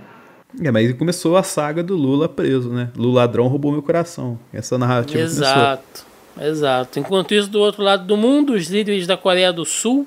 É, 0.62 0.71
mas 0.71 0.87
aí 0.87 0.95
começou 0.95 1.37
a 1.37 1.43
saga 1.43 1.83
do 1.83 1.97
Lula 1.97 2.29
preso, 2.29 2.71
né? 2.71 2.91
Lula 2.97 3.23
ladrão 3.23 3.47
roubou 3.47 3.73
meu 3.73 3.83
coração. 3.83 4.39
Essa 4.53 4.79
narrativa 4.79 5.19
começou. 5.19 5.45
Exato, 5.45 6.07
exato. 6.41 6.99
Enquanto 6.99 7.35
isso, 7.35 7.49
do 7.49 7.61
outro 7.61 7.82
lado 7.82 8.05
do 8.05 8.16
mundo, 8.16 8.55
os 8.55 8.68
líderes 8.68 9.07
da 9.07 9.16
Coreia 9.16 9.53
do 9.53 9.64
Sul, 9.64 10.07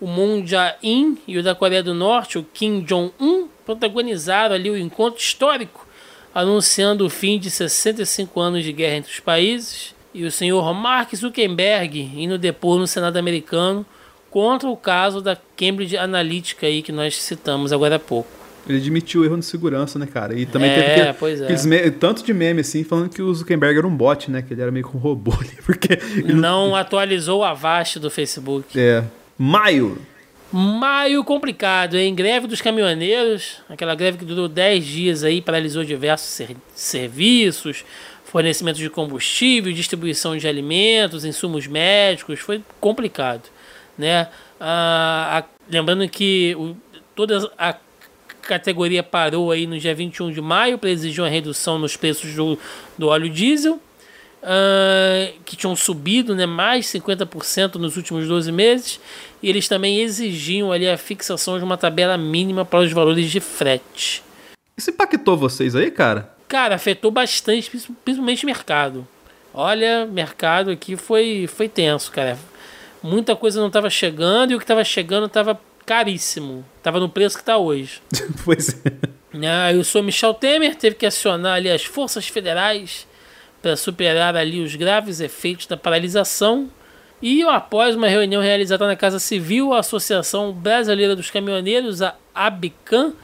o 0.00 0.06
Moon 0.06 0.46
Jae-in 0.46 1.18
e 1.26 1.38
o 1.38 1.42
da 1.42 1.54
Coreia 1.54 1.82
do 1.82 1.94
Norte, 1.94 2.38
o 2.38 2.44
Kim 2.44 2.80
Jong-un, 2.80 3.48
protagonizaram 3.64 4.54
ali 4.54 4.70
o 4.70 4.78
encontro 4.78 5.20
histórico, 5.20 5.86
anunciando 6.34 7.04
o 7.04 7.10
fim 7.10 7.38
de 7.38 7.50
65 7.50 8.40
anos 8.40 8.64
de 8.64 8.72
guerra 8.72 8.96
entre 8.96 9.12
os 9.12 9.20
países, 9.20 9.94
e 10.14 10.24
o 10.24 10.32
senhor 10.32 10.72
Mark 10.72 11.14
Zuckerberg 11.14 12.00
indo 12.16 12.38
depor 12.38 12.78
no 12.78 12.86
Senado 12.86 13.16
americano 13.18 13.84
contra 14.30 14.68
o 14.68 14.76
caso 14.76 15.20
da 15.20 15.36
Cambridge 15.56 15.96
Analytica 15.96 16.66
aí 16.66 16.82
que 16.82 16.92
nós 16.92 17.16
citamos 17.16 17.72
agora 17.72 17.96
há 17.96 17.98
pouco. 17.98 18.37
Ele 18.68 18.78
admitiu 18.78 19.22
o 19.22 19.24
erro 19.24 19.36
de 19.38 19.44
segurança, 19.44 19.98
né, 19.98 20.06
cara? 20.06 20.38
E 20.38 20.44
também 20.46 20.70
É, 20.70 20.74
teve 20.94 21.06
que, 21.12 21.18
pois 21.18 21.40
é. 21.40 21.90
tanto 21.90 22.22
de 22.24 22.34
meme 22.34 22.60
assim, 22.60 22.84
falando 22.84 23.08
que 23.08 23.22
o 23.22 23.32
Zuckerberg 23.34 23.78
era 23.78 23.86
um 23.86 23.96
bot, 23.96 24.30
né? 24.30 24.42
Que 24.42 24.52
ele 24.54 24.62
era 24.62 24.70
meio 24.70 24.86
que 24.88 24.96
um 24.96 25.00
robô 25.00 25.32
ali, 25.40 25.56
porque 25.64 25.92
ele 26.16 26.34
Não 26.34 26.74
atualizou 26.76 27.40
o 27.40 27.44
Avast 27.44 27.98
do 27.98 28.10
Facebook. 28.10 28.78
É. 28.78 29.02
Maio. 29.38 29.98
Maio 30.50 31.22
complicado, 31.24 31.96
hein? 31.96 32.14
Greve 32.14 32.46
dos 32.46 32.60
caminhoneiros, 32.62 33.58
aquela 33.68 33.94
greve 33.94 34.16
que 34.18 34.24
durou 34.24 34.48
10 34.48 34.84
dias 34.84 35.22
aí, 35.24 35.42
paralisou 35.42 35.84
diversos 35.84 36.28
ser- 36.30 36.56
serviços, 36.74 37.84
fornecimento 38.24 38.76
de 38.78 38.88
combustível, 38.88 39.70
distribuição 39.72 40.36
de 40.36 40.48
alimentos, 40.48 41.24
insumos 41.26 41.66
médicos, 41.66 42.40
foi 42.40 42.62
complicado, 42.80 43.42
né? 43.96 44.28
Ah, 44.58 45.38
a- 45.40 45.44
lembrando 45.70 46.08
que 46.08 46.54
o, 46.58 46.74
toda 47.14 47.50
a 47.58 47.74
categoria 48.48 49.02
parou 49.02 49.50
aí 49.52 49.66
no 49.66 49.78
dia 49.78 49.94
21 49.94 50.32
de 50.32 50.40
maio 50.40 50.78
para 50.78 50.88
exigir 50.90 51.22
uma 51.22 51.28
redução 51.28 51.78
nos 51.78 51.96
preços 51.96 52.34
do, 52.34 52.58
do 52.96 53.08
óleo 53.08 53.28
diesel, 53.28 53.78
ah, 54.42 55.30
que 55.44 55.54
tinham 55.56 55.76
subido 55.76 56.34
né, 56.34 56.46
mais 56.46 56.86
50% 56.86 57.74
nos 57.74 57.96
últimos 57.96 58.26
12 58.26 58.50
meses, 58.50 59.00
e 59.42 59.48
eles 59.48 59.68
também 59.68 60.00
exigiam 60.00 60.72
ali 60.72 60.88
a 60.88 60.96
fixação 60.96 61.58
de 61.58 61.64
uma 61.64 61.76
tabela 61.76 62.16
mínima 62.16 62.64
para 62.64 62.80
os 62.80 62.90
valores 62.92 63.30
de 63.30 63.40
frete. 63.40 64.22
Isso 64.76 64.90
impactou 64.90 65.36
vocês 65.36 65.76
aí, 65.76 65.90
cara? 65.90 66.32
Cara, 66.48 66.76
afetou 66.76 67.10
bastante, 67.10 67.68
princi- 67.68 67.92
principalmente 68.04 68.44
o 68.44 68.46
mercado. 68.46 69.06
Olha, 69.52 70.06
mercado 70.06 70.70
aqui 70.70 70.96
foi, 70.96 71.46
foi 71.46 71.68
tenso, 71.68 72.10
cara. 72.10 72.38
Muita 73.02 73.36
coisa 73.36 73.60
não 73.60 73.68
estava 73.68 73.90
chegando 73.90 74.52
e 74.52 74.54
o 74.54 74.58
que 74.58 74.64
estava 74.64 74.82
chegando 74.84 75.26
estava 75.26 75.60
caríssimo. 75.88 76.62
Estava 76.76 77.00
no 77.00 77.08
preço 77.08 77.36
que 77.36 77.42
está 77.42 77.56
hoje. 77.56 78.02
pois 78.44 78.68
é. 78.84 78.92
Ah, 79.46 79.72
o 79.74 79.82
senhor 79.82 80.04
Michel 80.04 80.34
Temer 80.34 80.74
teve 80.76 80.96
que 80.96 81.06
acionar 81.06 81.54
ali 81.54 81.70
as 81.70 81.82
forças 81.82 82.28
federais 82.28 83.06
para 83.62 83.74
superar 83.74 84.36
ali 84.36 84.60
os 84.60 84.76
graves 84.76 85.18
efeitos 85.20 85.66
da 85.66 85.78
paralisação. 85.78 86.68
E 87.22 87.42
após 87.42 87.96
uma 87.96 88.06
reunião 88.06 88.42
realizada 88.42 88.86
na 88.86 88.96
Casa 88.96 89.18
Civil, 89.18 89.72
a 89.72 89.78
Associação 89.78 90.52
Brasileira 90.52 91.16
dos 91.16 91.30
Caminhoneiros, 91.30 92.02
a 92.02 92.14
ABCAM, 92.34 93.14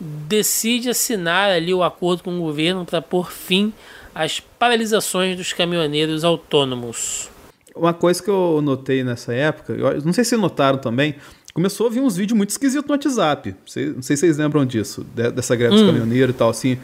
decide 0.00 0.88
assinar 0.88 1.50
ali 1.50 1.74
o 1.74 1.82
acordo 1.82 2.24
com 2.24 2.38
o 2.38 2.40
governo 2.40 2.86
para 2.86 3.02
pôr 3.02 3.30
fim 3.30 3.72
às 4.14 4.40
paralisações 4.40 5.36
dos 5.36 5.52
caminhoneiros 5.52 6.24
autônomos. 6.24 7.28
Uma 7.76 7.94
coisa 7.94 8.20
que 8.22 8.30
eu 8.30 8.60
notei 8.62 9.04
nessa 9.04 9.32
época, 9.32 9.72
eu 9.72 10.02
não 10.02 10.12
sei 10.12 10.24
se 10.24 10.36
notaram 10.36 10.78
também, 10.78 11.14
começou 11.58 11.88
a 11.88 11.90
vir 11.90 12.00
uns 12.00 12.16
vídeos 12.16 12.36
muito 12.36 12.50
esquisitos 12.50 12.86
no 12.86 12.92
WhatsApp. 12.92 13.52
Sei- 13.66 13.86
Não 13.86 14.00
sei 14.02 14.16
se 14.16 14.20
vocês 14.20 14.36
lembram 14.38 14.64
disso, 14.64 15.04
de- 15.14 15.30
dessa 15.32 15.56
greve 15.56 15.74
dos 15.74 15.82
caminhoneiros 15.84 16.32
e 16.34 16.38
tal, 16.38 16.50
assim. 16.50 16.78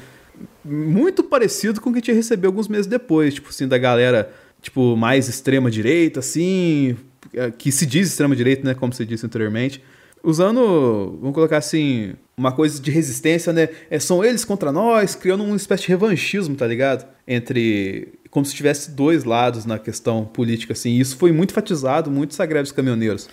Muito 0.65 1.23
parecido 1.23 1.81
com 1.81 1.91
o 1.91 1.93
que 1.93 1.99
a 1.99 2.01
gente 2.01 2.13
recebeu 2.13 2.49
alguns 2.51 2.67
meses 2.67 2.87
depois, 2.87 3.35
tipo 3.35 3.51
assim, 3.51 3.69
da 3.69 3.79
galera, 3.79 4.33
tipo, 4.61 4.97
mais 4.97 5.29
extrema-direita, 5.29 6.19
assim, 6.19 6.97
eh, 7.33 7.53
que 7.57 7.71
se 7.71 7.87
diz 7.87 8.09
extrema-direita, 8.09 8.67
né, 8.67 8.75
como 8.75 8.93
você 8.93 9.05
disse 9.05 9.25
anteriormente. 9.25 9.81
Usando, 10.25 11.19
vamos 11.21 11.35
colocar 11.35 11.59
assim, 11.59 12.15
uma 12.37 12.51
coisa 12.51 12.81
de 12.81 12.91
resistência, 12.91 13.53
né? 13.53 13.69
É, 13.91 13.99
são 14.01 14.25
eles 14.25 14.45
contra 14.45 14.73
nós, 14.73 15.15
criando 15.15 15.45
uma 15.45 15.55
espécie 15.55 15.83
de 15.83 15.89
revanchismo, 15.91 16.57
tá 16.57 16.67
ligado? 16.67 17.07
Entre. 17.29 18.09
Como 18.31 18.45
se 18.45 18.55
tivesse 18.55 18.91
dois 18.91 19.23
lados 19.23 19.65
na 19.67 19.79
questão 19.79 20.25
política, 20.25 20.73
assim. 20.73 20.93
E 20.93 21.01
isso 21.01 21.17
foi 21.17 21.31
muito 21.31 21.51
enfatizado, 21.53 22.11
muito 22.11 22.33
essa 22.33 22.45
greve 22.47 22.63
dos 22.65 22.73
caminhoneiros. 22.73 23.29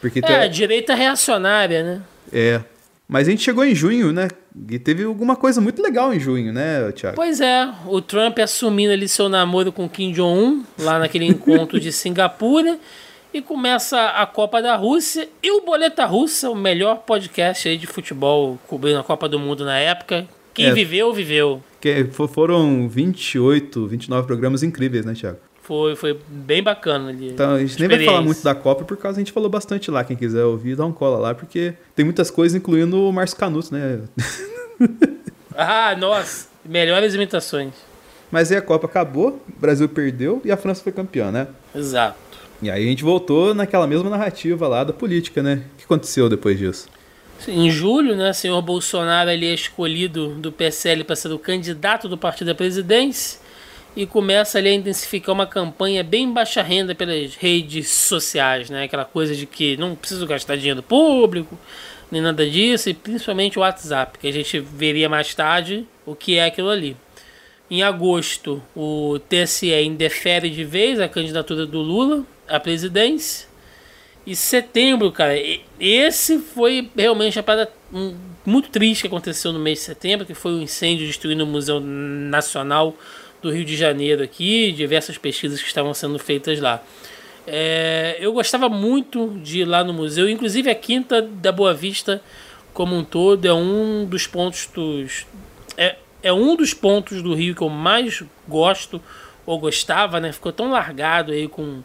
Porque 0.00 0.18
É, 0.20 0.22
tem- 0.22 0.50
direita 0.50 0.94
reacionária, 0.94 1.82
né? 1.82 2.02
é. 2.32 2.60
Mas 3.06 3.28
a 3.28 3.30
gente 3.30 3.42
chegou 3.42 3.62
em 3.62 3.74
junho, 3.74 4.12
né? 4.12 4.28
E 4.70 4.78
teve 4.78 5.04
alguma 5.04 5.36
coisa 5.36 5.60
muito 5.60 5.82
legal 5.82 6.12
em 6.14 6.18
junho, 6.18 6.54
né, 6.54 6.90
Thiago? 6.92 7.14
Pois 7.16 7.38
é, 7.38 7.70
o 7.86 8.00
Trump 8.00 8.38
assumindo 8.38 8.94
ali 8.94 9.06
seu 9.06 9.28
namoro 9.28 9.70
com 9.70 9.86
Kim 9.86 10.10
Jong-un, 10.10 10.64
lá 10.78 10.98
naquele 10.98 11.26
encontro 11.26 11.78
de 11.78 11.92
Singapura, 11.92 12.78
e 13.32 13.42
começa 13.42 14.00
a 14.00 14.24
Copa 14.24 14.62
da 14.62 14.74
Rússia 14.74 15.28
e 15.42 15.50
o 15.50 15.60
Boleta 15.60 16.06
Russa, 16.06 16.48
o 16.48 16.54
melhor 16.54 17.00
podcast 17.00 17.68
aí 17.68 17.76
de 17.76 17.86
futebol 17.86 18.58
cobrindo 18.66 18.98
a 19.00 19.04
Copa 19.04 19.28
do 19.28 19.38
Mundo 19.38 19.66
na 19.66 19.78
época. 19.78 20.26
Quem 20.54 20.66
É. 20.68 20.72
viveu, 20.72 21.12
viveu. 21.12 21.62
Que 21.82 22.04
fo- 22.04 22.26
foram 22.26 22.88
28, 22.88 23.86
29 23.86 24.26
programas 24.26 24.62
incríveis, 24.62 25.04
né, 25.04 25.12
Thiago? 25.12 25.38
Foi, 25.64 25.96
foi 25.96 26.20
bem 26.28 26.62
bacana 26.62 27.08
ali. 27.08 27.30
Então 27.30 27.54
a 27.54 27.58
gente 27.58 27.80
nem 27.80 27.88
vai 27.88 28.04
falar 28.04 28.20
muito 28.20 28.44
da 28.44 28.54
Copa, 28.54 28.84
por 28.84 28.98
causa 28.98 29.18
a 29.18 29.20
gente 29.20 29.32
falou 29.32 29.48
bastante 29.48 29.90
lá. 29.90 30.04
Quem 30.04 30.14
quiser 30.14 30.44
ouvir, 30.44 30.76
dá 30.76 30.84
um 30.84 30.92
cola 30.92 31.18
lá, 31.18 31.34
porque 31.34 31.72
tem 31.96 32.04
muitas 32.04 32.30
coisas, 32.30 32.54
incluindo 32.54 33.00
o 33.02 33.12
Márcio 33.12 33.36
Canuto, 33.36 33.74
né? 33.74 34.00
Ah, 35.56 35.94
nossa, 35.96 36.48
melhores 36.64 37.14
imitações. 37.14 37.72
Mas 38.28 38.50
aí 38.50 38.58
a 38.58 38.62
Copa 38.62 38.88
acabou, 38.88 39.40
o 39.48 39.60
Brasil 39.60 39.88
perdeu 39.88 40.42
e 40.44 40.50
a 40.50 40.56
França 40.56 40.82
foi 40.82 40.90
campeã, 40.90 41.30
né? 41.30 41.46
Exato. 41.72 42.16
E 42.60 42.68
aí 42.68 42.84
a 42.84 42.88
gente 42.88 43.04
voltou 43.04 43.54
naquela 43.54 43.86
mesma 43.86 44.10
narrativa 44.10 44.66
lá 44.66 44.82
da 44.82 44.92
política, 44.92 45.44
né? 45.44 45.62
O 45.74 45.76
que 45.78 45.84
aconteceu 45.84 46.28
depois 46.28 46.58
disso? 46.58 46.88
Em 47.46 47.70
julho, 47.70 48.16
né, 48.16 48.32
senhor 48.32 48.60
Bolsonaro 48.62 49.30
ali 49.30 49.46
é 49.46 49.54
escolhido 49.54 50.30
do 50.30 50.50
PSL 50.50 51.04
para 51.04 51.14
ser 51.14 51.30
o 51.30 51.38
candidato 51.38 52.08
do 52.08 52.18
partido 52.18 52.50
à 52.50 52.54
presidência 52.54 53.43
e 53.96 54.06
começa 54.06 54.58
ali 54.58 54.68
a 54.68 54.74
intensificar 54.74 55.34
uma 55.34 55.46
campanha 55.46 56.02
bem 56.02 56.32
baixa 56.32 56.62
renda 56.62 56.94
pelas 56.94 57.36
redes 57.36 57.88
sociais, 57.88 58.68
né? 58.68 58.84
Aquela 58.84 59.04
coisa 59.04 59.34
de 59.34 59.46
que 59.46 59.76
não 59.76 59.94
preciso 59.94 60.26
gastar 60.26 60.56
dinheiro 60.56 60.82
público, 60.82 61.58
nem 62.10 62.20
nada 62.20 62.48
disso, 62.48 62.90
e 62.90 62.94
principalmente 62.94 63.58
o 63.58 63.62
WhatsApp, 63.62 64.18
que 64.18 64.26
a 64.26 64.32
gente 64.32 64.58
veria 64.58 65.08
mais 65.08 65.34
tarde 65.34 65.86
o 66.04 66.14
que 66.14 66.36
é 66.36 66.44
aquilo 66.44 66.70
ali. 66.70 66.96
Em 67.70 67.82
agosto, 67.82 68.62
o 68.76 69.18
TSE 69.28 69.72
indefere 69.82 70.50
de 70.50 70.64
vez 70.64 71.00
a 71.00 71.08
candidatura 71.08 71.64
do 71.64 71.80
Lula 71.80 72.24
à 72.46 72.60
presidência. 72.60 73.48
E 74.26 74.34
setembro, 74.34 75.12
cara, 75.12 75.34
esse 75.78 76.38
foi 76.38 76.90
realmente 76.96 77.38
a 77.38 77.42
parada 77.42 77.70
hum, 77.92 78.14
muito 78.44 78.70
triste 78.70 79.02
que 79.02 79.06
aconteceu 79.06 79.52
no 79.52 79.58
mês 79.58 79.78
de 79.78 79.84
setembro, 79.84 80.26
que 80.26 80.34
foi 80.34 80.52
o 80.52 80.62
incêndio 80.62 81.06
destruindo 81.06 81.44
o 81.44 81.46
Museu 81.46 81.80
Nacional 81.80 82.94
do 83.44 83.50
Rio 83.50 83.64
de 83.64 83.76
Janeiro 83.76 84.22
aqui, 84.22 84.72
diversas 84.72 85.18
pesquisas 85.18 85.60
que 85.60 85.68
estavam 85.68 85.92
sendo 85.92 86.18
feitas 86.18 86.58
lá. 86.58 86.82
É, 87.46 88.16
eu 88.18 88.32
gostava 88.32 88.70
muito 88.70 89.38
de 89.42 89.60
ir 89.60 89.64
lá 89.66 89.84
no 89.84 89.92
museu, 89.92 90.28
inclusive 90.28 90.70
a 90.70 90.74
Quinta 90.74 91.20
da 91.20 91.52
Boa 91.52 91.74
Vista 91.74 92.22
como 92.72 92.96
um 92.96 93.04
todo 93.04 93.46
é 93.46 93.52
um 93.52 94.04
dos 94.04 94.26
pontos 94.26 94.66
dos 94.74 95.26
é, 95.76 95.96
é 96.22 96.32
um 96.32 96.56
dos 96.56 96.74
pontos 96.74 97.22
do 97.22 97.34
Rio 97.34 97.54
que 97.54 97.62
eu 97.62 97.68
mais 97.68 98.24
gosto 98.48 99.00
ou 99.46 99.58
gostava, 99.58 100.18
né? 100.18 100.32
Ficou 100.32 100.50
tão 100.50 100.70
largado 100.72 101.30
aí 101.30 101.46
com 101.46 101.82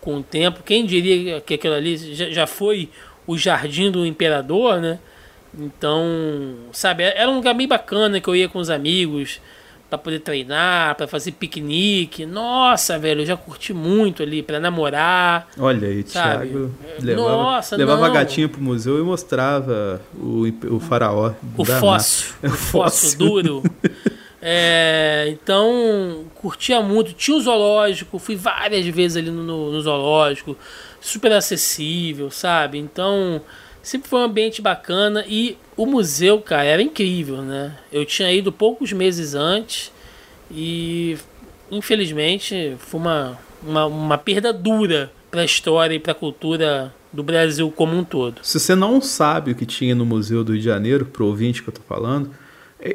com 0.00 0.16
o 0.16 0.22
tempo. 0.22 0.62
Quem 0.62 0.84
diria 0.84 1.40
que 1.40 1.54
aquilo 1.54 1.74
ali 1.74 1.96
já, 2.14 2.30
já 2.30 2.46
foi 2.46 2.88
o 3.26 3.36
Jardim 3.36 3.90
do 3.90 4.04
Imperador, 4.06 4.80
né? 4.80 4.98
Então, 5.56 6.56
sabe, 6.72 7.04
era 7.04 7.30
um 7.30 7.36
lugar 7.36 7.54
bem 7.54 7.68
bacana 7.68 8.20
que 8.20 8.28
eu 8.28 8.34
ia 8.34 8.48
com 8.48 8.58
os 8.58 8.70
amigos 8.70 9.40
para 9.96 10.04
poder 10.04 10.20
treinar, 10.20 10.94
para 10.96 11.06
fazer 11.06 11.32
piquenique. 11.32 12.26
Nossa, 12.26 12.98
velho, 12.98 13.22
eu 13.22 13.26
já 13.26 13.36
curti 13.36 13.72
muito 13.72 14.22
ali 14.22 14.42
para 14.42 14.60
namorar. 14.60 15.48
Olha 15.58 15.88
aí, 15.88 16.04
Sabe? 16.06 16.48
Thiago. 16.48 16.74
É, 16.84 17.02
Levava, 17.02 17.28
nossa, 17.30 17.76
levava 17.76 18.04
a 18.04 18.08
não. 18.08 18.14
gatinha 18.14 18.48
pro 18.48 18.60
museu 18.60 18.98
e 18.98 19.02
mostrava 19.02 20.00
o, 20.14 20.44
o 20.70 20.80
faraó. 20.80 21.32
O 21.56 21.64
fóssil, 21.64 22.34
o 22.44 22.50
fóssil 22.50 23.18
duro. 23.18 23.62
É, 24.46 25.24
então, 25.30 26.26
curtia 26.34 26.82
muito. 26.82 27.14
Tinha 27.14 27.34
o 27.34 27.40
zoológico, 27.40 28.18
fui 28.18 28.36
várias 28.36 28.84
vezes 28.88 29.16
ali 29.16 29.30
no, 29.30 29.42
no 29.72 29.80
zoológico, 29.80 30.54
super 31.00 31.32
acessível, 31.32 32.30
sabe? 32.30 32.76
Então, 32.76 33.40
sempre 33.82 34.06
foi 34.06 34.20
um 34.20 34.24
ambiente 34.24 34.60
bacana 34.60 35.24
e 35.26 35.56
o 35.76 35.86
museu, 35.86 36.40
cara, 36.40 36.64
era 36.64 36.82
incrível, 36.82 37.42
né? 37.42 37.76
Eu 37.92 38.04
tinha 38.04 38.32
ido 38.32 38.52
poucos 38.52 38.92
meses 38.92 39.34
antes 39.34 39.90
e, 40.50 41.16
infelizmente, 41.70 42.76
foi 42.78 43.00
uma, 43.00 43.38
uma, 43.62 43.86
uma 43.86 44.18
perda 44.18 44.52
dura 44.52 45.10
para 45.30 45.42
a 45.42 45.44
história 45.44 45.94
e 45.94 45.98
para 45.98 46.12
a 46.12 46.14
cultura 46.14 46.94
do 47.12 47.22
Brasil 47.22 47.70
como 47.70 47.96
um 47.96 48.04
todo. 48.04 48.40
Se 48.42 48.58
você 48.58 48.74
não 48.74 49.00
sabe 49.00 49.52
o 49.52 49.54
que 49.54 49.66
tinha 49.66 49.94
no 49.94 50.04
Museu 50.04 50.44
do 50.44 50.52
Rio 50.52 50.60
de 50.60 50.64
Janeiro, 50.64 51.06
pro 51.06 51.26
ouvinte 51.26 51.62
que 51.62 51.68
eu 51.68 51.74
tô 51.74 51.80
falando, 51.82 52.30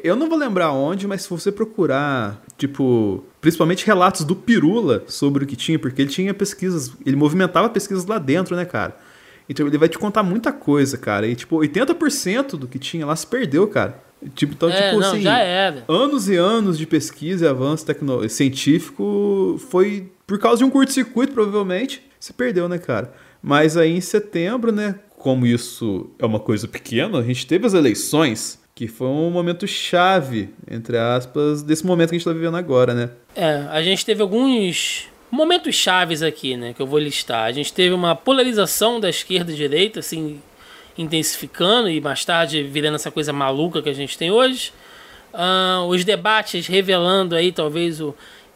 eu 0.03 0.15
não 0.15 0.29
vou 0.29 0.37
lembrar 0.37 0.71
onde, 0.71 1.07
mas 1.07 1.23
se 1.23 1.29
você 1.29 1.51
procurar, 1.51 2.41
tipo, 2.57 3.23
principalmente 3.41 3.85
relatos 3.85 4.23
do 4.23 4.35
Pirula 4.35 5.03
sobre 5.07 5.43
o 5.43 5.47
que 5.47 5.55
tinha, 5.55 5.79
porque 5.79 6.01
ele 6.01 6.11
tinha 6.11 6.33
pesquisas, 6.33 6.93
ele 7.05 7.15
movimentava 7.15 7.69
pesquisas 7.69 8.05
lá 8.05 8.19
dentro, 8.19 8.55
né, 8.55 8.65
cara? 8.65 8.95
Então 9.49 9.65
ele 9.65 9.77
vai 9.77 9.89
te 9.89 9.97
contar 9.97 10.21
muita 10.23 10.51
coisa, 10.53 10.97
cara. 10.97 11.27
E 11.27 11.35
tipo, 11.35 11.57
80% 11.57 12.51
do 12.51 12.67
que 12.67 12.77
tinha 12.77 13.05
lá 13.05 13.15
se 13.15 13.25
perdeu, 13.25 13.67
cara. 13.67 13.99
Tipo, 14.35 14.53
então, 14.53 14.69
É, 14.69 14.89
tipo 14.89 14.99
não, 15.01 15.09
assim, 15.09 15.21
já 15.21 15.39
era. 15.39 15.83
anos 15.87 16.29
e 16.29 16.35
anos 16.35 16.77
de 16.77 16.85
pesquisa 16.85 17.45
e 17.45 17.49
avanço 17.49 17.85
tecno... 17.85 18.27
científico 18.29 19.59
foi 19.69 20.11
por 20.27 20.37
causa 20.37 20.59
de 20.59 20.65
um 20.65 20.69
curto-circuito, 20.69 21.33
provavelmente, 21.33 22.01
se 22.19 22.31
perdeu, 22.33 22.67
né, 22.69 22.77
cara? 22.77 23.13
Mas 23.41 23.75
aí 23.77 23.91
em 23.91 24.01
setembro, 24.01 24.71
né, 24.71 24.95
como 25.17 25.45
isso 25.47 26.09
é 26.19 26.25
uma 26.25 26.39
coisa 26.39 26.67
pequena, 26.67 27.17
a 27.17 27.23
gente 27.23 27.47
teve 27.47 27.65
as 27.65 27.73
eleições, 27.73 28.59
que 28.75 28.87
foi 28.87 29.07
um 29.07 29.29
momento 29.31 29.65
chave, 29.65 30.49
entre 30.69 30.97
aspas, 30.97 31.63
desse 31.63 31.85
momento 31.85 32.09
que 32.09 32.15
a 32.15 32.19
gente 32.19 32.25
tá 32.25 32.33
vivendo 32.33 32.57
agora, 32.57 32.93
né? 32.93 33.09
É, 33.35 33.65
a 33.71 33.81
gente 33.81 34.05
teve 34.05 34.21
alguns 34.21 35.07
momentos 35.31 35.75
chaves 35.75 36.21
aqui, 36.23 36.55
né, 36.57 36.73
que 36.73 36.81
eu 36.81 36.87
vou 36.87 36.99
listar. 36.99 37.45
A 37.45 37.51
gente 37.51 37.71
teve 37.73 37.93
uma 37.93 38.15
polarização 38.15 38.99
da 38.99 39.09
esquerda 39.09 39.51
e 39.51 39.55
direita, 39.55 39.99
assim, 39.99 40.41
intensificando 40.97 41.89
e 41.89 42.01
mais 42.01 42.25
tarde 42.25 42.61
virando 42.63 42.95
essa 42.95 43.09
coisa 43.11 43.31
maluca 43.31 43.81
que 43.81 43.89
a 43.89 43.93
gente 43.93 44.17
tem 44.17 44.31
hoje. 44.31 44.71
Ah, 45.33 45.83
os 45.87 46.03
debates 46.03 46.67
revelando 46.67 47.35
aí 47.35 47.51
talvez 47.51 48.01
o, 48.01 48.15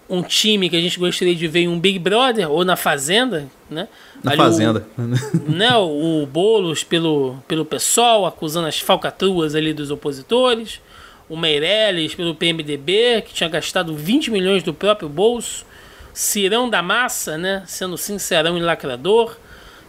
um 0.10 0.22
time 0.22 0.70
que 0.70 0.76
a 0.76 0.82
gente 0.82 1.00
gostaria 1.00 1.36
de 1.36 1.48
ver 1.48 1.62
em 1.62 1.68
um 1.68 1.80
Big 1.80 2.00
Brother 2.00 2.52
ou 2.52 2.66
na 2.66 2.76
Fazenda, 2.76 3.48
né? 3.70 3.88
Na 4.24 4.32
Ali 4.32 4.41
o- 4.41 4.44
Fazenda. 4.44 4.88
né, 5.48 5.76
o 5.78 6.26
Boulos 6.26 6.84
pelo, 6.84 7.38
pelo 7.48 7.64
PSOL, 7.64 8.26
acusando 8.26 8.68
as 8.68 8.80
falcatruas 8.80 9.56
ali 9.56 9.74
dos 9.74 9.91
opositores, 9.91 10.82
o 11.30 11.38
Meirelles 11.38 12.14
pelo 12.16 12.36
PMDB, 12.36 13.22
que 13.26 13.34
tinha 13.34 13.48
gastado 13.50 13.95
20 13.95 14.32
milhões 14.32 14.64
do 14.64 14.74
próprio 14.74 15.08
bolso, 15.08 15.66
Cirão 16.14 16.69
da 16.69 16.81
Massa, 16.81 17.38
né, 17.38 17.64
sendo 17.65 17.98
sincerão 17.98 18.57
e 18.57 18.61
lacrador, 18.61 19.35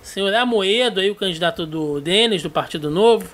senhor 0.02 0.32
Amoedo, 0.34 1.00
aí, 1.00 1.10
o 1.10 1.14
candidato 1.14 1.66
do 1.66 2.00
Denis, 2.00 2.42
do 2.42 2.50
Partido 2.50 2.90
Novo, 2.90 3.28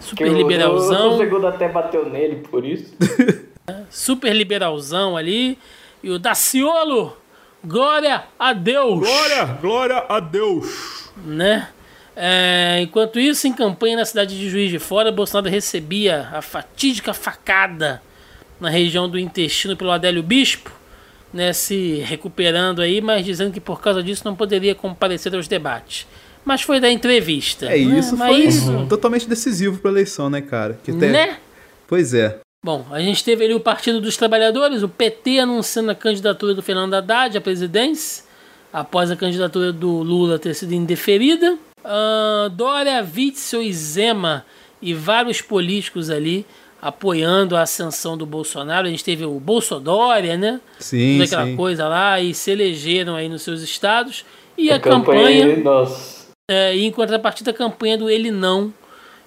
super 0.00 0.28
liberalzão, 0.28 1.14
o 1.14 1.18
segundo 1.18 1.46
até 1.46 1.68
bateu 1.68 2.08
nele 2.08 2.46
por 2.50 2.64
isso. 2.64 2.94
super 3.88 4.34
liberalzão 4.34 5.16
ali, 5.16 5.58
e 6.02 6.10
o 6.10 6.18
Daciolo, 6.18 7.16
glória 7.64 8.24
a 8.38 8.52
Deus! 8.52 8.98
glória, 8.98 9.44
glória 9.60 10.04
a 10.08 10.20
Deus! 10.20 10.94
né? 11.16 11.68
É, 12.16 12.78
enquanto 12.80 13.18
isso, 13.18 13.46
em 13.46 13.52
campanha 13.52 13.96
na 13.96 14.04
cidade 14.04 14.38
de 14.38 14.48
Juiz 14.48 14.70
de 14.70 14.78
Fora, 14.78 15.10
Bolsonaro 15.10 15.50
recebia 15.50 16.28
a 16.32 16.40
fatídica 16.40 17.12
facada 17.12 18.00
na 18.60 18.68
região 18.68 19.08
do 19.08 19.18
intestino 19.18 19.76
pelo 19.76 19.90
Adélio 19.90 20.22
Bispo, 20.22 20.70
né, 21.34 21.52
se 21.52 21.96
recuperando 22.06 22.80
aí, 22.80 23.00
mas 23.00 23.26
dizendo 23.26 23.52
que 23.52 23.60
por 23.60 23.80
causa 23.80 24.02
disso 24.02 24.22
não 24.24 24.36
poderia 24.36 24.74
comparecer 24.74 25.34
aos 25.34 25.48
debates. 25.48 26.06
Mas 26.44 26.62
foi 26.62 26.78
da 26.78 26.90
entrevista. 26.90 27.66
É 27.66 27.70
né? 27.70 27.98
isso, 27.98 28.16
Mas 28.16 28.28
foi 28.28 28.44
isso, 28.44 28.86
totalmente 28.88 29.28
decisivo 29.28 29.78
pra 29.78 29.90
eleição, 29.90 30.30
né, 30.30 30.40
cara? 30.40 30.78
Que 30.84 30.92
até- 30.92 31.10
né? 31.10 31.38
Pois 31.88 32.14
é. 32.14 32.38
Bom, 32.64 32.86
a 32.90 33.00
gente 33.00 33.22
teve 33.24 33.44
ali 33.44 33.52
o 33.52 33.60
Partido 33.60 34.00
dos 34.00 34.16
Trabalhadores, 34.16 34.82
o 34.82 34.88
PT 34.88 35.40
anunciando 35.40 35.90
a 35.90 35.94
candidatura 35.94 36.54
do 36.54 36.62
Fernando 36.62 36.94
Haddad 36.94 37.36
à 37.36 37.40
presidência, 37.40 38.24
após 38.72 39.10
a 39.10 39.16
candidatura 39.16 39.72
do 39.72 40.02
Lula 40.02 40.38
ter 40.38 40.54
sido 40.54 40.72
indeferida. 40.72 41.58
Ah, 41.84 42.48
Dória, 42.52 43.06
Witzel 43.14 43.62
e 43.62 43.72
Zema 43.72 44.46
e 44.80 44.94
vários 44.94 45.42
políticos 45.42 46.08
ali 46.10 46.46
apoiando 46.88 47.56
a 47.56 47.62
ascensão 47.62 48.16
do 48.16 48.26
Bolsonaro. 48.26 48.86
A 48.86 48.90
gente 48.90 49.02
teve 49.02 49.24
o 49.24 49.40
Bolsodória, 49.40 50.36
né? 50.36 50.60
Sim, 50.78 51.14
Toda 51.14 51.24
aquela 51.24 51.44
sim. 51.46 51.56
coisa 51.56 51.88
lá 51.88 52.20
e 52.20 52.34
se 52.34 52.50
elegeram 52.50 53.16
aí 53.16 53.28
nos 53.28 53.42
seus 53.42 53.62
estados. 53.62 54.24
E 54.56 54.70
a, 54.70 54.76
A 54.76 54.78
campanha, 54.80 55.46
campanha. 55.46 55.64
Nossa. 55.64 56.26
é, 56.50 56.76
e 56.76 56.84
em 56.84 56.90
contrapartida 56.92 57.50
a 57.50 57.54
campanha 57.54 57.96
do 57.98 58.08
Ele 58.10 58.30
Não, 58.30 58.72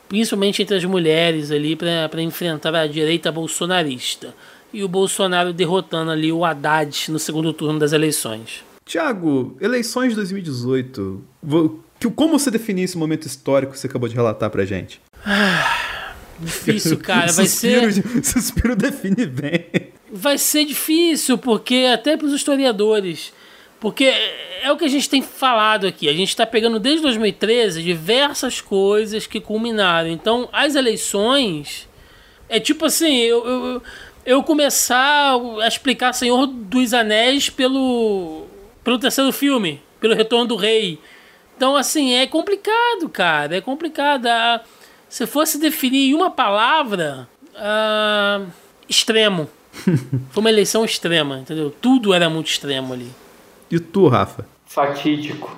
principalmente 0.07 0.61
entre 0.61 0.75
as 0.77 0.85
mulheres 0.85 1.51
ali, 1.51 1.75
para 1.75 2.21
enfrentar 2.21 2.73
a 2.75 2.85
direita 2.87 3.31
bolsonarista. 3.31 4.33
E 4.71 4.83
o 4.83 4.87
Bolsonaro 4.87 5.51
derrotando 5.51 6.11
ali 6.11 6.31
o 6.31 6.45
Haddad 6.45 7.09
no 7.11 7.17
segundo 7.19 7.51
turno 7.53 7.79
das 7.79 7.91
eleições. 7.93 8.63
Tiago, 8.85 9.57
eleições 9.59 10.09
de 10.09 10.15
2018. 10.15 11.21
vo- 11.41 11.83
que- 11.99 12.09
Como 12.11 12.37
você 12.37 12.51
definir 12.51 12.83
esse 12.83 12.97
momento 12.97 13.25
histórico 13.25 13.73
que 13.73 13.79
você 13.79 13.87
acabou 13.87 14.07
de 14.07 14.15
relatar 14.15 14.49
pra 14.49 14.63
gente? 14.63 15.01
Difícil, 16.39 16.97
cara, 16.99 17.31
vai 17.31 17.45
Suspiro 17.47 17.91
ser, 17.91 18.03
Suspiro 18.23 18.75
define 18.75 19.25
bem. 19.25 19.65
vai 20.11 20.37
ser 20.37 20.65
difícil, 20.65 21.37
porque 21.37 21.87
até 21.91 22.15
para 22.15 22.27
os 22.27 22.33
historiadores. 22.33 23.33
Porque 23.79 24.05
é 24.63 24.71
o 24.71 24.77
que 24.77 24.85
a 24.85 24.89
gente 24.89 25.09
tem 25.09 25.21
falado 25.21 25.85
aqui. 25.85 26.09
A 26.09 26.13
gente 26.13 26.29
está 26.29 26.45
pegando 26.45 26.79
desde 26.79 27.03
2013 27.03 27.83
diversas 27.83 28.59
coisas 28.59 29.27
que 29.27 29.39
culminaram. 29.39 30.09
Então, 30.09 30.49
as 30.51 30.75
eleições. 30.75 31.87
É 32.49 32.59
tipo 32.59 32.85
assim, 32.85 33.17
eu, 33.17 33.45
eu, 33.45 33.83
eu 34.25 34.43
começar 34.43 35.35
a 35.61 35.67
explicar 35.67 36.13
Senhor 36.13 36.47
dos 36.47 36.93
Anéis 36.93 37.49
pelo, 37.49 38.45
pelo 38.83 38.97
terceiro 38.97 39.31
filme, 39.33 39.81
pelo 39.99 40.15
Retorno 40.15 40.47
do 40.47 40.55
Rei. 40.55 40.97
Então, 41.55 41.75
assim, 41.75 42.13
é 42.13 42.25
complicado, 42.25 43.09
cara. 43.11 43.57
É 43.57 43.61
complicado. 43.61 44.27
Ah, 44.27 44.61
se 45.09 45.25
fosse 45.27 45.57
definir 45.59 46.09
em 46.11 46.13
uma 46.13 46.29
palavra, 46.31 47.27
ah, 47.55 48.45
extremo. 48.87 49.49
Foi 50.31 50.41
uma 50.41 50.49
eleição 50.49 50.83
extrema, 50.83 51.39
entendeu? 51.39 51.69
Tudo 51.81 52.13
era 52.13 52.29
muito 52.29 52.47
extremo 52.47 52.93
ali. 52.93 53.09
E 53.69 53.79
tu, 53.79 54.07
Rafa? 54.07 54.45
Fatídico. 54.65 55.55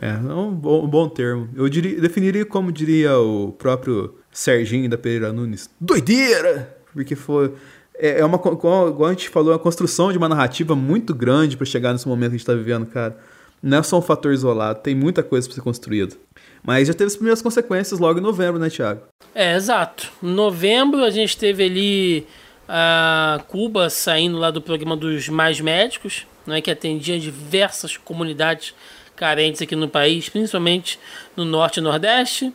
É, 0.00 0.08
é 0.08 0.34
um 0.34 0.50
bom, 0.50 0.84
um 0.84 0.88
bom 0.88 1.08
termo. 1.08 1.48
Eu 1.54 1.68
diria- 1.68 2.00
definiria 2.00 2.44
como 2.46 2.72
diria 2.72 3.18
o 3.18 3.52
próprio 3.52 4.14
Serginho 4.32 4.88
da 4.88 4.96
Pereira 4.96 5.32
Nunes. 5.32 5.68
Doideira! 5.80 6.76
Porque 6.92 7.14
foi. 7.14 7.52
É, 7.94 8.20
é 8.20 8.24
uma. 8.24 8.36
Igual 8.36 9.04
a 9.06 9.10
gente 9.10 9.28
falou, 9.28 9.50
é 9.52 9.54
uma 9.54 9.58
construção 9.62 10.10
de 10.10 10.18
uma 10.18 10.28
narrativa 10.28 10.74
muito 10.74 11.14
grande 11.14 11.56
pra 11.56 11.66
chegar 11.66 11.92
nesse 11.92 12.08
momento 12.08 12.30
que 12.30 12.36
a 12.36 12.38
gente 12.38 12.46
tá 12.46 12.54
vivendo, 12.54 12.86
cara. 12.86 13.18
Não 13.62 13.78
é 13.78 13.82
só 13.82 13.98
um 13.98 14.02
fator 14.02 14.32
isolado, 14.32 14.80
tem 14.80 14.94
muita 14.94 15.22
coisa 15.22 15.46
pra 15.46 15.54
ser 15.54 15.60
construído. 15.60 16.16
Mas 16.64 16.88
já 16.88 16.94
teve 16.94 17.08
as 17.08 17.14
primeiras 17.14 17.40
consequências 17.40 18.00
logo 18.00 18.18
em 18.18 18.22
novembro, 18.22 18.58
né, 18.58 18.68
Thiago? 18.68 19.02
É, 19.34 19.54
exato. 19.54 20.10
Em 20.22 20.32
novembro 20.32 21.04
a 21.04 21.10
gente 21.10 21.36
teve 21.36 21.64
ali 21.64 22.26
a 22.68 23.40
Cuba 23.48 23.88
saindo 23.88 24.38
lá 24.38 24.50
do 24.50 24.60
programa 24.60 24.96
dos 24.96 25.28
Mais 25.28 25.60
Médicos, 25.60 26.26
né, 26.46 26.60
que 26.60 26.70
atendia 26.70 27.18
diversas 27.18 27.96
comunidades 27.96 28.74
carentes 29.14 29.62
aqui 29.62 29.76
no 29.76 29.88
país, 29.88 30.28
principalmente 30.28 30.98
no 31.36 31.44
norte 31.44 31.78
e 31.78 31.80
nordeste. 31.80 32.52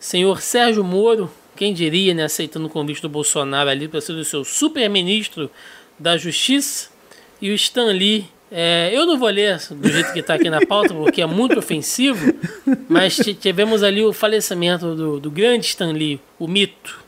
Senhor 0.00 0.40
Sérgio 0.40 0.82
Moro, 0.82 1.30
quem 1.56 1.72
diria, 1.74 2.14
né, 2.14 2.24
aceitando 2.24 2.66
o 2.66 2.70
convite 2.70 3.02
do 3.02 3.08
Bolsonaro 3.08 3.68
ali 3.70 3.88
para 3.88 4.00
ser 4.00 4.12
o 4.12 4.24
seu 4.24 4.44
super-ministro 4.44 5.50
da 5.98 6.16
Justiça. 6.16 6.88
E 7.40 7.50
o 7.50 7.54
Stan 7.54 7.92
Lee, 7.92 8.28
é, 8.50 8.90
eu 8.92 9.06
não 9.06 9.18
vou 9.18 9.28
ler 9.28 9.58
do 9.70 9.88
jeito 9.88 10.12
que 10.12 10.20
está 10.20 10.34
aqui 10.34 10.48
na 10.50 10.64
pauta, 10.64 10.94
porque 10.94 11.20
é 11.22 11.26
muito 11.26 11.58
ofensivo, 11.58 12.32
mas 12.88 13.16
tivemos 13.16 13.82
ali 13.82 14.02
o 14.04 14.12
falecimento 14.12 14.94
do, 14.94 15.20
do 15.20 15.30
grande 15.30 15.66
Stan 15.66 15.92
Lee, 15.92 16.20
o 16.38 16.46
mito. 16.48 17.04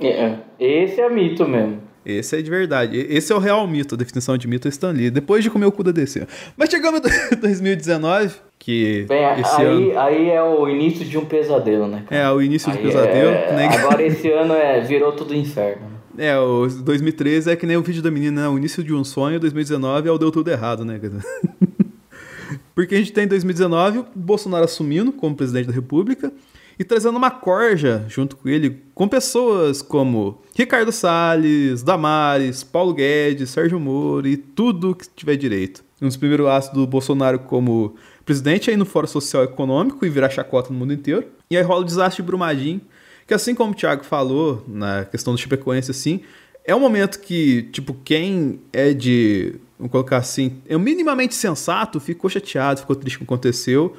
É, 0.00 0.34
esse 0.58 1.00
é 1.00 1.08
mito 1.08 1.46
mesmo. 1.48 1.82
Esse 2.04 2.36
é 2.38 2.42
de 2.42 2.50
verdade. 2.50 2.98
Esse 3.08 3.32
é 3.32 3.36
o 3.36 3.38
real 3.38 3.66
mito, 3.66 3.94
a 3.94 3.98
definição 3.98 4.36
de 4.36 4.46
mito 4.46 4.68
é 4.68 4.70
Stan 4.70 4.90
Lee. 4.90 5.10
Depois 5.10 5.42
de 5.42 5.48
comer 5.48 5.64
o 5.66 5.72
cu 5.72 5.82
da 5.82 5.90
DC. 5.90 6.26
Mas 6.56 6.68
chegamos 6.68 7.00
em 7.32 7.36
2019, 7.40 8.34
que 8.58 9.06
Bem, 9.08 9.24
esse 9.40 9.60
aí, 9.62 9.66
ano 9.66 9.98
aí 10.00 10.30
é 10.30 10.42
o 10.42 10.68
início 10.68 11.04
de 11.04 11.16
um 11.16 11.24
pesadelo, 11.24 11.86
né? 11.86 12.04
cara? 12.06 12.20
é 12.22 12.30
o 12.30 12.42
início 12.42 12.70
Aí 12.70 12.76
pesadelo. 12.78 13.30
é- 13.30 13.52
né? 13.54 13.68
Agora 13.78 14.02
esse 14.02 14.30
ano 14.30 14.52
é, 14.52 14.80
virou 14.82 15.12
tudo 15.12 15.34
inferno. 15.34 15.93
É, 16.16 16.38
o 16.38 16.66
2013 16.68 17.50
é 17.50 17.56
que 17.56 17.66
nem 17.66 17.76
o 17.76 17.82
vídeo 17.82 18.02
da 18.02 18.10
menina, 18.10 18.42
né? 18.42 18.48
O 18.48 18.56
início 18.56 18.82
de 18.84 18.94
um 18.94 19.02
sonho, 19.02 19.40
2019 19.40 20.08
é 20.08 20.12
o 20.12 20.18
deu 20.18 20.30
tudo 20.30 20.50
errado, 20.50 20.84
né? 20.84 21.00
Porque 22.74 22.94
a 22.94 22.98
gente 22.98 23.12
tem 23.12 23.24
em 23.24 23.28
2019 23.28 23.98
o 23.98 24.06
Bolsonaro 24.14 24.64
assumindo 24.64 25.12
como 25.12 25.36
presidente 25.36 25.66
da 25.66 25.72
República 25.72 26.32
e 26.78 26.84
trazendo 26.84 27.16
uma 27.16 27.30
corja 27.30 28.04
junto 28.08 28.36
com 28.36 28.48
ele 28.48 28.82
com 28.94 29.06
pessoas 29.06 29.80
como 29.80 30.42
Ricardo 30.54 30.90
Salles, 30.90 31.82
Damares, 31.82 32.64
Paulo 32.64 32.92
Guedes, 32.94 33.50
Sérgio 33.50 33.78
Moro 33.78 34.26
e 34.26 34.36
tudo 34.36 34.94
que 34.94 35.06
tiver 35.08 35.36
direito. 35.36 35.84
Um 36.02 36.06
dos 36.06 36.16
primeiros 36.16 36.46
atos 36.48 36.70
do 36.70 36.86
Bolsonaro 36.86 37.38
como 37.40 37.94
presidente 38.24 38.70
aí 38.70 38.76
no 38.76 38.84
Fórum 38.84 39.06
Social 39.06 39.44
Econômico 39.44 40.04
e 40.04 40.08
virar 40.08 40.30
chacota 40.30 40.72
no 40.72 40.78
mundo 40.78 40.92
inteiro. 40.92 41.24
E 41.50 41.56
aí 41.56 41.62
rola 41.62 41.82
o 41.82 41.84
desastre 41.84 42.22
de 42.22 42.26
Brumadinho, 42.26 42.80
que 43.26 43.34
assim 43.34 43.54
como 43.54 43.72
o 43.72 43.74
Thiago 43.74 44.04
falou 44.04 44.64
na 44.66 45.04
questão 45.04 45.34
do 45.34 45.38
Chapecoense 45.38 45.90
assim, 45.90 46.20
é 46.64 46.74
um 46.74 46.80
momento 46.80 47.20
que, 47.20 47.64
tipo, 47.64 47.94
quem 48.04 48.60
é 48.72 48.92
de, 48.92 49.56
vamos 49.78 49.92
colocar 49.92 50.16
assim, 50.16 50.62
é 50.66 50.76
minimamente 50.78 51.34
sensato, 51.34 52.00
ficou 52.00 52.30
chateado, 52.30 52.80
ficou 52.80 52.96
triste 52.96 53.18
com 53.18 53.24
o 53.24 53.26
que 53.26 53.34
aconteceu, 53.34 53.94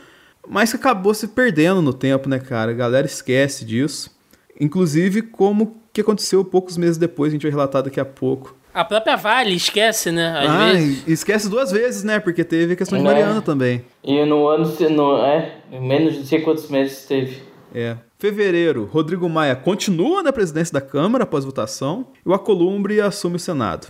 mas 0.48 0.72
que 0.72 0.78
acabou 0.78 1.14
se 1.14 1.28
perdendo 1.28 1.82
no 1.82 1.94
tempo, 1.94 2.28
né, 2.28 2.40
cara? 2.40 2.72
A 2.72 2.74
galera 2.74 3.06
esquece 3.06 3.66
disso. 3.66 4.16
Inclusive, 4.60 5.22
como 5.22 5.78
que 5.94 6.02
aconteceu 6.02 6.44
poucos 6.44 6.78
meses 6.78 6.98
depois, 6.98 7.32
a 7.32 7.34
gente 7.34 7.44
vai 7.44 7.52
relatar 7.52 7.84
daqui 7.84 8.00
a 8.00 8.06
pouco. 8.06 8.56
A 8.74 8.84
própria 8.84 9.16
Vale 9.16 9.56
esquece, 9.56 10.12
né? 10.12 10.38
Às 10.38 10.50
ah, 10.50 10.74
vezes. 10.74 11.08
esquece 11.08 11.50
duas 11.50 11.72
vezes, 11.72 12.04
né? 12.04 12.20
Porque 12.20 12.44
teve 12.44 12.74
a 12.74 12.76
questão 12.76 12.98
de 12.98 13.04
Mariana 13.04 13.42
também. 13.42 13.86
E 14.04 14.26
no 14.26 14.48
ano, 14.50 14.66
no, 14.90 15.26
é, 15.26 15.60
em 15.72 15.80
menos 15.80 16.14
de 16.14 16.20
não 16.20 16.26
sei 16.26 16.42
quantos 16.42 16.70
meses 16.70 17.06
teve. 17.06 17.42
É. 17.76 17.98
Fevereiro, 18.18 18.86
Rodrigo 18.86 19.28
Maia 19.28 19.54
continua 19.54 20.24
na 20.24 20.32
presidência 20.32 20.72
da 20.72 20.80
Câmara 20.80 21.26
após 21.26 21.44
votação 21.44 22.08
e 22.26 22.30
o 22.30 22.34
Acolumbre 22.34 23.02
assume 23.02 23.36
o 23.36 23.40
Senado. 23.40 23.88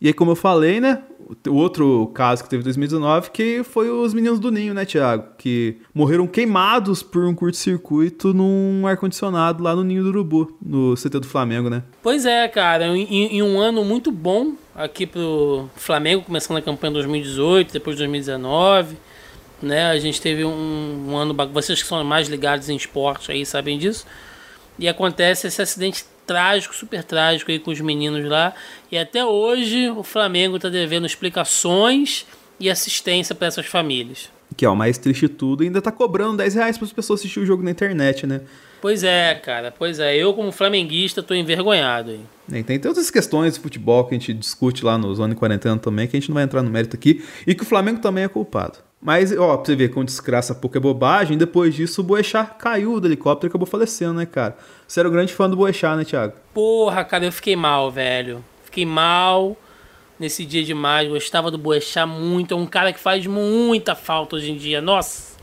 E 0.00 0.08
aí, 0.08 0.12
como 0.12 0.32
eu 0.32 0.36
falei, 0.36 0.80
né? 0.80 1.02
O 1.46 1.54
outro 1.54 2.10
caso 2.14 2.42
que 2.42 2.48
teve 2.48 2.62
em 2.62 2.64
2019, 2.64 3.30
que 3.30 3.62
foi 3.62 3.90
os 3.90 4.14
meninos 4.14 4.40
do 4.40 4.50
Ninho, 4.50 4.72
né, 4.72 4.84
Tiago? 4.84 5.24
Que 5.36 5.76
morreram 5.92 6.26
queimados 6.26 7.02
por 7.02 7.24
um 7.24 7.34
curto-circuito 7.34 8.32
num 8.32 8.86
ar-condicionado 8.86 9.62
lá 9.62 9.74
no 9.74 9.84
Ninho 9.84 10.02
do 10.02 10.08
Urubu, 10.08 10.56
no 10.60 10.94
CT 10.94 11.20
do 11.20 11.26
Flamengo, 11.26 11.68
né? 11.68 11.82
Pois 12.02 12.24
é, 12.24 12.46
cara. 12.48 12.86
Em, 12.86 13.36
em 13.36 13.42
um 13.42 13.60
ano 13.60 13.84
muito 13.84 14.10
bom 14.10 14.54
aqui 14.74 15.06
pro 15.06 15.68
Flamengo, 15.76 16.24
começando 16.24 16.56
a 16.56 16.62
campanha 16.62 16.90
em 16.90 16.94
2018, 16.94 17.72
depois 17.72 17.96
de 17.96 18.02
2019. 18.02 18.96
Né? 19.60 19.86
A 19.86 19.98
gente 19.98 20.20
teve 20.20 20.44
um, 20.44 21.06
um 21.08 21.16
ano. 21.16 21.34
Vocês 21.52 21.82
que 21.82 21.88
são 21.88 22.02
mais 22.04 22.28
ligados 22.28 22.68
em 22.68 22.76
esporte 22.76 23.32
aí 23.32 23.44
sabem 23.44 23.78
disso. 23.78 24.06
E 24.78 24.88
acontece 24.88 25.48
esse 25.48 25.60
acidente 25.60 26.04
trágico, 26.26 26.74
super 26.74 27.02
trágico 27.02 27.50
aí 27.50 27.58
com 27.58 27.70
os 27.70 27.80
meninos 27.80 28.24
lá. 28.28 28.54
E 28.92 28.98
até 28.98 29.24
hoje 29.24 29.90
o 29.90 30.02
Flamengo 30.02 30.56
está 30.56 30.68
devendo 30.68 31.06
explicações 31.06 32.26
e 32.60 32.70
assistência 32.70 33.34
para 33.34 33.48
essas 33.48 33.66
famílias. 33.66 34.30
Que 34.56 34.64
é 34.64 34.68
o 34.68 34.76
mais 34.76 34.98
triste 34.98 35.22
de 35.22 35.28
tudo, 35.28 35.62
ainda 35.62 35.80
tá 35.80 35.92
cobrando 35.92 36.38
10 36.38 36.54
reais 36.54 36.78
para 36.78 36.86
as 36.86 36.92
pessoas 36.92 37.20
assistir 37.20 37.40
o 37.40 37.46
jogo 37.46 37.62
na 37.62 37.70
internet, 37.70 38.26
né? 38.26 38.42
Pois 38.80 39.02
é, 39.02 39.34
cara, 39.34 39.74
pois 39.76 39.98
é. 39.98 40.16
Eu, 40.16 40.32
como 40.34 40.52
flamenguista, 40.52 41.22
tô 41.22 41.34
envergonhado 41.34 42.12
aí. 42.12 42.20
É, 42.52 42.62
tem 42.62 42.78
todas 42.78 43.10
questões 43.10 43.54
de 43.54 43.60
futebol 43.60 44.04
que 44.04 44.14
a 44.14 44.18
gente 44.18 44.32
discute 44.32 44.84
lá 44.84 44.96
no 44.96 45.12
Zona 45.14 45.34
40 45.34 45.78
também, 45.78 46.06
que 46.06 46.16
a 46.16 46.20
gente 46.20 46.28
não 46.28 46.34
vai 46.34 46.44
entrar 46.44 46.62
no 46.62 46.70
mérito 46.70 46.96
aqui, 46.96 47.24
e 47.46 47.54
que 47.54 47.62
o 47.62 47.66
Flamengo 47.66 48.00
também 48.00 48.24
é 48.24 48.28
culpado. 48.28 48.78
Mas, 49.00 49.30
ó, 49.36 49.56
pra 49.56 49.64
você 49.64 49.76
ver 49.76 49.88
como 49.90 50.04
desgraça 50.04 50.54
pouco 50.54 50.76
é 50.76 50.80
bobagem, 50.80 51.38
depois 51.38 51.74
disso 51.74 52.00
o 52.00 52.04
Boechat 52.04 52.56
caiu 52.58 52.98
do 52.98 53.06
helicóptero 53.06 53.46
e 53.46 53.50
acabou 53.50 53.66
falecendo, 53.66 54.14
né, 54.14 54.26
cara? 54.26 54.56
Você 54.86 54.98
era 54.98 55.08
um 55.08 55.12
grande 55.12 55.32
fã 55.32 55.48
do 55.48 55.56
Boechat, 55.56 55.96
né, 55.96 56.04
Thiago? 56.04 56.34
Porra, 56.52 57.04
cara, 57.04 57.24
eu 57.24 57.32
fiquei 57.32 57.54
mal, 57.54 57.90
velho. 57.92 58.44
Fiquei 58.64 58.84
mal 58.84 59.56
nesse 60.18 60.44
dia 60.44 60.64
demais. 60.64 61.08
Gostava 61.08 61.48
do 61.50 61.56
Boechat 61.56 62.08
muito. 62.08 62.54
É 62.54 62.56
um 62.56 62.66
cara 62.66 62.92
que 62.92 62.98
faz 62.98 63.24
muita 63.26 63.94
falta 63.94 64.34
hoje 64.34 64.50
em 64.50 64.56
dia. 64.56 64.80
Nossa! 64.80 65.38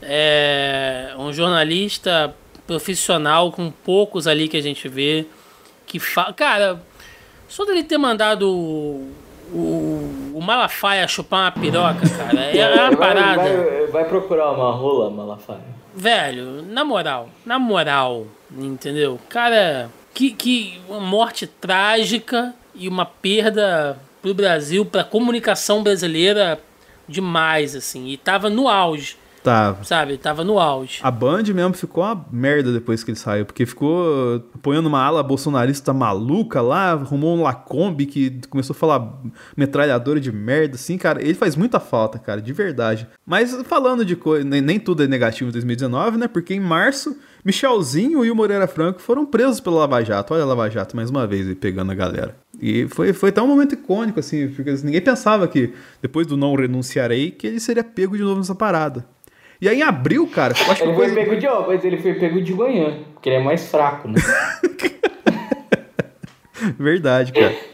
É 0.00 1.12
um 1.18 1.32
jornalista 1.32 2.34
profissional 2.66 3.52
com 3.52 3.70
poucos 3.70 4.26
ali 4.26 4.48
que 4.48 4.56
a 4.56 4.62
gente 4.62 4.88
vê. 4.88 5.26
Que 5.86 5.98
fa... 5.98 6.32
Cara, 6.32 6.80
só 7.48 7.64
dele 7.64 7.82
ter 7.82 7.98
mandado 7.98 8.48
o, 8.48 9.12
o 9.52 9.97
Malafaia 10.40 11.06
chupar 11.08 11.44
uma 11.44 11.50
piroca, 11.52 12.08
cara. 12.08 12.40
É, 12.40 12.88
uma 12.88 12.96
parada. 12.96 13.42
Vai, 13.42 13.86
vai, 13.86 14.04
procurar 14.04 14.52
uma 14.52 14.72
rola, 14.72 15.10
Malafaia. 15.10 15.78
Velho, 15.94 16.62
na 16.62 16.84
moral, 16.84 17.28
na 17.44 17.58
moral, 17.58 18.26
entendeu? 18.56 19.18
Cara, 19.28 19.90
que, 20.14 20.30
que 20.30 20.80
uma 20.88 21.00
morte 21.00 21.46
trágica 21.46 22.54
e 22.74 22.88
uma 22.88 23.04
perda 23.04 23.98
pro 24.22 24.34
Brasil, 24.34 24.84
pra 24.84 25.04
comunicação 25.04 25.82
brasileira 25.82 26.60
demais, 27.08 27.74
assim. 27.74 28.08
E 28.08 28.16
tava 28.16 28.50
no 28.50 28.68
auge. 28.68 29.16
Tava. 29.48 29.82
Sabe? 29.82 30.18
Tava 30.18 30.44
no 30.44 30.58
auge. 30.58 31.00
A 31.02 31.10
Band 31.10 31.44
mesmo 31.54 31.72
ficou 31.72 32.04
uma 32.04 32.26
merda 32.30 32.70
depois 32.70 33.02
que 33.02 33.10
ele 33.10 33.18
saiu, 33.18 33.46
porque 33.46 33.64
ficou 33.64 34.44
apoiando 34.54 34.88
uma 34.88 35.02
ala 35.02 35.22
bolsonarista 35.22 35.92
maluca 35.94 36.60
lá, 36.60 36.92
arrumou 36.92 37.34
um 37.34 37.42
Lacombe 37.42 38.04
que 38.04 38.40
começou 38.50 38.74
a 38.74 38.78
falar 38.78 39.10
metralhadora 39.56 40.20
de 40.20 40.30
merda, 40.30 40.74
assim, 40.74 40.98
cara. 40.98 41.22
Ele 41.22 41.32
faz 41.32 41.56
muita 41.56 41.80
falta, 41.80 42.18
cara, 42.18 42.42
de 42.42 42.52
verdade. 42.52 43.08
Mas 43.24 43.54
falando 43.64 44.04
de 44.04 44.16
coisa, 44.16 44.44
nem, 44.44 44.78
tudo 44.78 45.02
é 45.02 45.06
negativo 45.06 45.48
em 45.48 45.52
2019, 45.52 46.18
né? 46.18 46.28
Porque 46.28 46.52
em 46.52 46.60
março, 46.60 47.16
Michelzinho 47.42 48.22
e 48.26 48.30
o 48.30 48.36
Moreira 48.36 48.66
Franco 48.66 49.00
foram 49.00 49.24
presos 49.24 49.60
pela 49.60 49.78
Lava 49.78 50.04
Jato. 50.04 50.34
Olha 50.34 50.42
a 50.42 50.46
Lava 50.46 50.68
Jato 50.68 50.94
mais 50.94 51.08
uma 51.08 51.26
vez 51.26 51.48
aí 51.48 51.54
pegando 51.54 51.90
a 51.90 51.94
galera. 51.94 52.36
E 52.60 52.86
foi, 52.88 53.14
foi 53.14 53.30
até 53.30 53.40
um 53.40 53.46
momento 53.46 53.72
icônico, 53.72 54.20
assim, 54.20 54.48
porque 54.48 54.70
ninguém 54.84 55.00
pensava 55.00 55.48
que, 55.48 55.72
depois 56.02 56.26
do 56.26 56.36
não 56.36 56.54
renunciarei, 56.54 57.30
que 57.30 57.46
ele 57.46 57.60
seria 57.60 57.84
pego 57.84 58.14
de 58.14 58.22
novo 58.22 58.36
nessa 58.36 58.54
parada. 58.54 59.06
E 59.60 59.68
aí 59.68 59.80
em 59.80 59.82
abril, 59.82 60.26
cara, 60.28 60.54
eu 60.56 60.72
acho 60.72 60.84
ele 60.84 60.92
que 60.92 60.96
foi 60.96 61.14
pego 61.14 61.36
de 61.36 61.46
ó, 61.48 61.66
mas 61.66 61.84
ele 61.84 61.98
foi 61.98 62.14
pego 62.14 62.40
de 62.40 62.54
manhã, 62.54 62.98
porque 63.12 63.28
ele 63.28 63.36
é 63.36 63.42
mais 63.42 63.68
fraco, 63.68 64.06
né? 64.08 64.14
Verdade, 66.78 67.32
cara. 67.32 67.54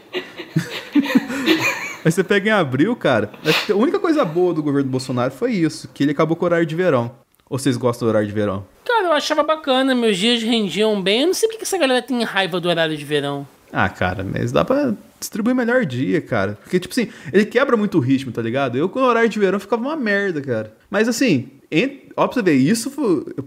Aí 2.05 2.11
você 2.11 2.23
pega 2.23 2.49
em 2.49 2.53
abril, 2.53 2.95
cara. 2.95 3.31
A 3.67 3.73
única 3.73 3.97
coisa 3.97 4.23
boa 4.23 4.53
do 4.53 4.61
governo 4.61 4.87
do 4.87 4.91
Bolsonaro 4.91 5.31
foi 5.31 5.53
isso, 5.53 5.89
que 5.91 6.03
ele 6.03 6.11
acabou 6.11 6.37
com 6.37 6.45
o 6.45 6.47
horário 6.47 6.65
de 6.65 6.75
verão. 6.75 7.11
Ou 7.49 7.57
vocês 7.57 7.77
gostam 7.77 8.05
do 8.05 8.09
horário 8.09 8.27
de 8.27 8.33
verão? 8.33 8.63
Cara, 8.85 9.07
eu 9.07 9.13
achava 9.13 9.41
bacana, 9.41 9.95
meus 9.95 10.15
dias 10.15 10.43
rendiam 10.43 11.01
bem. 11.01 11.21
Eu 11.21 11.27
não 11.27 11.33
sei 11.33 11.49
porque 11.49 11.63
essa 11.63 11.77
galera 11.79 12.03
tem 12.03 12.23
raiva 12.23 12.59
do 12.59 12.69
horário 12.69 12.95
de 12.95 13.03
verão. 13.03 13.47
Ah, 13.73 13.89
cara, 13.89 14.23
mas 14.23 14.51
dá 14.51 14.63
pra 14.63 14.93
distribuir 15.25 15.55
melhor 15.55 15.85
dia, 15.85 16.21
cara. 16.21 16.57
Porque, 16.61 16.79
tipo 16.79 16.93
assim, 16.93 17.09
ele 17.31 17.45
quebra 17.45 17.75
muito 17.75 17.97
o 17.97 18.01
ritmo, 18.01 18.31
tá 18.31 18.41
ligado? 18.41 18.77
Eu, 18.77 18.87
com 18.87 18.99
o 18.99 19.03
horário 19.03 19.29
de 19.29 19.39
verão, 19.39 19.59
ficava 19.59 19.81
uma 19.81 19.95
merda, 19.95 20.41
cara. 20.41 20.75
Mas, 20.89 21.07
assim, 21.07 21.49
ent... 21.71 22.09
ó, 22.15 22.27
pra 22.27 22.35
você 22.35 22.41
ver, 22.41 22.53
isso, 22.53 22.91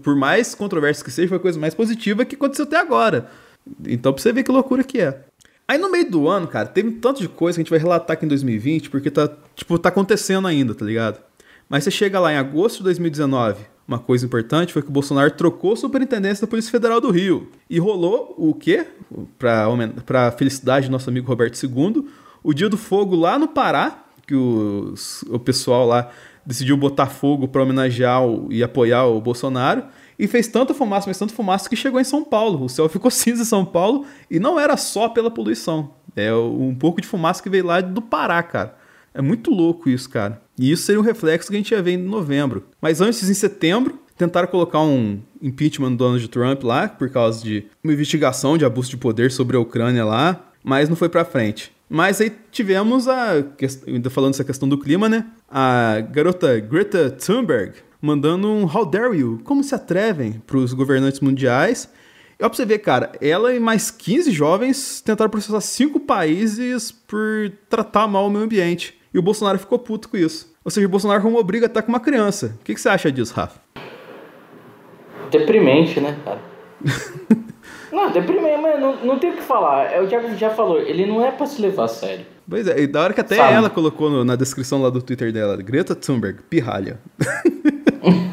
por 0.01 0.15
mais 0.15 0.53
controverso 0.55 1.03
que 1.03 1.11
seja, 1.11 1.27
foi 1.27 1.37
a 1.37 1.41
coisa 1.41 1.59
mais 1.59 1.73
positiva 1.73 2.25
que 2.25 2.35
aconteceu 2.35 2.65
até 2.65 2.77
agora. 2.77 3.29
Então, 3.85 4.13
pra 4.13 4.21
você 4.21 4.31
ver 4.31 4.43
que 4.43 4.51
loucura 4.51 4.83
que 4.83 4.99
é. 4.99 5.25
Aí, 5.67 5.77
no 5.77 5.91
meio 5.91 6.09
do 6.09 6.27
ano, 6.27 6.47
cara, 6.47 6.67
teve 6.67 6.89
um 6.89 6.99
tanto 6.99 7.21
de 7.21 7.27
coisa 7.27 7.55
que 7.55 7.61
a 7.61 7.63
gente 7.63 7.69
vai 7.69 7.79
relatar 7.79 8.15
aqui 8.15 8.25
em 8.25 8.29
2020, 8.29 8.89
porque 8.89 9.11
tá, 9.11 9.29
tipo, 9.55 9.77
tá 9.77 9.89
acontecendo 9.89 10.47
ainda, 10.47 10.73
tá 10.73 10.83
ligado? 10.83 11.19
Mas 11.69 11.83
você 11.83 11.91
chega 11.91 12.19
lá 12.19 12.33
em 12.33 12.37
agosto 12.37 12.77
de 12.77 12.85
2019, 12.85 13.63
uma 13.89 13.97
coisa 13.97 14.23
importante 14.23 14.71
foi 14.71 14.83
que 14.83 14.87
o 14.87 14.91
Bolsonaro 14.91 15.31
trocou 15.31 15.73
a 15.73 15.75
superintendência 15.75 16.45
da 16.45 16.47
Polícia 16.47 16.69
Federal 16.69 17.01
do 17.01 17.09
Rio. 17.09 17.49
E 17.67 17.79
rolou 17.79 18.35
o 18.37 18.53
quê? 18.53 18.85
Para 19.39 20.27
a 20.27 20.31
felicidade 20.31 20.87
do 20.87 20.91
nosso 20.91 21.09
amigo 21.09 21.27
Roberto 21.27 21.59
II, 21.61 22.07
o 22.43 22.53
Dia 22.53 22.69
do 22.69 22.77
Fogo 22.77 23.15
lá 23.15 23.39
no 23.39 23.47
Pará, 23.47 24.03
que 24.27 24.35
os, 24.35 25.23
o 25.23 25.39
pessoal 25.39 25.87
lá 25.87 26.11
decidiu 26.45 26.77
botar 26.77 27.07
fogo 27.07 27.47
para 27.47 27.63
homenagear 27.63 28.23
o, 28.23 28.47
e 28.51 28.61
apoiar 28.61 29.05
o 29.05 29.19
Bolsonaro. 29.19 29.83
E 30.19 30.27
fez 30.27 30.47
tanta 30.47 30.71
fumaça, 30.71 31.09
mas 31.09 31.17
tanta 31.17 31.33
fumaça 31.33 31.67
que 31.67 31.75
chegou 31.75 31.99
em 31.99 32.03
São 32.03 32.23
Paulo. 32.23 32.65
O 32.65 32.69
céu 32.69 32.87
ficou 32.87 33.09
cinza 33.09 33.41
em 33.41 33.45
São 33.45 33.65
Paulo 33.65 34.05
e 34.29 34.39
não 34.39 34.59
era 34.59 34.77
só 34.77 35.09
pela 35.09 35.31
poluição. 35.31 35.95
É 36.15 36.31
um 36.31 36.75
pouco 36.75 37.01
de 37.01 37.07
fumaça 37.07 37.41
que 37.41 37.49
veio 37.49 37.65
lá 37.65 37.81
do 37.81 38.03
Pará, 38.03 38.43
cara. 38.43 38.77
É 39.19 39.21
muito 39.21 39.51
louco 39.51 39.89
isso, 39.89 40.09
cara. 40.09 40.41
E 40.57 40.71
isso 40.71 40.83
seria 40.83 41.01
um 41.01 41.03
reflexo 41.03 41.49
que 41.49 41.55
a 41.57 41.59
gente 41.59 41.71
ia 41.71 41.81
ver 41.81 41.91
em 41.91 41.97
novembro. 41.97 42.63
Mas 42.81 43.01
antes, 43.01 43.29
em 43.29 43.33
setembro, 43.33 43.99
tentaram 44.17 44.47
colocar 44.47 44.79
um 44.79 45.19
impeachment 45.41 45.91
do 45.91 45.97
Donald 45.97 46.25
Trump 46.29 46.63
lá, 46.63 46.87
por 46.87 47.09
causa 47.09 47.43
de 47.43 47.65
uma 47.83 47.91
investigação 47.91 48.57
de 48.57 48.63
abuso 48.63 48.89
de 48.91 48.95
poder 48.95 49.29
sobre 49.29 49.57
a 49.57 49.59
Ucrânia 49.59 50.05
lá, 50.05 50.49
mas 50.63 50.87
não 50.87 50.95
foi 50.95 51.09
pra 51.09 51.25
frente. 51.25 51.69
Mas 51.89 52.21
aí 52.21 52.31
tivemos 52.49 53.09
a. 53.09 53.43
Ainda 53.85 54.09
falando 54.09 54.31
dessa 54.31 54.45
questão 54.45 54.69
do 54.69 54.77
clima, 54.77 55.09
né? 55.09 55.25
A 55.49 55.99
garota 55.99 56.57
Greta 56.57 57.11
Thunberg 57.11 57.73
mandando 58.01 58.47
um 58.47 58.63
How 58.63 58.85
dare 58.85 59.17
you? 59.17 59.41
Como 59.43 59.65
se 59.65 59.75
atrevem 59.75 60.41
pros 60.47 60.71
governantes 60.71 61.19
mundiais. 61.19 61.89
E 62.39 62.45
ó, 62.45 62.47
pra 62.47 62.55
você 62.55 62.65
ver, 62.65 62.79
cara, 62.79 63.11
ela 63.19 63.53
e 63.53 63.59
mais 63.59 63.91
15 63.91 64.31
jovens 64.31 65.01
tentaram 65.01 65.29
processar 65.29 65.59
cinco 65.59 65.99
países 65.99 66.89
por 66.89 67.51
tratar 67.69 68.07
mal 68.07 68.25
o 68.25 68.29
meio 68.29 68.45
ambiente. 68.45 68.97
E 69.13 69.19
o 69.19 69.21
Bolsonaro 69.21 69.57
ficou 69.57 69.79
puto 69.79 70.09
com 70.09 70.17
isso. 70.17 70.53
Ou 70.63 70.71
seja, 70.71 70.85
o 70.85 70.89
Bolsonaro 70.89 71.19
arrumou 71.19 71.43
briga 71.43 71.65
até 71.65 71.81
com 71.81 71.89
uma 71.89 71.99
criança. 71.99 72.57
O 72.59 72.63
que, 72.63 72.73
que 72.73 72.81
você 72.81 72.89
acha 72.89 73.11
disso, 73.11 73.33
Rafa? 73.33 73.59
Deprimente, 75.31 75.99
né, 75.99 76.17
cara? 76.23 76.39
não, 77.91 78.11
deprimente, 78.11 78.61
mas 78.61 78.79
não, 78.79 78.95
não 79.05 79.19
tem 79.19 79.31
o 79.31 79.35
que 79.35 79.41
falar. 79.41 79.91
É 79.91 80.01
o 80.01 80.07
Thiago 80.07 80.35
já 80.35 80.49
falou, 80.49 80.79
ele 80.79 81.05
não 81.05 81.25
é 81.25 81.31
pra 81.31 81.45
se 81.45 81.61
levar 81.61 81.85
a 81.85 81.87
sério. 81.87 82.25
Pois 82.47 82.67
é, 82.67 82.79
e 82.79 82.87
da 82.87 83.03
hora 83.03 83.13
que 83.13 83.21
até 83.21 83.35
Sabe? 83.35 83.53
ela 83.53 83.69
colocou 83.69 84.09
no, 84.09 84.23
na 84.25 84.35
descrição 84.35 84.81
lá 84.81 84.89
do 84.89 85.01
Twitter 85.01 85.31
dela, 85.31 85.55
Greta 85.57 85.95
Thunberg, 85.95 86.41
pirralha. 86.49 86.99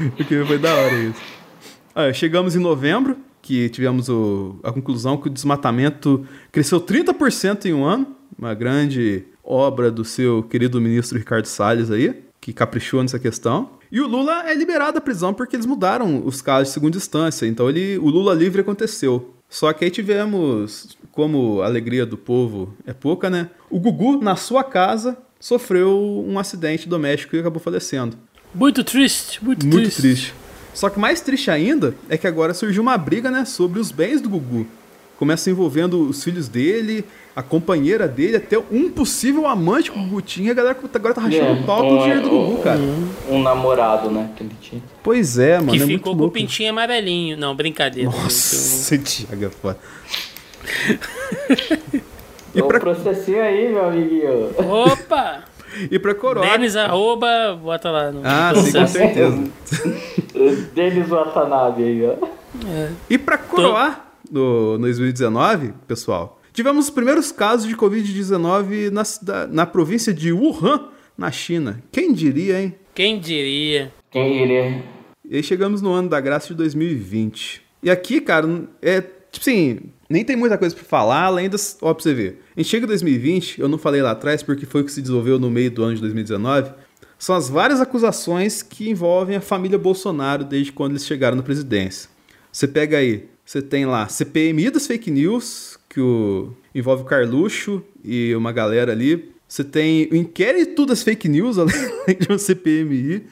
Porque 0.16 0.44
foi 0.44 0.58
da 0.58 0.74
hora 0.74 0.94
isso. 0.94 1.20
Ah, 1.94 2.12
chegamos 2.12 2.56
em 2.56 2.58
novembro, 2.58 3.16
que 3.42 3.68
tivemos 3.68 4.08
o, 4.08 4.56
a 4.62 4.72
conclusão 4.72 5.16
que 5.16 5.28
o 5.28 5.30
desmatamento 5.30 6.26
cresceu 6.52 6.80
30% 6.80 7.66
em 7.66 7.74
um 7.74 7.84
ano. 7.84 8.06
Uma 8.38 8.54
grande 8.54 9.24
obra 9.44 9.90
do 9.90 10.04
seu 10.04 10.42
querido 10.42 10.80
ministro 10.80 11.18
Ricardo 11.18 11.46
Salles 11.46 11.90
aí, 11.90 12.22
que 12.40 12.52
caprichou 12.52 13.02
nessa 13.02 13.18
questão. 13.18 13.70
E 13.92 14.00
o 14.00 14.06
Lula 14.06 14.48
é 14.48 14.54
liberado 14.54 14.94
da 14.94 15.00
prisão 15.00 15.34
porque 15.34 15.56
eles 15.56 15.66
mudaram 15.66 16.24
os 16.24 16.40
casos 16.40 16.68
de 16.68 16.74
segunda 16.74 16.96
instância. 16.96 17.46
Então 17.46 17.68
ele, 17.68 17.98
o 17.98 18.08
Lula 18.08 18.34
livre 18.34 18.60
aconteceu. 18.60 19.34
Só 19.48 19.72
que 19.72 19.84
aí 19.84 19.90
tivemos, 19.90 20.96
como 21.10 21.60
a 21.60 21.66
alegria 21.66 22.06
do 22.06 22.16
povo 22.16 22.72
é 22.86 22.92
pouca, 22.92 23.28
né? 23.28 23.50
O 23.68 23.80
Gugu, 23.80 24.22
na 24.22 24.36
sua 24.36 24.62
casa, 24.62 25.18
sofreu 25.40 26.24
um 26.26 26.38
acidente 26.38 26.88
doméstico 26.88 27.34
e 27.34 27.40
acabou 27.40 27.60
falecendo. 27.60 28.16
Muito 28.54 28.84
triste, 28.84 29.44
muito, 29.44 29.66
Muito 29.66 29.82
triste. 29.82 30.00
triste. 30.00 30.34
Só 30.74 30.88
que 30.88 30.98
mais 30.98 31.20
triste 31.20 31.50
ainda 31.50 31.94
é 32.08 32.16
que 32.16 32.26
agora 32.26 32.54
surgiu 32.54 32.82
uma 32.82 32.96
briga, 32.96 33.30
né, 33.30 33.44
sobre 33.44 33.80
os 33.80 33.90
bens 33.90 34.20
do 34.20 34.28
Gugu. 34.28 34.66
Começa 35.18 35.50
envolvendo 35.50 36.08
os 36.08 36.24
filhos 36.24 36.48
dele, 36.48 37.04
a 37.36 37.42
companheira 37.42 38.08
dele, 38.08 38.36
até 38.38 38.56
um 38.70 38.88
possível 38.90 39.46
amante 39.46 39.90
que 39.90 39.98
o 39.98 40.02
Gugu 40.02 40.22
tinha. 40.22 40.52
A 40.52 40.54
galera 40.54 40.78
agora 40.94 41.12
tá 41.14 41.20
rachando 41.20 41.44
É, 41.44 41.52
o 41.52 41.62
pau 41.64 41.82
pelo 41.82 41.96
um- 41.96 41.98
dinheiro 41.98 42.22
do 42.22 42.30
Gugu, 42.30 42.62
cara. 42.62 42.80
Um 43.28 43.42
namorado, 43.42 44.10
né, 44.10 44.30
que 44.36 44.42
ele 44.44 44.56
tinha. 44.62 44.82
Pois 45.02 45.38
é, 45.38 45.58
mano. 45.58 45.72
Que 45.72 45.82
é 45.82 45.86
ficou 45.86 46.16
com 46.16 46.24
o 46.24 46.30
pintinho 46.30 46.70
amarelinho. 46.70 47.36
Não, 47.36 47.54
brincadeira. 47.54 48.08
Nossa, 48.10 48.96
Thiago 48.98 49.44
é 49.44 49.50
foda. 49.50 49.78
e, 52.54 52.58
E 52.58 52.62
pra, 52.62 52.80
processinho 52.80 53.42
aí, 53.42 53.68
meu 53.72 53.84
amiguinho. 53.86 54.50
Opa! 54.58 55.44
e 55.90 55.98
pra 55.98 56.14
coroar. 56.14 56.50
Denis 56.50 56.76
arroba, 56.76 57.58
bota 57.62 57.90
lá 57.90 58.10
no 58.10 58.20
Ah, 58.24 58.52
sim, 58.54 58.72
com 58.72 58.86
certeza. 58.86 59.50
Denis 60.74 61.08
Watanabe 61.08 61.82
aí, 61.82 62.06
ó. 62.06 62.28
E 63.08 63.18
pra 63.18 63.38
coroar 63.38 64.12
no, 64.30 64.72
no 64.72 64.80
2019, 64.80 65.72
pessoal, 65.86 66.40
tivemos 66.52 66.86
os 66.86 66.90
primeiros 66.90 67.32
casos 67.32 67.68
de 67.68 67.76
Covid-19 67.76 68.90
na, 68.90 69.46
na 69.46 69.66
província 69.66 70.12
de 70.12 70.32
Wuhan, 70.32 70.88
na 71.16 71.30
China. 71.30 71.82
Quem 71.92 72.12
diria, 72.12 72.60
hein? 72.60 72.74
Quem 72.94 73.18
diria? 73.18 73.92
Quem 74.10 74.42
iria? 74.42 74.82
E 75.24 75.36
aí 75.36 75.42
chegamos 75.42 75.80
no 75.80 75.92
ano 75.92 76.08
da 76.08 76.20
graça 76.20 76.48
de 76.48 76.54
2020. 76.54 77.62
E 77.82 77.90
aqui, 77.90 78.20
cara, 78.20 78.46
é 78.82 79.00
tipo 79.00 79.48
assim, 79.48 79.80
nem 80.10 80.24
tem 80.24 80.34
muita 80.34 80.58
coisa 80.58 80.74
pra 80.74 80.84
falar, 80.84 81.22
além 81.22 81.48
das. 81.48 81.78
Ó, 81.80 81.94
pra 81.94 82.02
você 82.02 82.12
ver. 82.12 82.42
A 82.56 82.60
gente 82.60 82.68
chega 82.68 82.84
em 82.84 82.88
2020, 82.88 83.60
eu 83.60 83.68
não 83.68 83.78
falei 83.78 84.02
lá 84.02 84.10
atrás 84.10 84.42
porque 84.42 84.66
foi 84.66 84.80
o 84.80 84.84
que 84.84 84.90
se 84.90 85.00
desenvolveu 85.00 85.38
no 85.38 85.48
meio 85.48 85.70
do 85.70 85.84
ano 85.84 85.94
de 85.94 86.00
2019. 86.00 86.72
São 87.16 87.36
as 87.36 87.48
várias 87.48 87.80
acusações 87.80 88.60
que 88.60 88.90
envolvem 88.90 89.36
a 89.36 89.40
família 89.40 89.78
Bolsonaro 89.78 90.42
desde 90.42 90.72
quando 90.72 90.92
eles 90.92 91.06
chegaram 91.06 91.36
na 91.36 91.42
presidência. 91.44 92.10
Você 92.50 92.66
pega 92.66 92.96
aí, 92.98 93.28
você 93.44 93.62
tem 93.62 93.86
lá 93.86 94.08
CPMI 94.08 94.70
das 94.70 94.86
fake 94.86 95.10
news, 95.12 95.78
que 95.88 96.00
o, 96.00 96.52
envolve 96.74 97.02
o 97.02 97.06
Carluxo 97.06 97.80
e 98.02 98.34
uma 98.34 98.50
galera 98.50 98.90
ali. 98.90 99.30
Você 99.46 99.62
tem 99.62 100.08
o 100.10 100.16
inquérito 100.16 100.84
das 100.84 101.04
fake 101.04 101.28
news, 101.28 101.56
além 101.58 102.16
de 102.18 102.26
uma 102.28 102.38
CPMI. 102.38 103.26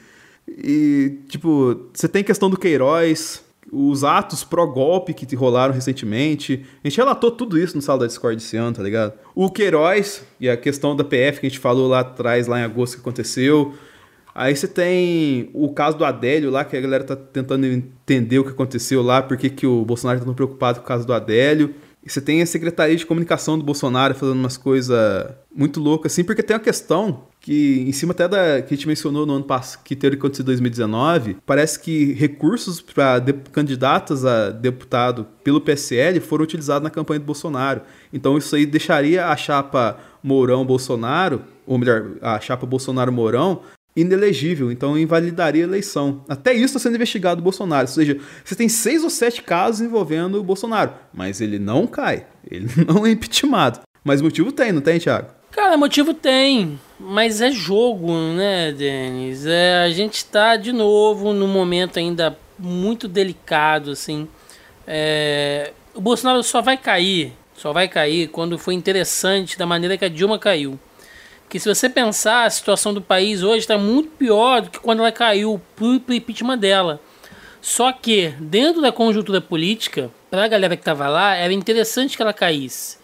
E, 0.47 1.17
tipo, 1.27 1.87
você 1.93 2.07
tem 2.07 2.23
questão 2.23 2.49
do 2.49 2.57
Queiroz, 2.57 3.43
os 3.71 4.03
atos 4.03 4.43
pró-golpe 4.43 5.13
que 5.13 5.35
rolaram 5.35 5.73
recentemente. 5.73 6.65
A 6.83 6.87
gente 6.87 6.97
relatou 6.97 7.31
tudo 7.31 7.57
isso 7.57 7.75
no 7.75 7.81
sala 7.81 7.99
da 7.99 8.07
Discord 8.07 8.41
esse 8.41 8.57
ano, 8.57 8.75
tá 8.75 8.83
ligado? 8.83 9.13
O 9.35 9.49
Queiroz 9.49 10.23
e 10.39 10.49
a 10.49 10.57
questão 10.57 10.95
da 10.95 11.03
PF 11.03 11.39
que 11.39 11.45
a 11.45 11.49
gente 11.49 11.59
falou 11.59 11.87
lá 11.87 11.99
atrás, 11.99 12.47
lá 12.47 12.59
em 12.59 12.63
agosto, 12.63 12.95
que 12.95 13.01
aconteceu. 13.01 13.73
Aí 14.33 14.55
você 14.55 14.67
tem 14.67 15.49
o 15.53 15.73
caso 15.73 15.97
do 15.97 16.05
Adélio 16.05 16.49
lá, 16.49 16.63
que 16.63 16.77
a 16.77 16.81
galera 16.81 17.03
tá 17.03 17.15
tentando 17.15 17.65
entender 17.65 18.39
o 18.39 18.43
que 18.43 18.51
aconteceu 18.51 19.01
lá, 19.01 19.21
por 19.21 19.37
que 19.37 19.67
o 19.67 19.83
Bolsonaro 19.83 20.19
tá 20.19 20.25
tão 20.25 20.33
preocupado 20.33 20.79
com 20.79 20.85
o 20.85 20.87
caso 20.87 21.05
do 21.05 21.13
Adélio. 21.13 21.73
E 22.03 22.09
você 22.09 22.21
tem 22.21 22.41
a 22.41 22.45
Secretaria 22.45 22.95
de 22.95 23.05
Comunicação 23.05 23.57
do 23.57 23.65
Bolsonaro 23.65 24.15
fazendo 24.15 24.37
umas 24.37 24.55
coisas 24.55 25.27
muito 25.53 25.79
loucas, 25.79 26.13
assim, 26.13 26.23
porque 26.23 26.41
tem 26.41 26.55
uma 26.55 26.63
questão 26.63 27.23
que, 27.39 27.85
em 27.87 27.91
cima 27.91 28.11
até 28.11 28.27
da 28.27 28.61
que 28.61 28.73
a 28.73 28.77
gente 28.77 28.87
mencionou 28.87 29.25
no 29.25 29.33
ano 29.33 29.43
passado, 29.43 29.81
que 29.83 29.95
teria 29.95 30.17
acontecido 30.17 30.45
em 30.45 30.53
2019, 30.53 31.37
parece 31.45 31.79
que 31.79 32.13
recursos 32.13 32.81
para 32.81 33.21
candidatas 33.51 34.25
a 34.25 34.49
deputado 34.49 35.25
pelo 35.43 35.61
PSL 35.61 36.19
foram 36.19 36.43
utilizados 36.43 36.83
na 36.83 36.89
campanha 36.89 37.19
do 37.19 37.25
Bolsonaro. 37.25 37.81
Então 38.11 38.37
isso 38.37 38.55
aí 38.55 38.65
deixaria 38.65 39.27
a 39.27 39.37
chapa 39.37 39.97
Mourão-Bolsonaro, 40.23 41.41
ou 41.65 41.77
melhor, 41.77 42.17
a 42.21 42.39
chapa 42.39 42.65
Bolsonaro-Mourão, 42.65 43.61
inelegível, 43.95 44.71
então 44.71 44.97
invalidaria 44.97 45.63
a 45.63 45.67
eleição. 45.67 46.23
Até 46.27 46.53
isso 46.53 46.65
está 46.65 46.79
sendo 46.79 46.95
investigado 46.95 47.41
do 47.41 47.43
Bolsonaro. 47.43 47.87
Ou 47.87 47.93
seja, 47.93 48.17
você 48.43 48.55
tem 48.55 48.69
seis 48.69 49.03
ou 49.03 49.09
sete 49.09 49.41
casos 49.41 49.81
envolvendo 49.81 50.39
o 50.39 50.43
Bolsonaro, 50.43 50.91
mas 51.13 51.41
ele 51.41 51.57
não 51.57 51.87
cai, 51.87 52.25
ele 52.49 52.67
não 52.87 53.05
é 53.05 53.11
impeachmentado. 53.11 53.81
Mas 54.03 54.21
motivo 54.21 54.51
tem, 54.51 54.71
não 54.71 54.81
tem, 54.81 54.99
Thiago? 54.99 55.38
Cara, 55.51 55.75
motivo 55.77 56.13
tem, 56.13 56.79
mas 56.99 57.41
é 57.41 57.49
jogo, 57.49 58.13
né, 58.13 58.71
Denis? 58.71 59.47
É, 59.47 59.83
a 59.83 59.89
gente 59.89 60.23
tá 60.25 60.55
de 60.55 60.71
novo 60.71 61.33
num 61.33 61.47
momento 61.47 61.97
ainda 61.97 62.37
muito 62.57 63.07
delicado, 63.07 63.91
assim. 63.91 64.27
É, 64.85 65.73
o 65.95 66.01
Bolsonaro 66.01 66.43
só 66.43 66.61
vai 66.61 66.77
cair, 66.77 67.33
só 67.55 67.73
vai 67.73 67.87
cair 67.87 68.27
quando 68.27 68.59
for 68.59 68.71
interessante 68.71 69.57
da 69.57 69.65
maneira 69.65 69.97
que 69.97 70.05
a 70.05 70.09
Dilma 70.09 70.37
caiu. 70.37 70.79
Porque 71.41 71.59
se 71.59 71.67
você 71.67 71.89
pensar, 71.89 72.45
a 72.45 72.49
situação 72.51 72.93
do 72.93 73.01
país 73.01 73.41
hoje 73.41 73.61
está 73.61 73.75
muito 73.75 74.11
pior 74.11 74.61
do 74.61 74.69
que 74.69 74.79
quando 74.79 74.99
ela 74.99 75.11
caiu 75.11 75.59
pro 75.75 75.95
impeachment 76.13 76.59
dela. 76.59 77.01
Só 77.59 77.91
que, 77.91 78.29
dentro 78.39 78.83
da 78.83 78.91
conjuntura 78.91 79.41
política, 79.41 80.11
para 80.29 80.45
a 80.45 80.47
galera 80.47 80.77
que 80.77 80.81
estava 80.81 81.07
lá, 81.09 81.33
era 81.33 81.51
interessante 81.51 82.15
que 82.15 82.21
ela 82.21 82.33
caísse. 82.33 82.98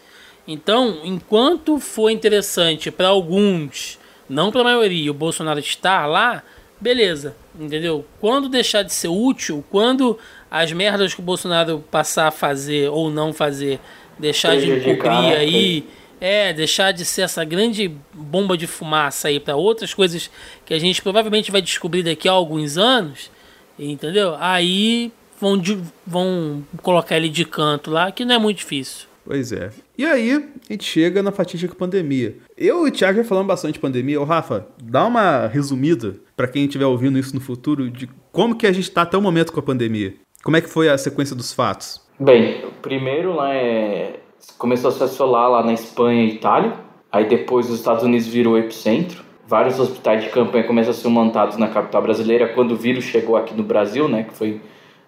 Então, 0.48 1.00
enquanto 1.04 1.80
for 1.80 2.10
interessante 2.10 2.92
para 2.92 3.08
alguns, 3.08 3.98
não 4.30 4.52
para 4.52 4.62
a 4.62 4.66
maioria, 4.66 5.10
o 5.10 5.14
Bolsonaro 5.14 5.60
estar 5.60 6.06
lá, 6.06 6.44
beleza, 6.80 7.36
entendeu? 7.60 8.06
Quando 8.22 8.48
deixar 8.48 8.84
de 8.84 8.94
ser 8.94 9.08
útil, 9.08 9.64
quando 9.72 10.18
as 10.52 10.72
merdas 10.72 11.14
que 11.14 11.20
o 11.20 11.24
Bolsonaro 11.24 11.84
passar 11.90 12.28
a 12.28 12.32
fazer 12.32 12.90
ou 12.90 13.10
não 13.10 13.34
fazer, 13.34 13.80
deixar 14.20 14.56
de 14.58 14.72
encobrir 14.72 15.10
né? 15.30 15.36
aí, 15.38 15.88
é, 16.22 16.54
deixar 16.54 16.92
de 16.92 17.04
ser 17.04 17.24
essa 17.24 17.44
grande 17.44 17.92
bomba 18.14 18.56
de 18.56 18.68
fumaça 18.68 19.28
aí 19.28 19.40
para 19.40 19.56
outras 19.56 19.94
coisas 19.94 20.30
que 20.64 20.74
a 20.74 20.80
gente 20.80 21.02
provavelmente 21.02 21.52
vai 21.52 21.62
descobrir 21.62 22.04
daqui 22.04 22.30
a 22.30 22.32
alguns 22.32 22.78
anos, 22.78 23.32
entendeu? 23.80 24.36
Aí 24.40 25.12
vão, 25.42 25.58
de- 25.58 25.82
vão 26.06 26.64
colocar 26.84 27.18
ele 27.18 27.30
de 27.30 27.46
canto 27.46 27.90
lá, 27.92 28.12
que 28.12 28.24
não 28.24 28.36
é 28.36 28.38
muito 28.38 28.58
difícil. 28.60 29.08
Pois 29.26 29.52
é. 29.52 29.72
E 29.98 30.06
aí, 30.06 30.32
a 30.34 30.72
gente 30.74 30.84
chega 30.84 31.24
na 31.24 31.32
fatídica 31.32 31.74
pandemia. 31.74 32.38
Eu 32.56 32.86
e 32.86 32.90
o 32.90 32.92
Thiago 32.92 33.18
já 33.18 33.24
falamos 33.24 33.48
bastante 33.48 33.74
de 33.74 33.80
pandemia. 33.80 34.22
Ô, 34.22 34.24
Rafa, 34.24 34.68
dá 34.82 35.04
uma 35.06 35.48
resumida 35.48 36.16
para 36.38 36.48
quem 36.48 36.66
estiver 36.66 36.86
ouvindo 36.86 37.18
isso 37.18 37.34
no 37.34 37.42
futuro 37.42 37.90
de 37.90 38.08
como 38.32 38.56
que 38.56 38.68
a 38.68 38.72
gente 38.72 38.92
tá 38.92 39.02
até 39.02 39.18
o 39.18 39.22
momento 39.22 39.52
com 39.52 39.60
a 39.60 39.64
pandemia. 39.64 40.14
Como 40.44 40.56
é 40.56 40.62
que 40.62 40.70
foi 40.70 40.88
a 40.88 40.98
sequência 40.98 41.36
dos 41.36 41.52
fatos? 41.52 42.06
Bem, 42.20 42.66
primeiro 42.84 43.34
lá 43.34 43.52
é... 43.52 44.20
começou 44.60 44.90
a 44.90 44.94
se 44.94 45.04
assolar 45.04 45.50
lá 45.50 45.64
na 45.64 45.74
Espanha 45.74 46.24
e 46.24 46.36
Itália. 46.36 46.74
Aí 47.12 47.28
depois 47.28 47.68
os 47.70 47.80
Estados 47.80 48.04
Unidos 48.04 48.28
virou 48.28 48.58
epicentro. 48.58 49.24
Vários 49.48 49.80
hospitais 49.80 50.24
de 50.24 50.30
campanha 50.30 50.66
começam 50.66 50.92
a 50.92 50.94
ser 50.94 51.08
montados 51.08 51.58
na 51.58 51.68
capital 51.68 52.02
brasileira 52.02 52.50
quando 52.50 52.74
o 52.74 52.76
vírus 52.76 53.06
chegou 53.06 53.36
aqui 53.36 53.56
no 53.56 53.64
Brasil, 53.64 54.08
né? 54.08 54.24
Que 54.24 54.34
foi 54.34 54.62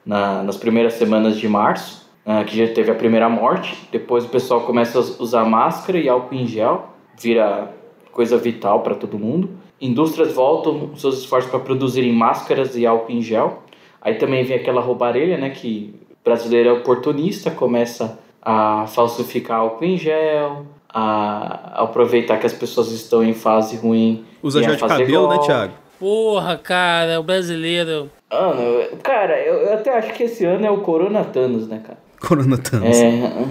na, 0.05 0.41
nas 0.41 0.57
primeiras 0.57 0.93
semanas 0.93 1.37
de 1.37 1.47
março, 1.47 2.06
ah, 2.27 2.43
que 2.43 2.57
já 2.57 2.73
teve 2.73 2.91
a 2.91 2.95
primeira 2.95 3.29
morte. 3.29 3.87
Depois 3.89 4.25
o 4.25 4.27
pessoal 4.27 4.59
começa 4.61 4.99
a 4.99 5.23
usar 5.23 5.45
máscara 5.45 5.97
e 5.97 6.09
álcool 6.09 6.35
em 6.35 6.45
gel, 6.45 6.89
vira 7.17 7.71
coisa 8.11 8.37
vital 8.37 8.81
para 8.81 8.95
todo 8.95 9.17
mundo. 9.17 9.49
Indústrias 9.79 10.33
voltam 10.33 10.93
seus 10.97 11.19
esforços 11.19 11.49
para 11.49 11.61
produzirem 11.61 12.11
máscaras 12.11 12.75
e 12.75 12.85
álcool 12.85 13.13
em 13.13 13.21
gel. 13.21 13.63
Aí 14.01 14.15
também 14.15 14.43
vem 14.43 14.57
aquela 14.57 14.81
roubarelha, 14.81 15.37
né? 15.37 15.51
Que 15.51 15.95
brasileiro 16.25 16.67
é 16.67 16.73
oportunista, 16.73 17.49
começa 17.49 18.19
a 18.41 18.85
falsificar 18.87 19.59
álcool 19.59 19.85
em 19.85 19.97
gel, 19.97 20.65
a 20.89 21.83
aproveitar 21.83 22.37
que 22.39 22.45
as 22.45 22.53
pessoas 22.53 22.91
estão 22.91 23.23
em 23.23 23.33
fase 23.33 23.77
ruim. 23.77 24.25
Usa 24.43 24.61
gel 24.61 24.75
de 24.75 24.81
cabelo, 24.81 25.29
né, 25.29 25.35
golpe. 25.35 25.45
Thiago? 25.45 25.73
Porra, 25.97 26.57
cara, 26.57 27.21
o 27.21 27.23
brasileiro. 27.23 28.09
Ano, 28.29 28.97
cara, 29.01 29.39
eu, 29.39 29.61
eu 29.61 29.73
até 29.75 29.97
acho 29.97 30.13
que 30.13 30.23
esse 30.23 30.43
ano 30.43 30.65
é 30.65 30.69
o 30.69 30.81
Corona 30.81 31.23
Thanos, 31.23 31.67
né, 31.69 31.81
cara? 31.85 32.06
Corona 32.19 32.57
Thanos. 32.57 32.97
É, 32.97 33.45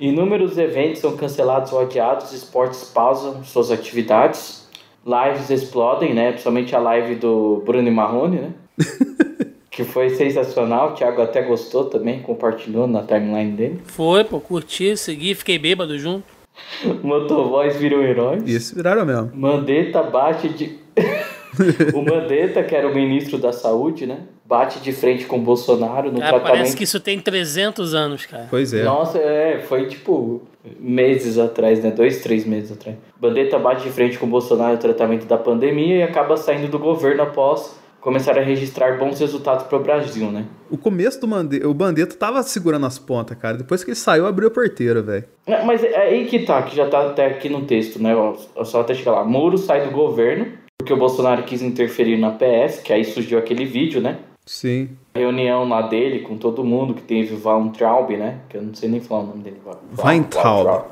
inúmeros 0.00 0.58
eventos 0.58 1.00
são 1.00 1.16
cancelados 1.16 1.72
ou 1.72 1.80
adiados, 1.80 2.32
esportes 2.32 2.84
pausam 2.84 3.42
suas 3.44 3.70
atividades, 3.70 4.68
lives 5.06 5.50
explodem, 5.50 6.14
né? 6.14 6.30
Principalmente 6.30 6.74
a 6.74 6.78
live 6.78 7.14
do 7.16 7.62
Bruno 7.64 7.88
e 7.88 7.90
Marrone, 7.90 8.38
né? 8.38 8.50
que 9.70 9.84
foi 9.84 10.10
sensacional, 10.10 10.90
o 10.90 10.94
Thiago 10.94 11.22
até 11.22 11.40
gostou 11.40 11.86
também, 11.86 12.20
compartilhou 12.20 12.86
na 12.86 13.02
timeline 13.02 13.52
dele. 13.52 13.80
Foi, 13.84 14.22
pô, 14.22 14.38
curti, 14.38 14.96
segui, 14.96 15.34
fiquei 15.34 15.58
bêbado 15.58 15.98
junto. 15.98 16.24
Motovoz 17.02 17.76
virou 17.76 18.02
herói. 18.02 18.38
Isso 18.44 18.74
viraram 18.74 19.06
mesmo. 19.06 19.30
Mandetta 19.34 20.02
bate 20.02 20.48
de. 20.50 20.78
o 21.94 22.02
Mandetta, 22.02 22.62
que 22.62 22.74
era 22.74 22.86
o 22.86 22.94
ministro 22.94 23.38
da 23.38 23.52
Saúde, 23.52 24.06
né? 24.06 24.20
Bate 24.52 24.80
de 24.80 24.92
frente 24.92 25.24
com 25.24 25.36
o 25.38 25.40
Bolsonaro 25.40 26.12
no 26.12 26.18
Cara, 26.18 26.32
tratamento. 26.32 26.56
parece 26.58 26.76
que 26.76 26.84
isso 26.84 27.00
tem 27.00 27.18
300 27.18 27.94
anos, 27.94 28.26
cara. 28.26 28.48
Pois 28.50 28.74
é. 28.74 28.82
Nossa, 28.82 29.16
é, 29.16 29.60
foi 29.60 29.86
tipo 29.86 30.42
meses 30.78 31.38
atrás, 31.38 31.82
né? 31.82 31.90
Dois, 31.90 32.20
três 32.20 32.44
meses 32.44 32.70
atrás. 32.70 32.98
Bandetta 33.18 33.58
bate 33.58 33.82
de 33.82 33.88
frente 33.88 34.18
com 34.18 34.26
o 34.26 34.28
Bolsonaro 34.28 34.74
no 34.74 34.78
tratamento 34.78 35.24
da 35.24 35.38
pandemia 35.38 35.96
e 35.96 36.02
acaba 36.02 36.36
saindo 36.36 36.68
do 36.68 36.78
governo 36.78 37.22
após 37.22 37.80
começar 37.98 38.36
a 38.36 38.42
registrar 38.42 38.98
bons 38.98 39.18
resultados 39.20 39.64
para 39.64 39.78
o 39.78 39.80
Brasil, 39.82 40.30
né? 40.30 40.44
O 40.70 40.76
começo 40.76 41.18
do 41.18 41.26
Mandetta, 41.26 41.66
o 41.66 41.72
Bandetta 41.72 42.14
tava 42.14 42.42
segurando 42.42 42.84
as 42.84 42.98
pontas, 42.98 43.38
cara. 43.38 43.56
Depois 43.56 43.82
que 43.82 43.88
ele 43.92 43.96
saiu, 43.96 44.26
abriu 44.26 44.48
a 44.48 44.50
porteira, 44.50 45.00
velho. 45.00 45.24
É, 45.46 45.64
Mas 45.64 45.82
é 45.82 45.96
aí 45.96 46.26
que 46.26 46.40
tá, 46.40 46.60
que 46.60 46.76
já 46.76 46.86
tá 46.90 47.06
até 47.06 47.24
aqui 47.24 47.48
no 47.48 47.62
texto, 47.64 48.02
né? 48.02 48.14
ó, 48.14 48.34
Só 48.64 48.82
até 48.82 48.92
chegar 48.92 49.12
lá. 49.12 49.24
Moro 49.24 49.56
sai 49.56 49.86
do 49.86 49.90
governo 49.90 50.60
porque 50.78 50.92
o 50.92 50.96
Bolsonaro 50.98 51.44
quis 51.44 51.62
interferir 51.62 52.18
na 52.18 52.32
PF, 52.32 52.82
que 52.82 52.92
aí 52.92 53.04
surgiu 53.04 53.38
aquele 53.38 53.64
vídeo, 53.64 54.00
né? 54.00 54.18
Sim. 54.44 54.96
Reunião 55.14 55.68
lá 55.68 55.82
dele 55.82 56.20
com 56.20 56.36
todo 56.36 56.64
mundo, 56.64 56.94
que 56.94 57.02
teve 57.02 57.34
Weintraub, 57.34 58.10
né? 58.16 58.40
Que 58.48 58.56
eu 58.56 58.62
não 58.62 58.74
sei 58.74 58.88
nem 58.88 59.00
falar 59.00 59.22
o 59.22 59.26
nome 59.26 59.42
dele. 59.42 59.60
Weintraub. 60.02 60.84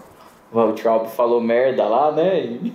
Weintraub 0.55 1.09
falou 1.09 1.41
merda 1.41 1.87
lá, 1.87 2.13
né? 2.13 2.41
E, 2.41 2.73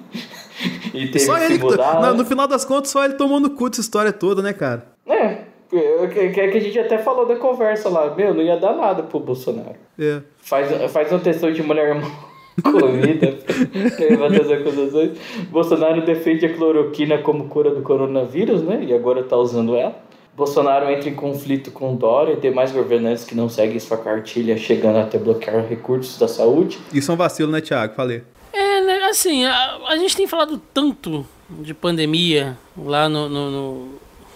e 0.93 1.07
teve 1.07 1.19
Só 1.25 1.37
que 1.37 1.43
ele 1.43 1.57
mudar. 1.59 2.01
No, 2.01 2.13
no 2.15 2.25
final 2.25 2.47
das 2.47 2.65
contas, 2.65 2.91
só 2.91 3.03
ele 3.05 3.15
tomou 3.15 3.39
no 3.39 3.51
cu 3.51 3.69
dessa 3.69 3.81
história 3.81 4.11
toda, 4.11 4.41
né, 4.41 4.53
cara? 4.53 4.87
É, 5.07 5.45
é 5.73 6.07
que 6.07 6.29
que 6.29 6.57
a 6.57 6.61
gente 6.61 6.79
até 6.79 6.97
falou 6.97 7.25
da 7.25 7.35
conversa 7.35 7.89
lá. 7.89 8.13
Meu, 8.15 8.33
não 8.33 8.41
ia 8.41 8.57
dar 8.57 8.73
nada 8.73 9.03
pro 9.03 9.19
Bolsonaro. 9.19 9.75
É. 9.99 10.21
Faz, 10.37 10.91
faz 10.91 11.11
uma 11.11 11.19
tensão 11.19 11.51
de 11.51 11.63
mulher 11.63 11.95
comida, 12.63 13.35
acusações. 14.55 15.17
Bolsonaro 15.49 16.05
defende 16.05 16.45
a 16.45 16.53
cloroquina 16.53 17.17
como 17.17 17.47
cura 17.47 17.73
do 17.73 17.81
coronavírus, 17.81 18.61
né? 18.61 18.83
E 18.83 18.93
agora 18.93 19.23
tá 19.23 19.35
usando 19.35 19.75
ela. 19.75 20.04
Bolsonaro 20.35 20.89
entra 20.89 21.09
em 21.09 21.15
conflito 21.15 21.71
com 21.71 21.95
Dória 21.95 22.33
e 22.33 22.39
demais 22.39 22.71
governantes 22.71 23.23
que 23.23 23.33
não 23.33 23.47
seguem 23.47 23.79
sua 23.79 23.97
cartilha, 23.97 24.57
chegando 24.57 24.97
até 24.97 25.17
bloquear 25.17 25.65
recursos 25.65 26.17
da 26.19 26.27
saúde. 26.27 26.77
Isso 26.93 27.09
é 27.09 27.13
um 27.13 27.17
vacilo, 27.17 27.51
né, 27.51 27.61
Thiago? 27.61 27.95
Falei. 27.95 28.21
É, 28.51 28.81
né, 28.81 29.03
assim, 29.05 29.45
a, 29.45 29.77
a 29.87 29.97
gente 29.97 30.15
tem 30.15 30.27
falado 30.27 30.61
tanto 30.73 31.25
de 31.49 31.73
pandemia 31.73 32.57
lá 32.77 33.07
no, 33.07 33.29
no, 33.29 33.51
no, 33.51 33.89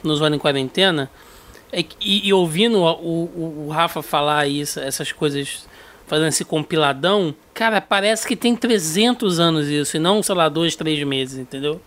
no 0.03 0.15
Zona 0.15 0.35
em 0.35 0.39
Quarentena, 0.39 1.09
é 1.71 1.83
e, 2.01 2.27
e 2.27 2.33
ouvindo 2.33 2.79
o, 2.79 2.85
o, 2.85 3.65
o 3.67 3.69
Rafa 3.69 4.01
falar 4.01 4.47
isso, 4.47 4.79
essas 4.79 5.11
coisas, 5.11 5.67
fazendo 6.07 6.29
esse 6.29 6.45
compiladão, 6.45 7.35
cara, 7.53 7.81
parece 7.81 8.27
que 8.27 8.35
tem 8.35 8.55
300 8.55 9.39
anos 9.39 9.67
isso, 9.67 9.97
e 9.97 9.99
não, 9.99 10.23
sei 10.23 10.35
lá, 10.35 10.47
dois, 10.47 10.75
três 10.75 11.03
meses, 11.03 11.37
entendeu? 11.37 11.81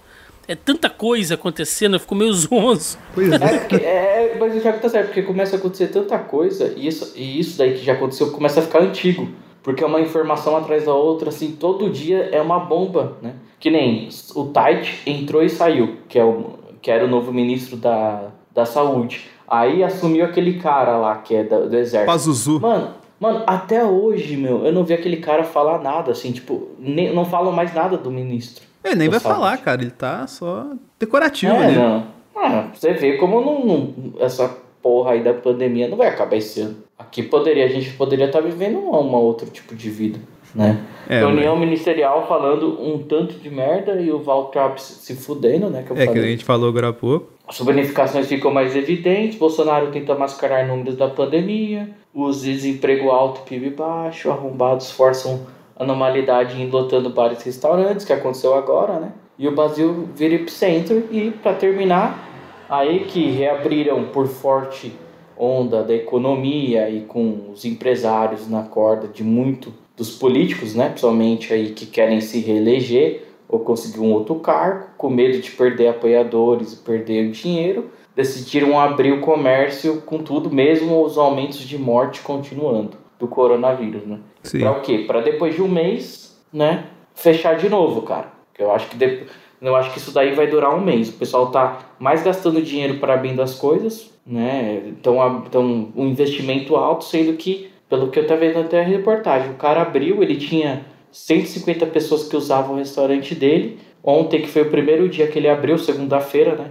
É 0.48 0.55
tanta 0.55 0.90
coisa 0.90 1.35
acontecendo, 1.35 1.94
eu 1.97 2.01
fico 2.01 2.14
meio 2.14 2.32
zonzo. 2.35 2.98
Pois 3.14 3.31
é. 3.31 3.35
É, 3.36 3.59
porque, 3.59 3.77
é, 3.77 4.36
mas 4.40 4.56
o 4.56 4.60
Thiago 4.60 4.78
tá 4.81 4.89
certo, 4.89 5.06
porque 5.06 5.23
começa 5.23 5.56
a 5.56 5.59
acontecer 5.59 5.89
tanta 5.89 6.19
coisa, 6.19 6.73
e 6.77 6.86
isso, 6.86 7.12
e 7.16 7.39
isso 7.39 7.59
daí 7.59 7.74
que 7.74 7.85
já 7.85 7.93
aconteceu 7.93 8.31
começa 8.32 8.60
a 8.60 8.62
ficar 8.62 8.81
antigo. 8.82 9.28
Porque 9.62 9.85
é 9.85 9.86
uma 9.86 10.01
informação 10.01 10.56
atrás 10.56 10.86
da 10.86 10.93
outra, 10.94 11.28
assim, 11.28 11.52
todo 11.52 11.89
dia 11.89 12.28
é 12.32 12.43
uma 12.43 12.59
bomba, 12.59 13.16
né? 13.23 13.35
Que 13.60 13.70
nem 13.70 14.09
o 14.35 14.47
Tait 14.47 14.93
entrou 15.06 15.40
e 15.44 15.48
saiu, 15.48 15.98
que, 16.09 16.19
é 16.19 16.24
o, 16.24 16.55
que 16.82 16.90
era 16.90 17.05
o 17.05 17.09
novo 17.09 17.32
ministro 17.32 17.77
da, 17.77 18.31
da 18.52 18.66
saúde. 18.66 19.28
Aí 19.47 19.85
assumiu 19.85 20.24
aquele 20.24 20.55
cara 20.55 20.97
lá, 20.98 21.14
que 21.19 21.36
é 21.36 21.44
da- 21.44 21.60
do 21.60 21.77
exército. 21.77 22.06
Pazuzu. 22.10 22.59
Mano, 22.59 22.94
mano, 23.20 23.44
até 23.47 23.85
hoje, 23.85 24.36
meu, 24.36 24.66
eu 24.66 24.73
não 24.73 24.82
vi 24.82 24.94
aquele 24.94 25.19
cara 25.19 25.44
falar 25.44 25.78
nada, 25.78 26.10
assim, 26.10 26.32
tipo, 26.32 26.70
nem, 26.77 27.14
não 27.14 27.24
falam 27.24 27.52
mais 27.52 27.73
nada 27.73 27.97
do 27.97 28.10
ministro. 28.10 28.64
Ele 28.85 28.95
nem 28.97 29.09
vai 29.09 29.21
falar, 29.21 29.57
cara. 29.59 29.81
Ele 29.83 29.91
tá 29.91 30.27
só 30.27 30.67
decorativo 30.99 31.53
É, 31.55 31.65
ali. 31.67 31.75
não. 31.77 32.07
Ah, 32.37 32.69
você 32.75 32.93
vê 32.95 33.17
como 33.19 33.41
não, 33.41 33.65
não- 33.65 33.95
essa 34.21 34.49
porra 34.83 35.13
aí 35.13 35.23
da 35.23 35.33
pandemia 35.35 35.87
não 35.89 35.97
vai 35.97 36.09
acabar 36.09 36.37
esse 36.37 36.61
ano. 36.61 36.77
Aqui 36.99 37.23
poderia, 37.23 37.65
a 37.65 37.69
gente 37.69 37.91
poderia 37.93 38.27
estar 38.27 38.41
vivendo 38.41 38.79
uma, 38.79 38.99
uma 38.99 39.19
outro 39.19 39.49
tipo 39.51 39.75
de 39.75 39.91
vida, 39.91 40.19
né? 40.55 40.81
É, 41.09 41.19
Reunião 41.19 41.57
ministerial 41.59 42.27
falando 42.27 42.81
um 42.81 42.99
tanto 43.03 43.35
de 43.35 43.51
merda 43.51 44.01
e 44.01 44.11
o 44.11 44.21
Valtrap 44.21 44.79
se 44.79 44.95
se 44.95 45.15
fudendo, 45.15 45.69
né? 45.69 45.83
Que 45.87 45.93
É, 45.93 45.97
que 45.97 46.03
a 46.03 46.07
falei. 46.07 46.31
gente 46.31 46.45
falou 46.45 46.69
agora 46.69 46.89
há 46.89 46.93
pouco. 46.93 47.31
As 47.47 47.61
bonificações 47.61 48.27
ficam 48.29 48.53
mais 48.53 48.75
evidentes, 48.75 49.37
Bolsonaro 49.39 49.91
tenta 49.91 50.15
mascarar 50.15 50.67
números 50.67 50.97
da 50.97 51.09
pandemia, 51.09 51.91
os 52.15 52.43
desemprego 52.43 53.11
alto 53.11 53.43
e 53.45 53.49
PIB 53.49 53.71
baixo, 53.71 54.31
arrombados 54.31 54.91
forçam 54.91 55.41
anormalidade 55.78 56.61
em 56.61 56.69
lotando 56.69 57.11
bares 57.11 57.43
e 57.43 57.47
restaurantes, 57.47 58.05
que 58.05 58.12
aconteceu 58.12 58.55
agora, 58.55 58.99
né? 58.99 59.12
E 59.39 59.49
o 59.49 59.55
Brasil 59.55 60.09
vira 60.15 60.35
epicentro 60.35 61.05
e, 61.11 61.31
para 61.31 61.55
terminar, 61.55 62.28
aí 62.69 63.01
que 63.01 63.31
reabriram 63.31 64.05
por 64.05 64.27
forte 64.27 64.93
onda 65.36 65.82
da 65.82 65.94
economia 65.94 66.89
e 66.89 67.01
com 67.01 67.51
os 67.53 67.65
empresários 67.65 68.49
na 68.49 68.62
corda 68.62 69.09
de 69.09 69.24
muito 69.24 69.73
dos 69.97 70.11
políticos, 70.11 70.74
né? 70.74 70.89
Principalmente 70.89 71.53
aí 71.53 71.70
que 71.70 71.86
querem 71.86 72.20
se 72.20 72.40
reeleger 72.40 73.24
ou 73.49 73.61
conseguir 73.61 74.01
um 74.01 74.12
outro 74.12 74.36
cargo, 74.36 74.86
com 74.97 75.11
medo 75.11 75.39
de 75.40 75.51
perder 75.51 75.89
apoiadores 75.89 76.73
e 76.73 76.77
perder 76.77 77.28
o 77.28 77.32
dinheiro, 77.32 77.90
decidiram 78.15 78.78
abrir 78.78 79.12
o 79.12 79.20
comércio 79.20 80.01
com 80.03 80.19
tudo, 80.19 80.51
mesmo 80.51 81.03
os 81.05 81.19
aumentos 81.19 81.61
de 81.61 81.77
morte 81.78 82.20
continuando 82.23 82.97
do 83.19 83.28
coronavírus, 83.28 84.07
né? 84.07 84.20
Pra 84.60 84.73
o 84.73 84.81
quê? 84.81 85.05
Pra 85.06 85.20
depois 85.20 85.55
de 85.55 85.62
um 85.62 85.69
mês, 85.69 86.40
né, 86.52 86.85
fechar 87.14 87.56
de 87.56 87.69
novo, 87.69 88.02
cara. 88.02 88.32
Eu 88.59 88.70
acho 88.73 88.89
que 88.89 88.97
de... 88.97 89.24
eu 89.60 89.74
acho 89.77 89.93
que 89.93 89.98
isso 89.98 90.12
daí 90.12 90.35
vai 90.35 90.47
durar 90.47 90.74
um 90.74 90.81
mês. 90.81 91.09
O 91.09 91.14
pessoal 91.14 91.51
tá 91.51 91.78
mais 91.98 92.23
gastando 92.23 92.60
dinheiro 92.62 92.98
para 92.98 93.14
abrindo 93.14 93.40
as 93.43 93.55
coisas, 93.55 94.10
né? 94.27 94.82
Então, 94.86 95.44
então 95.47 95.89
um 95.97 96.06
investimento 96.09 96.77
alto, 96.77 97.05
sendo 97.05 97.32
que 97.35 97.70
pelo 97.89 98.09
que 98.09 98.19
eu 98.19 98.27
tava 98.27 98.40
vendo 98.40 98.59
até 98.60 98.81
a 98.81 98.85
reportagem, 98.85 99.51
o 99.51 99.55
cara 99.55 99.82
abriu, 99.82 100.23
ele 100.23 100.36
tinha 100.36 100.85
150 101.10 101.86
pessoas 101.86 102.27
que 102.27 102.36
usavam 102.36 102.74
o 102.74 102.78
restaurante 102.78 103.35
dele. 103.35 103.78
Ontem, 104.02 104.40
que 104.40 104.48
foi 104.48 104.62
o 104.62 104.70
primeiro 104.70 105.09
dia 105.09 105.27
que 105.28 105.39
ele 105.39 105.48
abriu, 105.48 105.78
segunda-feira, 105.78 106.56
né? 106.56 106.70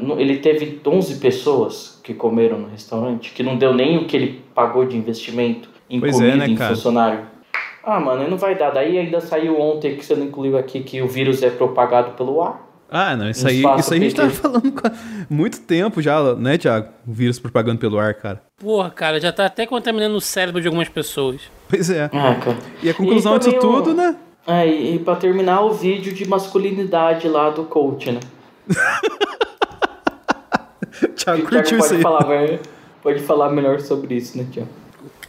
no- 0.00 0.20
ele 0.20 0.38
teve 0.38 0.80
11 0.86 1.18
pessoas 1.20 2.00
que 2.02 2.12
comeram 2.14 2.58
no 2.58 2.68
restaurante, 2.68 3.32
que 3.32 3.42
não 3.42 3.56
deu 3.56 3.72
nem 3.74 3.98
o 3.98 4.06
que 4.06 4.16
ele 4.16 4.42
pagou 4.54 4.84
de 4.84 4.96
investimento 4.96 5.68
em 5.92 6.00
Pois 6.00 6.14
é, 6.16 6.18
comida, 6.18 6.36
né, 6.38 6.46
em 6.48 6.54
cara? 6.56 6.74
funcionário. 6.74 7.20
Ah, 7.84 8.00
mano, 8.00 8.28
não 8.28 8.36
vai 8.36 8.56
dar. 8.56 8.70
Daí 8.70 8.96
ainda 8.98 9.20
saiu 9.20 9.60
ontem, 9.60 9.96
que 9.96 10.04
você 10.04 10.14
não 10.16 10.24
incluiu 10.26 10.56
aqui, 10.56 10.80
que 10.82 11.00
o 11.02 11.06
vírus 11.08 11.42
é 11.42 11.50
propagado 11.50 12.12
pelo 12.12 12.40
ar. 12.42 12.68
Ah, 12.94 13.16
não, 13.16 13.28
isso 13.30 13.46
aí, 13.48 13.62
isso 13.78 13.94
aí 13.94 14.00
a 14.00 14.02
gente 14.02 14.14
PT. 14.14 14.28
tá 14.28 14.30
falando 14.30 14.72
há 14.84 14.92
muito 15.30 15.60
tempo 15.60 16.02
já, 16.02 16.34
né, 16.34 16.58
Thiago? 16.58 16.88
O 17.06 17.12
vírus 17.12 17.38
propagando 17.38 17.78
pelo 17.78 17.98
ar, 17.98 18.12
cara. 18.14 18.42
Porra, 18.58 18.90
cara, 18.90 19.18
já 19.18 19.32
tá 19.32 19.46
até 19.46 19.64
contaminando 19.66 20.14
o 20.14 20.20
cérebro 20.20 20.60
de 20.60 20.66
algumas 20.68 20.88
pessoas. 20.90 21.40
Pois 21.68 21.88
é. 21.90 22.04
Ah, 22.12 22.34
cara. 22.34 22.56
E 22.82 22.90
a 22.90 22.94
conclusão 22.94 23.38
disso 23.38 23.50
também 23.52 23.68
o- 23.68 23.82
tudo, 23.82 23.94
né? 23.94 24.14
É, 24.46 24.66
e, 24.66 24.96
e 24.96 24.98
pra 24.98 25.16
terminar, 25.16 25.62
o 25.62 25.72
vídeo 25.72 26.12
de 26.12 26.28
masculinidade 26.28 27.26
lá 27.28 27.48
do 27.50 27.64
coach, 27.64 28.10
né? 28.12 28.20
Thiago 31.16 31.42
O 31.42 31.46
Thiago 31.46 31.48
curtiu 31.48 31.78
isso 31.78 31.88
pode 31.88 31.94
aí. 31.96 32.02
falar, 32.02 32.58
pode 33.02 33.20
falar 33.20 33.48
melhor 33.50 33.80
sobre 33.80 34.16
isso, 34.16 34.36
né, 34.36 34.46
Tiago? 34.50 34.68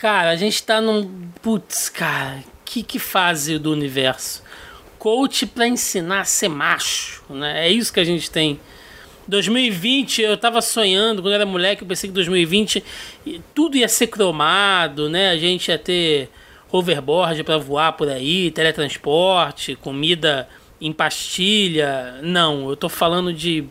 Cara, 0.03 0.31
a 0.31 0.35
gente 0.35 0.61
tá 0.61 0.81
num. 0.81 1.29
Putz, 1.41 1.87
cara, 1.87 2.43
que, 2.65 2.83
que 2.83 2.99
fase 2.99 3.57
do 3.57 3.71
universo? 3.71 4.43
Coach 4.99 5.45
pra 5.45 5.65
ensinar 5.65 6.19
a 6.19 6.25
ser 6.25 6.49
macho, 6.49 7.23
né? 7.29 7.65
É 7.65 7.71
isso 7.71 7.93
que 7.93 8.01
a 8.01 8.03
gente 8.03 8.29
tem. 8.29 8.59
2020, 9.29 10.21
eu 10.21 10.35
tava 10.35 10.61
sonhando, 10.61 11.21
quando 11.21 11.35
era 11.35 11.45
moleque, 11.45 11.83
eu 11.83 11.87
pensei 11.87 12.09
que 12.09 12.13
2020 12.13 12.83
e- 13.25 13.39
tudo 13.55 13.77
ia 13.77 13.87
ser 13.87 14.07
cromado, 14.07 15.09
né? 15.09 15.29
A 15.29 15.37
gente 15.37 15.69
ia 15.69 15.77
ter 15.77 16.29
hoverboard 16.69 17.41
pra 17.45 17.57
voar 17.57 17.93
por 17.93 18.09
aí, 18.09 18.51
teletransporte, 18.51 19.77
comida 19.77 20.49
em 20.81 20.91
pastilha. 20.91 22.19
Não, 22.21 22.69
eu 22.69 22.75
tô 22.75 22.89
falando 22.89 23.31
de 23.31 23.63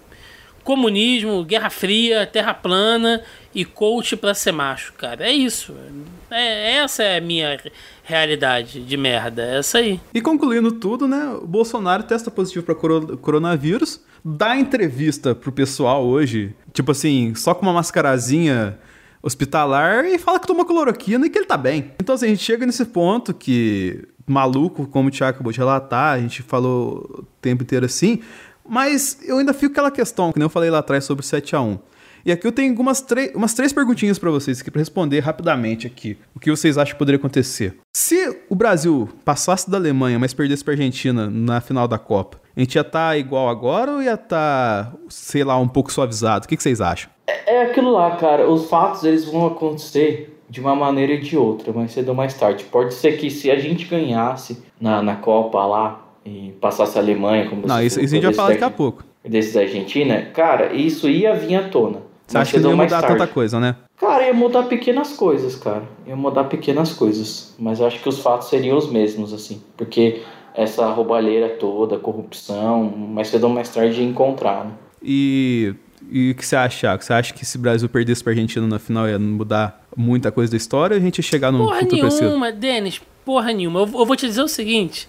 comunismo, 0.64 1.44
Guerra 1.44 1.68
Fria, 1.68 2.24
Terra 2.24 2.54
plana 2.54 3.22
e 3.54 3.64
coach 3.64 4.16
pra 4.16 4.34
ser 4.34 4.52
macho, 4.52 4.92
cara. 4.94 5.26
É 5.26 5.32
isso. 5.32 5.74
É, 6.30 6.76
essa 6.76 7.02
é 7.02 7.18
a 7.18 7.20
minha 7.20 7.58
realidade 8.02 8.80
de 8.82 8.96
merda. 8.96 9.42
É 9.42 9.58
essa 9.58 9.78
aí. 9.78 10.00
E 10.14 10.20
concluindo 10.20 10.72
tudo, 10.72 11.06
né? 11.06 11.36
O 11.42 11.46
Bolsonaro 11.46 12.02
testa 12.02 12.30
positivo 12.30 12.74
coro- 12.74 13.16
coronavírus, 13.18 14.00
dá 14.24 14.56
entrevista 14.56 15.34
pro 15.34 15.52
pessoal 15.52 16.04
hoje, 16.06 16.54
tipo 16.72 16.92
assim, 16.92 17.34
só 17.34 17.54
com 17.54 17.62
uma 17.66 17.72
mascarazinha 17.72 18.78
hospitalar 19.22 20.04
e 20.04 20.18
fala 20.18 20.40
que 20.40 20.46
toma 20.46 20.64
cloroquina 20.64 21.26
e 21.26 21.30
que 21.30 21.38
ele 21.38 21.46
tá 21.46 21.56
bem. 21.56 21.92
Então, 22.00 22.14
assim, 22.14 22.26
a 22.26 22.28
gente 22.30 22.42
chega 22.42 22.66
nesse 22.66 22.84
ponto 22.84 23.32
que, 23.32 24.02
maluco, 24.26 24.86
como 24.88 25.08
o 25.08 25.10
Thiago 25.12 25.36
acabou 25.36 25.52
de 25.52 25.58
relatar, 25.58 26.14
a 26.14 26.18
gente 26.18 26.42
falou 26.42 27.18
o 27.20 27.22
tempo 27.40 27.62
inteiro 27.62 27.86
assim, 27.86 28.20
mas 28.68 29.18
eu 29.24 29.38
ainda 29.38 29.52
fico 29.54 29.72
aquela 29.72 29.90
questão, 29.90 30.32
que 30.32 30.38
nem 30.38 30.46
eu 30.46 30.50
falei 30.50 30.70
lá 30.70 30.78
atrás 30.78 31.04
sobre 31.04 31.24
o 31.24 31.28
7x1. 31.28 31.78
E 32.24 32.30
aqui 32.30 32.46
eu 32.46 32.52
tenho 32.52 32.70
algumas 32.70 33.04
umas 33.34 33.52
três 33.52 33.72
perguntinhas 33.72 34.18
pra 34.18 34.30
vocês 34.30 34.60
aqui, 34.60 34.70
pra 34.70 34.78
responder 34.78 35.20
rapidamente 35.20 35.86
aqui. 35.86 36.16
O 36.34 36.40
que 36.40 36.50
vocês 36.50 36.78
acham 36.78 36.94
que 36.94 36.98
poderia 36.98 37.18
acontecer? 37.18 37.76
Se 37.92 38.38
o 38.48 38.54
Brasil 38.54 39.08
passasse 39.24 39.68
da 39.68 39.76
Alemanha, 39.76 40.18
mas 40.18 40.32
perdesse 40.32 40.62
pra 40.62 40.74
Argentina 40.74 41.28
na 41.28 41.60
final 41.60 41.88
da 41.88 41.98
Copa, 41.98 42.40
a 42.56 42.60
gente 42.60 42.76
ia 42.76 42.82
estar 42.82 43.10
tá 43.10 43.16
igual 43.16 43.48
agora 43.48 43.92
ou 43.92 44.02
ia 44.02 44.14
estar, 44.14 44.92
tá, 44.92 44.92
sei 45.08 45.42
lá, 45.42 45.58
um 45.58 45.68
pouco 45.68 45.92
suavizado? 45.92 46.44
O 46.44 46.48
que, 46.48 46.56
que 46.56 46.62
vocês 46.62 46.80
acham? 46.80 47.10
É, 47.26 47.56
é 47.56 47.62
aquilo 47.62 47.90
lá, 47.90 48.16
cara. 48.16 48.48
Os 48.48 48.68
fatos 48.68 49.04
eles 49.04 49.24
vão 49.24 49.46
acontecer 49.46 50.38
de 50.48 50.60
uma 50.60 50.76
maneira 50.76 51.14
e 51.14 51.20
de 51.20 51.36
outra, 51.36 51.72
mais 51.72 51.92
cedo 51.92 52.10
ou 52.10 52.14
mais 52.14 52.34
tarde. 52.34 52.64
Pode 52.64 52.94
ser 52.94 53.16
que 53.16 53.30
se 53.30 53.50
a 53.50 53.58
gente 53.58 53.86
ganhasse 53.86 54.62
na, 54.80 55.02
na 55.02 55.16
Copa 55.16 55.64
lá 55.64 56.06
e 56.24 56.52
passasse 56.60 56.98
a 56.98 57.00
Alemanha, 57.00 57.48
como 57.48 57.66
Não, 57.66 57.82
isso, 57.82 57.98
isso 58.00 58.14
a 58.14 58.16
gente 58.16 58.24
vai 58.24 58.34
falar 58.34 58.48
daqui 58.50 58.64
a 58.64 58.70
pouco. 58.70 59.02
Desses 59.24 59.54
da 59.54 59.60
Argentina, 59.60 60.22
cara, 60.34 60.74
isso 60.74 61.08
ia 61.08 61.34
vir 61.34 61.56
à 61.56 61.68
tona. 61.68 62.11
Você 62.32 62.38
acha 62.38 62.52
que 62.52 62.60
não 62.60 62.70
ia 62.70 62.76
mudar 62.76 63.00
tarde. 63.00 63.18
tanta 63.18 63.26
coisa, 63.26 63.60
né? 63.60 63.76
Cara, 63.96 64.26
ia 64.26 64.34
mudar 64.34 64.64
pequenas 64.64 65.12
coisas, 65.12 65.54
cara. 65.54 65.84
Ia 66.06 66.16
mudar 66.16 66.44
pequenas 66.44 66.92
coisas. 66.92 67.54
Mas 67.58 67.80
eu 67.80 67.86
acho 67.86 68.00
que 68.00 68.08
os 68.08 68.18
fatos 68.18 68.48
seriam 68.48 68.76
os 68.76 68.90
mesmos, 68.90 69.32
assim. 69.32 69.62
Porque 69.76 70.22
essa 70.54 70.86
roubalheira 70.90 71.48
toda, 71.50 71.98
corrupção, 71.98 72.84
mais 72.84 73.28
cedo 73.28 73.44
ou 73.44 73.50
mais 73.50 73.68
tarde 73.68 74.00
ia 74.00 74.06
encontrar, 74.06 74.64
né? 74.64 74.72
E 75.02 75.74
e 76.10 76.30
o 76.30 76.34
que 76.34 76.44
você 76.44 76.56
acha? 76.56 76.96
Você 76.96 77.12
acha 77.12 77.32
que 77.32 77.44
se 77.44 77.56
o 77.56 77.60
Brasil 77.60 77.88
perdesse 77.88 78.22
pra 78.22 78.32
Argentina 78.32 78.66
na 78.66 78.78
final 78.78 79.08
ia 79.08 79.18
mudar 79.18 79.84
muita 79.96 80.32
coisa 80.32 80.50
da 80.50 80.56
história 80.56 80.94
ou 80.94 81.00
a 81.00 81.02
gente 81.02 81.18
ia 81.18 81.22
chegar 81.22 81.52
num 81.52 81.58
porra 81.58 81.80
futuro 81.80 82.08
nenhuma, 82.08 82.52
Denis, 82.52 83.00
porra 83.24 83.52
nenhuma. 83.52 83.80
Eu, 83.80 83.84
eu, 83.86 84.06
vou 84.06 84.16
te 84.16 84.26
dizer 84.26 84.42
o 84.42 84.48
seguinte. 84.48 85.08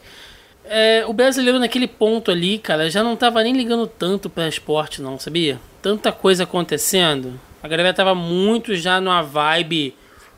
É, 0.65 1.03
o 1.07 1.13
brasileiro 1.13 1.59
naquele 1.59 1.87
ponto 1.87 2.31
ali, 2.31 2.57
cara, 2.57 2.89
já 2.89 3.03
não 3.03 3.15
tava 3.15 3.43
nem 3.43 3.53
ligando 3.53 3.87
tanto 3.87 4.29
pra 4.29 4.47
esporte, 4.47 5.01
não, 5.01 5.19
sabia? 5.19 5.59
Tanta 5.84 6.14
coisa 6.14 6.45
acontecendo. 6.45 7.38
A 7.61 7.68
galera 7.68 7.93
tava 7.93 8.15
muito 8.15 8.73
já 8.73 9.01
numa 9.01 9.22
vibe 9.22 9.93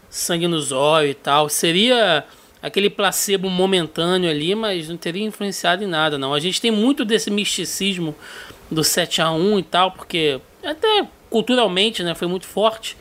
sangue 0.10 0.48
nos 0.48 0.72
olhos 0.72 1.12
e 1.12 1.14
tal. 1.14 1.48
Seria 1.50 2.26
aquele 2.64 2.90
placebo 2.90 3.48
momentâneo 3.48 4.28
ali, 4.28 4.56
mas 4.56 4.90
não 4.90 4.98
teria 4.98 5.24
influenciado 5.24 5.84
em 5.84 5.88
nada, 5.88 6.18
não. 6.18 6.34
A 6.34 6.40
gente 6.40 6.60
tem 6.60 6.72
muito 6.72 7.06
desse 7.06 7.30
misticismo 7.30 8.16
do 8.72 8.84
7 8.84 9.22
a 9.22 9.30
1 9.30 9.60
e 9.60 9.64
tal, 9.64 9.92
porque 9.92 10.42
até 10.64 11.08
culturalmente, 11.30 12.02
né, 12.02 12.16
foi 12.16 12.28
muito 12.28 12.48
forte. 12.48 12.98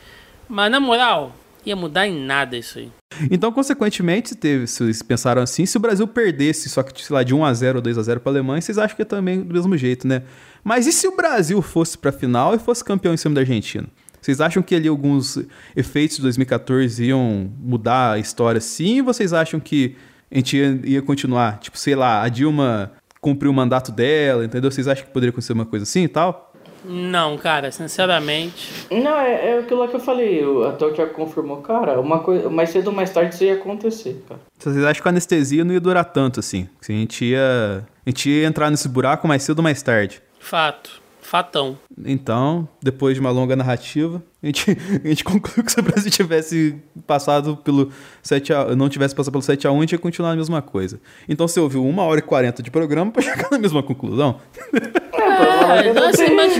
Mas 0.47 0.69
na 0.69 0.79
moral, 0.79 1.35
ia 1.65 1.75
mudar 1.75 2.07
em 2.07 2.25
nada 2.25 2.57
isso 2.57 2.79
aí. 2.79 2.91
Então, 3.31 3.51
consequentemente, 3.51 4.35
teve, 4.35 4.67
vocês 4.67 5.01
pensaram 5.01 5.41
assim, 5.41 5.65
se 5.65 5.77
o 5.77 5.79
Brasil 5.79 6.07
perdesse, 6.07 6.69
só 6.69 6.83
que, 6.83 7.03
sei 7.03 7.13
lá, 7.13 7.23
de 7.23 7.33
1 7.33 7.45
a 7.45 7.53
0 7.53 7.77
ou 7.77 7.81
2 7.81 7.97
a 7.97 8.03
0 8.03 8.19
para 8.19 8.31
a 8.31 8.33
Alemanha, 8.33 8.61
vocês 8.61 8.77
acham 8.77 8.95
que 8.95 9.01
é 9.01 9.05
também 9.05 9.41
do 9.41 9.53
mesmo 9.53 9.77
jeito, 9.77 10.07
né? 10.07 10.23
Mas 10.63 10.85
e 10.87 10.91
se 10.91 11.07
o 11.07 11.15
Brasil 11.15 11.61
fosse 11.61 11.97
para 11.97 12.09
a 12.09 12.13
final 12.13 12.53
e 12.55 12.59
fosse 12.59 12.83
campeão 12.83 13.13
em 13.13 13.17
cima 13.17 13.35
da 13.35 13.41
Argentina? 13.41 13.87
Vocês 14.21 14.41
acham 14.41 14.63
que 14.63 14.73
ali 14.73 14.87
alguns 14.87 15.37
efeitos 15.75 16.17
de 16.17 16.23
2014 16.23 17.05
iam 17.05 17.51
mudar 17.59 18.13
a 18.13 18.19
história 18.19 18.59
sim? 18.59 19.01
Vocês 19.03 19.33
acham 19.33 19.59
que 19.59 19.95
a 20.31 20.35
gente 20.35 20.57
ia, 20.57 20.79
ia 20.83 21.01
continuar? 21.01 21.59
Tipo, 21.59 21.77
sei 21.77 21.95
lá, 21.95 22.23
a 22.23 22.27
Dilma 22.27 22.91
cumpriu 23.21 23.51
o 23.51 23.53
mandato 23.53 23.91
dela, 23.91 24.43
entendeu? 24.43 24.71
Vocês 24.71 24.87
acham 24.87 25.05
que 25.05 25.11
poderia 25.11 25.29
acontecer 25.29 25.53
uma 25.53 25.65
coisa 25.65 25.83
assim 25.83 26.03
e 26.03 26.07
tal? 26.07 26.54
Não, 26.87 27.37
cara, 27.37 27.71
sinceramente. 27.71 28.87
Não, 28.91 29.19
é, 29.19 29.49
é 29.49 29.59
aquilo 29.59 29.87
que 29.87 29.95
eu 29.95 29.99
falei, 29.99 30.43
até 30.67 30.85
o 30.85 30.93
Tiago 30.93 31.13
confirmou, 31.13 31.57
cara, 31.57 31.99
uma 31.99 32.19
coisa, 32.19 32.49
mais 32.49 32.69
cedo 32.69 32.87
ou 32.87 32.93
mais 32.93 33.09
tarde 33.09 33.33
isso 33.33 33.43
ia 33.43 33.55
acontecer, 33.55 34.23
cara. 34.27 34.39
Vocês 34.57 34.83
acham 34.83 35.01
que 35.01 35.07
a 35.07 35.11
anestesia 35.11 35.63
não 35.63 35.73
ia 35.73 35.79
durar 35.79 36.05
tanto 36.05 36.39
assim? 36.39 36.69
Que 36.81 36.91
a 36.91 36.95
gente 36.95 37.25
ia. 37.25 37.85
A 38.05 38.09
gente 38.09 38.29
ia 38.29 38.45
entrar 38.45 38.69
nesse 38.69 38.87
buraco 38.87 39.27
mais 39.27 39.41
cedo 39.43 39.59
ou 39.59 39.63
mais 39.63 39.81
tarde? 39.81 40.21
Fato. 40.39 41.01
Fatão. 41.25 41.75
Então, 42.05 42.69
depois 42.81 43.15
de 43.15 43.19
uma 43.19 43.31
longa 43.31 43.55
narrativa, 43.55 44.21
a 44.43 44.45
gente, 44.45 44.77
a 45.03 45.07
gente 45.07 45.23
concluiu 45.23 45.65
que 45.65 45.71
se 45.71 45.79
o 45.79 45.83
Brasil 45.83 46.11
tivesse 46.11 46.75
passado 47.07 47.57
pelo 47.57 47.91
7 48.21 48.53
a, 48.53 48.75
não 48.75 48.87
tivesse 48.87 49.15
passado 49.15 49.31
pelo 49.31 49.41
7 49.41 49.65
a 49.65 49.71
1 49.71 49.77
a 49.77 49.81
gente 49.81 49.91
ia 49.93 49.97
continuar 49.97 50.31
a 50.31 50.35
mesma 50.35 50.61
coisa. 50.61 50.99
Então 51.27 51.47
você 51.47 51.59
ouviu 51.59 51.83
uma 51.83 52.03
hora 52.03 52.19
e 52.19 52.21
40 52.21 52.61
de 52.61 52.69
programa 52.69 53.09
para 53.11 53.23
chegar 53.23 53.49
na 53.49 53.57
mesma 53.57 53.81
conclusão. 53.81 54.39
É, 54.71 55.89
assim, 56.09 56.35
mas, 56.35 56.53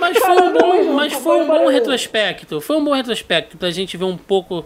mas 0.00 0.18
foi 0.18 0.42
um 0.42 0.52
bom, 0.52 0.92
mas 0.94 1.12
foi 1.12 1.42
um 1.42 1.46
bom 1.46 1.68
retrospecto. 1.68 2.60
Foi 2.60 2.76
um 2.78 2.84
bom 2.84 2.94
retrospecto 2.94 3.58
pra 3.58 3.70
gente 3.70 3.98
ver 3.98 4.04
um 4.04 4.16
pouco 4.16 4.64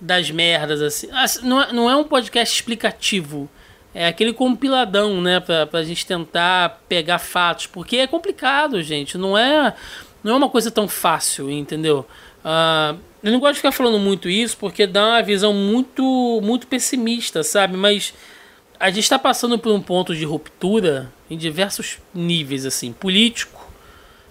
das 0.00 0.28
merdas, 0.28 0.82
assim. 0.82 1.08
assim 1.12 1.46
não, 1.46 1.62
é, 1.62 1.72
não 1.72 1.88
é 1.88 1.94
um 1.94 2.04
podcast 2.04 2.52
explicativo 2.52 3.48
é 3.94 4.06
aquele 4.06 4.32
compiladão, 4.32 5.20
né, 5.20 5.40
pra, 5.40 5.66
pra 5.66 5.82
gente 5.82 6.06
tentar 6.06 6.82
pegar 6.88 7.18
fatos, 7.18 7.66
porque 7.66 7.96
é 7.96 8.06
complicado, 8.06 8.82
gente, 8.82 9.16
não 9.16 9.36
é, 9.36 9.74
não 10.22 10.34
é 10.34 10.36
uma 10.36 10.48
coisa 10.48 10.70
tão 10.70 10.86
fácil, 10.86 11.50
entendeu? 11.50 12.06
Uh, 12.44 12.98
eu 13.22 13.32
não 13.32 13.40
gosto 13.40 13.54
de 13.54 13.58
ficar 13.58 13.72
falando 13.72 13.98
muito 13.98 14.28
isso, 14.28 14.56
porque 14.56 14.86
dá 14.86 15.04
uma 15.06 15.22
visão 15.22 15.52
muito, 15.52 16.40
muito 16.42 16.66
pessimista, 16.66 17.42
sabe? 17.42 17.76
Mas 17.76 18.14
a 18.78 18.90
gente 18.90 19.04
está 19.04 19.18
passando 19.18 19.58
por 19.58 19.72
um 19.72 19.80
ponto 19.80 20.14
de 20.14 20.24
ruptura 20.24 21.12
em 21.28 21.36
diversos 21.36 21.98
níveis, 22.14 22.64
assim, 22.64 22.92
político, 22.92 23.66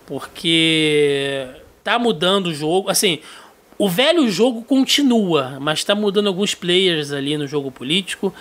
porque 0.05 1.45
tá 1.83 1.99
mudando 1.99 2.47
o 2.47 2.53
jogo, 2.53 2.89
assim, 2.89 3.19
o 3.77 3.89
velho 3.89 4.29
jogo 4.31 4.63
continua, 4.63 5.57
mas 5.59 5.79
está 5.79 5.93
mudando 5.93 6.27
alguns 6.27 6.55
players 6.55 7.11
ali 7.11 7.37
no 7.37 7.45
jogo 7.45 7.69
político. 7.69 8.33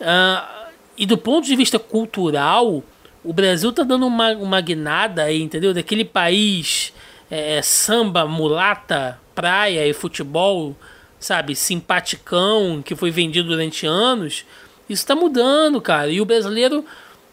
Uh, 0.00 0.53
e 0.96 1.06
do 1.06 1.18
ponto 1.18 1.46
de 1.46 1.56
vista 1.56 1.78
cultural, 1.78 2.82
o 3.24 3.32
Brasil 3.32 3.72
tá 3.72 3.82
dando 3.82 4.06
uma, 4.06 4.32
uma 4.32 4.60
guinada 4.60 5.24
aí, 5.24 5.42
entendeu? 5.42 5.74
Daquele 5.74 6.04
país 6.04 6.92
é, 7.30 7.60
samba, 7.62 8.26
mulata, 8.26 9.18
praia 9.34 9.86
e 9.86 9.92
futebol, 9.92 10.76
sabe, 11.18 11.56
simpaticão, 11.56 12.82
que 12.84 12.94
foi 12.94 13.10
vendido 13.10 13.48
durante 13.48 13.86
anos. 13.86 14.44
Isso 14.88 15.06
tá 15.06 15.16
mudando, 15.16 15.80
cara. 15.80 16.10
E 16.10 16.20
o 16.20 16.24
brasileiro 16.24 16.84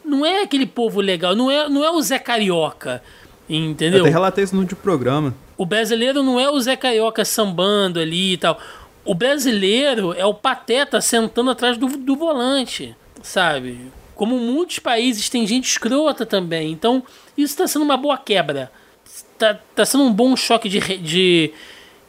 não 0.04 0.26
é 0.26 0.42
aquele 0.42 0.66
povo 0.66 1.02
legal, 1.02 1.36
não 1.36 1.52
é, 1.52 1.70
não 1.70 1.84
é 1.84 1.92
o 1.92 2.02
Zé 2.02 2.18
Carioca, 2.18 3.04
entendeu? 3.48 4.00
Eu 4.00 4.06
até 4.06 4.14
relatei 4.14 4.44
isso 4.44 4.56
no 4.56 4.66
de 4.66 4.76
programa. 4.76 5.36
O 5.58 5.66
brasileiro 5.66 6.24
não 6.24 6.40
é 6.40 6.50
o 6.50 6.60
Zé 6.60 6.76
Carioca 6.76 7.24
sambando 7.24 8.00
ali 8.00 8.34
e 8.34 8.38
tal. 8.38 8.60
O 9.04 9.14
brasileiro 9.14 10.14
é 10.14 10.26
o 10.26 10.34
pateta 10.34 11.02
sentando 11.02 11.52
atrás 11.52 11.78
do, 11.78 11.88
do 11.88 12.16
volante 12.16 12.96
sabe? 13.22 13.92
Como 14.16 14.38
muitos 14.38 14.80
países 14.80 15.30
tem 15.30 15.48
gente 15.48 15.66
escrota 15.66 16.26
também. 16.26 16.72
Então, 16.72 17.04
isso 17.38 17.54
está 17.54 17.68
sendo 17.68 17.84
uma 17.84 17.98
boa 17.98 18.18
quebra. 18.18 18.72
Está 19.06 19.56
tá 19.76 19.86
sendo 19.86 20.04
um 20.04 20.14
bom 20.14 20.36
choque 20.36 20.70
de, 20.70 20.80
de, 20.98 21.52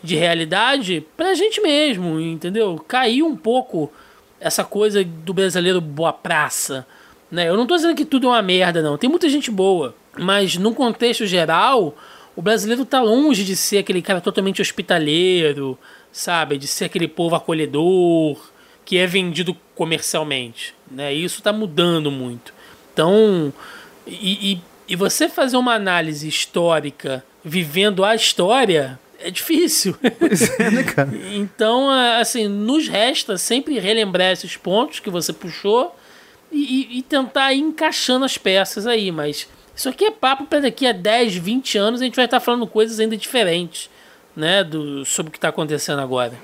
de 0.02 0.16
realidade 0.16 1.06
pra 1.16 1.34
gente 1.34 1.60
mesmo, 1.60 2.20
entendeu? 2.20 2.82
Caiu 2.86 3.26
um 3.26 3.36
pouco 3.36 3.90
essa 4.38 4.64
coisa 4.64 5.02
do 5.02 5.32
brasileiro 5.32 5.80
boa 5.80 6.12
praça. 6.12 6.86
Né? 7.30 7.48
Eu 7.48 7.56
não 7.56 7.62
estou 7.62 7.76
dizendo 7.76 7.96
que 7.96 8.04
tudo 8.04 8.26
é 8.26 8.30
uma 8.30 8.42
merda, 8.42 8.82
não. 8.82 8.98
Tem 8.98 9.08
muita 9.08 9.28
gente 9.28 9.50
boa. 9.50 9.94
Mas, 10.18 10.56
num 10.56 10.74
contexto 10.74 11.24
geral, 11.24 11.96
o 12.36 12.42
brasileiro 12.42 12.82
está 12.82 13.00
longe 13.00 13.44
de 13.44 13.56
ser 13.56 13.78
aquele 13.78 14.02
cara 14.02 14.20
totalmente 14.20 14.60
hospitaleiro, 14.60 15.78
sabe? 16.12 16.58
De 16.58 16.66
ser 16.66 16.84
aquele 16.84 17.08
povo 17.08 17.34
acolhedor 17.34 18.51
que 18.84 18.98
é 18.98 19.06
vendido 19.06 19.56
comercialmente. 19.74 20.74
Né? 20.90 21.12
Isso 21.12 21.38
está 21.38 21.52
mudando 21.52 22.10
muito. 22.10 22.52
Então, 22.92 23.52
e, 24.06 24.52
e, 24.52 24.60
e, 24.88 24.96
você 24.96 25.28
fazer 25.28 25.56
uma 25.56 25.74
análise 25.74 26.28
histórica 26.28 27.24
vivendo 27.44 28.04
a 28.04 28.14
história 28.14 28.98
é 29.18 29.30
difícil. 29.30 29.96
Pois 30.18 30.58
é, 30.58 30.70
né, 30.70 30.82
cara? 30.82 31.10
então, 31.32 31.88
assim, 31.90 32.48
nos 32.48 32.88
resta 32.88 33.38
sempre 33.38 33.78
relembrar 33.78 34.32
esses 34.32 34.56
pontos 34.56 35.00
que 35.00 35.10
você 35.10 35.32
puxou 35.32 35.96
e, 36.50 36.98
e 36.98 37.02
tentar 37.02 37.52
ir 37.54 37.60
encaixando 37.60 38.24
as 38.24 38.36
peças 38.36 38.86
aí. 38.86 39.10
Mas 39.10 39.48
isso 39.74 39.88
aqui 39.88 40.04
é 40.04 40.10
papo 40.10 40.44
para 40.44 40.60
daqui 40.60 40.86
a 40.86 40.92
10, 40.92 41.36
20 41.36 41.78
anos 41.78 42.00
a 42.00 42.04
gente 42.04 42.16
vai 42.16 42.26
estar 42.26 42.40
falando 42.40 42.66
coisas 42.66 43.00
ainda 43.00 43.16
diferentes 43.16 43.88
né, 44.36 44.62
do, 44.62 45.04
sobre 45.04 45.30
o 45.30 45.32
que 45.32 45.38
está 45.38 45.48
acontecendo 45.48 46.00
agora. 46.00 46.34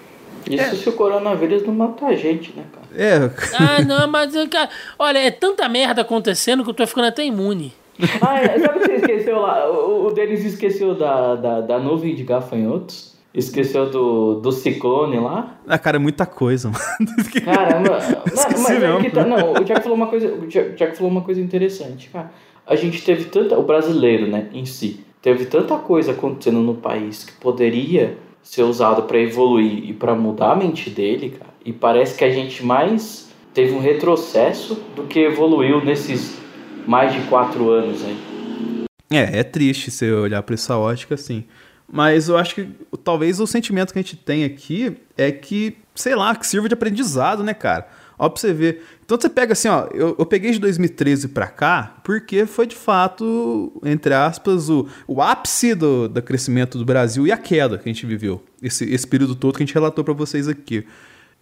Isso 0.55 0.65
é. 0.65 0.71
se 0.71 0.89
o 0.89 0.93
coronavírus 0.93 1.65
não 1.65 1.75
matar 1.75 2.09
a 2.09 2.15
gente, 2.15 2.53
né, 2.57 2.65
cara? 2.73 2.87
É. 2.95 3.31
Ah, 3.59 3.83
não, 3.83 4.09
mas, 4.09 4.33
cara, 4.49 4.69
olha, 4.99 5.19
é 5.19 5.31
tanta 5.31 5.69
merda 5.69 6.03
acontecendo 6.03 6.65
que 6.65 6.71
eu 6.71 6.75
tô 6.75 6.87
ficando 6.87 7.07
até 7.07 7.25
imune. 7.25 7.73
Ah, 8.21 8.41
é, 8.41 8.59
sabe 8.59 8.79
o 8.79 8.81
que 8.81 8.87
você 8.87 8.95
esqueceu 8.97 9.41
lá? 9.41 9.69
O, 9.71 10.07
o 10.07 10.11
Denis 10.13 10.45
esqueceu 10.45 10.95
da, 10.95 11.35
da, 11.35 11.61
da 11.61 11.79
nuvem 11.79 12.15
de 12.15 12.23
gafanhotos. 12.23 13.17
Esqueceu 13.35 13.91
do, 13.91 14.41
do 14.41 14.51
ciclone 14.51 15.19
lá? 15.19 15.59
Ah, 15.67 15.79
cara, 15.79 15.97
é 15.97 16.01
muita 16.01 16.25
coisa, 16.25 16.71
mano. 16.71 16.85
Caramba. 17.45 17.99
Não, 17.99 18.63
mas 18.63 18.83
é 18.83 19.01
que 19.01 19.11
tá, 19.11 19.25
não, 19.25 19.53
o 19.53 19.65
Jack 19.65 19.83
falou 19.83 19.97
uma 19.97 20.07
coisa, 20.07 20.33
o 20.33 20.47
Jack 20.47 20.97
falou 20.97 21.11
uma 21.11 21.21
coisa 21.21 21.41
interessante, 21.41 22.09
cara. 22.09 22.33
A 22.67 22.75
gente 22.75 23.03
teve 23.05 23.27
tanta, 23.27 23.59
o 23.59 23.63
brasileiro, 23.63 24.27
né, 24.27 24.49
em 24.53 24.65
si, 24.65 25.05
teve 25.23 25.45
tanta 25.47 25.77
coisa 25.77 26.13
acontecendo 26.13 26.61
no 26.61 26.75
país 26.75 27.25
que 27.25 27.33
poderia 27.33 28.17
ser 28.49 28.63
usado 28.63 29.03
para 29.03 29.19
evoluir 29.19 29.91
e 29.91 29.93
para 29.93 30.15
mudar 30.15 30.53
a 30.53 30.57
mente 30.57 30.89
dele, 30.89 31.37
cara. 31.39 31.51
E 31.63 31.71
parece 31.71 32.17
que 32.17 32.25
a 32.25 32.31
gente 32.31 32.65
mais 32.65 33.29
teve 33.53 33.75
um 33.75 33.79
retrocesso 33.79 34.83
do 34.97 35.03
que 35.03 35.19
evoluiu 35.19 35.85
nesses 35.85 36.39
mais 36.87 37.13
de 37.13 37.21
quatro 37.29 37.69
anos 37.69 38.03
aí. 38.03 38.87
É, 39.11 39.41
é 39.41 39.45
triste 39.45 39.91
você 39.91 40.11
olhar 40.11 40.43
para 40.43 40.55
essa 40.55 40.79
ótica 40.79 41.15
assim. 41.15 41.45
Mas 41.87 42.31
eu 42.31 42.39
acho 42.39 42.55
que 42.55 42.69
talvez 43.05 43.39
o 43.39 43.47
sentimento 43.47 43.93
que 43.93 43.99
a 43.99 44.03
gente 44.03 44.17
tem 44.17 44.45
aqui 44.45 44.97
é 45.15 45.31
que, 45.31 45.77
sei 45.95 46.15
lá, 46.15 46.35
que 46.35 46.47
sirva 46.47 46.69
de 46.69 46.75
aprendizado, 46.75 47.45
né, 47.45 47.53
cara? 47.53 47.87
Ó, 48.19 48.31
pra 48.31 48.41
você 48.41 48.55
ver. 48.55 48.83
Então 49.09 49.19
você 49.19 49.31
pega 49.31 49.55
assim, 49.55 49.69
ó, 49.69 49.89
eu, 49.95 50.15
eu 50.19 50.27
peguei 50.27 50.51
de 50.51 50.59
2013 50.59 51.29
pra 51.29 51.47
cá, 51.47 51.97
porque 52.05 52.45
foi 52.45 52.67
de 52.67 52.77
fato, 52.77 53.73
entre 53.83 54.13
aspas, 54.13 54.69
o, 54.69 54.87
o 55.07 55.23
ápice 55.23 55.75
do, 55.75 56.07
do 56.11 56.21
crescimento 56.21 56.77
do 56.77 56.85
Brasil 56.85 57.27
e 57.27 57.33
a 57.33 57.39
queda 57.39 57.79
que 57.79 57.89
a 57.89 57.93
gente 57.93 58.05
viveu. 58.05 58.45
Esse, 58.63 58.85
esse 58.85 59.07
período 59.07 59.35
todo 59.35 59.57
que 59.57 59.63
a 59.63 59.65
gente 59.65 59.73
relatou 59.73 60.05
pra 60.05 60.13
vocês 60.13 60.47
aqui. 60.47 60.85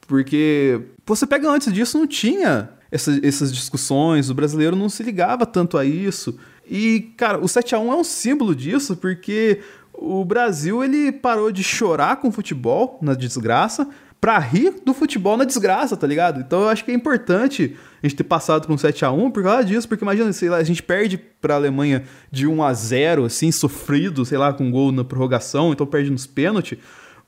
Porque 0.07 0.81
você 1.05 1.27
pega 1.27 1.51
antes 1.51 1.73
disso, 1.73 1.99
não 1.99 2.07
tinha 2.07 2.71
essa, 2.89 3.19
essas 3.27 3.53
discussões, 3.53 4.31
o 4.31 4.35
brasileiro 4.35 4.77
não 4.77 4.89
se 4.89 5.03
ligava 5.03 5.45
tanto 5.45 5.77
a 5.77 5.85
isso. 5.85 6.39
E, 6.71 7.13
cara, 7.17 7.41
o 7.41 7.49
7 7.49 7.75
a 7.75 7.81
1 7.81 7.93
é 7.93 7.97
um 7.97 8.05
símbolo 8.05 8.55
disso, 8.55 8.97
porque 8.97 9.59
o 9.93 10.25
Brasil 10.25 10.85
ele 10.85 11.11
parou 11.11 11.51
de 11.51 11.65
chorar 11.65 12.19
com 12.19 12.29
o 12.29 12.33
futebol 12.33 12.97
na 13.03 13.15
desgraça 13.15 13.89
pra 14.21 14.39
rir 14.39 14.75
do 14.85 14.95
futebol 14.95 15.37
na 15.37 15.45
desgraça, 15.45 15.97
tá 15.97 16.07
ligado? 16.07 16.41
Então 16.41 16.63
eu 16.63 16.69
acho 16.69 16.85
que 16.85 16.91
é 16.91 16.95
importante 16.95 17.77
a 18.03 18.07
gente 18.07 18.17
ter 18.17 18.25
passado 18.25 18.67
com 18.67 18.75
um 18.75 18.79
7 18.79 19.05
a 19.05 19.11
1 19.11 19.31
por 19.31 19.43
causa 19.43 19.65
disso, 19.65 19.89
porque 19.89 20.05
imagina, 20.05 20.33
sei 20.33 20.49
lá, 20.49 20.57
a 20.57 20.65
gente 20.65 20.83
perde 20.83 21.17
pra 21.19 21.55
Alemanha 21.55 22.05
de 22.31 22.47
1 22.47 22.63
a 22.63 22.73
0 22.73 23.25
assim, 23.25 23.53
sofrido, 23.53 24.25
sei 24.25 24.39
lá, 24.39 24.53
com 24.53 24.71
gol 24.71 24.91
na 24.91 25.05
prorrogação, 25.05 25.73
então 25.73 25.87
perde 25.87 26.11
nos 26.11 26.27
pênaltis. 26.27 26.79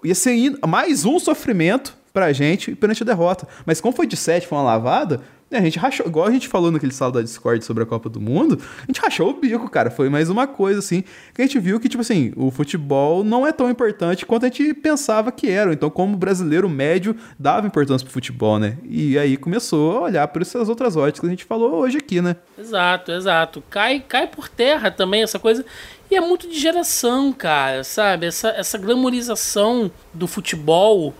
Ia 0.04 0.14
ser 0.14 0.58
mais 0.66 1.04
um 1.04 1.18
sofrimento 1.18 1.96
pra 2.12 2.32
gente 2.32 2.74
perante 2.74 3.02
a 3.02 3.06
derrota. 3.06 3.46
Mas 3.66 3.80
como 3.80 3.94
foi 3.94 4.06
de 4.06 4.16
7, 4.16 4.46
foi 4.46 4.58
uma 4.58 4.64
lavada, 4.64 5.20
a 5.56 5.60
gente 5.60 5.78
rachou, 5.78 6.06
igual 6.06 6.26
a 6.26 6.30
gente 6.30 6.46
falou 6.46 6.70
naquele 6.70 6.92
sala 6.92 7.12
da 7.12 7.22
Discord 7.22 7.64
sobre 7.64 7.82
a 7.82 7.86
Copa 7.86 8.08
do 8.08 8.20
Mundo, 8.20 8.60
a 8.82 8.86
gente 8.86 9.00
rachou 9.00 9.30
o 9.30 9.32
bico, 9.32 9.68
cara. 9.70 9.90
Foi 9.90 10.08
mais 10.08 10.28
uma 10.28 10.46
coisa, 10.46 10.80
assim, 10.80 11.02
que 11.34 11.40
a 11.40 11.46
gente 11.46 11.58
viu 11.58 11.80
que, 11.80 11.88
tipo 11.88 12.02
assim, 12.02 12.32
o 12.36 12.50
futebol 12.50 13.24
não 13.24 13.46
é 13.46 13.52
tão 13.52 13.70
importante 13.70 14.26
quanto 14.26 14.44
a 14.44 14.48
gente 14.48 14.74
pensava 14.74 15.32
que 15.32 15.48
era. 15.48 15.72
Então, 15.72 15.88
como 15.88 16.16
brasileiro 16.16 16.68
médio 16.68 17.16
dava 17.38 17.66
importância 17.66 18.04
pro 18.04 18.12
futebol, 18.12 18.58
né? 18.58 18.76
E 18.84 19.18
aí 19.18 19.36
começou 19.36 19.98
a 19.98 20.00
olhar 20.02 20.28
por 20.28 20.42
essas 20.42 20.68
outras 20.68 20.96
óticas 20.96 21.20
que 21.20 21.26
a 21.26 21.30
gente 21.30 21.44
falou 21.44 21.76
hoje 21.76 21.98
aqui, 21.98 22.20
né? 22.20 22.36
Exato, 22.58 23.12
exato. 23.12 23.62
Cai, 23.70 24.04
cai 24.06 24.26
por 24.26 24.48
terra 24.48 24.90
também 24.90 25.22
essa 25.22 25.38
coisa. 25.38 25.64
E 26.10 26.16
é 26.16 26.20
muito 26.20 26.48
de 26.48 26.58
geração, 26.58 27.32
cara, 27.32 27.84
sabe? 27.84 28.26
Essa, 28.26 28.48
essa 28.50 28.78
glamorização 28.78 29.90
do 30.12 30.26
futebol 30.26 31.14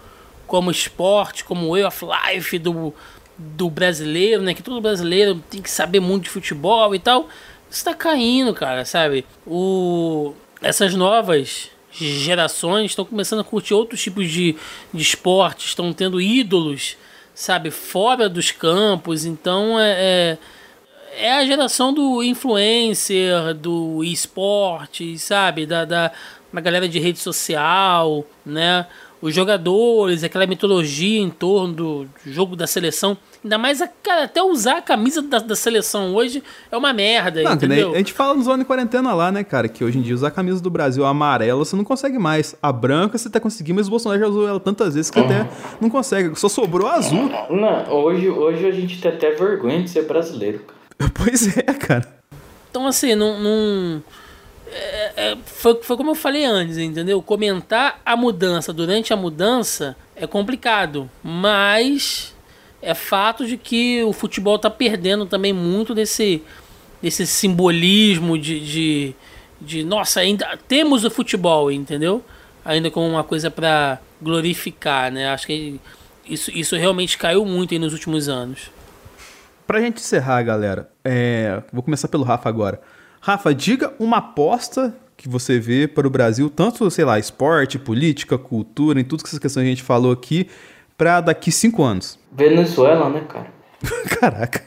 como 0.46 0.70
esporte, 0.70 1.44
como 1.44 1.70
way 1.72 1.84
of 1.84 2.04
life, 2.04 2.58
do 2.58 2.94
do 3.38 3.70
brasileiro, 3.70 4.42
né? 4.42 4.52
Que 4.52 4.62
todo 4.62 4.80
brasileiro 4.80 5.42
tem 5.48 5.62
que 5.62 5.70
saber 5.70 6.00
muito 6.00 6.24
de 6.24 6.30
futebol 6.30 6.94
e 6.94 6.98
tal. 6.98 7.28
Isso 7.70 7.84
tá 7.84 7.94
caindo, 7.94 8.52
cara, 8.52 8.84
sabe? 8.84 9.24
O... 9.46 10.34
Essas 10.60 10.94
novas 10.94 11.70
gerações 11.92 12.90
estão 12.90 13.04
começando 13.04 13.40
a 13.40 13.44
curtir 13.44 13.74
outros 13.74 14.02
tipos 14.02 14.30
de, 14.30 14.56
de 14.92 15.02
esportes, 15.02 15.66
estão 15.66 15.92
tendo 15.92 16.20
ídolos, 16.20 16.96
sabe, 17.34 17.70
fora 17.70 18.28
dos 18.28 18.50
campos. 18.50 19.24
Então 19.24 19.78
é, 19.78 20.38
é, 21.16 21.26
é 21.26 21.32
a 21.34 21.44
geração 21.44 21.92
do 21.92 22.22
influencer, 22.22 23.54
do 23.54 24.02
esporte, 24.02 25.18
sabe, 25.18 25.66
da, 25.66 25.84
da, 25.84 26.10
da 26.52 26.60
galera 26.60 26.88
de 26.88 26.98
rede 26.98 27.18
social, 27.18 28.24
né? 28.44 28.86
Os 29.20 29.34
jogadores, 29.34 30.22
aquela 30.22 30.46
mitologia 30.46 31.20
em 31.20 31.30
torno 31.30 31.74
do 31.74 32.06
jogo 32.24 32.54
da 32.54 32.66
seleção 32.66 33.16
Ainda 33.42 33.56
mais, 33.56 33.80
cara, 34.02 34.24
até 34.24 34.42
usar 34.42 34.78
a 34.78 34.82
camisa 34.82 35.22
da, 35.22 35.38
da 35.38 35.54
seleção 35.54 36.14
hoje 36.14 36.42
é 36.72 36.76
uma 36.76 36.92
merda, 36.92 37.40
não, 37.42 37.52
entendeu? 37.52 37.94
A 37.94 37.98
gente 37.98 38.12
fala 38.12 38.34
no 38.34 38.42
Zona 38.42 38.64
Quarentena 38.64 39.14
lá, 39.14 39.30
né, 39.30 39.44
cara, 39.44 39.68
que 39.68 39.84
hoje 39.84 39.98
em 39.98 40.02
dia 40.02 40.14
usar 40.14 40.28
a 40.28 40.30
camisa 40.30 40.60
do 40.60 40.68
Brasil 40.68 41.04
amarela 41.04 41.64
você 41.64 41.76
não 41.76 41.84
consegue 41.84 42.18
mais. 42.18 42.56
A 42.60 42.72
branca 42.72 43.16
você 43.16 43.28
até 43.28 43.38
conseguindo, 43.38 43.76
mas 43.76 43.86
o 43.86 43.90
Bolsonaro 43.90 44.20
já 44.20 44.26
usou 44.26 44.48
ela 44.48 44.58
tantas 44.58 44.94
vezes 44.94 45.10
que 45.10 45.20
uhum. 45.20 45.26
até 45.26 45.48
não 45.80 45.88
consegue. 45.88 46.38
Só 46.38 46.48
sobrou 46.48 46.88
a 46.88 46.94
azul. 46.94 47.30
Não, 47.48 47.92
hoje, 47.92 48.28
hoje 48.28 48.66
a 48.66 48.72
gente 48.72 49.00
tem 49.00 49.12
até 49.12 49.30
vergonha 49.30 49.82
de 49.82 49.90
ser 49.90 50.02
brasileiro. 50.02 50.60
Pois 51.14 51.56
é, 51.56 51.62
cara. 51.62 52.06
Então, 52.70 52.86
assim, 52.86 53.14
não... 53.14 53.40
não... 53.40 54.02
É, 54.70 55.12
é, 55.16 55.38
foi, 55.44 55.82
foi 55.82 55.96
como 55.96 56.10
eu 56.10 56.14
falei 56.14 56.44
antes, 56.44 56.76
entendeu? 56.76 57.22
Comentar 57.22 58.00
a 58.04 58.16
mudança 58.16 58.72
durante 58.72 59.12
a 59.12 59.16
mudança 59.16 59.96
é 60.14 60.26
complicado, 60.26 61.08
mas 61.22 62.34
é 62.82 62.94
fato 62.94 63.46
de 63.46 63.56
que 63.56 64.02
o 64.04 64.12
futebol 64.12 64.56
está 64.56 64.70
perdendo 64.70 65.26
também 65.26 65.52
muito 65.52 65.94
desse, 65.94 66.42
desse 67.02 67.26
simbolismo 67.26 68.38
de, 68.38 68.60
de, 68.60 69.14
de, 69.60 69.84
nossa, 69.84 70.20
ainda 70.20 70.58
temos 70.68 71.04
o 71.04 71.10
futebol, 71.10 71.70
entendeu? 71.70 72.22
Ainda 72.64 72.90
como 72.90 73.08
uma 73.08 73.24
coisa 73.24 73.50
para 73.50 73.98
glorificar, 74.20 75.10
né? 75.10 75.30
Acho 75.30 75.46
que 75.46 75.80
isso, 76.26 76.50
isso 76.50 76.76
realmente 76.76 77.16
caiu 77.16 77.44
muito 77.44 77.76
nos 77.78 77.92
últimos 77.92 78.28
anos. 78.28 78.70
Pra 79.66 79.80
gente 79.80 79.98
encerrar, 79.98 80.42
galera, 80.42 80.90
é... 81.04 81.62
vou 81.72 81.82
começar 81.82 82.08
pelo 82.08 82.24
Rafa 82.24 82.48
agora. 82.48 82.80
Rafa, 83.28 83.54
diga 83.54 83.92
uma 83.98 84.16
aposta 84.16 84.96
que 85.14 85.28
você 85.28 85.60
vê 85.60 85.86
para 85.86 86.06
o 86.06 86.10
Brasil, 86.10 86.48
tanto, 86.48 86.90
sei 86.90 87.04
lá, 87.04 87.18
esporte, 87.18 87.78
política, 87.78 88.38
cultura, 88.38 88.98
em 88.98 89.04
tudo 89.04 89.22
que 89.22 89.28
essas 89.28 89.38
questões 89.38 89.66
a 89.66 89.68
gente 89.68 89.82
falou 89.82 90.12
aqui, 90.12 90.48
para 90.96 91.20
daqui 91.20 91.52
cinco 91.52 91.82
anos? 91.82 92.18
Venezuela, 92.32 93.10
né, 93.10 93.26
cara? 93.28 93.52
Caraca. 94.18 94.64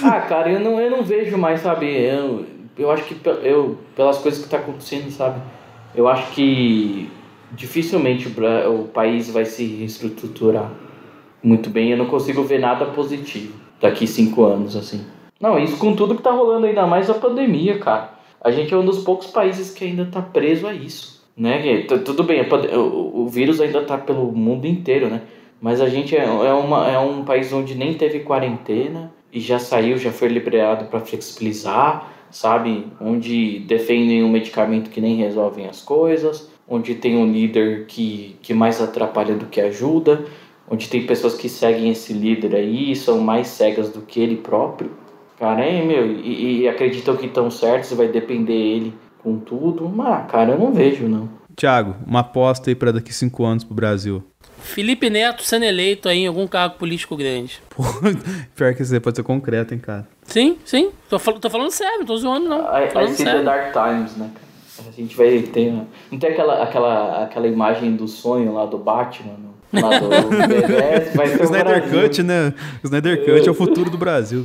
ah, 0.00 0.20
cara, 0.20 0.52
eu 0.52 0.60
não, 0.60 0.80
eu 0.80 0.88
não 0.92 1.02
vejo 1.02 1.36
mais, 1.36 1.60
sabe? 1.60 1.86
Eu, 1.86 2.46
eu 2.78 2.88
acho 2.88 3.02
que 3.02 3.20
eu, 3.42 3.76
pelas 3.96 4.18
coisas 4.18 4.44
que 4.44 4.48
tá 4.48 4.58
acontecendo, 4.58 5.10
sabe? 5.10 5.42
Eu 5.92 6.06
acho 6.06 6.30
que 6.34 7.10
dificilmente 7.50 8.28
o, 8.28 8.82
o 8.82 8.84
país 8.84 9.28
vai 9.28 9.44
se 9.44 9.66
reestruturar 9.66 10.70
muito 11.42 11.68
bem. 11.68 11.90
Eu 11.90 11.98
não 11.98 12.06
consigo 12.06 12.44
ver 12.44 12.60
nada 12.60 12.86
positivo 12.86 13.54
daqui 13.80 14.06
cinco 14.06 14.44
anos, 14.44 14.76
assim. 14.76 15.15
Não, 15.40 15.58
isso 15.58 15.76
com 15.78 15.94
tudo 15.94 16.14
que 16.14 16.22
tá 16.22 16.30
rolando, 16.30 16.66
ainda 16.66 16.86
mais 16.86 17.10
a 17.10 17.14
pandemia, 17.14 17.78
cara. 17.78 18.14
A 18.40 18.50
gente 18.50 18.72
é 18.72 18.76
um 18.76 18.84
dos 18.84 19.02
poucos 19.04 19.26
países 19.28 19.70
que 19.70 19.84
ainda 19.84 20.06
tá 20.06 20.22
preso 20.22 20.66
a 20.66 20.72
isso 20.72 21.16
né? 21.36 21.82
Tudo 22.04 22.24
bem, 22.24 22.40
o 22.74 23.28
vírus 23.28 23.60
ainda 23.60 23.80
está 23.80 23.98
pelo 23.98 24.32
mundo 24.32 24.66
inteiro, 24.66 25.08
né? 25.08 25.22
Mas 25.60 25.80
a 25.80 25.88
gente 25.88 26.16
é, 26.16 26.24
é, 26.24 26.52
uma, 26.52 26.90
é 26.90 26.98
um 26.98 27.24
país 27.24 27.52
onde 27.52 27.74
nem 27.74 27.94
teve 27.94 28.20
quarentena 28.20 29.12
e 29.32 29.40
já 29.40 29.58
saiu, 29.58 29.98
já 29.98 30.10
foi 30.10 30.28
liberado 30.28 30.86
para 30.86 31.00
flexibilizar, 31.00 32.10
sabe? 32.30 32.86
Onde 33.00 33.60
defendem 33.60 34.24
um 34.24 34.28
medicamento 34.28 34.90
que 34.90 35.00
nem 35.00 35.16
resolvem 35.16 35.66
as 35.66 35.82
coisas, 35.82 36.50
onde 36.68 36.94
tem 36.94 37.16
um 37.16 37.30
líder 37.30 37.86
que, 37.86 38.36
que 38.42 38.54
mais 38.54 38.80
atrapalha 38.80 39.34
do 39.34 39.46
que 39.46 39.60
ajuda, 39.60 40.24
onde 40.70 40.88
tem 40.88 41.06
pessoas 41.06 41.34
que 41.34 41.48
seguem 41.48 41.90
esse 41.90 42.12
líder 42.12 42.54
aí 42.54 42.92
e 42.92 42.96
são 42.96 43.20
mais 43.20 43.48
cegas 43.48 43.90
do 43.90 44.02
que 44.02 44.20
ele 44.20 44.36
próprio. 44.36 44.90
Cara, 45.38 45.64
é, 45.64 45.84
meu, 45.84 46.06
e, 46.06 46.62
e 46.62 46.68
acreditam 46.68 47.16
que 47.16 47.26
estão 47.26 47.50
certos, 47.50 47.92
vai 47.92 48.08
depender 48.08 48.54
ele 48.54 48.94
com 49.22 49.38
tudo. 49.38 49.88
Mas, 49.88 50.30
cara, 50.30 50.52
eu 50.52 50.58
não 50.58 50.72
vejo, 50.72 51.06
não. 51.08 51.28
Tiago, 51.54 51.96
uma 52.06 52.20
aposta 52.20 52.70
aí 52.70 52.74
para 52.74 52.92
daqui 52.92 53.12
cinco 53.12 53.44
anos 53.44 53.64
pro 53.64 53.74
Brasil. 53.74 54.22
Felipe 54.58 55.08
Neto 55.08 55.42
sendo 55.42 55.64
eleito 55.64 56.08
aí 56.08 56.20
em 56.20 56.26
algum 56.26 56.46
cargo 56.46 56.76
político 56.76 57.16
grande. 57.16 57.60
Pô, 57.70 57.82
pior 58.54 58.74
que 58.74 58.82
isso 58.82 59.00
pode 59.00 59.16
ser 59.16 59.22
concreto, 59.22 59.72
hein, 59.74 59.80
cara. 59.80 60.08
Sim, 60.24 60.58
sim. 60.64 60.90
Tô, 61.08 61.18
fal 61.18 61.38
tô 61.38 61.48
falando 61.48 61.70
sério, 61.70 62.00
não 62.00 62.06
tô 62.06 62.16
zoando, 62.16 62.48
não. 62.48 62.64
Falando 62.90 63.14
sério. 63.14 63.40
The 63.40 63.44
Dark 63.44 63.72
Times, 63.72 64.16
né, 64.16 64.30
cara? 64.34 64.88
A 64.88 64.92
gente 64.92 65.16
vai 65.16 65.40
ter. 65.40 65.72
Não 66.10 66.18
tem 66.18 66.30
aquela, 66.30 66.62
aquela, 66.62 67.24
aquela 67.24 67.46
imagem 67.46 67.96
do 67.96 68.08
sonho 68.08 68.52
lá 68.52 68.66
do 68.66 68.76
Batman? 68.76 69.55
Lá 69.72 69.98
do 69.98 70.08
BBS, 70.08 71.14
vai 71.14 71.28
ser 71.28 71.40
o 71.40 71.44
Snyder 71.44 71.90
Cut, 71.90 72.22
né? 72.22 72.54
O 72.82 72.86
Snyder 72.86 73.24
Cut 73.24 73.48
é 73.48 73.50
o 73.50 73.54
futuro 73.54 73.90
do 73.90 73.98
Brasil. 73.98 74.44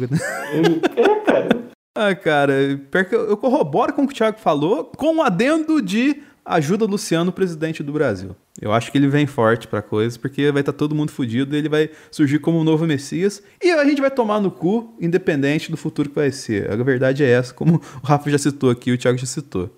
É, 0.95 1.15
cara. 1.25 1.61
Ah, 1.93 2.15
cara, 2.15 2.53
pior 2.89 3.03
que 3.03 3.13
eu 3.13 3.35
corroboro 3.35 3.91
com 3.91 4.03
o 4.03 4.07
que 4.07 4.13
o 4.13 4.15
Thiago 4.15 4.39
falou, 4.39 4.85
com 4.85 5.17
o 5.17 5.21
adendo 5.21 5.81
de 5.81 6.23
ajuda 6.45 6.85
o 6.85 6.87
Luciano, 6.87 7.33
presidente 7.33 7.83
do 7.83 7.91
Brasil. 7.91 8.35
Eu 8.61 8.71
acho 8.71 8.91
que 8.91 8.97
ele 8.97 9.09
vem 9.09 9.27
forte 9.27 9.67
pra 9.67 9.81
coisa, 9.81 10.17
porque 10.17 10.51
vai 10.51 10.61
estar 10.61 10.71
tá 10.71 10.77
todo 10.77 10.95
mundo 10.95 11.11
fudido, 11.11 11.55
ele 11.55 11.69
vai 11.69 11.89
surgir 12.09 12.39
como 12.39 12.59
um 12.59 12.63
novo 12.63 12.85
Messias, 12.87 13.43
e 13.61 13.71
a 13.71 13.83
gente 13.83 14.01
vai 14.01 14.09
tomar 14.09 14.39
no 14.39 14.49
cu, 14.49 14.95
independente 15.01 15.69
do 15.69 15.77
futuro 15.77 16.09
que 16.09 16.15
vai 16.15 16.31
ser. 16.31 16.71
A 16.71 16.75
verdade 16.77 17.23
é 17.23 17.29
essa, 17.29 17.53
como 17.53 17.81
o 18.01 18.07
Rafa 18.07 18.29
já 18.29 18.37
citou 18.37 18.69
aqui, 18.69 18.91
o 18.91 18.97
Thiago 18.97 19.17
já 19.17 19.25
citou. 19.25 19.69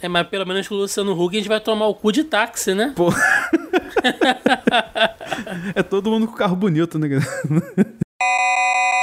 É, 0.00 0.08
mas 0.08 0.26
pelo 0.28 0.46
menos 0.46 0.66
com 0.68 0.74
o 0.74 0.78
Luciano 0.78 1.12
Huck 1.12 1.36
a 1.36 1.40
gente 1.40 1.48
vai 1.48 1.60
tomar 1.60 1.86
o 1.86 1.94
cu 1.94 2.12
de 2.12 2.24
táxi, 2.24 2.74
né? 2.74 2.92
Pô. 2.94 3.12
é 5.74 5.82
todo 5.82 6.10
mundo 6.10 6.26
com 6.26 6.34
carro 6.34 6.56
bonito, 6.56 6.98
né? 6.98 7.08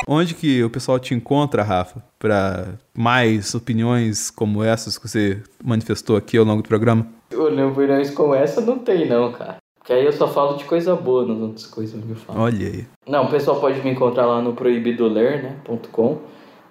Onde 0.07 0.36
que 0.36 0.64
o 0.64 0.69
pessoal 0.69 0.99
te 0.99 1.14
encontra, 1.14 1.64
Rafa, 1.64 2.03
para 2.19 2.76
mais 2.94 3.56
opiniões 3.56 4.30
como 4.30 4.64
essas 4.64 4.98
que 4.98 5.07
você 5.07 5.41
manifestou 5.64 6.15
aqui 6.15 6.38
ao 6.38 6.45
longo 6.45 6.61
do 6.61 6.68
programa? 6.68 7.07
Opiniões 7.34 8.11
como 8.11 8.36
essa 8.36 8.61
não 8.61 8.77
tem 8.77 9.07
não, 9.07 9.32
cara. 9.32 9.57
Porque 9.86 9.94
aí 9.94 10.06
eu 10.06 10.14
só 10.14 10.27
falo 10.27 10.57
de 10.57 10.65
coisa 10.65 10.95
boa 10.95 11.27
nas 11.27 11.38
outras 11.38 11.68
coisas 11.68 12.03
que 12.03 12.10
eu 12.10 12.15
falo. 12.15 12.41
Olha 12.41 12.68
aí. 12.68 12.88
Não, 13.07 13.26
o 13.26 13.30
pessoal 13.30 13.60
pode 13.60 13.82
me 13.82 13.91
encontrar 13.91 14.26
lá 14.26 14.41
no 14.41 14.53
proibidoler.com 14.53 16.10
né, 16.10 16.18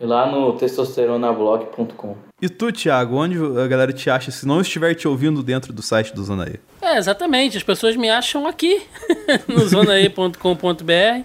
e 0.01 0.05
lá 0.05 0.31
no 0.31 0.53
testosteronablog.com. 0.55 2.17
E 2.45 2.49
tu, 2.51 2.71
Thiago, 2.71 3.17
onde 3.17 3.39
a 3.59 3.67
galera 3.67 3.91
te 3.91 4.11
acha 4.11 4.31
se 4.31 4.47
não 4.47 4.61
estiver 4.61 4.95
te 4.95 5.09
ouvindo 5.09 5.43
dentro 5.43 5.73
do 5.73 5.81
site 5.81 6.15
do 6.15 6.23
Zonaí? 6.23 6.61
É, 6.83 6.99
exatamente. 6.99 7.57
As 7.57 7.63
pessoas 7.63 7.97
me 7.97 8.11
acham 8.11 8.47
aqui, 8.47 8.83
no 9.49 9.67
zonaí.com.br 9.67 11.25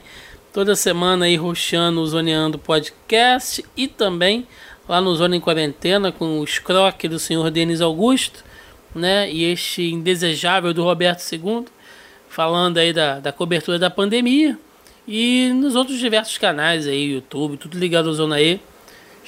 Toda 0.53 0.77
semana 0.77 1.25
aí 1.25 1.35
roxando 1.35 1.99
o 1.99 2.07
Zoneando 2.07 2.57
Podcast 2.57 3.65
e 3.75 3.85
também 3.85 4.47
lá 4.87 5.01
no 5.01 5.13
Zona 5.13 5.35
em 5.35 5.41
Quarentena 5.41 6.09
com 6.09 6.39
o 6.39 6.43
escroque 6.45 7.09
do 7.09 7.19
senhor 7.19 7.51
Denis 7.51 7.81
Augusto, 7.81 8.41
né? 8.95 9.29
E 9.29 9.43
este 9.43 9.91
indesejável 9.91 10.73
do 10.73 10.85
Roberto 10.85 11.21
II, 11.29 11.65
falando 12.29 12.77
aí 12.77 12.93
da, 12.93 13.19
da 13.19 13.33
cobertura 13.33 13.77
da 13.77 13.89
pandemia. 13.89 14.57
E 15.05 15.51
nos 15.53 15.75
outros 15.75 15.99
diversos 15.99 16.37
canais 16.37 16.87
aí, 16.87 17.11
YouTube, 17.11 17.57
tudo 17.57 17.77
ligado 17.77 18.07
ao 18.07 18.15
Zona 18.15 18.39
E. 18.39 18.61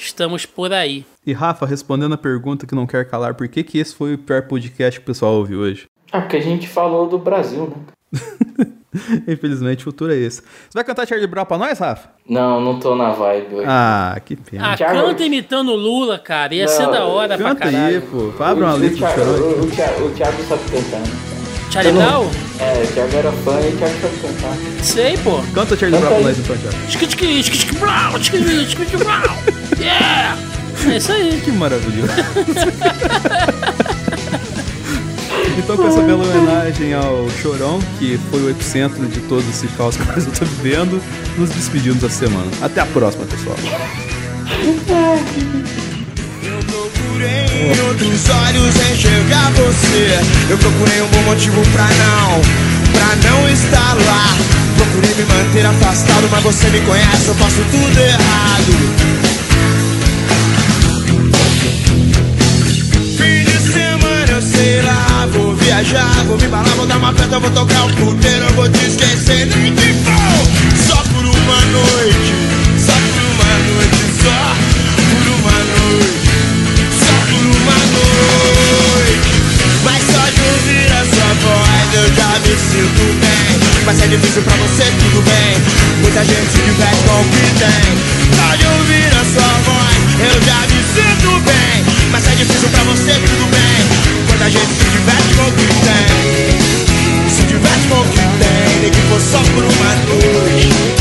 Estamos 0.01 0.47
por 0.47 0.73
aí. 0.73 1.05
E 1.25 1.31
Rafa, 1.31 1.65
respondendo 1.65 2.13
a 2.13 2.17
pergunta 2.17 2.65
que 2.65 2.73
não 2.73 2.87
quer 2.87 3.07
calar, 3.07 3.35
por 3.35 3.47
que, 3.47 3.63
que 3.63 3.77
esse 3.77 3.93
foi 3.95 4.15
o 4.15 4.17
pior 4.17 4.41
podcast 4.43 4.99
que 4.99 5.03
o 5.03 5.05
pessoal 5.05 5.33
ouviu 5.35 5.59
hoje? 5.59 5.85
Ah, 6.11 6.21
porque 6.21 6.37
a 6.37 6.41
gente 6.41 6.67
falou 6.67 7.07
do 7.07 7.19
Brasil, 7.19 7.71
né? 8.11 8.17
Infelizmente, 9.27 9.81
o 9.81 9.83
futuro 9.85 10.11
é 10.11 10.17
esse. 10.17 10.41
Você 10.41 10.73
vai 10.73 10.83
cantar 10.83 11.07
Charlie 11.07 11.27
Brown 11.27 11.45
pra 11.45 11.57
nós, 11.57 11.77
Rafa? 11.79 12.09
Não, 12.27 12.59
não 12.59 12.79
tô 12.79 12.95
na 12.95 13.11
vibe 13.11 13.55
hoje. 13.55 13.65
Ah, 13.69 14.19
que 14.25 14.35
pena. 14.35 14.73
Ah, 14.73 14.77
canta 14.77 15.23
imitando 15.23 15.71
o 15.71 15.75
Lula, 15.75 16.17
cara. 16.17 16.53
Ia 16.53 16.67
ser 16.67 16.83
Não, 16.83 16.91
da 16.91 17.05
hora 17.05 17.37
pra 17.37 17.49
Canta 17.49 17.65
aí, 17.67 17.71
caralho. 17.71 18.01
pô. 18.01 18.43
Abre 18.43 18.63
uma 18.63 18.73
letra 18.73 19.05
o, 19.07 19.69
Thiago, 19.69 20.05
o 20.05 20.11
Thiago 20.11 20.43
sabe 20.43 20.63
cantar, 20.71 20.99
né? 20.99 21.40
Charlie 21.71 21.93
não- 21.93 22.01
Brown? 22.01 22.29
É, 22.59 22.83
o 22.83 22.87
Thiago 22.93 23.15
era 23.15 23.31
fã 23.31 23.59
e 23.61 23.69
o 23.69 23.77
Thiago 23.77 23.93
sabe 24.01 24.17
cantar. 24.21 24.57
Sei, 24.83 25.17
pô. 25.17 25.41
Canta 25.53 25.77
Charlie 25.77 25.99
Brown 25.99 26.11
pra 26.13 26.21
nós 26.21 26.37
então, 26.37 26.55
Thiago. 26.57 26.77
Tchiqui, 26.87 27.07
tchiqui, 27.43 27.75
Brown, 27.75 28.19
tchiqui, 28.19 28.97
Brown. 28.97 29.37
Yeah! 29.79 30.37
É 30.87 30.97
isso 30.97 31.11
aí. 31.11 31.41
Que 31.43 31.51
maravilhoso. 31.51 32.11
então, 35.57 35.75
com 35.77 35.87
essa 35.87 36.01
bela 36.01 36.23
homenagem 36.23 36.93
ao 36.93 37.27
Chorão, 37.41 37.79
que 37.97 38.19
foi 38.29 38.41
o 38.41 38.49
epicentro 38.49 39.05
de 39.07 39.19
todo 39.21 39.43
esse 39.49 39.67
caos 39.69 39.95
que 39.97 40.03
nós 40.05 40.25
estamos 40.27 40.53
vivendo, 40.55 41.01
nos 41.37 41.49
despedimos 41.49 42.01
da 42.01 42.09
semana. 42.09 42.47
Até 42.61 42.81
a 42.81 42.85
próxima, 42.85 43.25
pessoal. 43.25 43.55
Eu 46.43 46.57
procurei 46.65 47.69
outros 47.87 48.29
olhos 48.29 48.75
enxergar 48.91 49.51
você. 49.51 50.19
Eu 50.49 50.57
procurei 50.57 51.01
um 51.01 51.07
bom 51.07 51.21
motivo 51.23 51.61
pra 51.71 51.85
não, 51.85 52.41
pra 52.91 53.15
não 53.29 53.49
estar 53.49 53.93
lá. 53.93 54.35
Procurei 54.75 55.13
me 55.13 55.23
manter 55.25 55.65
afastado, 55.67 56.27
mas 56.31 56.43
você 56.43 56.67
me 56.69 56.79
conhece, 56.81 57.27
eu 57.27 57.35
faço 57.35 57.61
tudo 57.69 57.99
errado. 57.99 58.73
Fim 63.17 63.43
de 63.43 63.71
semana 63.71 64.41
sei 64.41 64.81
lá, 64.81 65.27
vou 65.31 65.55
viajar, 65.55 66.23
vou 66.25 66.37
me 66.37 66.47
balar, 66.47 66.75
vou 66.75 66.87
dar 66.87 66.97
uma 66.97 67.13
festa, 67.13 67.39
vou 67.39 67.51
tocar 67.51 67.85
o 67.85 67.93
puteiro, 67.93 68.53
vou 68.55 68.67
te 68.67 68.85
esquecer, 68.85 69.45
nem 69.45 69.75
que 69.75 69.93
for, 70.03 70.87
só 70.87 70.95
por 71.03 71.23
uma 71.23 71.61
noite, 71.65 72.33
só 72.83 72.93
por 72.93 73.21
uma 73.29 73.53
noite, 73.69 74.01
só 74.23 74.55
por 74.95 75.27
uma 75.37 75.57
noite, 75.77 76.20
voz 81.33 81.93
eu 81.93 82.07
já 82.13 82.39
me 82.39 82.55
sinto 82.57 83.03
bem. 83.19 83.59
Mas 83.85 84.01
é 84.01 84.07
difícil 84.07 84.41
pra 84.43 84.55
você, 84.55 84.83
tudo 84.99 85.21
bem. 85.21 85.57
Muita 86.01 86.23
gente 86.25 86.51
se 86.51 86.61
diverte 86.61 87.03
com 87.07 87.21
o 87.21 87.25
que 87.25 87.45
tem. 87.59 87.87
Só 88.35 88.55
de 88.55 88.65
ouvir 88.65 89.07
a 89.13 89.23
sua 89.25 89.53
voz 89.65 90.01
eu 90.19 90.41
já 90.41 90.59
me 90.67 90.81
sinto 90.93 91.39
bem. 91.41 91.85
Mas 92.11 92.27
é 92.27 92.35
difícil 92.35 92.69
pra 92.69 92.83
você, 92.83 93.13
tudo 93.13 93.45
bem. 93.51 93.79
Muita 94.27 94.49
gente 94.49 94.73
se 94.73 94.89
diverte 94.89 95.33
com 95.35 95.47
o 95.47 95.51
que 95.53 95.67
tem. 95.67 97.29
Se 97.29 97.43
diverte 97.43 97.87
com 97.87 97.99
o 97.99 98.05
que 98.05 98.17
tem, 98.17 98.81
nem 98.81 98.91
que 98.91 99.01
for 99.09 99.21
só 99.21 99.39
por 99.53 99.63
uma 99.63 99.95
noite. 100.05 101.00